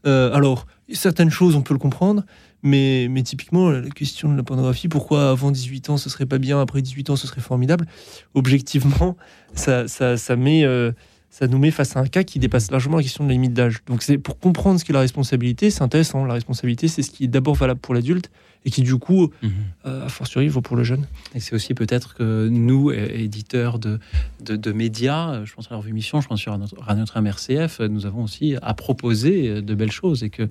Euh, 0.06 0.34
alors, 0.34 0.66
certaines 0.92 1.30
choses, 1.30 1.54
on 1.54 1.62
peut 1.62 1.74
le 1.74 1.78
comprendre, 1.78 2.24
mais, 2.62 3.06
mais 3.08 3.22
typiquement, 3.22 3.70
la 3.70 3.88
question 3.90 4.30
de 4.30 4.36
la 4.36 4.42
pornographie, 4.42 4.88
pourquoi 4.88 5.30
avant 5.30 5.50
18 5.50 5.90
ans 5.90 5.96
ce 5.96 6.10
serait 6.10 6.26
pas 6.26 6.38
bien, 6.38 6.60
après 6.60 6.82
18 6.82 7.10
ans 7.10 7.16
ce 7.16 7.26
serait 7.26 7.40
formidable? 7.40 7.86
Objectivement, 8.34 9.16
ça, 9.54 9.88
ça, 9.88 10.16
ça 10.16 10.36
met, 10.36 10.64
euh, 10.64 10.92
ça 11.30 11.46
nous 11.46 11.58
met 11.58 11.70
face 11.70 11.96
à 11.96 12.00
un 12.00 12.06
cas 12.06 12.24
qui 12.24 12.40
dépasse 12.40 12.70
largement 12.70 12.96
la 12.96 13.04
question 13.04 13.24
de 13.24 13.28
la 13.28 13.34
limite 13.34 13.54
d'âge. 13.54 13.82
Donc, 13.86 14.02
c'est 14.02 14.18
pour 14.18 14.38
comprendre 14.38 14.80
ce 14.80 14.84
qu'est 14.84 14.92
la 14.92 15.00
responsabilité, 15.00 15.70
c'est 15.70 15.82
intéressant. 15.82 16.24
La 16.24 16.34
responsabilité, 16.34 16.88
c'est 16.88 17.02
ce 17.02 17.10
qui 17.10 17.24
est 17.24 17.28
d'abord 17.28 17.54
valable 17.54 17.80
pour 17.80 17.94
l'adulte 17.94 18.30
et 18.64 18.70
qui, 18.70 18.82
du 18.82 18.96
coup, 18.96 19.30
mhm. 19.42 19.50
euh, 19.86 20.06
a 20.06 20.08
fortiori, 20.08 20.48
vaut 20.48 20.60
pour 20.60 20.76
le 20.76 20.82
jeune. 20.82 21.06
Et 21.34 21.40
c'est 21.40 21.54
aussi 21.54 21.72
peut-être 21.72 22.14
que 22.14 22.48
nous, 22.48 22.90
éditeurs 22.90 23.78
de, 23.78 24.00
de, 24.40 24.72
médias, 24.72 25.44
je 25.44 25.54
pense 25.54 25.70
à 25.70 25.76
revue 25.76 25.92
Mission, 25.92 26.20
je 26.20 26.28
pense 26.28 26.40
sur 26.40 26.52
à 26.52 26.94
notre 26.94 27.20
MRCF, 27.20 27.80
nous 27.80 28.06
avons 28.06 28.24
aussi 28.24 28.56
à 28.60 28.74
proposer 28.74 29.62
de 29.62 29.74
belles 29.74 29.92
choses 29.92 30.24
et 30.24 30.30
que 30.30 30.48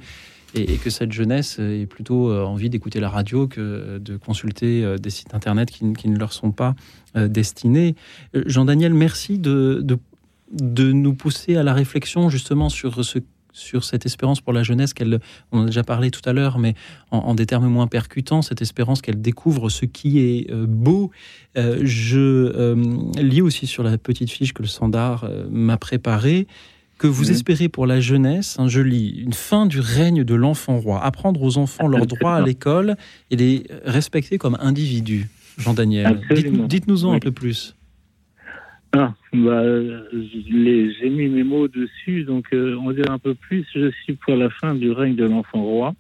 et, 0.56 0.78
que 0.78 0.90
cette 0.90 1.12
jeunesse 1.12 1.60
ait 1.60 1.86
plutôt 1.86 2.32
euh, 2.32 2.44
envie 2.44 2.72
d'écouter 2.72 3.00
la 3.00 3.10
radio 3.10 3.48
que 3.48 4.00
de 4.00 4.18
consulter 4.18 4.84
euh, 4.84 4.98
des 4.98 5.12
sites 5.12 5.36
internet 5.36 5.70
qui, 5.70 5.94
qui 5.94 6.10
ne 6.10 6.18
leur 6.18 6.34
sont 6.34 6.52
pas 6.52 6.74
destinés. 7.16 7.96
Jean-Daniel, 8.34 8.94
merci 8.94 9.40
de, 9.40 9.80
de, 9.84 9.98
de, 10.52 10.92
nous 10.92 11.14
pousser 11.14 11.56
à 11.56 11.64
la 11.64 11.74
réflexion 11.74 12.30
justement 12.30 12.70
sur 12.70 13.04
ce 13.04 13.20
sur 13.52 13.84
cette 13.84 14.06
espérance 14.06 14.42
pour 14.42 14.54
la 14.54 14.64
jeunesse 14.64 14.94
qu'elle, 14.94 15.20
on 15.52 15.60
en 15.60 15.64
a 15.64 15.66
déjà 15.66 15.84
parlé 15.84 16.12
tout 16.12 16.22
à 16.26 16.34
l'heure, 16.34 16.60
mais 16.60 16.76
en, 17.12 17.34
des 17.34 17.48
termes 17.48 17.68
moins 17.68 17.88
percutants, 17.88 18.42
cette 18.42 18.62
espérance 18.62 19.02
qu'elle 19.02 19.22
découvre 19.22 19.70
ce 19.70 19.86
qui 19.86 20.20
est 20.20 20.52
euh, 20.52 20.66
beau. 20.68 21.12
Euh, 21.58 21.80
je 21.84 22.20
euh, 22.20 22.76
lis 23.18 23.42
aussi 23.42 23.68
sur 23.68 23.84
la 23.84 23.98
petite 23.98 24.30
fiche 24.30 24.54
que 24.54 24.62
le 24.62 24.68
Sandar 24.68 25.30
m'a 25.50 25.78
préparée 25.78 26.48
que 27.00 27.08
vous 27.08 27.32
espérez 27.32 27.70
pour 27.70 27.88
la 27.88 28.02
jeunesse, 28.02 28.58
hein, 28.60 28.68
je 28.68 28.82
lis, 28.82 29.22
une 29.22 29.34
fin 29.34 29.66
du 29.66 29.80
règne 29.80 30.26
de 30.26 30.36
l'enfant 30.36 30.78
roi, 30.78 31.02
apprendre 31.02 31.42
aux 31.42 31.58
enfants 31.58 31.88
leurs 31.88 32.06
droits 32.06 32.36
à 32.36 32.42
l'école 32.42 32.98
et 33.32 33.38
les 33.38 33.64
respecter 33.86 34.38
comme 34.38 34.58
individus. 34.60 35.30
Jean-Daniel, 35.58 36.22
dites-nous-en 36.68 37.14
un 37.14 37.20
peu 37.20 37.32
plus. 37.32 37.76
Ah, 38.92 39.14
bah, 39.34 39.64
j'ai 40.14 41.10
mis 41.10 41.28
mes 41.28 41.44
mots 41.44 41.68
dessus, 41.68 42.24
donc 42.24 42.48
euh, 42.54 42.76
on 42.82 42.92
dire 42.92 43.12
un 43.12 43.20
peu 43.20 43.36
plus. 43.36 43.66
Je 43.74 43.92
suis 44.04 44.14
pour 44.14 44.36
la 44.36 44.50
fin 44.50 44.74
du 44.74 44.92
règne 44.92 45.16
de 45.16 45.26
l'enfant 45.26 45.62
roi, 45.62 45.94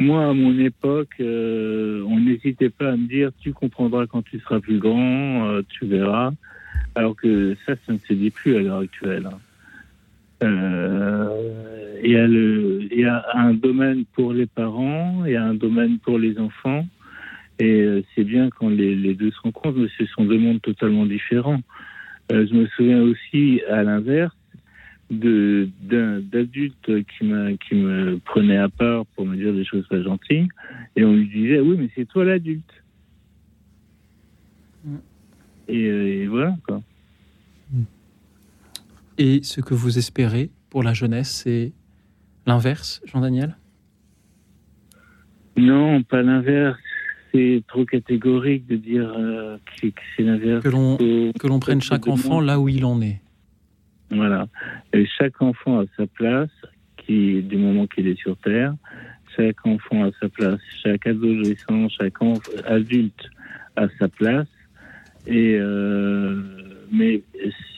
moi, 0.00 0.28
à 0.28 0.32
mon 0.32 0.58
époque, 0.58 1.16
on 1.20 2.20
n'hésitait 2.20 2.70
pas 2.70 2.90
à 2.90 2.96
me 2.96 3.06
dire 3.08 3.30
tu 3.40 3.52
comprendras 3.52 4.06
quand 4.06 4.22
tu 4.22 4.38
seras 4.40 4.60
plus 4.60 4.78
grand, 4.78 5.60
tu 5.68 5.86
verras. 5.86 6.32
Alors 6.94 7.16
que 7.16 7.56
ça, 7.66 7.74
ça 7.86 7.92
ne 7.92 7.98
se 7.98 8.12
dit 8.12 8.30
plus 8.30 8.56
à 8.56 8.60
l'heure 8.60 8.78
actuelle. 8.78 9.26
Hein. 9.26 9.38
Euh, 10.42 12.00
il, 12.02 12.12
y 12.12 12.16
a 12.16 12.26
le, 12.26 12.88
y 12.94 13.04
a 13.04 13.24
un 13.34 13.54
domaine 13.54 14.04
pour 14.14 14.32
les 14.32 14.46
parents, 14.46 15.24
il 15.24 15.32
y 15.32 15.36
a 15.36 15.44
un 15.44 15.54
domaine 15.54 15.98
pour 15.98 16.18
les 16.18 16.38
enfants. 16.38 16.86
Et 17.58 17.82
euh, 17.82 18.02
c'est 18.14 18.22
bien 18.22 18.50
quand 18.50 18.68
les, 18.68 18.94
les, 18.94 19.14
deux 19.14 19.32
se 19.32 19.40
rencontrent, 19.40 19.78
mais 19.78 19.88
ce 19.98 20.06
sont 20.06 20.24
deux 20.24 20.38
mondes 20.38 20.62
totalement 20.62 21.06
différents. 21.06 21.60
Euh, 22.30 22.46
je 22.46 22.54
me 22.54 22.66
souviens 22.68 23.00
aussi, 23.02 23.62
à 23.68 23.82
l'inverse, 23.82 24.36
d'adultes 25.10 26.84
qui 26.86 27.24
me, 27.24 27.56
qui 27.56 27.74
me 27.74 28.18
prenaient 28.18 28.58
à 28.58 28.68
part 28.68 29.06
pour 29.06 29.24
me 29.24 29.36
dire 29.36 29.54
des 29.54 29.64
choses 29.64 29.86
pas 29.88 30.02
gentilles. 30.02 30.48
Et 30.96 31.04
on 31.04 31.14
lui 31.14 31.28
disait, 31.28 31.60
oui, 31.60 31.76
mais 31.78 31.88
c'est 31.94 32.06
toi 32.06 32.24
l'adulte. 32.24 32.84
Mm. 34.84 34.96
Et, 35.68 35.84
et, 35.84 36.26
voilà, 36.26 36.56
quoi. 36.66 36.82
Et 39.18 39.42
ce 39.42 39.60
que 39.60 39.74
vous 39.74 39.98
espérez 39.98 40.50
pour 40.70 40.82
la 40.82 40.94
jeunesse, 40.94 41.42
c'est 41.44 41.72
l'inverse, 42.46 43.02
Jean-Daniel? 43.06 43.56
Non, 45.56 46.02
pas 46.04 46.22
l'inverse. 46.22 46.78
C'est 47.32 47.62
trop 47.68 47.84
catégorique 47.84 48.66
de 48.66 48.76
dire 48.76 49.12
euh, 49.16 49.58
que 49.80 49.88
c'est 50.16 50.22
l'inverse. 50.22 50.62
Que 50.62 50.70
l'on, 50.70 50.96
que 50.96 51.46
l'on 51.46 51.60
prenne 51.60 51.80
chaque 51.80 52.06
enfant 52.06 52.40
là 52.40 52.58
où 52.58 52.68
il 52.68 52.84
en 52.84 53.00
est. 53.00 53.20
Voilà. 54.10 54.48
Et 54.92 55.06
chaque 55.18 55.40
enfant 55.42 55.80
a 55.80 55.84
sa 55.96 56.06
place, 56.06 56.50
qui, 56.96 57.42
du 57.42 57.56
moment 57.56 57.86
qu'il 57.86 58.06
est 58.08 58.18
sur 58.18 58.36
Terre. 58.38 58.74
Chaque 59.36 59.66
enfant 59.66 60.04
a 60.04 60.10
sa 60.20 60.28
place. 60.28 60.60
Chaque 60.82 61.06
adolescent, 61.06 61.88
chaque 61.90 62.14
adulte 62.64 63.30
a 63.76 63.88
sa 63.98 64.08
place. 64.08 64.48
Et 65.26 65.56
euh, 65.58 66.42
mais 66.90 67.22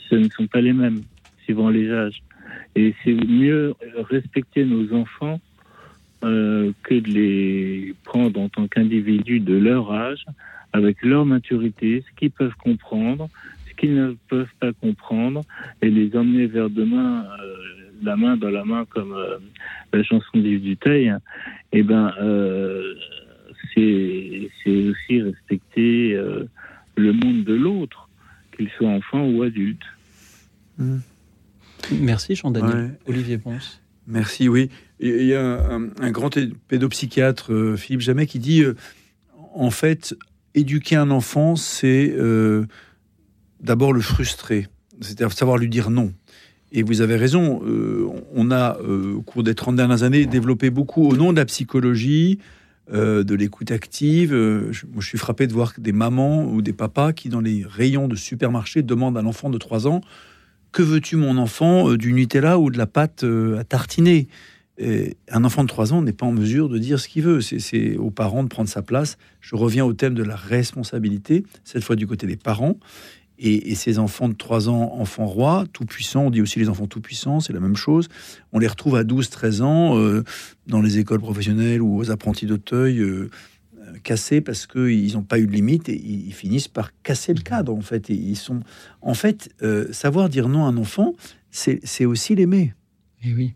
ce 0.08 0.14
ne 0.14 0.28
sont 0.28 0.46
pas 0.46 0.60
les 0.60 0.72
mêmes 0.72 1.00
suivant 1.44 1.68
les 1.68 1.90
âges. 1.90 2.22
Et 2.76 2.94
c'est 3.02 3.14
mieux 3.14 3.74
respecter 4.08 4.64
nos 4.64 4.92
enfants 4.94 5.40
euh, 6.22 6.72
que 6.82 6.94
de 6.94 7.08
les 7.08 7.94
prendre 8.04 8.40
en 8.40 8.48
tant 8.48 8.68
qu'individus 8.68 9.40
de 9.40 9.54
leur 9.54 9.90
âge, 9.92 10.26
avec 10.72 11.02
leur 11.02 11.24
maturité, 11.24 12.04
ce 12.06 12.18
qu'ils 12.18 12.30
peuvent 12.30 12.54
comprendre, 12.62 13.28
ce 13.68 13.74
qu'ils 13.74 13.94
ne 13.94 14.14
peuvent 14.28 14.52
pas 14.60 14.72
comprendre, 14.74 15.42
et 15.80 15.88
les 15.90 16.14
emmener 16.16 16.46
vers 16.46 16.68
demain, 16.68 17.24
euh, 17.42 17.54
la 18.02 18.16
main 18.16 18.36
dans 18.36 18.50
la 18.50 18.64
main, 18.64 18.84
comme 18.84 19.12
euh, 19.12 19.38
la 19.92 20.02
chanson 20.02 20.38
d'Yves 20.38 20.62
Duteil. 20.62 21.08
Et 21.72 21.78
eh 21.78 21.82
ben, 21.82 22.12
c'est 23.74 24.50
aussi 24.66 25.22
respecter 25.22 26.20
le 26.96 27.12
monde 27.12 27.44
de 27.44 27.54
l'autre, 27.54 28.08
qu'il 28.56 28.68
soit 28.70 28.88
enfant 28.88 29.26
ou 29.26 29.42
adulte. 29.42 29.84
Mmh. 30.76 30.98
Merci 32.00 32.34
Jean-Daniel. 32.34 32.98
Olivier 33.06 33.38
Ponce. 33.38 33.79
Merci, 34.10 34.48
oui. 34.48 34.70
Il 34.98 35.24
y 35.24 35.34
a 35.34 35.70
un, 36.00 36.10
grand 36.10 36.30
pédopsychiatre, 36.68 37.52
euh, 37.52 37.76
Philippe 37.76 38.00
Jamet, 38.00 38.26
qui 38.26 38.40
dit 38.40 38.62
euh, 38.62 38.74
en 39.54 39.70
fait, 39.70 40.16
éduquer 40.54 40.96
un 40.96 41.10
enfant, 41.10 41.54
c'est 41.54 42.12
euh, 42.16 42.66
d'abord 43.60 43.92
le 43.92 44.00
frustrer, 44.00 44.66
c'est-à-dire 45.00 45.32
savoir 45.32 45.58
lui 45.58 45.68
dire 45.68 45.90
non. 45.90 46.12
Et 46.72 46.82
vous 46.82 47.00
avez 47.00 47.16
raison, 47.16 47.60
on 48.32 48.50
a, 48.52 48.78
au 48.78 49.22
cours 49.22 49.42
des 49.42 49.56
30 49.56 49.74
dernières 49.74 50.04
années, 50.04 50.24
développé 50.24 50.70
beaucoup 50.70 51.02
au 51.02 51.16
nom 51.16 51.32
de 51.32 51.38
la 51.38 51.44
psychologie, 51.44 52.38
de 52.92 53.34
l'écoute 53.34 53.72
active. 53.72 54.30
je, 54.30 54.70
je 54.70 55.04
suis 55.04 55.18
frappé 55.18 55.48
de 55.48 55.52
voir 55.52 55.72
des 55.78 55.90
mamans 55.90 56.44
ou 56.44 56.62
des 56.62 56.72
papas 56.72 57.12
qui, 57.12 57.28
dans 57.28 57.40
les 57.40 57.64
rayons 57.68 58.06
de 58.06 58.14
supermarché, 58.14 58.82
demandent 58.84 59.18
à 59.18 59.22
l'enfant 59.22 59.50
de 59.50 59.58
3 59.58 59.88
ans 59.88 60.00
que 60.72 60.82
veux-tu, 60.82 61.16
mon 61.16 61.36
enfant, 61.38 61.90
euh, 61.90 61.96
du 61.96 62.12
Nutella 62.12 62.58
ou 62.58 62.70
de 62.70 62.78
la 62.78 62.86
pâte 62.86 63.24
euh, 63.24 63.58
à 63.58 63.64
tartiner? 63.64 64.28
Un 65.30 65.44
enfant 65.44 65.62
de 65.62 65.68
3 65.68 65.92
ans 65.92 66.00
n'est 66.00 66.14
pas 66.14 66.24
en 66.24 66.32
mesure 66.32 66.70
de 66.70 66.78
dire 66.78 66.98
ce 66.98 67.06
qu'il 67.06 67.22
veut. 67.22 67.42
C'est 67.42 67.98
aux 67.98 68.10
parents 68.10 68.42
de 68.42 68.48
prendre 68.48 68.70
sa 68.70 68.80
place. 68.80 69.18
Je 69.42 69.54
reviens 69.54 69.84
au 69.84 69.92
thème 69.92 70.14
de 70.14 70.22
la 70.22 70.36
responsabilité, 70.36 71.44
cette 71.64 71.84
fois 71.84 71.96
du 71.96 72.06
côté 72.06 72.26
des 72.26 72.36
parents. 72.38 72.78
Et, 73.42 73.74
ces 73.74 73.98
enfants 73.98 74.28
de 74.28 74.34
3 74.34 74.68
ans, 74.68 74.94
enfants 74.98 75.26
rois, 75.26 75.64
tout 75.72 75.86
puissants, 75.86 76.24
on 76.26 76.30
dit 76.30 76.42
aussi 76.42 76.58
les 76.58 76.68
enfants 76.68 76.86
tout 76.86 77.00
puissants, 77.00 77.40
c'est 77.40 77.54
la 77.54 77.60
même 77.60 77.76
chose. 77.76 78.08
On 78.52 78.58
les 78.58 78.66
retrouve 78.66 78.96
à 78.96 79.04
12-13 79.04 79.62
ans 79.62 79.98
euh, 79.98 80.24
dans 80.66 80.80
les 80.80 80.98
écoles 80.98 81.20
professionnelles 81.20 81.80
ou 81.80 81.98
aux 81.98 82.10
apprentis 82.10 82.46
d'Auteuil, 82.46 83.02
cassés 84.02 84.40
parce 84.40 84.66
qu'ils 84.66 85.14
n'ont 85.14 85.22
pas 85.22 85.38
eu 85.38 85.46
de 85.46 85.52
limite 85.52 85.88
et 85.88 85.96
ils 85.96 86.32
finissent 86.32 86.68
par 86.68 86.90
casser 87.02 87.34
le 87.34 87.42
cadre 87.42 87.74
en 87.74 87.80
fait. 87.80 88.10
Et 88.10 88.14
ils 88.14 88.36
sont, 88.36 88.60
en 89.00 89.14
fait, 89.14 89.50
euh, 89.62 89.92
savoir 89.92 90.28
dire 90.28 90.48
non 90.48 90.64
à 90.64 90.68
un 90.68 90.76
enfant, 90.76 91.14
c'est 91.50 92.04
aussi 92.04 92.34
l'aimer. 92.34 92.74
Et 93.22 93.28
eh 93.30 93.34
oui. 93.34 93.54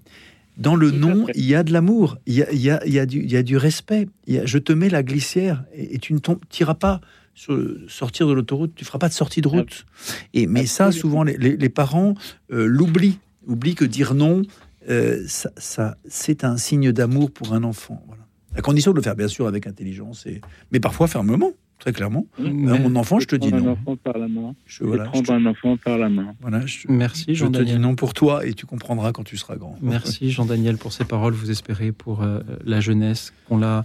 Dans 0.56 0.76
le 0.76 0.92
non, 0.92 1.26
il 1.34 1.46
y 1.46 1.54
a 1.54 1.64
de 1.64 1.72
l'amour, 1.72 2.16
il 2.26 2.34
y 2.34 2.42
a, 2.42 2.52
y, 2.52 2.70
a, 2.70 2.86
y, 2.86 2.98
a 3.00 3.06
y 3.10 3.36
a, 3.36 3.42
du 3.42 3.56
respect. 3.56 4.06
je 4.28 4.58
te 4.58 4.72
mets 4.72 4.88
la 4.88 5.02
glissière 5.02 5.64
et, 5.74 5.98
tu 5.98 6.14
ne 6.14 6.20
tireras 6.48 6.74
pas 6.74 7.00
sur, 7.34 7.76
sortir 7.88 8.28
de 8.28 8.32
l'autoroute, 8.32 8.72
tu 8.76 8.84
feras 8.84 9.00
pas 9.00 9.08
de 9.08 9.14
sortie 9.14 9.40
de 9.40 9.48
route. 9.48 9.84
Et, 10.32 10.46
mais 10.46 10.66
ça, 10.66 10.92
souvent, 10.92 11.24
les, 11.24 11.68
parents 11.68 12.14
euh, 12.52 12.66
l'oublient, 12.66 13.18
oublient 13.48 13.74
que 13.74 13.84
dire 13.84 14.14
non, 14.14 14.42
euh, 14.88 15.24
ça, 15.26 15.50
ça 15.56 15.96
c'est 16.06 16.44
un 16.44 16.56
signe 16.56 16.92
d'amour 16.92 17.32
pour 17.32 17.52
un 17.52 17.64
enfant. 17.64 18.00
Voilà. 18.06 18.23
À 18.56 18.62
condition 18.62 18.92
de 18.92 18.96
le 18.96 19.02
faire, 19.02 19.16
bien 19.16 19.28
sûr, 19.28 19.46
avec 19.46 19.66
intelligence, 19.66 20.26
et... 20.26 20.40
mais 20.70 20.80
parfois 20.80 21.08
fermement, 21.08 21.52
très 21.78 21.92
clairement. 21.92 22.26
mon 22.38 22.96
enfant, 22.96 23.20
je 23.20 23.26
te 23.26 23.36
dis 23.36 23.52
non. 23.52 23.68
Un 23.68 23.72
enfant 23.72 23.96
par 23.96 24.18
la 24.18 24.28
main. 24.28 24.54
Je, 24.66 24.84
voilà, 24.84 25.04
prendre 25.04 25.32
un 25.32 25.46
enfant 25.46 25.76
par 25.76 25.98
la 25.98 26.08
main. 26.08 26.34
Voilà, 26.40 26.60
Merci, 26.88 27.34
Jean-Daniel. 27.34 27.68
Je 27.68 27.72
te 27.72 27.76
dis 27.76 27.82
non 27.82 27.96
pour 27.96 28.14
toi, 28.14 28.46
et 28.46 28.54
tu 28.54 28.66
comprendras 28.66 29.12
quand 29.12 29.24
tu 29.24 29.36
seras 29.36 29.56
grand. 29.56 29.76
Merci, 29.82 30.30
Jean-Daniel, 30.32 30.78
pour 30.78 30.92
ces 30.92 31.04
paroles. 31.04 31.34
Vous 31.34 31.50
espérez 31.50 31.92
pour 31.92 32.22
euh, 32.22 32.40
la 32.64 32.80
jeunesse 32.80 33.32
qu'on 33.48 33.58
la 33.58 33.84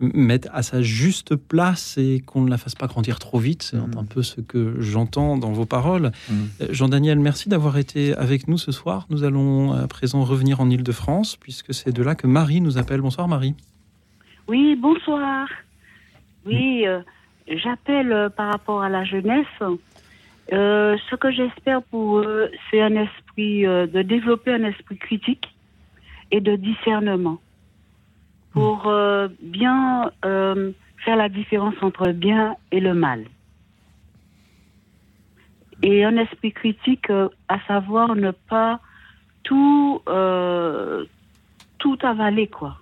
mette 0.00 0.48
à 0.52 0.62
sa 0.62 0.82
juste 0.82 1.36
place 1.36 1.96
et 1.98 2.20
qu'on 2.20 2.42
ne 2.42 2.50
la 2.50 2.58
fasse 2.58 2.74
pas 2.74 2.86
grandir 2.86 3.18
trop 3.18 3.38
vite. 3.38 3.62
C'est 3.62 3.76
un 3.76 3.86
mm. 3.86 4.06
peu 4.08 4.22
ce 4.22 4.40
que 4.40 4.76
j'entends 4.80 5.38
dans 5.38 5.52
vos 5.52 5.66
paroles. 5.66 6.12
Mm. 6.28 6.34
Euh, 6.60 6.66
Jean-Daniel, 6.70 7.18
merci 7.18 7.48
d'avoir 7.48 7.78
été 7.78 8.14
avec 8.14 8.48
nous 8.48 8.58
ce 8.58 8.72
soir. 8.72 9.06
Nous 9.10 9.24
allons 9.24 9.72
à 9.72 9.86
présent 9.86 10.24
revenir 10.24 10.60
en 10.60 10.70
Ile-de-France, 10.70 11.36
puisque 11.36 11.72
c'est 11.74 11.92
de 11.92 12.02
là 12.02 12.14
que 12.14 12.26
Marie 12.26 12.60
nous 12.60 12.78
appelle. 12.78 13.00
Bonsoir 13.00 13.28
Marie. 13.28 13.54
Oui, 14.46 14.76
bonsoir. 14.76 15.48
Oui, 16.44 16.86
euh, 16.86 17.00
j'appelle 17.48 18.12
euh, 18.12 18.28
par 18.28 18.52
rapport 18.52 18.82
à 18.82 18.90
la 18.90 19.04
jeunesse. 19.04 19.46
Euh, 20.52 20.98
ce 21.08 21.16
que 21.16 21.30
j'espère 21.30 21.82
pour 21.82 22.18
eux, 22.18 22.50
c'est 22.70 22.82
un 22.82 22.94
esprit, 22.96 23.62
de 23.62 24.02
développer 24.02 24.52
un 24.52 24.64
esprit 24.64 24.98
critique 24.98 25.48
et 26.30 26.40
de 26.40 26.56
discernement 26.56 27.40
pour 28.52 28.92
bien 29.40 30.12
faire 30.22 31.16
la 31.16 31.28
différence 31.28 31.74
entre 31.82 32.06
le 32.06 32.12
bien 32.12 32.56
et 32.70 32.78
le 32.78 32.94
mal. 32.94 33.24
Et 35.82 36.04
un 36.04 36.16
esprit 36.16 36.52
critique, 36.52 37.10
à 37.48 37.58
savoir 37.66 38.14
ne 38.14 38.30
pas 38.30 38.78
tout, 39.42 40.00
tout 41.78 41.98
avaler, 42.02 42.46
quoi. 42.46 42.78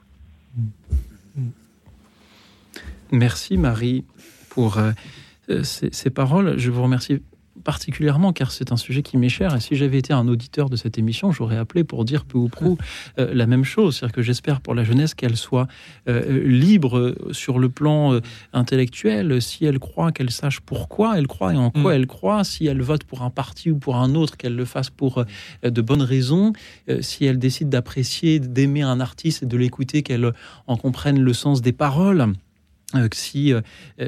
Merci 3.13 3.59
Marie 3.59 4.05
pour 4.49 4.79
euh, 4.79 4.93
euh, 5.51 5.63
ces, 5.63 6.11
paroles. 6.11 6.59
Je 6.59 6.71
vous 6.71 6.83
remercie 6.83 7.19
particulièrement 7.63 8.33
car 8.33 8.51
c'est 8.51 8.73
un 8.73 8.79
sujet 8.79 9.03
qui 9.03 9.19
m'est 9.19 9.29
cher 9.29 9.55
et 9.55 9.61
si 9.61 9.77
j'avais 9.77 9.99
été 9.99 10.15
un 10.15 10.27
auditeur 10.29 10.71
de 10.71 10.77
cette 10.77 10.97
émission, 10.97 11.31
j'aurais 11.31 11.59
appelé 11.59 11.85
pour 11.85 12.07
dire 12.07 12.25
peu 12.25 12.39
ou 12.39 12.49
prou 12.49 12.79
euh, 13.19 13.35
la 13.35 13.47
même 13.47 13.65
chose. 13.65 13.97
C'est-à-dire 13.97 14.15
que 14.15 14.23
j'espère 14.23 14.63
pour 14.63 14.75
la 14.75 14.83
jeunesse 14.83 15.13
qu'elle 15.13 15.37
soit 15.37 15.69
libre 16.07 17.15
sur 17.33 17.59
le 17.59 17.69
plan 17.69 18.19
intellectuel. 18.55 19.43
Si 19.43 19.67
elle 19.67 19.79
croit, 19.79 20.11
qu'elle 20.11 20.31
sache 20.31 20.61
pourquoi 20.61 21.19
elle 21.19 21.27
croit 21.27 21.53
et 21.53 21.59
en 21.59 21.71
quoi 21.71 21.93
mm. 21.93 21.97
elle 21.97 22.07
croit. 22.07 22.45
Si 22.45 22.67
elle 22.67 22.81
vote 22.81 23.05
pour 23.05 23.21
un 23.21 23.31
parti 23.31 23.71
ou 23.71 23.77
pour 23.77 23.97
un 23.97 24.15
autre, 24.15 24.39
qu'elle 24.39 24.57
le 24.57 24.65
fasse 24.65 24.89
pour 24.89 25.23
de 25.63 25.83
bonnes 25.83 26.03
raisons. 26.03 26.55
si 27.01 27.27
elle 27.27 27.39
décide 27.39 27.69
d'apprécier, 27.69 28.41
d'aimer 28.41 28.81
un 28.81 29.01
artiste 29.01 29.43
et 29.43 29.47
de 29.47 29.57
l'écouter, 29.59 30.03
qu'elle 30.03 30.33
en 30.67 30.79
comprenne 30.79 31.21
le 31.21 31.35
sens 31.35 31.61
des 31.61 31.73
paroles. 31.73 32.33
Euh, 32.95 33.09
si, 33.13 33.53
euh, 33.53 33.61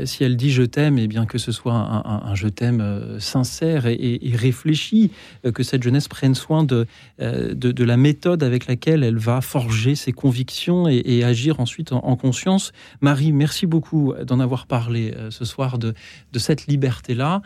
si 0.05 0.24
elle 0.24 0.36
dit 0.36 0.51
je 0.51 0.62
t'aime, 0.62 0.98
et 0.98 1.05
eh 1.05 1.09
bien 1.09 1.27
que 1.27 1.39
ce 1.39 1.52
soit 1.52 1.74
un, 1.74 2.35
je 2.35 2.48
t'aime 2.48 2.81
euh, 2.81 3.19
sincère 3.20 3.86
et, 3.86 4.20
réfléchi, 4.35 5.11
que 5.52 5.62
cette 5.62 5.82
jeunesse 5.82 6.09
prenne 6.09 6.35
soin 6.35 6.65
de, 6.65 6.86
de, 7.19 7.85
la 7.85 7.97
méthode 7.97 8.43
avec 8.43 8.66
laquelle 8.66 9.05
elle 9.05 9.19
va 9.19 9.40
forger 9.40 9.94
ses 9.94 10.12
convictions 10.12 10.89
et, 10.89 11.23
agir 11.24 11.61
ensuite 11.61 11.93
en, 11.93 12.16
conscience. 12.16 12.73
Marie, 13.01 13.32
merci 13.32 13.66
beaucoup 13.66 14.15
d'en 14.27 14.40
avoir 14.40 14.66
parlé 14.66 15.15
ce 15.31 15.44
soir 15.44 15.78
de, 15.78 15.94
de 16.32 16.39
cette 16.39 16.66
liberté-là 16.66 17.43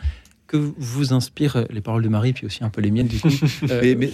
que 0.47 0.57
vous 0.57 1.13
inspirent 1.13 1.65
les 1.69 1.81
paroles 1.81 2.01
de 2.01 2.09
Marie, 2.09 2.33
puis 2.33 2.45
aussi 2.45 2.63
un 2.63 2.69
peu 2.69 2.81
les 2.81 2.91
miennes, 2.91 3.07
du 3.07 3.19
coup. 3.19 3.29
mais, 3.61 4.09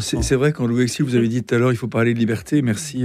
c'est 0.00 0.34
vrai, 0.34 0.52
quand 0.52 0.66
Louis 0.66 0.82
Exil, 0.82 1.04
vous 1.04 1.16
avez 1.16 1.28
dit 1.28 1.42
tout 1.42 1.54
à 1.54 1.58
l'heure, 1.58 1.72
il 1.72 1.78
faut 1.78 1.88
parler 1.88 2.12
de 2.12 2.18
liberté. 2.18 2.60
Merci. 2.62 3.02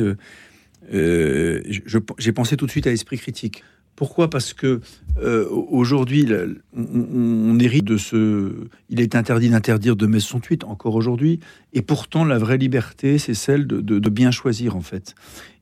J'ai 0.94 2.32
pensé 2.32 2.58
tout 2.58 2.66
de 2.66 2.72
suite 2.72 2.88
à 2.88 2.92
l'esprit 2.92 3.18
critique. 3.18 3.64
Pourquoi? 3.96 4.30
Parce 4.30 4.54
que 4.54 4.82
euh, 5.18 5.48
aujourd'hui, 5.50 6.28
on, 6.76 7.60
hérite 7.60 7.86
de 7.86 7.98
ce. 7.98 8.68
Il 8.90 9.00
est 9.00 9.16
interdit 9.16 9.50
d'interdire 9.50 9.96
de 9.96 10.08
mai 10.08 10.20
68, 10.20 10.64
encore 10.64 10.96
aujourd'hui. 10.96 11.40
Et 11.74 11.84
pourtant, 11.84 12.26
la 12.26 12.40
vraie 12.40 12.58
liberté, 12.58 13.20
c'est 13.20 13.36
celle 13.36 13.68
de, 13.68 14.10
bien 14.10 14.32
choisir, 14.32 14.76
en 14.76 14.82
fait. 14.82 15.14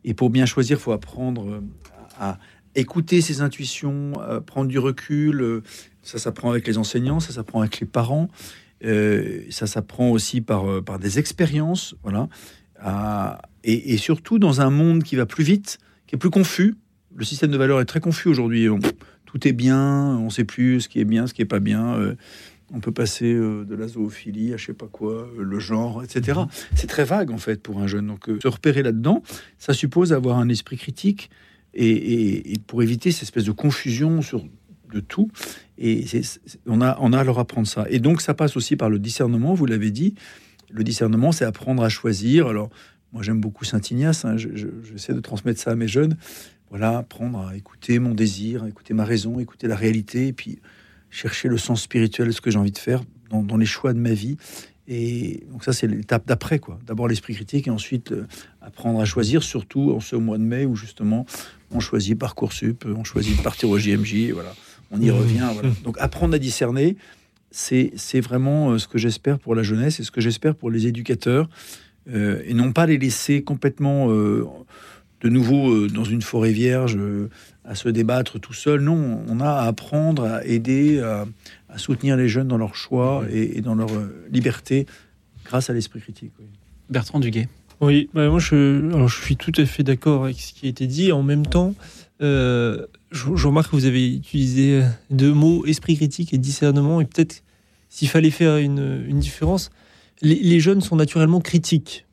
Et 0.05 0.13
pour 0.13 0.29
bien 0.29 0.45
choisir, 0.45 0.77
il 0.77 0.81
faut 0.81 0.93
apprendre 0.93 1.61
à 2.19 2.37
écouter 2.75 3.19
ses 3.19 3.41
intuitions, 3.41 4.13
à 4.21 4.39
prendre 4.39 4.69
du 4.69 4.79
recul. 4.79 5.61
Ça 6.01 6.17
s'apprend 6.17 6.49
avec 6.51 6.65
les 6.67 6.77
enseignants, 6.77 7.19
ça 7.19 7.33
s'apprend 7.33 7.59
avec 7.59 7.81
les 7.81 7.87
parents. 7.87 8.29
Euh, 8.83 9.41
ça 9.49 9.67
s'apprend 9.67 10.09
aussi 10.09 10.43
euh, 10.49 10.81
par 10.81 10.99
des 10.99 11.19
expériences. 11.19 11.95
Voilà. 12.03 12.29
Et, 13.63 13.93
et 13.93 13.97
surtout 13.97 14.39
dans 14.39 14.61
un 14.61 14.69
monde 14.69 15.03
qui 15.03 15.15
va 15.15 15.25
plus 15.25 15.43
vite, 15.43 15.79
qui 16.07 16.15
est 16.15 16.19
plus 16.19 16.29
confus 16.29 16.75
le 17.15 17.25
système 17.25 17.51
de 17.51 17.57
valeurs 17.57 17.81
est 17.81 17.85
très 17.85 17.99
confus 17.99 18.29
aujourd'hui. 18.29 18.67
Tout 19.25 19.47
est 19.47 19.53
bien, 19.53 20.17
on 20.17 20.25
ne 20.25 20.29
sait 20.29 20.43
plus 20.43 20.81
ce 20.81 20.89
qui 20.89 20.99
est 20.99 21.05
bien, 21.05 21.27
ce 21.27 21.33
qui 21.33 21.41
est 21.41 21.45
pas 21.45 21.59
bien. 21.59 21.93
Euh, 21.95 22.15
on 22.73 22.79
peut 22.79 22.91
passer 22.91 23.33
euh, 23.33 23.65
de 23.65 23.75
la 23.75 23.87
zoophilie 23.87 24.53
à 24.53 24.57
je 24.57 24.67
sais 24.67 24.73
pas 24.73 24.87
quoi, 24.87 25.29
euh, 25.37 25.43
le 25.43 25.59
genre, 25.59 26.03
etc. 26.03 26.39
Mhm. 26.39 26.47
C'est 26.75 26.87
très 26.87 27.03
vague 27.03 27.31
en 27.31 27.37
fait 27.37 27.61
pour 27.61 27.79
un 27.79 27.87
jeune. 27.87 28.07
Donc 28.07 28.29
se 28.41 28.47
repérer 28.47 28.83
là-dedans, 28.83 29.23
ça 29.57 29.73
suppose 29.73 30.13
avoir 30.13 30.37
un 30.37 30.49
esprit 30.49 30.77
critique 30.77 31.29
et, 31.73 32.55
pour 32.67 32.83
éviter 32.83 33.11
cette 33.11 33.23
espèce 33.23 33.45
de 33.45 33.51
confusion 33.51 34.21
sur 34.21 34.43
de 34.93 34.99
tout. 34.99 35.31
Et 35.77 36.05
on 36.65 36.81
a, 36.81 36.97
on 36.99 37.13
a 37.13 37.19
à 37.19 37.23
leur 37.23 37.39
apprendre 37.39 37.67
ça. 37.67 37.85
Et 37.89 37.99
donc 37.99 38.21
ça 38.21 38.33
passe 38.33 38.57
aussi 38.57 38.75
par 38.75 38.89
le 38.89 38.99
discernement, 38.99 39.53
vous 39.53 39.65
l'avez 39.65 39.91
dit. 39.91 40.15
Le 40.69 40.83
discernement, 40.83 41.31
c'est 41.31 41.45
apprendre 41.45 41.83
à 41.83 41.89
choisir. 41.89 42.47
Alors, 42.47 42.69
moi, 43.13 43.23
j'aime 43.23 43.41
beaucoup 43.41 43.65
Saint 43.65 43.81
Ignace. 43.89 44.25
Hein. 44.25 44.37
J'essaie 44.37 45.13
de 45.13 45.19
transmettre 45.19 45.59
ça 45.59 45.71
à 45.71 45.75
mes 45.75 45.87
jeunes 45.87 46.17
voilà, 46.71 46.99
apprendre 46.99 47.47
à 47.47 47.55
écouter 47.57 47.99
mon 47.99 48.15
désir, 48.15 48.65
écouter 48.65 48.93
ma 48.93 49.03
raison, 49.03 49.39
écouter 49.39 49.67
la 49.67 49.75
réalité, 49.75 50.27
et 50.27 50.33
puis 50.33 50.59
chercher 51.09 51.49
le 51.49 51.57
sens 51.57 51.81
spirituel 51.81 52.27
de 52.27 52.31
ce 52.31 52.39
que 52.39 52.49
j'ai 52.49 52.57
envie 52.57 52.71
de 52.71 52.77
faire 52.77 53.03
dans, 53.29 53.57
les 53.57 53.65
choix 53.65 53.93
de 53.93 53.99
ma 53.99 54.13
vie. 54.13 54.37
Et 54.87 55.43
donc 55.51 55.65
ça, 55.65 55.73
c'est 55.73 55.85
l'étape 55.85 56.25
d'après, 56.25 56.59
quoi. 56.59 56.79
D'abord 56.87 57.09
l'esprit 57.09 57.35
critique, 57.35 57.67
et 57.67 57.69
ensuite 57.69 58.13
euh, 58.13 58.25
apprendre 58.61 59.01
à 59.01 59.05
choisir, 59.05 59.43
surtout 59.43 59.91
en 59.91 59.99
ce 59.99 60.15
mois 60.15 60.37
de 60.37 60.43
mai 60.43 60.65
où 60.65 60.75
justement 60.75 61.25
on 61.71 61.81
choisit 61.81 62.17
parcoursup, 62.17 62.85
on 62.85 63.03
choisit 63.03 63.37
de 63.37 63.43
partir 63.43 63.69
au 63.69 63.77
JMJ, 63.77 64.13
et 64.15 64.31
voilà, 64.31 64.53
on 64.91 65.01
y 65.01 65.09
mmh. 65.09 65.11
revient. 65.11 65.49
Donc 65.83 65.97
apprendre 65.99 66.35
à 66.35 66.39
discerner, 66.39 66.95
c'est 67.51 68.21
vraiment 68.21 68.71
euh, 68.71 68.77
ce 68.77 68.87
que 68.87 68.97
j'espère 68.97 69.39
pour 69.39 69.55
la 69.55 69.63
jeunesse 69.63 69.99
et 69.99 70.03
ce 70.03 70.11
que 70.11 70.21
j'espère 70.21 70.55
pour 70.55 70.71
les 70.71 70.87
éducateurs, 70.87 71.49
euh, 72.09 72.41
et 72.45 72.53
non 72.53 72.71
pas 72.71 72.85
les 72.85 72.97
laisser 72.97 73.43
complètement 73.43 74.09
de 75.21 75.29
nouveau 75.29 75.71
euh, 75.71 75.87
dans 75.87 76.03
une 76.03 76.21
forêt 76.21 76.51
vierge 76.51 76.95
euh, 76.97 77.29
à 77.63 77.75
se 77.75 77.89
débattre 77.89 78.39
tout 78.39 78.53
seul. 78.53 78.81
Non, 78.81 79.23
on 79.27 79.39
a 79.39 79.49
à 79.49 79.67
apprendre, 79.67 80.25
à 80.25 80.45
aider, 80.45 80.99
à, 80.99 81.25
soutenir 81.77 82.17
les 82.17 82.27
jeunes 82.27 82.47
dans 82.47 82.57
leur 82.57 82.75
choix 82.75 83.23
et, 83.31 83.61
dans 83.61 83.75
leur 83.75 83.93
euh, 83.93 84.25
liberté 84.31 84.85
grâce 85.45 85.69
à 85.69 85.73
l'esprit 85.73 86.01
critique. 86.01 86.31
Bertrand 86.89 87.19
Duguay. 87.19 87.47
Oui, 87.79 88.09
bah, 88.13 88.29
moi 88.29 88.39
je, 88.39 89.07
je 89.07 89.21
suis 89.21 89.37
tout 89.37 89.53
à 89.57 89.65
fait 89.65 89.83
d'accord 89.83 90.25
avec 90.25 90.39
ce 90.39 90.53
qui 90.53 90.65
a 90.65 90.69
été 90.69 90.85
dit. 90.85 91.11
En 91.11 91.23
même 91.23 91.45
temps, 91.45 91.73
je, 92.19 93.47
remarque 93.47 93.71
que 93.71 93.75
vous 93.75 93.85
avez 93.85 94.15
utilisé 94.15 94.83
deux 95.09 95.33
mots, 95.33 95.65
esprit 95.65 95.95
critique 95.95 96.33
et 96.33 96.37
discernement. 96.37 97.01
Et 97.01 97.05
peut-être 97.05 97.43
s'il 97.89 98.07
fallait 98.07 98.29
faire 98.29 98.57
une, 98.57 99.19
différence, 99.19 99.71
les, 100.21 100.59
jeunes 100.59 100.81
sont 100.81 100.95
naturellement 100.95 101.39
critiques. 101.39 102.05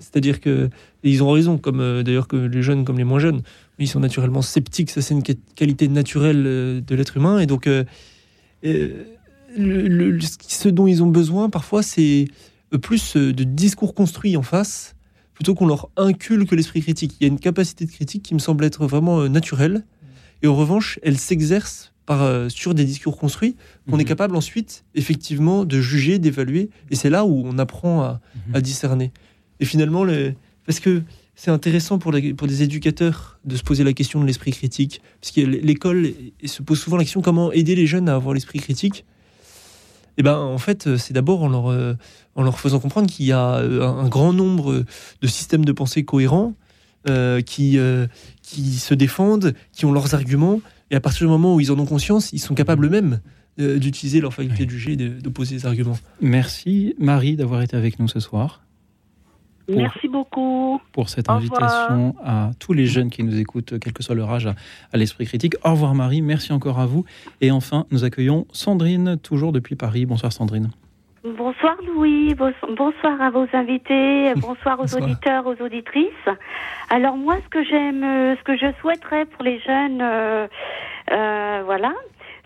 C'est-à-dire 0.00 0.40
que 0.40 0.68
ils 1.04 1.22
ont 1.22 1.30
raison, 1.30 1.56
comme 1.56 1.80
euh, 1.80 2.02
d'ailleurs 2.02 2.26
que 2.26 2.36
les 2.36 2.62
jeunes 2.62 2.84
comme 2.84 2.98
les 2.98 3.04
moins 3.04 3.20
jeunes, 3.20 3.42
ils 3.78 3.88
sont 3.88 4.00
naturellement 4.00 4.42
sceptiques. 4.42 4.90
Ça, 4.90 5.00
c'est 5.00 5.14
une 5.14 5.22
qualité 5.22 5.86
naturelle 5.86 6.44
euh, 6.46 6.80
de 6.80 6.94
l'être 6.96 7.16
humain. 7.16 7.38
Et 7.38 7.46
donc, 7.46 7.68
euh, 7.68 7.84
ce 8.64 10.68
dont 10.68 10.88
ils 10.88 11.02
ont 11.02 11.06
besoin 11.06 11.48
parfois, 11.48 11.84
c'est 11.84 12.26
plus 12.82 13.16
de 13.16 13.44
discours 13.44 13.94
construits 13.94 14.36
en 14.36 14.42
face, 14.42 14.96
plutôt 15.34 15.54
qu'on 15.54 15.66
leur 15.66 15.90
inculque 15.96 16.50
l'esprit 16.50 16.82
critique. 16.82 17.14
Il 17.20 17.24
y 17.24 17.26
a 17.26 17.32
une 17.32 17.38
capacité 17.38 17.86
de 17.86 17.90
critique 17.90 18.24
qui 18.24 18.34
me 18.34 18.40
semble 18.40 18.64
être 18.64 18.86
vraiment 18.86 19.28
naturelle. 19.28 19.84
Et 20.42 20.48
en 20.48 20.56
revanche, 20.56 20.98
elle 21.02 21.18
s'exerce 21.18 21.92
par, 22.06 22.50
sur 22.50 22.74
des 22.74 22.84
discours 22.84 23.18
construits 23.18 23.56
qu'on 23.90 23.98
est 23.98 24.02
mhm. 24.02 24.08
capable 24.08 24.36
ensuite, 24.36 24.84
effectivement, 24.94 25.64
de 25.64 25.80
juger, 25.80 26.18
d'évaluer. 26.18 26.70
Et 26.90 26.96
c'est 26.96 27.10
là 27.10 27.24
où 27.24 27.42
on 27.44 27.58
apprend 27.58 28.02
à, 28.02 28.20
à 28.54 28.60
discerner. 28.60 29.12
Et 29.60 29.64
finalement, 29.64 30.06
parce 30.64 30.80
que 30.80 31.02
c'est 31.36 31.50
intéressant 31.50 31.98
pour, 31.98 32.12
les, 32.12 32.32
pour 32.32 32.48
des 32.48 32.62
éducateurs 32.62 33.38
de 33.44 33.56
se 33.56 33.62
poser 33.62 33.84
la 33.84 33.92
question 33.92 34.20
de 34.20 34.26
l'esprit 34.26 34.52
critique, 34.52 35.02
parce 35.20 35.32
que 35.32 35.42
l'école 35.42 36.12
se 36.44 36.62
pose 36.62 36.80
souvent 36.80 36.96
la 36.96 37.04
question 37.04 37.20
comment 37.20 37.52
aider 37.52 37.74
les 37.74 37.86
jeunes 37.86 38.08
à 38.08 38.14
avoir 38.14 38.34
l'esprit 38.34 38.58
critique? 38.58 39.04
Et 40.18 40.20
eh 40.20 40.22
ben 40.22 40.38
en 40.38 40.56
fait, 40.56 40.96
c'est 40.96 41.12
d'abord 41.12 41.42
en 41.42 41.48
leur, 41.48 41.70
euh, 41.70 41.92
en 42.36 42.42
leur 42.42 42.58
faisant 42.58 42.80
comprendre 42.80 43.06
qu'il 43.06 43.26
y 43.26 43.32
a 43.32 43.56
euh, 43.56 43.86
un, 43.86 44.08
grand 44.08 44.32
nombre 44.32 44.82
de 45.20 45.26
systèmes 45.26 45.66
de 45.66 45.72
pensée 45.72 46.06
cohérents 46.06 46.54
euh, 47.06 47.42
qui, 47.42 47.78
qui 48.40 48.72
se 48.76 48.94
défendent, 48.94 49.52
qui 49.72 49.84
ont 49.84 49.92
leurs 49.92 50.14
arguments, 50.14 50.62
et 50.90 50.96
à 50.96 51.00
partir 51.00 51.26
du 51.26 51.30
moment 51.30 51.54
où 51.54 51.60
ils 51.60 51.72
en 51.72 51.78
ont 51.78 51.86
conscience, 51.86 52.32
ils 52.32 52.38
sont 52.38 52.54
capables 52.54 52.86
eux-mêmes 52.86 53.20
d'utiliser 53.58 54.20
leur 54.20 54.34
faculté 54.34 54.66
de 54.66 54.70
juger 54.70 54.92
et 54.92 54.96
d'opposer 54.96 55.56
des 55.56 55.66
arguments. 55.66 55.96
Merci 56.20 56.94
Marie 56.98 57.36
d'avoir 57.36 57.62
été 57.62 57.74
avec 57.74 57.98
nous 57.98 58.06
ce 58.06 58.20
soir. 58.20 58.62
Merci 59.68 60.08
beaucoup. 60.08 60.80
Pour 60.92 61.08
cette 61.08 61.28
invitation 61.28 62.14
à 62.22 62.50
tous 62.58 62.72
les 62.72 62.86
jeunes 62.86 63.10
qui 63.10 63.24
nous 63.24 63.36
écoutent, 63.38 63.78
quel 63.80 63.92
que 63.92 64.02
soit 64.02 64.14
leur 64.14 64.30
âge, 64.30 64.46
à, 64.46 64.96
l'esprit 64.96 65.26
critique. 65.26 65.54
Au 65.64 65.72
revoir 65.72 65.94
Marie, 65.94 66.22
merci 66.22 66.52
encore 66.52 66.78
à 66.78 66.86
vous. 66.86 67.04
Et 67.40 67.50
enfin, 67.50 67.86
nous 67.90 68.04
accueillons 68.04 68.46
Sandrine, 68.52 69.16
toujours 69.16 69.52
depuis 69.52 69.74
Paris. 69.74 70.06
Bonsoir 70.06 70.32
Sandrine. 70.32 70.70
Bonsoir 71.34 71.76
Louis, 71.84 72.36
bonsoir 72.36 73.20
à 73.20 73.30
vos 73.30 73.48
invités, 73.52 74.32
bonsoir 74.36 74.78
aux 74.78 74.94
auditeurs, 74.94 75.44
aux 75.44 75.60
auditrices. 75.60 76.28
Alors 76.88 77.16
moi, 77.16 77.34
ce 77.42 77.48
que 77.48 77.64
j'aime, 77.64 78.36
ce 78.36 78.42
que 78.44 78.56
je 78.56 78.66
souhaiterais 78.80 79.24
pour 79.24 79.42
les 79.42 79.58
jeunes, 79.58 80.00
euh, 80.00 80.46
euh, 81.10 81.62
voilà, 81.64 81.92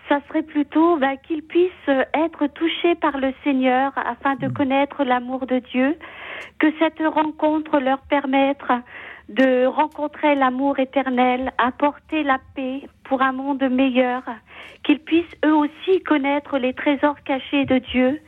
ça 0.08 0.20
serait 0.28 0.44
plutôt 0.44 0.96
bah, 0.96 1.16
qu'ils 1.18 1.42
puissent 1.42 1.90
être 2.14 2.46
touchés 2.46 2.94
par 2.94 3.18
le 3.18 3.34
Seigneur 3.44 3.92
afin 3.96 4.36
de 4.36 4.46
mm. 4.46 4.52
connaître 4.54 5.04
l'amour 5.04 5.46
de 5.46 5.58
Dieu, 5.58 5.98
que 6.58 6.72
cette 6.78 7.02
rencontre 7.06 7.80
leur 7.80 7.98
permette 8.08 8.62
de 9.28 9.66
rencontrer 9.66 10.34
l'amour 10.36 10.78
éternel, 10.78 11.52
apporter 11.58 12.22
la 12.22 12.38
paix 12.56 12.88
pour 13.04 13.20
un 13.20 13.32
monde 13.32 13.62
meilleur, 13.62 14.22
qu'ils 14.84 15.00
puissent 15.00 15.36
eux 15.44 15.54
aussi 15.54 16.02
connaître 16.02 16.56
les 16.56 16.72
trésors 16.72 17.22
cachés 17.24 17.66
de 17.66 17.76
Dieu 17.76 18.20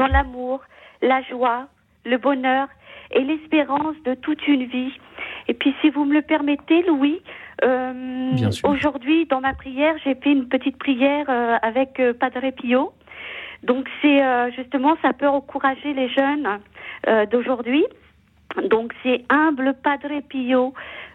dans 0.00 0.06
l'amour, 0.06 0.62
la 1.02 1.20
joie, 1.24 1.66
le 2.06 2.16
bonheur 2.16 2.68
et 3.10 3.20
l'espérance 3.20 3.96
de 4.06 4.14
toute 4.14 4.46
une 4.48 4.64
vie. 4.64 4.94
Et 5.46 5.52
puis 5.52 5.74
si 5.82 5.90
vous 5.90 6.06
me 6.06 6.14
le 6.14 6.22
permettez, 6.22 6.82
Louis, 6.84 7.20
euh, 7.62 8.50
aujourd'hui 8.64 9.26
dans 9.26 9.42
ma 9.42 9.52
prière, 9.52 9.94
j'ai 10.02 10.14
fait 10.14 10.32
une 10.32 10.48
petite 10.48 10.78
prière 10.78 11.26
euh, 11.28 11.58
avec 11.60 12.00
euh, 12.00 12.14
Padre 12.14 12.50
Pio. 12.50 12.92
Donc 13.62 13.90
c'est 14.00 14.22
justement, 14.56 14.96
ça 15.02 15.12
peut 15.12 15.28
encourager 15.28 15.92
les 15.92 16.08
jeunes 16.08 16.48
d'aujourd'hui. 17.30 17.84
Donc 18.70 18.94
c'est 19.02 19.22
humble 19.28 19.74
Padre 19.82 20.22
Pio, 20.30 20.72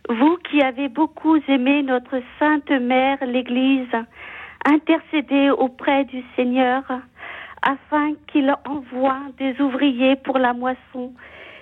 vous 0.10 0.38
qui 0.48 0.62
avez 0.62 0.90
beaucoup 0.90 1.38
aimé 1.48 1.82
notre 1.82 2.22
Sainte 2.38 2.70
Mère, 2.70 3.18
l'Église, 3.26 3.96
intercédez 4.64 5.50
auprès 5.50 6.06
du 6.06 6.24
Seigneur 6.36 6.84
afin 7.66 8.14
qu'il 8.28 8.54
envoie 8.66 9.20
des 9.38 9.60
ouvriers 9.60 10.16
pour 10.18 10.38
la 10.38 10.54
moisson 10.54 11.14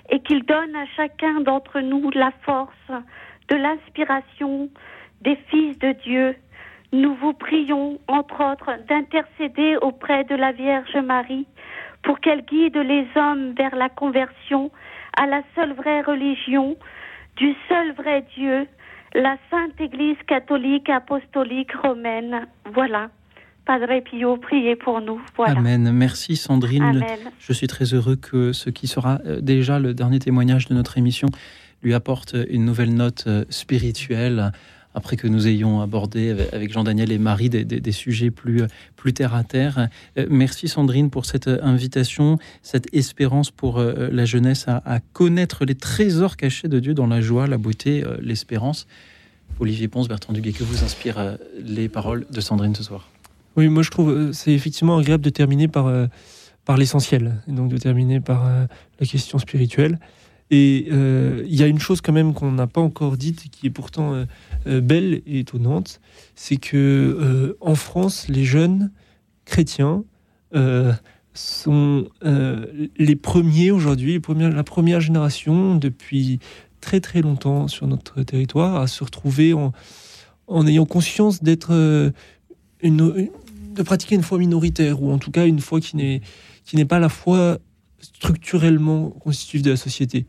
et 0.09 0.19
qu'il 0.19 0.43
donne 0.43 0.75
à 0.75 0.85
chacun 0.97 1.41
d'entre 1.41 1.79
nous 1.79 2.11
la 2.11 2.31
force 2.43 2.91
de 3.49 3.55
l'inspiration 3.55 4.69
des 5.21 5.37
fils 5.49 5.79
de 5.79 5.93
Dieu. 6.03 6.35
Nous 6.91 7.15
vous 7.15 7.33
prions, 7.33 7.99
entre 8.07 8.51
autres, 8.51 8.71
d'intercéder 8.87 9.77
auprès 9.77 10.25
de 10.25 10.35
la 10.35 10.51
Vierge 10.51 10.95
Marie 10.97 11.47
pour 12.03 12.19
qu'elle 12.19 12.43
guide 12.43 12.77
les 12.77 13.07
hommes 13.15 13.53
vers 13.53 13.75
la 13.75 13.89
conversion 13.89 14.69
à 15.17 15.25
la 15.25 15.41
seule 15.55 15.73
vraie 15.73 16.01
religion, 16.01 16.75
du 17.37 17.55
seul 17.69 17.93
vrai 17.93 18.25
Dieu, 18.35 18.67
la 19.15 19.37
Sainte 19.49 19.79
Église 19.79 20.21
catholique 20.27 20.89
apostolique 20.89 21.73
romaine. 21.73 22.47
Voilà. 22.73 23.09
Padre 23.65 24.01
Pio, 24.03 24.35
priez 24.35 24.75
pour 24.75 24.99
nous. 24.99 25.21
Voilà. 25.37 25.57
Amen. 25.57 25.89
Merci 25.93 26.35
Sandrine. 26.35 27.01
Je 27.39 27.53
suis 27.53 27.67
très 27.67 27.93
heureux 27.93 28.17
que 28.17 28.51
ce 28.51 28.69
qui 28.69 28.87
sera 28.87 29.19
euh, 29.25 29.39
déjà 29.39 29.79
le 29.79 29.93
dernier 29.93 30.19
témoignage 30.19 30.67
de 30.67 30.73
notre 30.73 30.97
émission 30.97 31.29
lui 31.81 31.93
apporte 31.93 32.35
une 32.49 32.65
nouvelle 32.65 32.93
note 32.93 33.23
euh, 33.27 33.45
spirituelle 33.49 34.51
après 34.93 35.15
que 35.15 35.27
nous 35.27 35.47
ayons 35.47 35.81
abordé 35.81 36.35
avec 36.51 36.71
Jean-Daniel 36.71 37.11
et 37.11 37.17
Marie 37.17 37.49
des, 37.49 37.91
sujets 37.91 38.29
plus, 38.29 38.61
plus 38.95 39.11
terre 39.11 39.33
à 39.33 39.43
terre. 39.43 39.87
merci 40.29 40.67
Sandrine 40.67 41.09
pour 41.09 41.25
cette 41.25 41.47
invitation, 41.47 42.37
cette 42.61 42.93
espérance 42.93 43.49
pour 43.49 43.79
la 43.79 44.25
jeunesse 44.25 44.67
à, 44.67 44.99
connaître 45.13 45.65
les 45.65 45.73
trésors 45.73 46.37
cachés 46.37 46.67
de 46.67 46.79
Dieu 46.79 46.93
dans 46.93 47.07
la 47.07 47.21
joie, 47.21 47.47
la 47.47 47.57
beauté, 47.57 48.03
l'espérance. 48.21 48.85
Olivier 49.59 49.87
Ponce, 49.87 50.07
Bertrand 50.07 50.31
Duguay, 50.31 50.51
que 50.51 50.63
vous 50.63 50.83
inspirent 50.83 51.39
les 51.59 51.89
paroles 51.89 52.27
de 52.29 52.39
Sandrine 52.39 52.75
ce 52.75 52.83
soir 52.83 53.09
Oui, 53.55 53.67
moi 53.69 53.83
je 53.83 53.91
trouve 53.91 54.31
c'est 54.31 54.51
effectivement 54.51 54.97
agréable 54.97 55.23
de 55.23 55.29
terminer 55.29 55.67
par 55.67 55.91
par 56.65 56.77
l'essentiel, 56.77 57.41
donc 57.47 57.69
de 57.69 57.77
terminer 57.77 58.19
par 58.19 58.45
euh, 58.45 58.65
la 58.99 59.05
question 59.05 59.37
spirituelle. 59.37 59.99
Et 60.49 60.87
euh, 60.91 61.43
il 61.47 61.55
y 61.55 61.63
a 61.63 61.67
une 61.67 61.79
chose 61.79 62.01
quand 62.01 62.13
même 62.13 62.33
qu'on 62.33 62.51
n'a 62.51 62.67
pas 62.67 62.81
encore 62.81 63.17
dite, 63.17 63.49
qui 63.49 63.67
est 63.67 63.71
pourtant 63.71 64.25
euh, 64.65 64.81
belle 64.81 65.21
et 65.25 65.39
étonnante, 65.39 65.99
c'est 66.35 66.57
que 66.57 67.57
en 67.59 67.75
France, 67.75 68.27
les 68.27 68.43
jeunes 68.43 68.91
chrétiens 69.45 70.03
sont 71.33 72.07
les 72.97 73.15
premiers 73.15 73.71
aujourd'hui, 73.71 74.21
la 74.37 74.63
première 74.63 75.01
génération 75.01 75.75
depuis 75.75 76.39
très 76.81 76.99
très 76.99 77.21
longtemps 77.21 77.67
sur 77.67 77.87
notre 77.87 78.21
territoire 78.21 78.75
à 78.75 78.87
se 78.87 79.03
retrouver 79.03 79.53
en 79.53 80.67
ayant 80.67 80.85
conscience 80.85 81.41
d'être 81.41 81.73
une, 82.81 83.29
de 83.73 83.83
pratiquer 83.83 84.15
une 84.15 84.23
foi 84.23 84.37
minoritaire 84.37 85.01
ou 85.01 85.11
en 85.11 85.17
tout 85.17 85.31
cas 85.31 85.45
une 85.45 85.59
foi 85.59 85.79
qui 85.81 85.95
n'est 85.95 86.21
qui 86.65 86.75
n'est 86.75 86.85
pas 86.85 86.99
la 86.99 87.09
foi 87.09 87.59
structurellement 87.99 89.09
constitutive 89.09 89.61
de 89.61 89.71
la 89.71 89.77
société. 89.77 90.25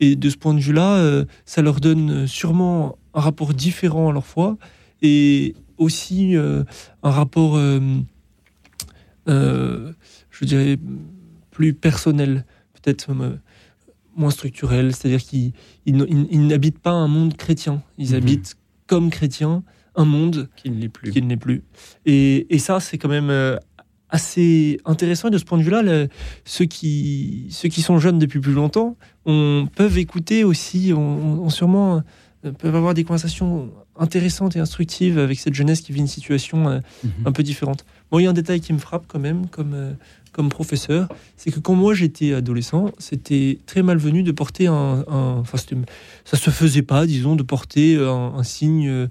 Et 0.00 0.16
de 0.16 0.30
ce 0.30 0.36
point 0.36 0.54
de 0.54 0.60
vue-là, 0.60 0.96
euh, 0.96 1.24
ça 1.44 1.62
leur 1.62 1.80
donne 1.80 2.26
sûrement 2.26 2.98
un 3.14 3.20
rapport 3.20 3.52
différent 3.54 4.08
à 4.08 4.12
leur 4.12 4.26
foi 4.26 4.56
et 5.02 5.54
aussi 5.76 6.36
euh, 6.36 6.64
un 7.02 7.10
rapport, 7.10 7.56
euh, 7.56 8.00
je 9.26 10.44
dirais, 10.44 10.78
plus 11.50 11.74
personnel, 11.74 12.44
peut-être 12.74 13.10
moins 14.16 14.30
structurel. 14.30 14.94
C'est-à-dire 14.94 15.22
qu'ils 15.22 15.52
n'habitent 16.46 16.78
pas 16.78 16.92
un 16.92 17.08
monde 17.08 17.36
chrétien, 17.36 17.82
ils 17.98 18.10
mhm. 18.10 18.16
habitent 18.16 18.56
comme 18.86 19.10
chrétiens 19.10 19.64
un 19.98 20.04
monde 20.06 20.48
qui 20.56 20.70
ne 20.70 20.80
l'est 20.80 20.88
plus. 20.88 21.10
Qui 21.10 21.20
ne 21.20 21.36
plus. 21.36 21.62
Et, 22.06 22.54
et 22.54 22.58
ça, 22.58 22.80
c'est 22.80 22.96
quand 22.96 23.08
même 23.08 23.58
assez 24.10 24.78
intéressant. 24.84 25.28
Et 25.28 25.30
de 25.30 25.38
ce 25.38 25.44
point 25.44 25.58
de 25.58 25.62
vue-là, 25.62 25.82
ceux, 26.44 26.64
qui, 26.64 27.46
ceux 27.50 27.68
qui 27.68 27.82
sont 27.82 27.98
jeunes 27.98 28.18
depuis 28.18 28.40
plus 28.40 28.54
longtemps 28.54 28.96
on, 29.26 29.68
peuvent 29.74 29.98
écouter 29.98 30.44
aussi, 30.44 30.92
on, 30.96 31.48
sûrement 31.50 32.02
euh, 32.44 32.52
peuvent 32.52 32.74
avoir 32.74 32.94
des 32.94 33.04
conversations 33.04 33.70
intéressantes 33.98 34.56
et 34.56 34.60
instructives 34.60 35.18
avec 35.18 35.38
cette 35.38 35.54
jeunesse 35.54 35.80
qui 35.80 35.92
vit 35.92 36.00
une 36.00 36.06
situation 36.06 36.68
euh, 36.68 36.78
mhm. 37.04 37.10
un 37.26 37.32
peu 37.32 37.42
différente. 37.42 37.84
Bon, 38.10 38.18
il 38.18 38.24
y 38.24 38.26
a 38.26 38.30
un 38.30 38.34
détail 38.34 38.60
qui 38.60 38.72
me 38.72 38.78
frappe 38.78 39.04
quand 39.06 39.18
même 39.18 39.48
comme, 39.48 39.74
euh, 39.74 39.92
comme 40.32 40.48
professeur, 40.48 41.08
c'est 41.36 41.50
que 41.50 41.60
quand 41.60 41.74
moi 41.74 41.94
j'étais 41.94 42.32
adolescent, 42.32 42.92
c'était 42.98 43.58
très 43.66 43.82
malvenu 43.82 44.22
de 44.22 44.32
porter 44.32 44.66
un... 44.66 45.04
enfin, 45.08 45.58
ça 46.24 46.36
se 46.36 46.50
faisait 46.50 46.82
pas, 46.82 47.06
disons, 47.06 47.36
de 47.36 47.42
porter 47.42 47.96
un, 47.96 48.42
signe 48.44 49.08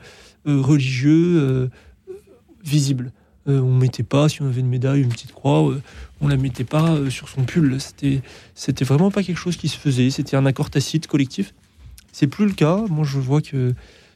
religieux 0.48 1.70
visible. 2.64 3.12
Euh, 3.48 3.62
on 3.62 3.74
mettait 3.74 4.04
pas, 4.04 4.28
si 4.28 4.42
on 4.42 4.48
avait 4.48 4.60
une 4.60 4.68
médaille, 4.68 5.02
une 5.02 5.10
petite 5.10 5.32
croix, 5.32 5.70
euh, 5.70 5.82
on 6.20 6.28
la 6.28 6.36
mettait 6.36 6.66
pas 6.66 6.92
euh, 6.92 7.10
sur 7.10 7.30
son 7.30 7.44
pull. 7.44 7.80
C'était, 7.80 8.22
c'était 8.56 8.84
vraiment 8.84 9.10
pas 9.10 9.24
quelque 9.24 9.38
chose 9.38 9.56
qui 9.56 9.70
se 9.70 9.78
faisait. 9.78 10.10
C'était 10.10 10.36
un 10.36 10.46
accord 10.46 10.70
tacite 10.70 11.08
collectif. 11.08 11.54
C'est 12.12 12.28
plus 12.28 12.46
le 12.46 12.52
cas. 12.52 12.84
Moi, 12.90 13.06
je 13.06 13.20
vois 13.20 13.42
que 13.42 13.74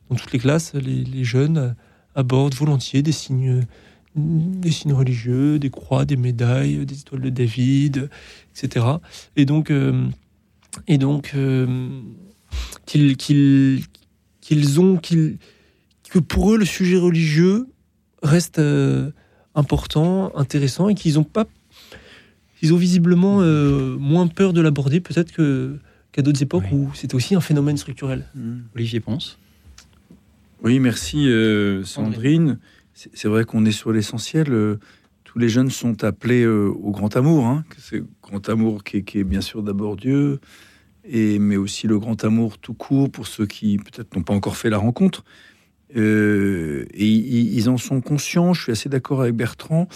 dans 0.09 0.15
toutes 0.15 0.33
les 0.33 0.39
classes, 0.39 0.73
les, 0.73 1.23
jeunes 1.23 1.75
abordent 2.15 2.55
volontiers 2.55 3.01
des 3.01 3.13
signes, 3.13 3.65
des 4.15 4.71
signes 4.71 4.93
religieux, 4.93 5.59
des 5.59 5.69
croix, 5.69 6.03
des 6.03 6.17
médailles, 6.17 6.85
des 6.85 6.99
étoiles 6.99 7.21
de 7.21 7.29
David, 7.29 8.09
etc. 8.53 8.85
Et 9.37 9.45
donc, 9.45 9.71
et 10.87 10.97
donc 10.97 11.33
qu'ils, 12.85 13.15
qu'ils, 13.15 13.83
qu'ils 14.41 14.79
ont, 14.81 14.97
qu'ils, 14.97 15.37
que 16.11 16.19
pour 16.19 16.53
eux, 16.53 16.57
le 16.57 16.65
sujet 16.65 16.97
religieux 16.97 17.67
reste 18.21 18.61
important, 19.55 20.31
intéressant, 20.35 20.89
et 20.89 20.95
qu'ils 20.95 21.17
ont 21.17 21.23
pas, 21.23 21.47
ils 22.61 22.73
ont 22.73 22.77
visiblement 22.77 23.41
euh, 23.41 23.97
moins 23.97 24.27
peur 24.27 24.53
de 24.53 24.61
l'aborder 24.61 24.99
peut-être 24.99 25.31
que 25.31 25.77
qu'à 26.11 26.21
d'autres 26.21 26.43
époques 26.43 26.65
où 26.73 26.89
c'était 26.93 27.15
aussi 27.15 27.35
un 27.35 27.41
phénomène 27.41 27.77
structurel. 27.77 28.25
Mmh. 28.35 28.57
Olivier 28.75 28.99
Ponce. 28.99 29.39
Oui, 30.61 30.79
merci 30.79 31.29
euh, 31.29 31.85
Sandrine. 31.85 32.59
C'est 32.93 33.29
vrai 33.29 33.45
qu'on 33.45 33.65
est 33.65 33.71
sur 33.71 33.93
l'essentiel. 33.93 34.51
Euh, 34.51 34.77
tous 35.23 35.39
les 35.39 35.47
jeunes 35.47 35.69
sont 35.69 36.03
appelés 36.03 36.45
au 36.45 36.91
grand 36.91 37.15
amour. 37.15 37.45
Hein, 37.45 37.63
c'est 37.77 38.03
grand 38.21 38.49
amour 38.49 38.83
qui 38.83 38.97
est, 38.97 39.23
bien 39.23 39.39
sûr 39.39 39.63
d'abord 39.63 39.95
Dieu, 39.95 40.41
et, 41.05 41.39
mais 41.39 41.55
aussi 41.55 41.87
le 41.87 41.97
grand 41.97 42.21
amour 42.25 42.57
tout 42.57 42.73
court 42.73 43.09
pour 43.09 43.25
ceux 43.27 43.45
qui 43.45 43.77
peut-être 43.77 44.13
n'ont 44.13 44.23
pas 44.23 44.33
encore 44.33 44.57
fait 44.57 44.69
la 44.69 44.77
rencontre. 44.77 45.23
Euh, 45.97 46.85
et 46.93 47.05
ils, 47.07 47.69
en 47.69 47.77
sont 47.77 48.01
conscients. 48.01 48.53
Je 48.53 48.63
suis 48.63 48.71
assez 48.71 48.89
d'accord 48.89 49.21
avec 49.21 49.35
Bertrand. 49.35 49.87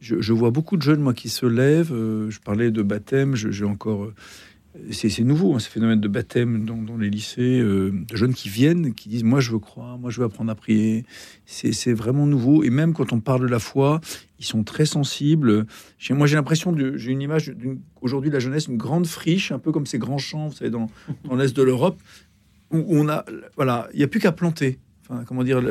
Je, 0.00 0.32
vois 0.32 0.50
beaucoup 0.50 0.76
de 0.76 0.82
jeunes, 0.82 1.00
moi, 1.00 1.14
qui 1.14 1.28
se 1.28 1.46
lèvent. 1.46 1.92
Euh, 1.92 2.30
je 2.30 2.40
parlais 2.40 2.70
de 2.70 2.82
baptême. 2.82 3.34
J'ai 3.34 3.64
encore. 3.64 4.04
Euh, 4.04 4.14
c'est 4.90 5.20
nouveau, 5.20 5.54
hein, 5.54 5.60
ce 5.60 5.68
phénomène 5.68 6.00
de 6.00 6.08
baptême 6.08 6.64
dans, 6.64 6.96
les 6.96 7.08
lycées, 7.08 7.60
de 7.60 8.04
jeunes 8.12 8.34
qui 8.34 8.48
viennent, 8.48 8.92
qui 8.92 9.08
disent 9.08 9.22
Moi, 9.22 9.38
je 9.38 9.52
veux 9.52 9.60
croire, 9.60 9.98
moi, 9.98 10.10
je 10.10 10.18
veux 10.18 10.26
apprendre 10.26 10.50
à 10.50 10.56
prier. 10.56 11.04
C'est 11.46 11.92
vraiment 11.92 12.26
nouveau. 12.26 12.64
Et 12.64 12.70
même 12.70 12.92
quand 12.92 13.12
on 13.12 13.20
parle 13.20 13.42
de 13.42 13.46
la 13.46 13.60
foi, 13.60 14.00
ils 14.40 14.44
sont 14.44 14.64
très 14.64 14.84
sensibles. 14.84 15.66
Moi, 16.10 16.26
j'ai 16.26 16.34
l'impression, 16.34 16.76
j'ai 16.96 17.12
une 17.12 17.22
image 17.22 17.54
aujourd'hui 18.00 18.30
de 18.30 18.34
la 18.34 18.40
jeunesse, 18.40 18.66
une 18.66 18.76
grande 18.76 19.06
friche, 19.06 19.52
un 19.52 19.60
peu 19.60 19.70
comme 19.70 19.86
ces 19.86 19.98
grands 19.98 20.18
champs, 20.18 20.48
vous 20.48 20.54
savez, 20.54 20.70
dans, 20.70 20.90
dans 21.22 21.36
l'Est 21.36 21.54
de 21.54 21.62
l'Europe, 21.62 22.00
où 22.72 22.84
on 22.88 23.08
a. 23.08 23.24
Voilà, 23.54 23.88
il 23.92 23.98
n'y 23.98 24.04
a 24.04 24.08
plus 24.08 24.18
qu'à 24.18 24.32
planter 24.32 24.80
comment 25.26 25.44
dire, 25.44 25.62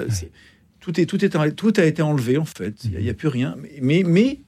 tout, 0.80 0.99
est, 0.99 1.05
tout, 1.05 1.23
est, 1.23 1.51
tout 1.55 1.73
a 1.77 1.84
été 1.84 2.01
enlevé 2.01 2.38
en 2.38 2.45
fait. 2.45 2.84
Il 2.85 2.99
n'y 2.99 3.10
a, 3.10 3.14
plus 3.14 3.27
rien. 3.27 3.55
Mais, 3.81 4.03
mais, 4.05 4.39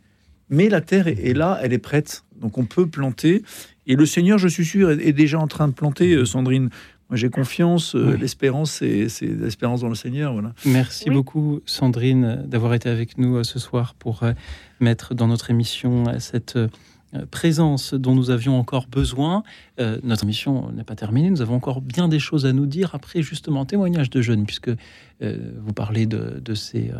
mais 0.49 0.69
la 0.69 0.81
terre 0.81 1.07
est, 1.07 1.33
là, 1.33 1.59
elle 1.61 1.73
est 1.73 1.79
prête. 1.79 2.23
Donc 2.39 2.57
on 2.57 2.65
peut 2.65 2.87
planter. 2.87 3.43
Et 3.87 3.95
le 3.95 4.05
Seigneur, 4.05 4.37
je 4.37 4.47
suis 4.47 4.65
sûr, 4.65 4.91
est, 4.91 5.13
déjà 5.13 5.39
en 5.39 5.47
train 5.47 5.67
de 5.67 5.73
planter, 5.73 6.13
euh, 6.13 6.25
Sandrine. 6.25 6.69
Moi, 7.09 7.17
j'ai 7.17 7.29
confiance. 7.29 7.95
Euh, 7.95 8.17
l'espérance, 8.17 8.71
c'est 8.71 9.07
l'espérance 9.21 9.81
dans 9.81 9.89
le 9.89 9.95
Seigneur. 9.95 10.33
Voilà. 10.33 10.53
Merci 10.65 11.11
beaucoup, 11.11 11.61
Sandrine, 11.65 12.43
d'avoir 12.47 12.73
été 12.73 12.89
avec 12.89 13.19
nous 13.19 13.37
euh, 13.37 13.43
ce 13.43 13.59
soir 13.59 13.93
pour 13.93 14.23
mettre 14.79 15.13
dans 15.13 15.27
notre 15.27 15.51
émission 15.51 16.05
cette 16.19 16.55
euh, 16.55 16.67
présence 17.31 17.93
dont 17.93 18.15
nous 18.15 18.29
avions 18.29 18.59
encore 18.59 18.87
besoin. 18.87 19.43
Euh, 19.79 19.99
notre 20.03 20.25
mission 20.25 20.71
n'est 20.71 20.83
pas 20.83 20.95
terminée, 20.95 21.29
nous 21.29 21.41
avons 21.41 21.55
encore 21.55 21.81
bien 21.81 22.07
des 22.07 22.19
choses 22.19 22.45
à 22.45 22.53
nous 22.53 22.65
dire 22.65 22.91
après 22.93 23.21
justement 23.21 23.65
témoignage 23.65 24.09
de 24.09 24.21
jeunes, 24.21 24.45
puisque 24.45 24.69
euh, 25.21 25.51
vous 25.63 25.73
parlez 25.73 26.05
de, 26.05 26.41
ces, 26.53 26.91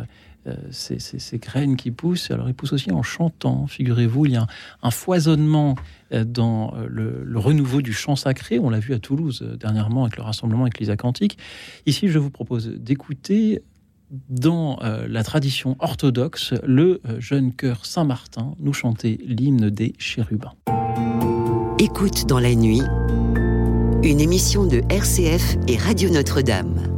graines 1.34 1.76
qui 1.76 1.90
poussent. 1.90 2.30
Alors 2.30 2.48
ils 2.48 2.54
poussent 2.54 2.72
aussi 2.72 2.92
en 2.92 3.02
chantant, 3.02 3.66
figurez-vous, 3.66 4.26
il 4.26 4.32
y 4.32 4.36
a 4.36 4.46
un, 4.82 4.90
foisonnement 4.90 5.74
dans 6.10 6.74
le, 6.88 7.38
renouveau 7.38 7.82
du 7.82 7.92
chant 7.92 8.16
sacré, 8.16 8.58
on 8.58 8.70
l'a 8.70 8.78
vu 8.78 8.94
à 8.94 8.98
Toulouse 8.98 9.46
dernièrement 9.58 10.04
avec 10.04 10.16
le 10.16 10.22
rassemblement 10.22 10.62
avec 10.62 10.78
les. 10.78 10.86
Ici, 11.86 12.08
je 12.08 12.18
vous 12.18 12.30
propose 12.30 12.68
d'écouter 12.68 13.62
dans 14.28 14.78
euh, 14.82 15.06
la 15.08 15.22
tradition 15.24 15.76
orthodoxe, 15.78 16.54
le 16.64 17.00
euh, 17.08 17.20
jeune 17.20 17.52
chœur 17.52 17.84
Saint-Martin 17.86 18.54
nous 18.60 18.72
chantait 18.72 19.18
l'hymne 19.24 19.70
des 19.70 19.94
chérubins. 19.98 20.54
Écoute 21.78 22.26
dans 22.26 22.38
la 22.40 22.54
nuit, 22.54 22.82
une 24.02 24.20
émission 24.20 24.66
de 24.66 24.82
RCF 24.88 25.56
et 25.68 25.76
Radio 25.76 26.10
Notre-Dame. 26.10 26.95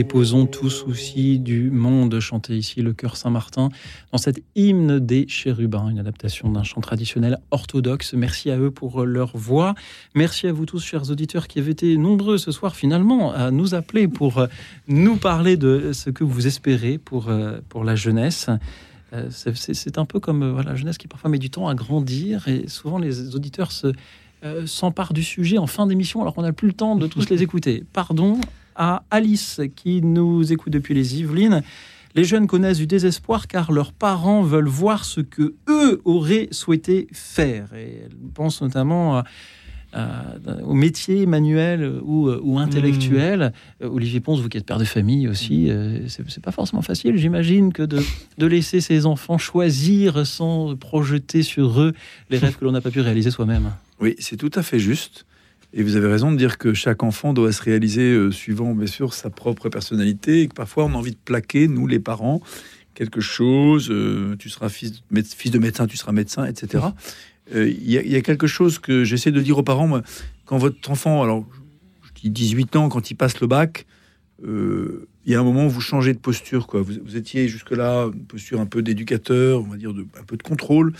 Déposons 0.00 0.46
tout 0.46 0.70
souci 0.70 1.38
du 1.38 1.70
monde, 1.70 2.18
chanter 2.20 2.56
ici 2.56 2.80
le 2.80 2.94
chœur 2.94 3.18
Saint-Martin 3.18 3.68
dans 4.12 4.16
cette 4.16 4.42
hymne 4.56 4.98
des 4.98 5.28
chérubins, 5.28 5.90
une 5.90 5.98
adaptation 5.98 6.50
d'un 6.50 6.62
chant 6.62 6.80
traditionnel 6.80 7.36
orthodoxe. 7.50 8.14
Merci 8.14 8.50
à 8.50 8.58
eux 8.58 8.70
pour 8.70 9.04
leur 9.04 9.36
voix. 9.36 9.74
Merci 10.14 10.46
à 10.46 10.52
vous 10.52 10.64
tous, 10.64 10.82
chers 10.82 11.10
auditeurs, 11.10 11.48
qui 11.48 11.58
avez 11.58 11.72
été 11.72 11.98
nombreux 11.98 12.38
ce 12.38 12.50
soir 12.50 12.76
finalement 12.76 13.34
à 13.34 13.50
nous 13.50 13.74
appeler 13.74 14.08
pour 14.08 14.46
nous 14.88 15.16
parler 15.16 15.58
de 15.58 15.92
ce 15.92 16.08
que 16.08 16.24
vous 16.24 16.46
espérez 16.46 16.96
pour, 16.96 17.30
pour 17.68 17.84
la 17.84 17.94
jeunesse. 17.94 18.48
Euh, 19.12 19.28
c'est 19.30 19.98
un 19.98 20.06
peu 20.06 20.18
comme 20.18 20.62
la 20.62 20.76
jeunesse 20.76 20.96
qui 20.96 21.08
parfois 21.08 21.28
met 21.28 21.38
du 21.38 21.50
temps 21.50 21.68
à 21.68 21.74
grandir 21.74 22.48
et 22.48 22.68
souvent 22.68 22.96
les 22.96 23.34
auditeurs 23.34 23.70
se, 23.70 23.92
euh, 24.42 24.66
s'emparent 24.66 25.12
du 25.12 25.22
sujet 25.22 25.58
en 25.58 25.66
fin 25.66 25.86
d'émission 25.86 26.22
alors 26.22 26.34
qu'on 26.34 26.40
n'a 26.40 26.54
plus 26.54 26.68
le 26.68 26.72
temps 26.72 26.96
de 26.96 27.06
tous 27.06 27.28
les 27.28 27.42
écouter. 27.42 27.84
Pardon 27.92 28.40
à 28.80 29.04
Alice 29.10 29.60
qui 29.76 30.00
nous 30.00 30.52
écoute 30.52 30.72
depuis 30.72 30.94
les 30.94 31.20
Yvelines. 31.20 31.62
Les 32.14 32.24
jeunes 32.24 32.46
connaissent 32.46 32.78
du 32.78 32.86
désespoir 32.86 33.46
car 33.46 33.72
leurs 33.72 33.92
parents 33.92 34.42
veulent 34.42 34.68
voir 34.68 35.04
ce 35.04 35.20
que 35.20 35.54
eux 35.68 36.00
auraient 36.06 36.48
souhaité 36.50 37.06
faire. 37.12 37.74
Et 37.74 38.00
elle 38.06 38.16
pense 38.34 38.62
notamment 38.62 39.18
à 39.18 39.24
au 40.62 40.72
métier 40.72 41.26
manuel 41.26 41.98
ou, 42.04 42.28
euh, 42.28 42.40
ou 42.44 42.60
intellectuel. 42.60 43.52
Hmm. 43.80 43.84
Euh, 43.84 43.88
Olivier 43.88 44.20
Ponce, 44.20 44.38
vous 44.38 44.48
qui 44.48 44.56
êtes 44.56 44.64
père 44.64 44.78
de 44.78 44.84
famille 44.84 45.26
aussi, 45.26 45.68
euh, 45.68 46.06
c'est 46.06 46.40
pas 46.40 46.52
forcément 46.52 46.80
facile, 46.80 47.16
j'imagine, 47.16 47.72
que 47.72 47.82
de, 47.82 48.00
de, 48.38 48.46
laisser 48.46 48.80
ses 48.80 49.04
enfants 49.04 49.36
choisir 49.36 50.24
sans 50.24 50.76
projeter 50.76 51.42
sur 51.42 51.80
eux 51.80 51.92
les 52.30 52.38
rêves 52.38 52.56
que 52.56 52.64
l'on 52.64 52.70
n'a 52.70 52.80
pas 52.80 52.92
pu 52.92 53.00
réaliser 53.00 53.32
soi-même. 53.32 53.72
Oui, 53.98 54.14
c'est 54.20 54.36
tout 54.36 54.52
à 54.54 54.62
fait 54.62 54.78
juste. 54.78 55.26
Et 55.72 55.82
vous 55.82 55.96
avez 55.96 56.08
raison 56.08 56.32
de 56.32 56.36
dire 56.36 56.58
que 56.58 56.74
chaque 56.74 57.02
enfant 57.02 57.32
doit 57.32 57.52
se 57.52 57.62
réaliser 57.62 58.32
suivant, 58.32 58.74
bien 58.74 58.86
sûr, 58.86 59.14
sa 59.14 59.30
propre 59.30 59.68
personnalité 59.68 60.42
et 60.42 60.48
que 60.48 60.54
parfois 60.54 60.84
on 60.84 60.94
a 60.94 60.96
envie 60.96 61.12
de 61.12 61.18
plaquer, 61.24 61.68
nous 61.68 61.86
les 61.86 62.00
parents, 62.00 62.40
quelque 62.94 63.20
chose. 63.20 63.92
tu 64.38 64.50
seras 64.50 64.68
fils 64.68 64.92
de, 64.92 65.22
fils 65.22 65.52
de 65.52 65.58
médecin, 65.58 65.86
tu 65.86 65.96
seras 65.96 66.10
médecin, 66.10 66.44
etc. 66.44 66.86
Euh, 67.54 67.68
il 67.68 67.90
y, 67.90 68.16
a 68.16 68.22
quelque 68.22 68.46
chose 68.46 68.78
que 68.78 69.04
j'essaie 69.04 69.32
de 69.32 69.40
dire 69.40 69.58
aux 69.58 69.62
parents. 69.62 70.00
quand 70.44 70.58
votre 70.58 70.90
enfant, 70.90 71.22
alors 71.22 71.46
je 72.04 72.22
dis 72.22 72.30
18 72.30 72.76
ans, 72.76 72.88
quand 72.88 73.10
il 73.10 73.14
passe 73.14 73.40
le 73.40 73.46
bac, 73.46 73.86
euh, 74.44 75.08
il 75.26 75.32
y 75.32 75.34
a 75.34 75.40
un 75.40 75.44
moment 75.44 75.66
où 75.66 75.70
vous 75.70 75.80
changez 75.80 76.14
de 76.14 76.18
posture. 76.18 76.66
Quoi. 76.66 76.82
Vous, 76.82 77.16
étiez 77.16 77.48
jusque-là 77.48 78.10
une 78.12 78.24
posture 78.24 78.60
un 78.60 78.66
peu 78.66 78.82
d'éducateur, 78.82 79.60
on 79.60 79.68
va 79.68 79.76
dire 79.76 79.92
de, 79.92 80.06
un 80.18 80.24
peu 80.24 80.36
de 80.36 80.42
contrôle. 80.42 80.92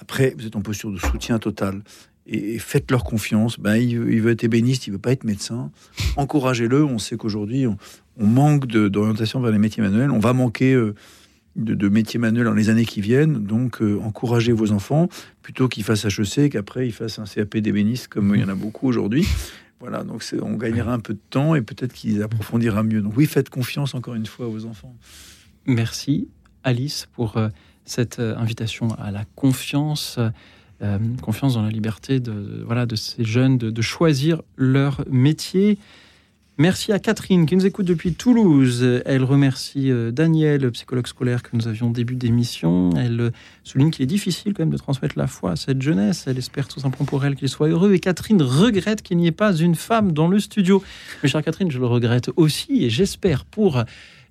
Après, 0.00 0.34
vous 0.36 0.46
êtes 0.46 0.56
en 0.56 0.62
posture 0.62 0.90
de 0.90 0.98
soutien 0.98 1.38
total. 1.38 1.82
Et, 2.28 2.58
faites-leur 2.58 3.04
confiance. 3.04 3.58
Ben, 3.58 3.76
il, 3.76 4.20
veut 4.20 4.30
être 4.30 4.44
ébéniste, 4.44 4.86
il 4.86 4.92
veut 4.92 4.98
pas 4.98 5.12
être 5.12 5.24
médecin. 5.24 5.70
Encouragez-le. 6.16 6.84
On 6.84 6.98
sait 6.98 7.16
qu'aujourd'hui, 7.16 7.66
on, 7.66 7.76
manque 8.20 8.66
d'orientation 8.66 9.40
vers 9.40 9.52
les 9.52 9.58
métiers 9.58 9.82
manuels. 9.82 10.10
On 10.10 10.18
va 10.18 10.32
manquer 10.32 10.74
euh, 10.74 10.94
de, 11.56 11.88
métiers 11.88 12.18
manuels 12.18 12.44
dans 12.44 12.54
les 12.54 12.68
années 12.68 12.84
qui 12.84 13.00
viennent. 13.00 13.44
Donc, 13.44 13.80
euh, 13.80 13.98
encouragez 14.02 14.52
vos 14.52 14.72
enfants 14.72 15.08
plutôt 15.42 15.68
qu'ils 15.68 15.84
fassent 15.84 16.04
HEC 16.04 16.50
qu'après 16.50 16.86
ils 16.86 16.92
fassent 16.92 17.18
un 17.18 17.24
CAP 17.24 17.58
d'ébéniste 17.58 18.08
comme 18.08 18.34
il 18.34 18.40
y 18.40 18.44
en 18.44 18.48
a 18.48 18.54
beaucoup 18.54 18.88
aujourd'hui. 18.88 19.26
Voilà, 19.80 20.02
donc 20.02 20.24
on 20.42 20.54
gagnera 20.54 20.92
un 20.92 20.98
peu 20.98 21.14
de 21.14 21.20
temps 21.30 21.54
et 21.54 21.62
peut-être 21.62 21.92
qu'ils 21.92 22.22
approfondira 22.24 22.82
mieux. 22.82 23.00
Donc 23.00 23.16
oui, 23.16 23.26
faites 23.26 23.48
confiance 23.48 23.94
encore 23.94 24.16
une 24.16 24.26
fois 24.26 24.48
vos 24.48 24.66
enfants. 24.66 24.96
Merci 25.66 26.26
Alice 26.64 27.06
pour 27.12 27.36
euh, 27.36 27.48
cette 27.84 28.18
invitation 28.18 28.88
à 28.96 29.12
la 29.12 29.24
confiance. 29.36 30.18
Confiance 31.22 31.54
dans 31.54 31.62
la 31.62 31.70
liberté 31.70 32.20
de, 32.20 32.62
voilà, 32.64 32.86
de 32.86 32.96
ces 32.96 33.24
jeunes 33.24 33.58
de 33.58 33.82
choisir 33.82 34.42
leur 34.56 35.04
métier. 35.10 35.78
Merci 36.60 36.90
à 36.90 36.98
Catherine 36.98 37.46
qui 37.46 37.54
nous 37.54 37.66
écoute 37.66 37.86
depuis 37.86 38.14
Toulouse. 38.14 38.84
Elle 39.06 39.22
remercie 39.22 39.92
euh, 39.92 40.10
Daniel, 40.10 40.68
psychologue 40.72 41.06
scolaire 41.06 41.44
que 41.44 41.50
nous 41.52 41.68
avions 41.68 41.88
début 41.88 42.16
d'émission. 42.16 42.90
Elle 42.96 43.20
euh, 43.20 43.30
souligne 43.62 43.92
qu'il 43.92 44.02
est 44.02 44.06
difficile 44.06 44.54
quand 44.54 44.62
même 44.62 44.72
de 44.72 44.76
transmettre 44.76 45.16
la 45.16 45.28
foi 45.28 45.52
à 45.52 45.56
cette 45.56 45.80
jeunesse. 45.80 46.24
Elle 46.26 46.36
espère 46.36 46.66
tout 46.66 46.80
simplement 46.80 47.06
pour 47.06 47.24
elle 47.24 47.36
qu'il 47.36 47.48
soit 47.48 47.68
heureux. 47.68 47.92
Et 47.92 48.00
Catherine 48.00 48.42
regrette 48.42 49.02
qu'il 49.02 49.18
n'y 49.18 49.28
ait 49.28 49.30
pas 49.30 49.54
une 49.54 49.76
femme 49.76 50.10
dans 50.10 50.26
le 50.26 50.40
studio. 50.40 50.82
Mais 51.22 51.28
chère 51.28 51.44
Catherine, 51.44 51.70
je 51.70 51.78
le 51.78 51.86
regrette 51.86 52.32
aussi 52.34 52.84
et 52.84 52.90
j'espère 52.90 53.44
pour 53.44 53.84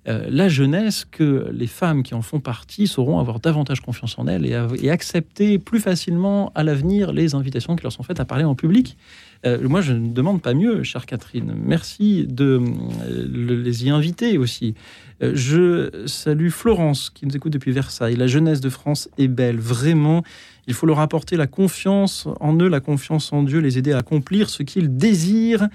euh, 0.08 0.26
la 0.30 0.48
jeunesse 0.48 1.04
que 1.04 1.50
les 1.52 1.66
femmes 1.66 2.02
qui 2.02 2.14
en 2.14 2.22
font 2.22 2.40
partie 2.40 2.86
sauront 2.86 3.18
avoir 3.18 3.40
davantage 3.40 3.80
confiance 3.80 4.18
en 4.18 4.26
elles 4.26 4.46
et 4.46 4.90
accepter 4.90 5.58
plus 5.58 5.80
facilement 5.80 6.50
à 6.54 6.62
l'avenir 6.62 7.12
les 7.12 7.34
invitations 7.34 7.76
qui 7.76 7.82
leur 7.82 7.92
sont 7.92 8.02
faites 8.02 8.20
à 8.20 8.24
parler 8.24 8.44
en 8.44 8.54
public. 8.54 8.96
Euh, 9.44 9.68
moi, 9.68 9.82
je 9.82 9.92
ne 9.92 10.12
demande 10.12 10.40
pas 10.40 10.54
mieux, 10.54 10.82
chère 10.82 11.04
Catherine. 11.04 11.54
Merci 11.62 12.26
de 12.26 12.60
euh, 13.02 13.62
les 13.62 13.84
y 13.84 13.90
inviter 13.90 14.38
aussi. 14.38 14.74
Je 15.20 16.06
salue 16.06 16.48
Florence, 16.48 17.10
qui 17.10 17.26
nous 17.26 17.36
écoute 17.36 17.52
depuis 17.52 17.72
Versailles. 17.72 18.14
La 18.14 18.28
jeunesse 18.28 18.60
de 18.60 18.70
France 18.70 19.08
est 19.18 19.26
belle, 19.26 19.58
vraiment. 19.58 20.22
Il 20.68 20.74
faut 20.74 20.86
leur 20.86 21.00
apporter 21.00 21.36
la 21.36 21.48
confiance 21.48 22.28
en 22.38 22.56
eux, 22.60 22.68
la 22.68 22.78
confiance 22.78 23.32
en 23.32 23.42
Dieu, 23.42 23.58
les 23.58 23.78
aider 23.78 23.92
à 23.92 23.98
accomplir 23.98 24.48
ce 24.48 24.62
qu'ils 24.62 24.96
désirent 24.96 25.68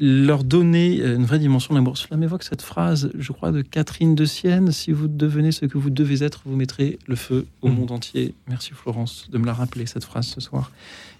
leur 0.00 0.44
donner 0.44 1.02
une 1.02 1.24
vraie 1.24 1.40
dimension 1.40 1.74
d'amour. 1.74 1.98
Cela 1.98 2.16
m'évoque 2.16 2.44
cette 2.44 2.62
phrase, 2.62 3.10
je 3.18 3.32
crois, 3.32 3.50
de 3.50 3.62
Catherine 3.62 4.14
de 4.14 4.24
Sienne 4.24 4.70
Si 4.70 4.92
vous 4.92 5.08
devenez 5.08 5.50
ce 5.50 5.66
que 5.66 5.76
vous 5.76 5.90
devez 5.90 6.22
être, 6.22 6.42
vous 6.46 6.54
mettrez 6.54 6.98
le 7.06 7.16
feu 7.16 7.46
au 7.62 7.68
mmh. 7.68 7.74
monde 7.74 7.90
entier. 7.90 8.34
Merci 8.48 8.72
Florence 8.74 9.28
de 9.30 9.38
me 9.38 9.46
la 9.46 9.52
rappeler, 9.52 9.86
cette 9.86 10.04
phrase 10.04 10.26
ce 10.28 10.40
soir. 10.40 10.70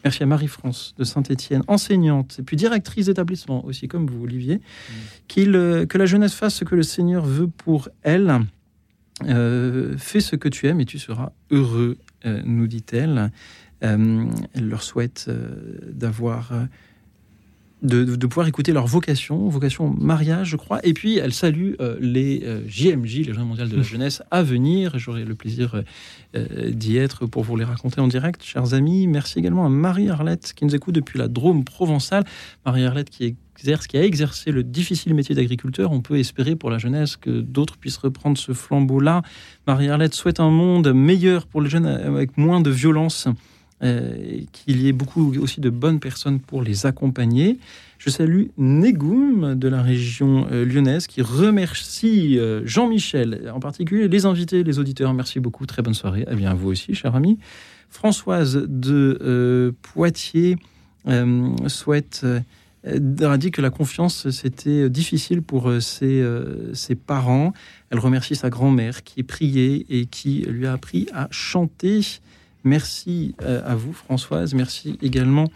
Merci 0.05 0.23
à 0.23 0.27
Marie-France 0.27 0.95
de 0.97 1.03
Saint-Étienne, 1.03 1.63
enseignante 1.67 2.37
et 2.39 2.43
puis 2.43 2.57
directrice 2.57 3.07
d'établissement 3.07 3.65
aussi, 3.65 3.89
comme 3.89 4.07
vous, 4.07 4.23
Olivier, 4.23 4.57
mmh. 4.57 4.93
qu'il, 5.27 5.57
euh, 5.57 5.85
que 5.85 5.99
la 5.99 6.07
jeunesse 6.07 6.35
fasse 6.35 6.55
ce 6.55 6.65
que 6.65 6.77
le 6.77 6.85
Seigneur 6.85 7.25
veut 7.25 7.49
pour 7.49 7.89
elle. 8.03 8.43
Euh, 9.25 9.97
fais 9.99 10.21
ce 10.21 10.37
que 10.37 10.49
tu 10.49 10.69
aimes 10.69 10.81
et 10.81 10.85
tu 10.85 11.01
seras 11.01 11.33
heureux, 11.51 11.99
euh, 12.27 12.41
nous 12.45 12.69
dit-elle. 12.69 13.33
elle 13.81 14.29
leur 14.57 14.85
souhaite 14.85 15.29
d'avoir 15.93 16.53
de, 17.83 18.27
pouvoir 18.27 18.49
écouter 18.49 18.73
leur 18.73 18.87
vocation, 18.87 19.49
vocation 19.49 19.95
mariage, 20.01 20.49
je 20.49 20.57
crois. 20.57 20.81
Et 20.85 20.93
puis, 20.93 21.19
elle 21.19 21.33
salue 21.33 21.75
euh, 21.81 21.97
les 22.01 22.41
JMJ, 22.67 23.21
euh, 23.21 23.25
les 23.27 23.33
Journées 23.33 23.49
mondiales 23.49 23.69
de 23.69 23.77
la 23.77 23.83
jeunesse, 23.83 24.23
à 24.31 24.43
venir. 24.43 24.99
J'aurai 24.99 25.25
le 25.25 25.35
plaisir 25.35 25.83
euh, 26.35 26.71
d'y 26.71 26.97
être 26.97 27.27
pour 27.27 27.45
vous 27.45 27.57
les 27.57 27.65
raconter 27.65 28.01
en 28.01 28.09
direct, 28.09 28.43
chers 28.43 28.75
amis. 28.75 29.07
Merci 29.07 29.39
également 29.39 29.65
à 29.65 29.69
Marie-Arlette, 29.69 30.53
qui 30.55 30.65
nous 30.65 30.75
écoute 30.75 30.95
depuis 30.95 31.19
la 31.19 31.29
Drôme 31.29 31.65
provençale. 31.65 32.25
Marie-Arlette 32.67 33.11
qui 33.11 33.37
exerce, 33.57 33.87
qui 33.87 33.97
a 33.97 34.03
exercé 34.03 34.51
le 34.51 34.65
difficile 34.65 35.15
métier 35.15 35.35
d'agriculteur. 35.35 35.93
On 35.93 36.01
peut 36.01 36.19
espérer 36.19 36.57
pour 36.57 36.71
la 36.71 36.79
jeunesse 36.79 37.17
que 37.17 37.41
d'autres 37.41 37.77
puissent 37.77 37.99
reprendre 37.99 38.39
ce 38.39 38.53
flambeau-là. 38.53 39.23
Marie-Arlette 39.67 40.15
souhaite 40.15 40.41
un 40.41 40.51
monde 40.51 40.93
meilleur 40.93 41.47
pour 41.47 41.61
les 41.61 41.71
jeunes 41.71 41.87
avec 41.87 42.37
moins 42.37 42.61
de 42.61 42.71
violence 42.71 43.29
euh, 43.81 44.41
qu'il 44.51 44.83
y 44.83 44.89
ait 44.89 44.93
beaucoup 44.93 45.33
aussi 45.39 45.61
de 45.61 45.71
bonnes 45.71 46.01
personnes 46.01 46.41
pour 46.41 46.63
les 46.63 46.85
accompagner. 46.85 47.61
Je 47.99 48.11
salue 48.11 48.47
Négoum 48.57 49.55
de 49.55 49.69
la 49.69 49.83
région 49.83 50.49
euh, 50.51 50.65
lyonnaise 50.65 51.07
qui 51.07 51.23
remercie 51.23 52.41
euh, 52.41 52.63
Jean-Michel, 52.65 53.53
en 53.55 53.61
particulier 53.61 54.09
les 54.09 54.27
invités, 54.27 54.65
les 54.65 54.81
auditeurs. 54.81 55.15
Merci 55.15 55.39
beaucoup, 55.39 55.65
très 55.65 55.83
bonne 55.83 55.95
soirée. 55.95 56.27
Eh 56.29 56.35
bien, 56.35 56.55
vous 56.55 56.71
aussi, 56.71 56.93
cher 56.95 57.15
ami. 57.15 57.39
Françoise 57.89 58.67
de 58.69 59.73
Poitiers 59.81 60.57
souhaite 61.69 62.27
a 62.85 63.39
dit 63.39 63.51
que 63.53 63.63
la 63.63 63.71
confiance, 63.71 64.29
c'était 64.31 64.91
difficile 64.91 65.41
pour 65.41 65.73
ses, 65.81 66.23
ses, 66.75 66.95
parents. 66.97 67.53
Elle 67.91 67.99
remercie 67.99 68.35
sa 68.35 68.51
grand-mère 68.51 69.05
qui 69.05 69.23
priait 69.23 69.87
et 69.89 70.07
qui 70.07 70.45
lui 70.49 70.67
a 70.67 70.75
appris 70.75 71.07
à 71.15 71.29
chanter. 71.31 72.01
Merci 72.65 73.35
euh, 73.43 73.63
à 73.65 73.75
vous, 73.75 73.93
Françoise. 73.93 74.55
Merci 74.55 74.99
également 75.03 75.49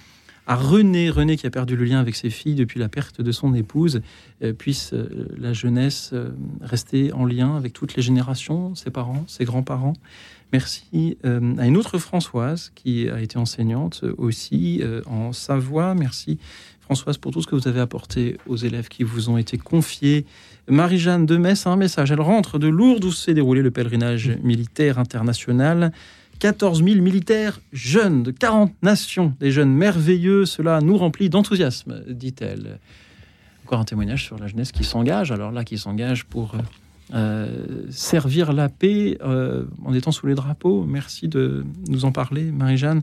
à 0.47 0.57
René, 0.57 1.09
René 1.09 1.37
qui 1.37 1.47
a 1.47 1.51
perdu 1.51 1.77
le 1.77 1.85
lien 1.85 2.01
avec 2.01 2.17
ses 2.17 2.31
filles 2.31 2.57
depuis 2.57 2.81
la 2.81 2.89
perte 2.89 3.21
de 3.21 3.31
son 3.31 3.55
épouse, 3.55 4.01
euh, 4.43 4.53
puisse 4.53 4.93
euh, 4.93 5.29
la 5.39 5.53
jeunesse 5.53 6.13
rester 6.61 7.13
en 7.13 7.25
lien 7.25 7.57
avec 7.57 7.73
toutes 7.73 7.95
les 7.95 8.03
générations, 8.03 8.75
ses 8.75 8.91
parents, 8.91 9.25
ses 9.29 9.45
grands-parents. 9.45 9.95
Merci 10.53 11.17
à 11.25 11.67
une 11.67 11.79
autre 11.79 11.97
Françoise 11.97 12.73
qui 12.75 13.09
a 13.09 13.23
été 13.23 13.39
enseignante 13.39 14.05
aussi 14.19 14.83
en 15.07 15.33
Savoie. 15.33 15.95
Merci 15.95 16.39
Françoise 16.83 17.17
pour 17.17 17.33
tout 17.33 17.41
ce 17.41 17.47
que 17.47 17.55
vous 17.55 17.69
avez 17.69 17.81
apporté 17.81 18.37
aux 18.47 18.57
élèves 18.57 18.89
qui 18.89 19.03
vous 19.03 19.31
ont 19.31 19.39
été 19.39 19.57
confiés. 19.57 20.27
Marie-Jeanne 20.69 21.25
de 21.25 21.39
Metz 21.39 21.67
a 21.67 21.71
un 21.71 21.77
message. 21.77 22.13
Elle 22.13 22.21
rentre 22.21 22.59
de 22.59 22.69
Lourdes 22.69 23.05
où 23.05 23.13
s'est 23.13 23.33
déroulé 23.33 23.63
le 23.63 23.71
pèlerinage 23.71 24.37
militaire 24.43 24.99
international. 24.99 25.93
14 26.43 26.83
000 26.83 27.01
militaires 27.01 27.61
jeunes 27.73 28.25
de 28.25 28.33
40 28.33 28.73
nations, 28.83 29.33
des 29.39 29.53
jeunes 29.53 29.73
merveilleux, 29.73 30.45
cela 30.45 30.81
nous 30.81 30.97
remplit 30.97 31.31
d'enthousiasme, 31.31 32.03
dit-elle. 32.09 32.81
Encore 33.65 33.79
un 33.79 33.85
témoignage 33.85 34.25
sur 34.25 34.37
la 34.41 34.49
jeunesse 34.49 34.73
qui 34.73 34.83
s'engage, 34.83 35.31
alors 35.31 35.53
là, 35.53 35.63
qui 35.63 35.79
s'engage 35.79 36.25
pour 36.25 36.57
euh, 37.15 37.87
servir 37.91 38.53
la 38.53 38.69
paix 38.69 39.19
euh, 39.23 39.67
en 39.85 39.95
étant 39.95 40.11
sous 40.11 40.27
les 40.27 40.35
drapeaux. 40.35 40.85
Merci 40.85 41.29
de 41.29 41.65
nous 41.89 42.05
en 42.05 42.11
parler, 42.11 42.51
Marie-Jeanne. 42.51 43.03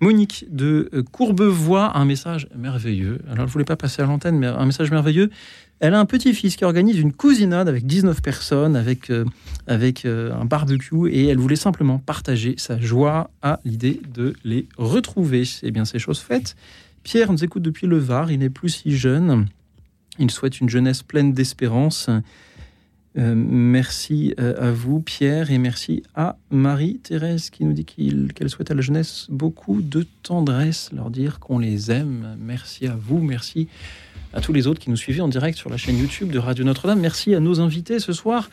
Monique 0.00 0.44
de 0.50 0.90
euh, 0.92 1.02
Courbevoie, 1.02 1.96
un 1.96 2.04
message 2.04 2.48
merveilleux. 2.54 3.20
Alors, 3.24 3.36
je 3.36 3.42
ne 3.44 3.46
voulais 3.46 3.64
pas 3.64 3.76
passer 3.76 4.02
à 4.02 4.04
l'antenne, 4.04 4.36
mais 4.36 4.48
un 4.48 4.66
message 4.66 4.90
merveilleux. 4.90 5.30
Elle 5.80 5.94
a 5.94 6.00
un 6.00 6.06
petit-fils 6.06 6.56
qui 6.56 6.64
organise 6.64 6.98
une 6.98 7.12
cousinade 7.12 7.68
avec 7.68 7.86
19 7.86 8.22
personnes, 8.22 8.76
avec, 8.76 9.10
euh, 9.10 9.24
avec 9.66 10.04
euh, 10.04 10.32
un 10.32 10.44
barbecue, 10.44 11.08
et 11.10 11.26
elle 11.26 11.38
voulait 11.38 11.56
simplement 11.56 11.98
partager 11.98 12.54
sa 12.58 12.80
joie 12.80 13.30
à 13.42 13.60
l'idée 13.64 14.00
de 14.14 14.34
les 14.44 14.66
retrouver. 14.78 15.42
Eh 15.62 15.70
bien, 15.70 15.84
c'est 15.84 15.98
chose 15.98 16.20
faite. 16.20 16.56
Pierre 17.02 17.30
nous 17.32 17.44
écoute 17.44 17.62
depuis 17.62 17.86
le 17.86 17.98
Var, 17.98 18.30
il 18.30 18.38
n'est 18.38 18.50
plus 18.50 18.70
si 18.70 18.96
jeune. 18.96 19.46
Il 20.18 20.30
souhaite 20.30 20.60
une 20.60 20.68
jeunesse 20.68 21.02
pleine 21.02 21.32
d'espérance. 21.32 22.08
Euh, 23.16 23.34
merci 23.36 24.34
à 24.38 24.70
vous, 24.70 25.00
Pierre, 25.00 25.50
et 25.50 25.58
merci 25.58 26.02
à 26.14 26.38
Marie-Thérèse 26.50 27.50
qui 27.50 27.64
nous 27.64 27.72
dit 27.72 27.84
qu'elle 27.84 28.48
souhaite 28.48 28.70
à 28.70 28.74
la 28.74 28.80
jeunesse 28.80 29.26
beaucoup 29.28 29.82
de 29.82 30.06
tendresse, 30.22 30.90
leur 30.92 31.10
dire 31.10 31.40
qu'on 31.40 31.58
les 31.58 31.90
aime. 31.90 32.36
Merci 32.40 32.86
à 32.86 32.96
vous, 32.96 33.18
merci 33.18 33.68
à 34.34 34.40
tous 34.40 34.52
les 34.52 34.66
autres 34.66 34.80
qui 34.80 34.90
nous 34.90 34.96
suivaient 34.96 35.20
en 35.20 35.28
direct 35.28 35.56
sur 35.56 35.70
la 35.70 35.76
chaîne 35.76 35.96
YouTube 35.96 36.32
de 36.32 36.40
Radio 36.40 36.64
Notre-Dame. 36.64 36.98
Merci 36.98 37.36
à 37.36 37.40
nos 37.40 37.60
invités 37.60 38.00
ce 38.00 38.12
soir. 38.12 38.50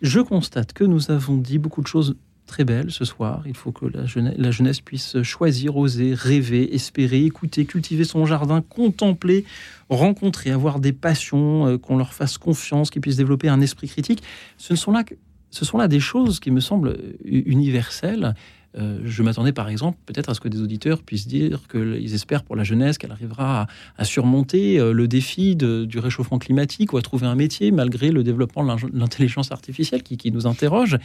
Je 0.00 0.20
constate 0.20 0.72
que 0.72 0.84
nous 0.84 1.10
avons 1.10 1.36
dit 1.36 1.58
beaucoup 1.58 1.82
de 1.82 1.88
choses 1.88 2.14
très 2.46 2.64
belle 2.64 2.92
ce 2.92 3.04
soir. 3.04 3.42
Il 3.46 3.56
faut 3.56 3.72
que 3.72 3.86
la 3.86 4.50
jeunesse, 4.50 4.80
puisse 4.80 5.20
choisir, 5.24 5.76
oser, 5.76 6.14
rêver, 6.14 6.72
espérer, 6.72 7.24
écouter, 7.24 7.64
cultiver 7.64 8.04
son 8.04 8.26
jardin, 8.26 8.62
contempler, 8.62 9.44
rencontrer, 9.88 10.52
avoir 10.52 10.78
des 10.78 10.92
passions, 10.92 11.66
euh, 11.66 11.78
qu'on 11.78 11.96
leur 11.96 12.14
fasse 12.14 12.38
confiance, 12.38 12.90
qu'ils 12.90 13.02
puissent 13.02 13.16
développer 13.16 13.48
un 13.48 13.60
esprit 13.60 13.88
critique. 13.88 14.22
Ce 14.56 14.76
sont 14.76 14.92
là, 14.92 15.02
ce 15.50 15.64
sont 15.64 15.78
là 15.78 15.88
des 15.88 16.00
choses 16.00 16.38
qui 16.38 16.52
me 16.52 16.60
semblent 16.60 16.96
universelles. 17.24 18.36
Euh, 18.76 18.98
je 19.04 19.22
m'attendais 19.22 19.52
par 19.52 19.68
exemple 19.68 19.98
peut-être 20.04 20.30
à 20.30 20.34
ce 20.34 20.40
que 20.40 20.48
des 20.48 20.60
auditeurs 20.60 21.02
puissent 21.02 21.28
dire 21.28 21.62
qu'ils 21.70 22.14
espèrent 22.14 22.42
pour 22.42 22.56
la 22.56 22.64
jeunesse 22.64 22.98
qu'elle 22.98 23.12
arrivera 23.12 23.68
à, 23.96 24.04
surmonter 24.04 24.80
euh, 24.80 24.92
le 24.92 25.06
défi 25.06 25.54
du 25.54 25.98
réchauffement 25.98 26.38
climatique 26.38 26.92
ou 26.92 26.96
à 26.96 27.02
trouver 27.02 27.26
un 27.26 27.36
métier 27.36 27.70
malgré 27.70 28.10
le 28.10 28.24
développement 28.24 28.64
de 28.64 28.98
l'intelligence 28.98 29.52
artificielle 29.52 30.02
qui, 30.02 30.32
nous 30.32 30.46
interroge. 30.46 30.98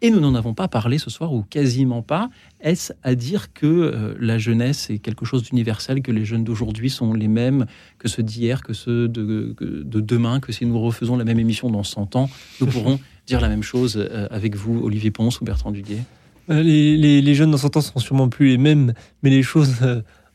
Et 0.00 0.10
nous 0.10 0.20
n'en 0.20 0.34
avons 0.34 0.54
pas 0.54 0.68
parlé 0.68 0.98
ce 0.98 1.10
soir, 1.10 1.32
ou 1.32 1.42
quasiment 1.42 2.02
pas. 2.02 2.28
Est-ce 2.60 2.92
à 3.02 3.14
dire 3.14 3.52
que 3.52 3.66
euh, 3.66 4.14
la 4.20 4.38
jeunesse 4.38 4.90
est 4.90 4.98
quelque 4.98 5.24
chose 5.24 5.42
d'universel, 5.42 6.02
que 6.02 6.12
les 6.12 6.24
jeunes 6.24 6.44
d'aujourd'hui 6.44 6.90
sont 6.90 7.14
les 7.14 7.28
mêmes 7.28 7.66
que 7.98 8.08
ceux 8.08 8.22
d'hier, 8.22 8.62
que 8.62 8.72
ceux 8.72 9.08
de, 9.08 9.54
demain, 9.84 10.40
que 10.40 10.52
si 10.52 10.66
nous 10.66 10.80
refaisons 10.80 11.16
la 11.16 11.24
même 11.24 11.38
émission 11.38 11.70
dans 11.70 11.82
100 11.82 12.16
ans, 12.16 12.30
nous 12.60 12.66
pourrons 12.66 13.00
dire 13.26 13.40
la 13.40 13.48
même 13.48 13.62
chose 13.62 14.08
avec 14.30 14.54
vous, 14.54 14.80
Olivier 14.84 15.10
Ponce 15.10 15.40
ou 15.40 15.44
Bertrand 15.44 15.72
Duguet? 15.72 16.02
Euh, 16.50 16.62
les, 16.62 17.34
jeunes 17.34 17.50
dans 17.50 17.58
100 17.58 17.76
ans 17.76 17.80
seront 17.80 18.00
sûrement 18.00 18.28
plus 18.28 18.48
les 18.48 18.58
mêmes, 18.58 18.94
mais 19.22 19.30
les 19.30 19.42
choses 19.42 19.76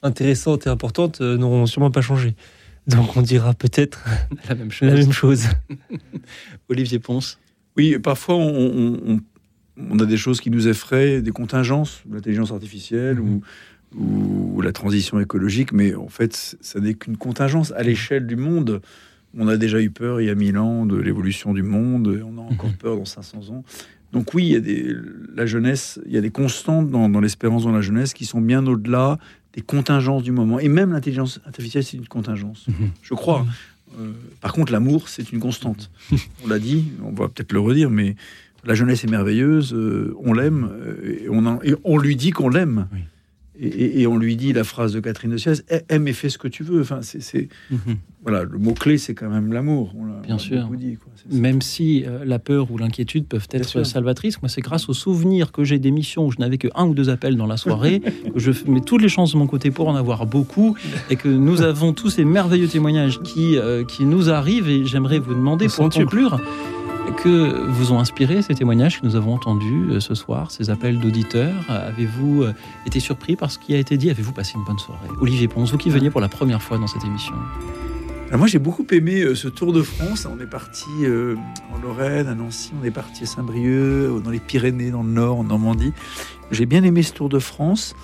intéressantes 0.02 0.68
et 0.68 0.70
importantes 0.70 1.22
n'auront 1.22 1.66
sûrement 1.66 1.92
pas 1.92 2.02
changé. 2.02 2.36
Donc 2.88 3.16
on 3.16 3.22
dira 3.22 3.54
peut-être 3.54 4.04
la 4.50 4.56
même 4.56 4.72
chose. 4.72 4.90
La 4.90 4.96
même 4.96 5.14
chose. 5.14 5.46
Olivier 6.70 7.00
Ponce. 7.00 7.40
Oui, 7.78 7.98
parfois 7.98 8.36
on 8.36 9.20
on 9.78 10.00
a 10.00 10.06
des 10.06 10.18
choses 10.18 10.42
qui 10.42 10.50
nous 10.50 10.68
effraient, 10.68 11.22
des 11.22 11.32
contingences, 11.32 12.04
l'intelligence 12.12 12.52
artificielle 12.52 13.20
ou, 13.20 13.42
ou, 13.96 14.62
la 14.62 14.72
transition 14.72 15.20
écologique, 15.20 15.72
mais 15.72 15.96
en 15.96 16.08
fait, 16.08 16.58
ça 16.62 16.80
n'est 16.80 16.94
qu'une 16.94 17.18
contingence 17.18 17.72
à 17.74 17.84
l'échelle 17.84 18.28
du 18.28 18.36
monde. 18.36 18.82
On 19.38 19.48
a 19.48 19.58
déjà 19.58 19.82
eu 19.82 19.90
peur 19.90 20.22
il 20.22 20.28
y 20.28 20.30
a 20.30 20.36
mille 20.36 20.58
ans 20.58 20.86
de 20.86 20.96
l'évolution 20.96 21.54
du 21.54 21.64
monde, 21.64 22.16
et 22.20 22.24
on 22.24 22.38
a 22.38 22.42
encore 22.42 22.70
mhm. 22.70 22.78
peur 22.78 22.98
dans 22.98 23.06
500 23.06 23.50
ans. 23.50 23.64
Donc 24.14 24.36
oui, 24.36 24.46
il 24.46 24.52
y 24.52 24.56
a 24.56 24.60
des, 24.60 24.96
la 25.36 25.48
jeunesse, 25.48 26.00
il 26.06 26.12
y 26.14 26.18
a 26.18 26.22
des 26.22 26.30
constantes 26.30 26.90
dans, 26.90 27.20
l'espérance 27.20 27.64
dans 27.64 27.72
la 27.72 27.82
jeunesse 27.82 28.14
qui 28.14 28.26
sont 28.26 28.40
bien 28.40 28.66
au-delà 28.68 29.18
des 29.54 29.62
contingences 29.62 30.22
du 30.22 30.32
moment. 30.32 30.60
Et 30.60 30.68
même 30.68 30.92
l'intelligence 30.92 31.42
artificielle, 31.46 31.84
c'est 31.84 31.98
une 31.98 32.08
contingence, 32.08 32.68
mhm. 32.68 32.92
je 33.02 33.14
crois. 33.16 33.46
Euh, 34.00 34.12
par 34.40 34.54
contre, 34.54 34.72
l'amour, 34.72 35.10
c'est 35.10 35.32
une 35.32 35.40
constante. 35.40 35.90
on 36.46 36.48
l'a 36.48 36.60
dit, 36.60 36.92
on 37.04 37.12
va 37.12 37.28
peut-être 37.28 37.54
le 37.54 37.60
redire, 37.60 37.90
mais 37.90 38.16
la 38.64 38.76
jeunesse 38.76 39.04
est 39.04 39.10
merveilleuse, 39.10 39.74
euh, 39.74 40.16
on 40.20 40.34
l'aime, 40.34 40.70
euh, 40.72 41.24
et, 41.24 41.30
on 41.30 41.62
et 41.64 41.76
on 41.84 41.98
lui 41.98 42.16
dit 42.16 42.30
qu'on 42.30 42.50
l'aime. 42.50 42.88
Et, 43.60 44.08
on 44.08 44.18
lui 44.18 44.36
dit 44.36 44.52
la 44.52 44.64
phrase 44.64 44.94
de 44.94 45.00
Catherine 45.00 45.32
de 45.32 45.38
Siès 45.38 45.64
aime 45.90 46.08
et 46.08 46.14
fais 46.14 46.30
ce 46.30 46.40
que 46.40 46.48
tu 46.48 46.64
veux. 46.64 46.82
Enfin, 46.82 47.02
c'est, 47.02 47.50
mhm. 47.70 47.98
voilà, 48.24 48.44
le 48.44 48.58
mot 48.58 48.74
clé, 48.74 48.98
c'est 48.98 49.14
quand 49.14 49.30
même 49.30 49.54
l'amour. 49.54 49.94
Bien 50.24 50.40
sûr. 50.40 50.70
même 51.32 51.62
si 51.62 52.04
euh, 52.06 52.26
la 52.26 52.40
peur 52.40 52.72
ou 52.72 52.78
l'inquiétude 52.78 53.28
peuvent 53.28 53.48
être 53.52 53.84
salvatrices, 53.84 54.42
moi, 54.42 54.50
c'est 54.50 54.62
grâce 54.62 54.90
au 54.90 54.94
souvenir 54.94 55.52
que 55.52 55.64
j'ai 55.64 55.78
d'émissions 55.78 56.26
où 56.26 56.32
je 56.32 56.40
n'avais 56.40 56.58
que 56.58 56.68
un 56.74 56.88
ou 56.88 56.96
deux 56.96 57.10
appels 57.10 57.36
dans 57.36 57.46
la 57.46 57.58
soirée, 57.58 58.00
que 58.34 58.40
je 58.40 58.52
mets 58.68 58.82
toutes 58.82 59.02
les 59.02 59.10
chances 59.10 59.34
de 59.34 59.38
mon 59.38 59.48
côté 59.48 59.70
pour 59.70 59.88
en 59.88 59.96
avoir 59.96 60.26
beaucoup, 60.26 60.76
et 61.12 61.16
que 61.16 61.30
nous 61.30 61.62
avons 61.62 61.94
tous 61.94 62.10
ces 62.10 62.26
merveilleux 62.26 62.68
témoignages 62.68 63.22
qui, 63.22 63.58
qui 63.88 64.06
nous 64.06 64.30
arrivent. 64.30 64.70
Et 64.70 64.86
j'aimerais 64.86 65.20
vous 65.20 65.36
demander, 65.36 65.68
pour 65.68 65.90
conclure, 65.90 66.42
que 67.12 67.68
vous 67.68 67.92
ont 67.92 68.00
inspiré 68.00 68.42
ces 68.42 68.56
témoignages 68.56 69.00
que 69.00 69.06
nous 69.06 69.16
avons 69.16 69.34
entendus 69.34 69.90
euh, 69.90 70.00
ce 70.00 70.16
soir, 70.16 70.52
ces 70.52 70.70
appels 70.70 71.00
d'auditeurs? 71.00 71.54
Avez-vous 71.70 72.44
euh, 72.44 72.54
été 72.86 73.00
surpris 73.00 73.36
par 73.36 73.52
ce 73.52 73.60
qui 73.60 73.74
a 73.74 73.78
été 73.78 73.98
dit? 73.98 74.10
Avez-vous 74.10 74.32
passé 74.32 74.54
une 74.56 74.64
bonne 74.64 74.80
soirée? 74.80 75.08
Olivier 75.20 75.48
Ponce, 75.48 75.72
vous 75.72 75.78
qui 75.78 75.90
veniez 75.90 76.10
pour 76.10 76.22
la 76.22 76.30
première 76.30 76.62
fois 76.62 76.78
dans 76.78 76.88
cette 76.88 77.04
émission. 77.04 77.34
moi 78.32 78.48
j'ai 78.48 78.60
beaucoup 78.60 78.86
aimé 78.92 79.22
euh, 79.22 79.36
ce 79.36 79.48
Tour 79.48 79.74
de 79.74 79.82
France. 79.82 80.26
On 80.26 80.40
est 80.42 80.50
parti 80.50 80.90
en 81.74 81.82
Lorraine, 81.82 82.28
à 82.28 82.36
Nancy, 82.36 82.72
on 82.82 82.86
est 82.86 82.92
parti 82.92 83.24
à 83.24 83.26
Saint-Brieuc, 83.26 84.22
dans 84.24 84.32
les 84.32 84.40
Pyrénées, 84.40 84.92
dans 84.92 85.04
le 85.04 85.10
Nord, 85.10 85.40
en 85.40 85.44
Normandie. 85.44 85.94
J'ai 86.52 86.66
bien 86.66 86.84
aimé 86.84 87.04
ce 87.04 87.14
Tour 87.14 87.30
de 87.30 87.40
France 87.40 87.96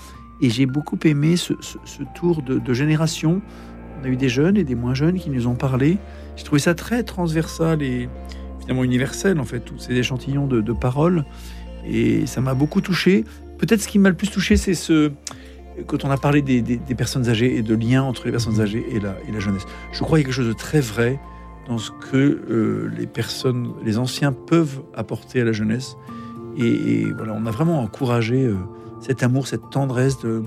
et 0.41 0.49
j'ai 0.49 0.65
beaucoup 0.65 0.99
aimé 1.03 1.35
ce, 1.37 1.53
tour 2.15 2.41
de, 2.41 2.59
de 2.59 2.73
génération. 2.73 3.41
On 4.01 4.05
a 4.05 4.07
eu 4.07 4.15
des 4.15 4.29
jeunes 4.29 4.57
et 4.57 4.63
des 4.63 4.75
moins 4.75 4.93
jeunes 4.93 5.19
qui 5.19 5.29
nous 5.29 5.47
ont 5.47 5.55
parlé. 5.55 5.97
J'ai 6.37 6.45
trouvé 6.45 6.59
ça 6.59 6.73
très 6.73 7.03
transversal 7.03 7.81
et, 7.81 8.07
universel, 8.83 9.39
en 9.39 9.45
fait, 9.45 9.59
tous 9.59 9.79
ces 9.79 9.93
échantillons 9.93 10.47
de, 10.47 10.73
paroles. 10.73 11.25
Et 11.85 12.25
ça 12.25 12.41
m'a 12.41 12.53
beaucoup 12.53 12.81
touché. 12.81 13.25
Peut-être 13.57 13.81
ce 13.81 13.87
qui 13.87 13.99
m'a 13.99 14.09
le 14.09 14.15
plus 14.15 14.29
touché, 14.29 14.57
c'est 14.57 14.73
ce. 14.73 15.11
Quand 15.87 16.03
on 16.03 16.11
a 16.11 16.17
parlé 16.17 16.41
des, 16.41 16.79
personnes 16.95 17.29
âgées 17.29 17.57
et 17.57 17.61
de 17.61 17.75
lien 17.75 18.03
entre 18.03 18.25
les 18.25 18.31
personnes 18.31 18.59
âgées 18.59 18.85
et 18.91 18.99
la, 18.99 19.15
et 19.27 19.31
la 19.31 19.39
jeunesse. 19.39 19.65
Je 19.93 19.99
crois 20.03 20.17
qu'il 20.17 20.23
y 20.23 20.25
a 20.25 20.27
quelque 20.27 20.35
chose 20.35 20.47
de 20.47 20.53
très 20.53 20.81
vrai 20.81 21.19
dans 21.69 21.77
ce 21.77 21.91
que 21.91 22.17
euh, 22.17 22.91
les 22.97 23.05
personnes, 23.05 23.73
les 23.85 23.97
anciens 23.97 24.33
peuvent 24.33 24.81
apporter 24.95 25.41
à 25.41 25.45
la 25.45 25.51
jeunesse. 25.51 25.95
Et, 26.57 27.05
voilà, 27.15 27.33
on 27.33 27.45
a 27.45 27.51
vraiment 27.51 27.79
encouragé 27.79 28.43
euh, 28.43 28.57
cet 28.99 29.23
amour, 29.23 29.47
cette 29.47 29.69
tendresse 29.69 30.19
de, 30.19 30.43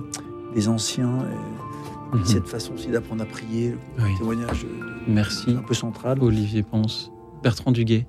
des 0.55 0.69
anciens. 0.69 1.19
Et, 2.13 2.17
mhm. 2.17 2.25
Cette 2.25 2.49
façon 2.49 2.75
aussi 2.75 2.89
d'apprendre 2.89 3.23
à 3.23 3.27
prier, 3.27 3.75
oui. 3.99 4.11
témoignage 4.19 4.67
Merci. 5.07 5.53
un 5.53 5.63
peu 5.63 5.75
central. 5.75 6.19
Olivier 6.21 6.63
Ponce. 6.63 7.12
Bertrand 7.43 7.73
Duguet. 7.73 8.07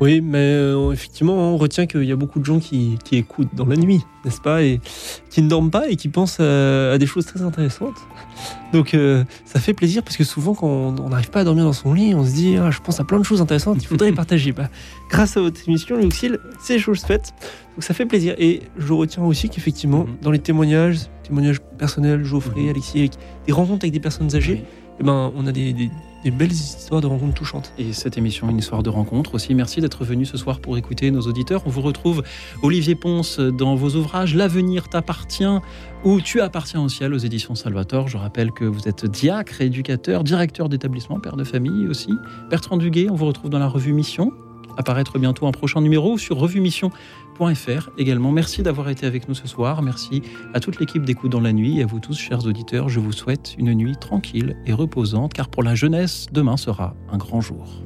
Oui, 0.00 0.22
mais 0.22 0.38
euh, 0.38 0.92
effectivement, 0.92 1.34
on 1.34 1.58
retient 1.58 1.84
qu'il 1.84 2.04
y 2.04 2.12
a 2.12 2.16
beaucoup 2.16 2.40
de 2.40 2.44
gens 2.46 2.58
qui, 2.58 2.98
écoutent 3.12 3.54
dans 3.54 3.66
la 3.66 3.76
nuit, 3.76 4.00
n'est-ce 4.24 4.40
pas, 4.40 4.62
et 4.62 4.80
qui 5.28 5.42
ne 5.42 5.48
dorment 5.48 5.70
pas 5.70 5.90
et 5.90 5.96
qui 5.96 6.08
pensent 6.08 6.40
à, 6.40 6.96
des 6.96 7.06
choses 7.06 7.26
très 7.26 7.42
intéressantes. 7.42 7.96
Donc, 8.72 8.94
euh, 8.94 9.24
ça 9.44 9.60
fait 9.60 9.74
plaisir 9.74 10.02
parce 10.02 10.16
que 10.16 10.24
souvent, 10.24 10.54
quand 10.54 10.66
on 10.66 11.10
n'arrive 11.10 11.28
pas 11.28 11.40
à 11.40 11.44
dormir 11.44 11.64
dans 11.64 11.74
son 11.74 11.92
lit, 11.92 12.14
on 12.14 12.24
se 12.24 12.32
dit 12.32 12.56
ah, 12.56 12.70
Je 12.70 12.80
pense 12.80 12.98
à 12.98 13.04
plein 13.04 13.18
de 13.18 13.24
choses 13.24 13.42
intéressantes, 13.42 13.82
il 13.82 13.86
faudrait 13.86 14.08
les 14.08 14.16
partager. 14.16 14.52
Bah, 14.52 14.70
grâce 15.10 15.36
à 15.36 15.42
votre 15.42 15.60
émission, 15.68 15.98
Luxil, 15.98 16.38
c'est 16.62 16.78
chose 16.78 17.00
faite. 17.00 17.34
Donc, 17.74 17.84
ça 17.84 17.92
fait 17.92 18.06
plaisir. 18.06 18.34
Et 18.38 18.62
je 18.78 18.94
retiens 18.94 19.22
aussi 19.24 19.50
qu'effectivement, 19.50 20.04
mhm. 20.04 20.16
dans 20.22 20.30
les 20.30 20.38
témoignages, 20.38 21.00
témoignages 21.24 21.60
personnels, 21.76 22.24
Geoffrey, 22.24 22.62
mhm. 22.62 22.70
Alexis, 22.70 23.10
des 23.46 23.52
rencontres 23.52 23.84
avec 23.84 23.92
des 23.92 24.00
personnes 24.00 24.34
âgées, 24.34 24.64
eh 24.98 25.02
ben, 25.02 25.30
on 25.36 25.46
a 25.46 25.52
des, 25.52 25.90
belles 26.28 26.52
histoires 26.52 27.00
de 27.00 27.06
rencontres 27.06 27.34
touchantes. 27.34 27.72
Et 27.78 27.94
cette 27.94 28.18
émission, 28.18 28.50
une 28.50 28.58
histoire 28.58 28.82
de 28.82 28.90
rencontre 28.90 29.34
aussi. 29.34 29.54
Merci 29.54 29.80
d'être 29.80 30.04
venu 30.04 30.26
ce 30.26 30.36
soir 30.36 30.60
pour 30.60 30.76
écouter 30.76 31.10
nos 31.10 31.22
auditeurs. 31.22 31.62
On 31.64 31.70
vous 31.70 31.80
retrouve, 31.80 32.22
Olivier 32.62 32.94
Ponce, 32.94 33.40
dans 33.40 33.74
vos 33.74 33.96
ouvrages 33.96 34.34
L'avenir 34.34 34.88
t'appartient 34.88 35.44
ou 36.04 36.20
Tu 36.20 36.42
appartiens 36.42 36.82
au 36.82 36.90
ciel 36.90 37.14
aux 37.14 37.18
éditions 37.18 37.54
Salvator. 37.54 38.08
Je 38.08 38.18
rappelle 38.18 38.52
que 38.52 38.66
vous 38.66 38.86
êtes 38.86 39.06
diacre, 39.06 39.62
éducateur, 39.62 40.22
directeur 40.22 40.68
d'établissement, 40.68 41.18
père 41.20 41.36
de 41.36 41.44
famille 41.44 41.88
aussi. 41.88 42.12
Bertrand 42.50 42.76
Duguet, 42.76 43.08
on 43.10 43.14
vous 43.14 43.26
retrouve 43.26 43.48
dans 43.48 43.58
la 43.58 43.68
revue 43.68 43.94
Mission 43.94 44.32
apparaître 44.76 45.18
bientôt 45.18 45.46
un 45.46 45.52
prochain 45.52 45.80
numéro 45.80 46.18
sur 46.18 46.38
également. 47.96 48.32
Merci 48.32 48.62
d'avoir 48.62 48.90
été 48.90 49.06
avec 49.06 49.28
nous 49.28 49.34
ce 49.34 49.48
soir. 49.48 49.80
Merci 49.82 50.22
à 50.52 50.60
toute 50.60 50.78
l'équipe 50.78 51.04
d'écoute 51.04 51.32
dans 51.32 51.40
la 51.40 51.52
nuit 51.52 51.78
et 51.78 51.82
à 51.82 51.86
vous 51.86 51.98
tous, 51.98 52.18
chers 52.18 52.44
auditeurs. 52.46 52.88
Je 52.88 53.00
vous 53.00 53.12
souhaite 53.12 53.54
une 53.58 53.72
nuit 53.72 53.96
tranquille 53.96 54.56
et 54.66 54.74
reposante 54.74 55.32
car 55.32 55.48
pour 55.48 55.62
la 55.62 55.74
jeunesse, 55.74 56.26
demain 56.32 56.56
sera 56.56 56.94
un 57.10 57.16
grand 57.16 57.40
jour. 57.40 57.82